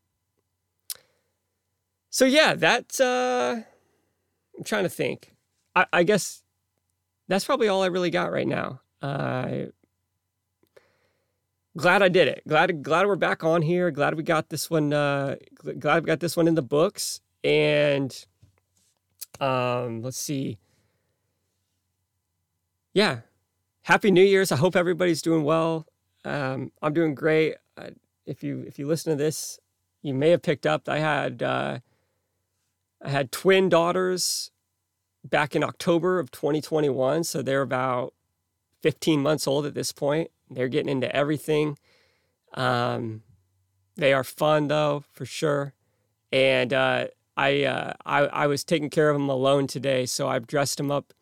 so 2.09 2.25
yeah, 2.25 2.55
that's 2.55 2.99
uh, 2.99 3.61
I'm 4.57 4.63
trying 4.63 4.83
to 4.83 4.89
think. 4.89 5.35
I, 5.75 5.85
I 5.93 6.03
guess 6.03 6.43
that's 7.27 7.45
probably 7.45 7.67
all 7.67 7.83
I 7.83 7.87
really 7.87 8.09
got 8.09 8.31
right 8.31 8.47
now. 8.47 8.81
Uh, 9.03 9.67
glad 11.77 12.01
I 12.01 12.09
did 12.09 12.27
it. 12.27 12.41
Glad 12.47 12.81
glad 12.81 13.05
we're 13.05 13.15
back 13.15 13.43
on 13.43 13.61
here. 13.61 13.91
Glad 13.91 14.15
we 14.15 14.23
got 14.23 14.49
this 14.49 14.67
one. 14.67 14.91
Uh, 14.91 15.35
glad 15.53 16.03
we 16.03 16.07
got 16.07 16.21
this 16.21 16.35
one 16.35 16.47
in 16.47 16.55
the 16.55 16.63
books. 16.63 17.21
And 17.43 18.25
um, 19.39 20.01
let's 20.01 20.17
see. 20.17 20.57
Yeah, 22.93 23.19
happy 23.83 24.09
New 24.09 24.23
Year's. 24.23 24.51
I 24.51 24.55
hope 24.55 24.75
everybody's 24.75 25.21
doing 25.21 25.43
well. 25.43 25.85
Um, 26.23 26.71
I'm 26.81 26.93
doing 26.93 27.15
great. 27.15 27.55
Uh, 27.77 27.91
if 28.25 28.43
you 28.43 28.63
if 28.67 28.77
you 28.77 28.87
listen 28.87 29.11
to 29.11 29.21
this, 29.21 29.59
you 30.01 30.13
may 30.13 30.29
have 30.29 30.41
picked 30.41 30.65
up. 30.65 30.87
I 30.87 30.99
had 30.99 31.41
uh, 31.43 31.79
I 33.01 33.09
had 33.09 33.31
twin 33.31 33.69
daughters 33.69 34.51
back 35.23 35.55
in 35.55 35.63
October 35.63 36.19
of 36.19 36.31
2021, 36.31 37.23
so 37.23 37.41
they're 37.41 37.61
about 37.61 38.13
15 38.81 39.21
months 39.21 39.47
old 39.47 39.65
at 39.65 39.73
this 39.73 39.91
point. 39.91 40.31
They're 40.49 40.67
getting 40.67 40.89
into 40.89 41.13
everything. 41.15 41.77
Um, 42.53 43.23
they 43.95 44.13
are 44.13 44.23
fun 44.23 44.67
though, 44.67 45.03
for 45.11 45.25
sure. 45.25 45.73
And 46.31 46.73
uh, 46.73 47.07
I, 47.37 47.63
uh, 47.63 47.93
I 48.05 48.19
I 48.25 48.47
was 48.47 48.63
taking 48.63 48.89
care 48.89 49.09
of 49.09 49.15
them 49.15 49.29
alone 49.29 49.67
today, 49.67 50.05
so 50.05 50.27
I've 50.27 50.47
dressed 50.47 50.77
them 50.77 50.91
up 50.91 51.13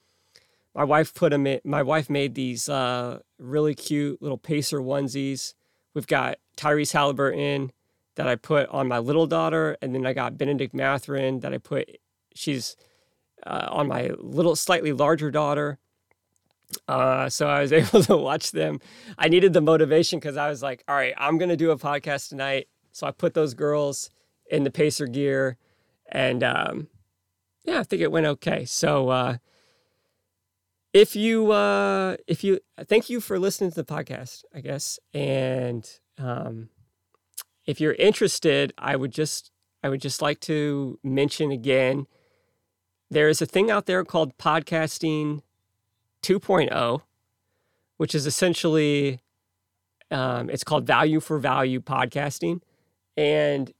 my 0.79 0.85
wife 0.85 1.13
put 1.13 1.31
them 1.31 1.45
in, 1.45 1.59
my 1.65 1.83
wife 1.83 2.09
made 2.09 2.35
these 2.35 2.69
uh, 2.69 3.19
really 3.37 3.75
cute 3.75 4.21
little 4.21 4.37
pacer 4.37 4.79
onesies. 4.79 5.53
We've 5.93 6.07
got 6.07 6.37
Tyrese 6.55 6.93
Halliburton 6.93 7.73
that 8.15 8.29
I 8.29 8.37
put 8.37 8.69
on 8.69 8.87
my 8.87 8.99
little 8.99 9.27
daughter, 9.27 9.75
and 9.81 9.93
then 9.93 10.05
I 10.05 10.13
got 10.13 10.37
Benedict 10.37 10.73
Mathurin 10.73 11.41
that 11.41 11.53
I 11.53 11.57
put. 11.57 11.89
She's 12.33 12.77
uh, 13.45 13.67
on 13.69 13.89
my 13.89 14.11
little, 14.19 14.55
slightly 14.55 14.93
larger 14.93 15.29
daughter. 15.29 15.79
Uh, 16.87 17.27
so 17.27 17.49
I 17.49 17.59
was 17.59 17.73
able 17.73 18.01
to 18.03 18.15
watch 18.15 18.53
them. 18.53 18.79
I 19.17 19.27
needed 19.27 19.51
the 19.51 19.59
motivation 19.59 20.17
because 20.17 20.37
I 20.37 20.47
was 20.47 20.63
like, 20.63 20.85
all 20.87 20.95
right, 20.95 21.13
I'm 21.17 21.37
gonna 21.37 21.57
do 21.57 21.71
a 21.71 21.77
podcast 21.77 22.29
tonight. 22.29 22.69
So 22.93 23.05
I 23.05 23.11
put 23.11 23.33
those 23.33 23.53
girls 23.53 24.11
in 24.49 24.63
the 24.63 24.71
pacer 24.71 25.07
gear, 25.07 25.57
and 26.09 26.41
um, 26.41 26.87
yeah, 27.65 27.81
I 27.81 27.83
think 27.83 28.01
it 28.01 28.13
went 28.13 28.27
okay. 28.27 28.63
So 28.63 29.09
uh, 29.09 29.37
if 30.93 31.15
you 31.15 31.51
uh, 31.51 32.17
if 32.27 32.43
you 32.43 32.59
thank 32.85 33.09
you 33.09 33.21
for 33.21 33.39
listening 33.39 33.71
to 33.71 33.75
the 33.75 33.83
podcast, 33.83 34.43
I 34.53 34.61
guess, 34.61 34.99
and 35.13 35.89
um, 36.17 36.69
if 37.65 37.79
you're 37.79 37.93
interested, 37.93 38.73
I 38.77 38.95
would 38.95 39.11
just 39.11 39.51
I 39.83 39.89
would 39.89 40.01
just 40.01 40.21
like 40.21 40.39
to 40.41 40.99
mention 41.03 41.51
again. 41.51 42.07
There 43.11 43.29
is 43.29 43.41
a 43.41 43.45
thing 43.45 43.71
out 43.71 43.87
there 43.87 44.03
called 44.03 44.37
podcasting 44.37 45.41
2.0, 46.21 47.01
which 47.97 48.13
is 48.13 48.27
essentially 48.27 49.21
um, 50.11 50.49
it's 50.49 50.63
called 50.63 50.85
value 50.85 51.19
for 51.19 51.39
value 51.39 51.79
podcasting, 51.79 52.61
and 53.15 53.73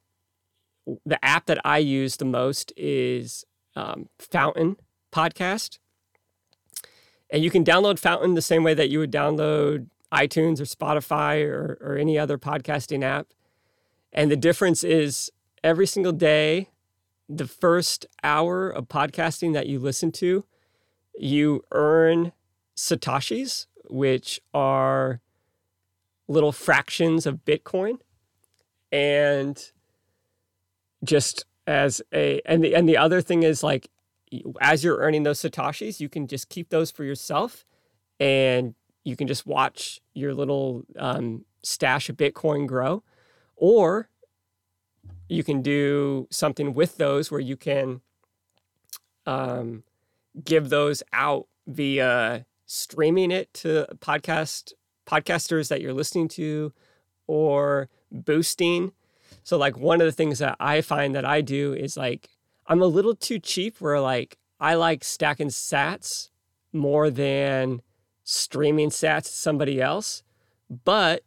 the 1.05 1.23
app 1.23 1.45
that 1.47 1.59
I 1.65 1.79
use 1.79 2.17
the 2.17 2.25
most 2.25 2.73
is 2.77 3.45
um, 3.75 4.09
Fountain 4.17 4.77
Podcast, 5.11 5.79
and 7.29 7.43
you 7.43 7.49
can 7.49 7.63
download 7.63 7.99
Fountain 7.99 8.33
the 8.33 8.41
same 8.41 8.63
way 8.63 8.73
that 8.73 8.89
you 8.89 8.99
would 8.99 9.11
download 9.11 9.87
iTunes 10.11 10.59
or 10.59 10.63
Spotify 10.63 11.45
or, 11.45 11.77
or 11.81 11.97
any 11.97 12.17
other 12.17 12.37
podcasting 12.37 13.03
app. 13.03 13.27
And 14.11 14.31
the 14.31 14.37
difference 14.37 14.83
is 14.83 15.31
every 15.63 15.85
single 15.85 16.11
day, 16.11 16.69
the 17.27 17.47
first 17.47 18.07
hour 18.23 18.69
of 18.69 18.87
podcasting 18.87 19.53
that 19.53 19.67
you 19.67 19.79
listen 19.79 20.11
to, 20.13 20.45
you 21.17 21.63
earn 21.71 22.31
Satoshis, 22.75 23.67
which 23.89 24.39
are 24.53 25.21
little 26.27 26.51
fractions 26.51 27.27
of 27.27 27.45
Bitcoin. 27.45 27.99
And 28.91 29.63
just 31.03 31.45
as 31.67 32.01
a 32.11 32.41
and 32.45 32.63
the 32.63 32.73
and 32.73 32.89
the 32.89 32.97
other 32.97 33.21
thing 33.21 33.43
is 33.43 33.61
like 33.61 33.89
as 34.61 34.83
you're 34.83 34.97
earning 34.97 35.23
those 35.23 35.41
satoshis, 35.41 35.99
you 35.99 36.09
can 36.09 36.27
just 36.27 36.49
keep 36.49 36.69
those 36.69 36.91
for 36.91 37.03
yourself, 37.03 37.65
and 38.19 38.75
you 39.03 39.15
can 39.15 39.27
just 39.27 39.45
watch 39.45 40.01
your 40.13 40.33
little 40.33 40.83
um, 40.97 41.45
stash 41.63 42.09
of 42.09 42.17
Bitcoin 42.17 42.67
grow, 42.67 43.03
or 43.55 44.09
you 45.27 45.43
can 45.43 45.61
do 45.61 46.27
something 46.31 46.73
with 46.73 46.97
those 46.97 47.31
where 47.31 47.39
you 47.39 47.55
can 47.55 48.01
um, 49.25 49.83
give 50.43 50.69
those 50.69 51.03
out 51.13 51.47
via 51.67 52.45
streaming 52.65 53.31
it 53.31 53.53
to 53.53 53.87
podcast 53.99 54.73
podcasters 55.07 55.69
that 55.69 55.81
you're 55.81 55.93
listening 55.93 56.27
to 56.27 56.71
or 57.27 57.89
boosting. 58.11 58.91
So 59.43 59.57
like 59.57 59.77
one 59.77 60.01
of 60.01 60.05
the 60.05 60.11
things 60.11 60.39
that 60.39 60.55
I 60.59 60.81
find 60.81 61.15
that 61.15 61.25
I 61.25 61.41
do 61.41 61.73
is 61.73 61.97
like 61.97 62.29
I'm 62.69 62.83
a 62.83 62.87
little 62.87 63.15
too 63.15 63.39
cheap 63.39 63.81
where 63.81 63.99
like 63.99 64.37
I 64.59 64.75
like 64.75 65.03
stacking 65.03 65.47
sats 65.47 66.29
more 66.71 67.09
than 67.09 67.81
streaming 68.23 68.89
sats 68.89 69.23
to 69.23 69.31
somebody 69.31 69.81
else. 69.81 70.21
But 70.85 71.23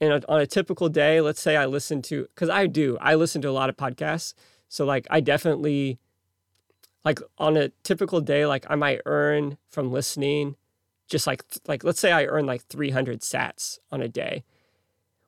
in 0.00 0.12
a, 0.12 0.20
on 0.28 0.40
a 0.40 0.46
typical 0.46 0.88
day, 0.88 1.20
let's 1.20 1.40
say 1.40 1.56
I 1.56 1.66
listen 1.66 2.00
to 2.02 2.28
cuz 2.36 2.48
I 2.48 2.68
do, 2.68 2.96
I 3.00 3.16
listen 3.16 3.42
to 3.42 3.48
a 3.48 3.50
lot 3.50 3.68
of 3.68 3.76
podcasts. 3.76 4.34
So 4.68 4.84
like 4.84 5.08
I 5.10 5.20
definitely 5.20 5.98
like 7.04 7.18
on 7.38 7.56
a 7.56 7.70
typical 7.82 8.20
day 8.20 8.46
like 8.46 8.64
I 8.70 8.76
might 8.76 9.00
earn 9.04 9.58
from 9.68 9.90
listening 9.90 10.54
just 11.08 11.26
like 11.26 11.44
like 11.66 11.82
let's 11.82 11.98
say 11.98 12.12
I 12.12 12.26
earn 12.26 12.46
like 12.46 12.62
300 12.66 13.20
sats 13.20 13.80
on 13.90 14.00
a 14.00 14.08
day. 14.08 14.44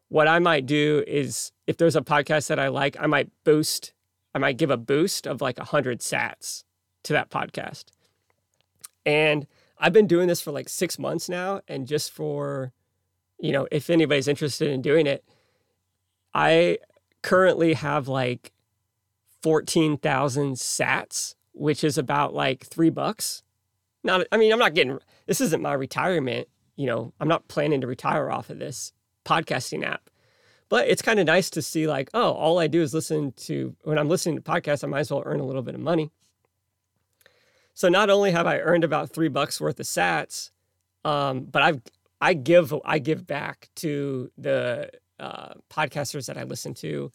What 0.08 0.28
I 0.28 0.38
might 0.38 0.66
do 0.66 1.02
is 1.08 1.50
if 1.66 1.76
there's 1.76 1.96
a 1.96 2.02
podcast 2.02 2.46
that 2.46 2.60
I 2.60 2.68
like, 2.68 2.96
I 3.00 3.06
might 3.06 3.30
boost 3.42 3.92
I 4.36 4.38
might 4.38 4.58
give 4.58 4.70
a 4.70 4.76
boost 4.76 5.26
of 5.26 5.40
like 5.40 5.56
100 5.56 6.00
sats 6.00 6.64
to 7.04 7.14
that 7.14 7.30
podcast. 7.30 7.86
And 9.06 9.46
I've 9.78 9.94
been 9.94 10.06
doing 10.06 10.28
this 10.28 10.42
for 10.42 10.50
like 10.50 10.68
6 10.68 10.98
months 10.98 11.30
now 11.30 11.62
and 11.66 11.86
just 11.86 12.12
for 12.12 12.74
you 13.38 13.50
know, 13.50 13.66
if 13.70 13.88
anybody's 13.88 14.28
interested 14.28 14.68
in 14.68 14.82
doing 14.82 15.06
it, 15.06 15.24
I 16.34 16.78
currently 17.22 17.72
have 17.72 18.08
like 18.08 18.52
14,000 19.42 20.56
sats, 20.56 21.34
which 21.52 21.82
is 21.82 21.96
about 21.96 22.34
like 22.34 22.66
3 22.66 22.90
bucks. 22.90 23.42
Not 24.04 24.26
I 24.30 24.36
mean, 24.36 24.52
I'm 24.52 24.58
not 24.58 24.74
getting 24.74 24.98
this 25.24 25.40
isn't 25.40 25.62
my 25.62 25.72
retirement. 25.72 26.46
You 26.76 26.88
know, 26.88 27.14
I'm 27.20 27.28
not 27.28 27.48
planning 27.48 27.80
to 27.80 27.86
retire 27.86 28.30
off 28.30 28.50
of 28.50 28.58
this 28.58 28.92
podcasting 29.24 29.82
app. 29.82 30.10
But 30.68 30.88
it's 30.88 31.02
kind 31.02 31.20
of 31.20 31.26
nice 31.26 31.48
to 31.50 31.62
see, 31.62 31.86
like, 31.86 32.10
oh, 32.12 32.32
all 32.32 32.58
I 32.58 32.66
do 32.66 32.82
is 32.82 32.92
listen 32.92 33.32
to, 33.32 33.74
when 33.82 33.98
I'm 33.98 34.08
listening 34.08 34.36
to 34.36 34.42
podcasts, 34.42 34.82
I 34.82 34.88
might 34.88 35.00
as 35.00 35.10
well 35.10 35.22
earn 35.24 35.40
a 35.40 35.44
little 35.44 35.62
bit 35.62 35.74
of 35.74 35.80
money. 35.80 36.10
So 37.74 37.88
not 37.88 38.10
only 38.10 38.32
have 38.32 38.46
I 38.46 38.58
earned 38.58 38.84
about 38.84 39.10
three 39.10 39.28
bucks 39.28 39.60
worth 39.60 39.78
of 39.78 39.86
sats, 39.86 40.50
um, 41.04 41.44
but 41.44 41.62
I've, 41.62 41.80
I 42.20 42.34
give, 42.34 42.74
I 42.84 42.98
give 42.98 43.26
back 43.26 43.68
to 43.76 44.30
the 44.38 44.90
uh, 45.20 45.54
podcasters 45.70 46.26
that 46.26 46.38
I 46.38 46.42
listen 46.42 46.74
to. 46.74 47.12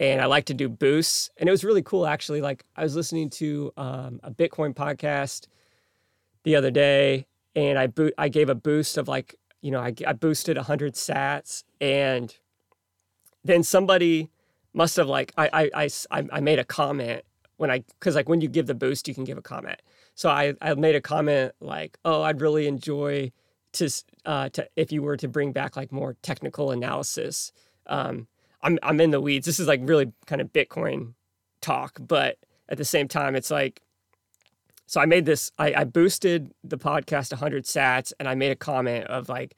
And 0.00 0.20
I 0.20 0.26
like 0.26 0.44
to 0.46 0.54
do 0.54 0.68
boosts. 0.68 1.28
And 1.36 1.48
it 1.48 1.52
was 1.52 1.64
really 1.64 1.82
cool, 1.82 2.06
actually. 2.06 2.40
Like, 2.40 2.64
I 2.76 2.84
was 2.84 2.94
listening 2.94 3.30
to 3.30 3.72
um, 3.76 4.20
a 4.22 4.30
Bitcoin 4.30 4.72
podcast 4.72 5.48
the 6.44 6.56
other 6.56 6.70
day 6.70 7.26
and 7.54 7.78
I 7.78 7.86
boot 7.88 8.14
I 8.16 8.28
gave 8.28 8.48
a 8.48 8.54
boost 8.54 8.96
of 8.96 9.08
like 9.08 9.34
you 9.60 9.70
know 9.70 9.80
I, 9.80 9.92
I 10.06 10.12
boosted 10.12 10.56
100 10.56 10.94
sats 10.94 11.64
and 11.80 12.34
then 13.48 13.62
somebody 13.62 14.30
must 14.72 14.96
have 14.96 15.08
like 15.08 15.32
I 15.36 15.70
I 15.74 15.88
I, 16.10 16.26
I 16.32 16.40
made 16.40 16.58
a 16.58 16.64
comment 16.64 17.22
when 17.56 17.70
I 17.70 17.80
because 17.98 18.14
like 18.14 18.28
when 18.28 18.40
you 18.40 18.48
give 18.48 18.66
the 18.66 18.74
boost 18.74 19.08
you 19.08 19.14
can 19.14 19.24
give 19.24 19.38
a 19.38 19.42
comment. 19.42 19.80
So 20.14 20.28
I 20.28 20.54
I 20.60 20.74
made 20.74 20.94
a 20.94 21.00
comment 21.00 21.52
like 21.60 21.98
oh 22.04 22.22
I'd 22.22 22.40
really 22.40 22.66
enjoy 22.68 23.32
to 23.72 23.90
uh 24.24 24.48
to 24.50 24.68
if 24.76 24.92
you 24.92 25.02
were 25.02 25.16
to 25.16 25.28
bring 25.28 25.52
back 25.52 25.76
like 25.76 25.90
more 25.90 26.16
technical 26.22 26.70
analysis. 26.70 27.52
Um 27.86 28.28
I'm 28.62 28.78
I'm 28.82 29.00
in 29.00 29.10
the 29.10 29.20
weeds. 29.20 29.46
This 29.46 29.58
is 29.58 29.66
like 29.66 29.80
really 29.82 30.12
kind 30.26 30.40
of 30.40 30.52
Bitcoin 30.52 31.14
talk 31.60 31.98
but 32.00 32.38
at 32.68 32.78
the 32.78 32.84
same 32.84 33.08
time 33.08 33.34
it's 33.34 33.50
like 33.50 33.82
so 34.88 35.02
I 35.02 35.04
made 35.04 35.26
this, 35.26 35.52
I, 35.58 35.74
I 35.74 35.84
boosted 35.84 36.50
the 36.64 36.78
podcast 36.78 37.30
100 37.30 37.64
sats 37.64 38.14
and 38.18 38.26
I 38.26 38.34
made 38.34 38.52
a 38.52 38.56
comment 38.56 39.04
of 39.08 39.28
like, 39.28 39.54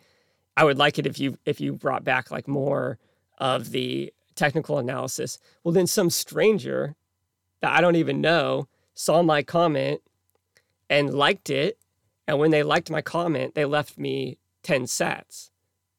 I 0.56 0.64
would 0.64 0.76
like 0.76 0.98
it 0.98 1.06
if 1.06 1.20
you 1.20 1.38
if 1.46 1.60
you 1.60 1.72
brought 1.72 2.02
back 2.02 2.32
like 2.32 2.48
more 2.48 2.98
of 3.40 3.70
the 3.70 4.12
technical 4.36 4.78
analysis. 4.78 5.38
Well, 5.64 5.72
then 5.72 5.86
some 5.86 6.10
stranger 6.10 6.94
that 7.60 7.72
I 7.72 7.80
don't 7.80 7.96
even 7.96 8.20
know 8.20 8.68
saw 8.94 9.22
my 9.22 9.42
comment 9.42 10.02
and 10.88 11.12
liked 11.12 11.50
it. 11.50 11.78
And 12.28 12.38
when 12.38 12.50
they 12.50 12.62
liked 12.62 12.90
my 12.90 13.02
comment, 13.02 13.54
they 13.54 13.64
left 13.64 13.98
me 13.98 14.38
10 14.62 14.84
sats. 14.84 15.50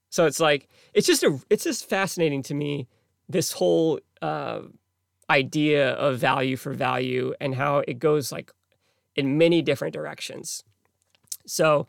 So 0.09 0.25
it's 0.25 0.39
like, 0.39 0.69
it's 0.93 1.07
just 1.07 1.23
a, 1.23 1.39
it's 1.49 1.63
just 1.63 1.89
fascinating 1.89 2.43
to 2.43 2.53
me, 2.53 2.87
this 3.27 3.53
whole 3.53 3.99
uh, 4.21 4.61
idea 5.29 5.91
of 5.93 6.19
value 6.19 6.57
for 6.57 6.73
value 6.73 7.33
and 7.39 7.55
how 7.55 7.79
it 7.87 7.97
goes 7.99 8.31
like 8.31 8.51
in 9.15 9.37
many 9.37 9.61
different 9.61 9.93
directions. 9.93 10.63
So 11.45 11.87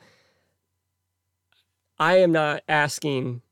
I 1.98 2.18
am 2.18 2.32
not 2.32 2.62
asking 2.68 3.42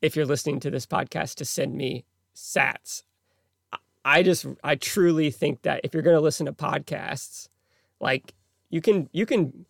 if 0.00 0.16
you're 0.16 0.26
listening 0.26 0.60
to 0.60 0.70
this 0.70 0.86
podcast 0.86 1.36
to 1.36 1.44
send 1.44 1.74
me 1.74 2.04
sats. 2.34 3.02
I 4.04 4.22
just 4.22 4.46
I 4.64 4.76
truly 4.76 5.30
think 5.30 5.62
that 5.62 5.80
if 5.84 5.92
you're 5.92 6.02
going 6.02 6.16
to 6.16 6.20
listen 6.20 6.46
to 6.46 6.52
podcasts, 6.52 7.48
like 8.00 8.34
you 8.70 8.80
can 8.80 9.08
you 9.12 9.26
can 9.26 9.66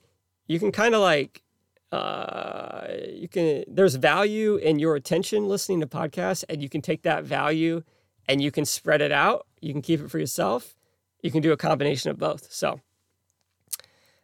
you 0.46 0.58
can 0.58 0.70
kind 0.70 0.94
of 0.94 1.00
like 1.00 1.42
uh 1.90 2.86
you 3.08 3.28
can 3.28 3.64
there's 3.66 3.94
value 3.94 4.56
in 4.56 4.78
your 4.78 4.94
attention 4.94 5.48
listening 5.48 5.80
to 5.80 5.86
podcasts 5.86 6.44
and 6.48 6.62
you 6.62 6.68
can 6.68 6.82
take 6.82 7.02
that 7.02 7.24
value 7.24 7.82
and 8.28 8.42
you 8.42 8.50
can 8.50 8.64
spread 8.64 9.00
it 9.00 9.10
out. 9.10 9.46
You 9.60 9.72
can 9.72 9.82
keep 9.82 10.00
it 10.00 10.10
for 10.10 10.18
yourself. 10.18 10.76
You 11.22 11.30
can 11.30 11.42
do 11.42 11.50
a 11.50 11.56
combination 11.56 12.10
of 12.10 12.18
both. 12.18 12.52
So 12.52 12.80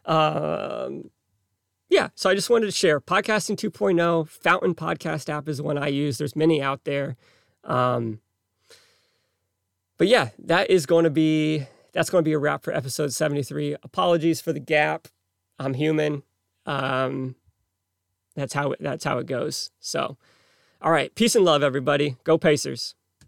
um, 0.04 1.10
yeah, 1.94 2.08
so 2.16 2.28
I 2.28 2.34
just 2.34 2.50
wanted 2.50 2.66
to 2.66 2.72
share 2.72 3.00
podcasting 3.00 3.56
2.0. 3.56 4.28
Fountain 4.28 4.74
podcast 4.74 5.28
app 5.28 5.48
is 5.48 5.58
the 5.58 5.62
one 5.62 5.78
I 5.78 5.86
use. 5.86 6.18
There's 6.18 6.34
many 6.34 6.60
out 6.60 6.82
there. 6.82 7.16
Um, 7.62 8.18
but 9.96 10.08
yeah, 10.08 10.30
that 10.40 10.70
is 10.70 10.86
going 10.86 11.04
to 11.04 11.10
be 11.10 11.66
that's 11.92 12.10
going 12.10 12.24
to 12.24 12.28
be 12.28 12.32
a 12.32 12.38
wrap 12.38 12.64
for 12.64 12.74
episode 12.74 13.12
73. 13.12 13.76
Apologies 13.84 14.40
for 14.40 14.52
the 14.52 14.58
gap. 14.58 15.06
I'm 15.60 15.74
human. 15.74 16.24
Um, 16.66 17.36
that's 18.34 18.54
how 18.54 18.74
that's 18.80 19.04
how 19.04 19.18
it 19.18 19.28
goes. 19.28 19.70
So, 19.78 20.16
all 20.82 20.90
right, 20.90 21.14
peace 21.14 21.36
and 21.36 21.44
love, 21.44 21.62
everybody. 21.62 22.16
Go 22.24 22.38
Pacers. 22.38 22.96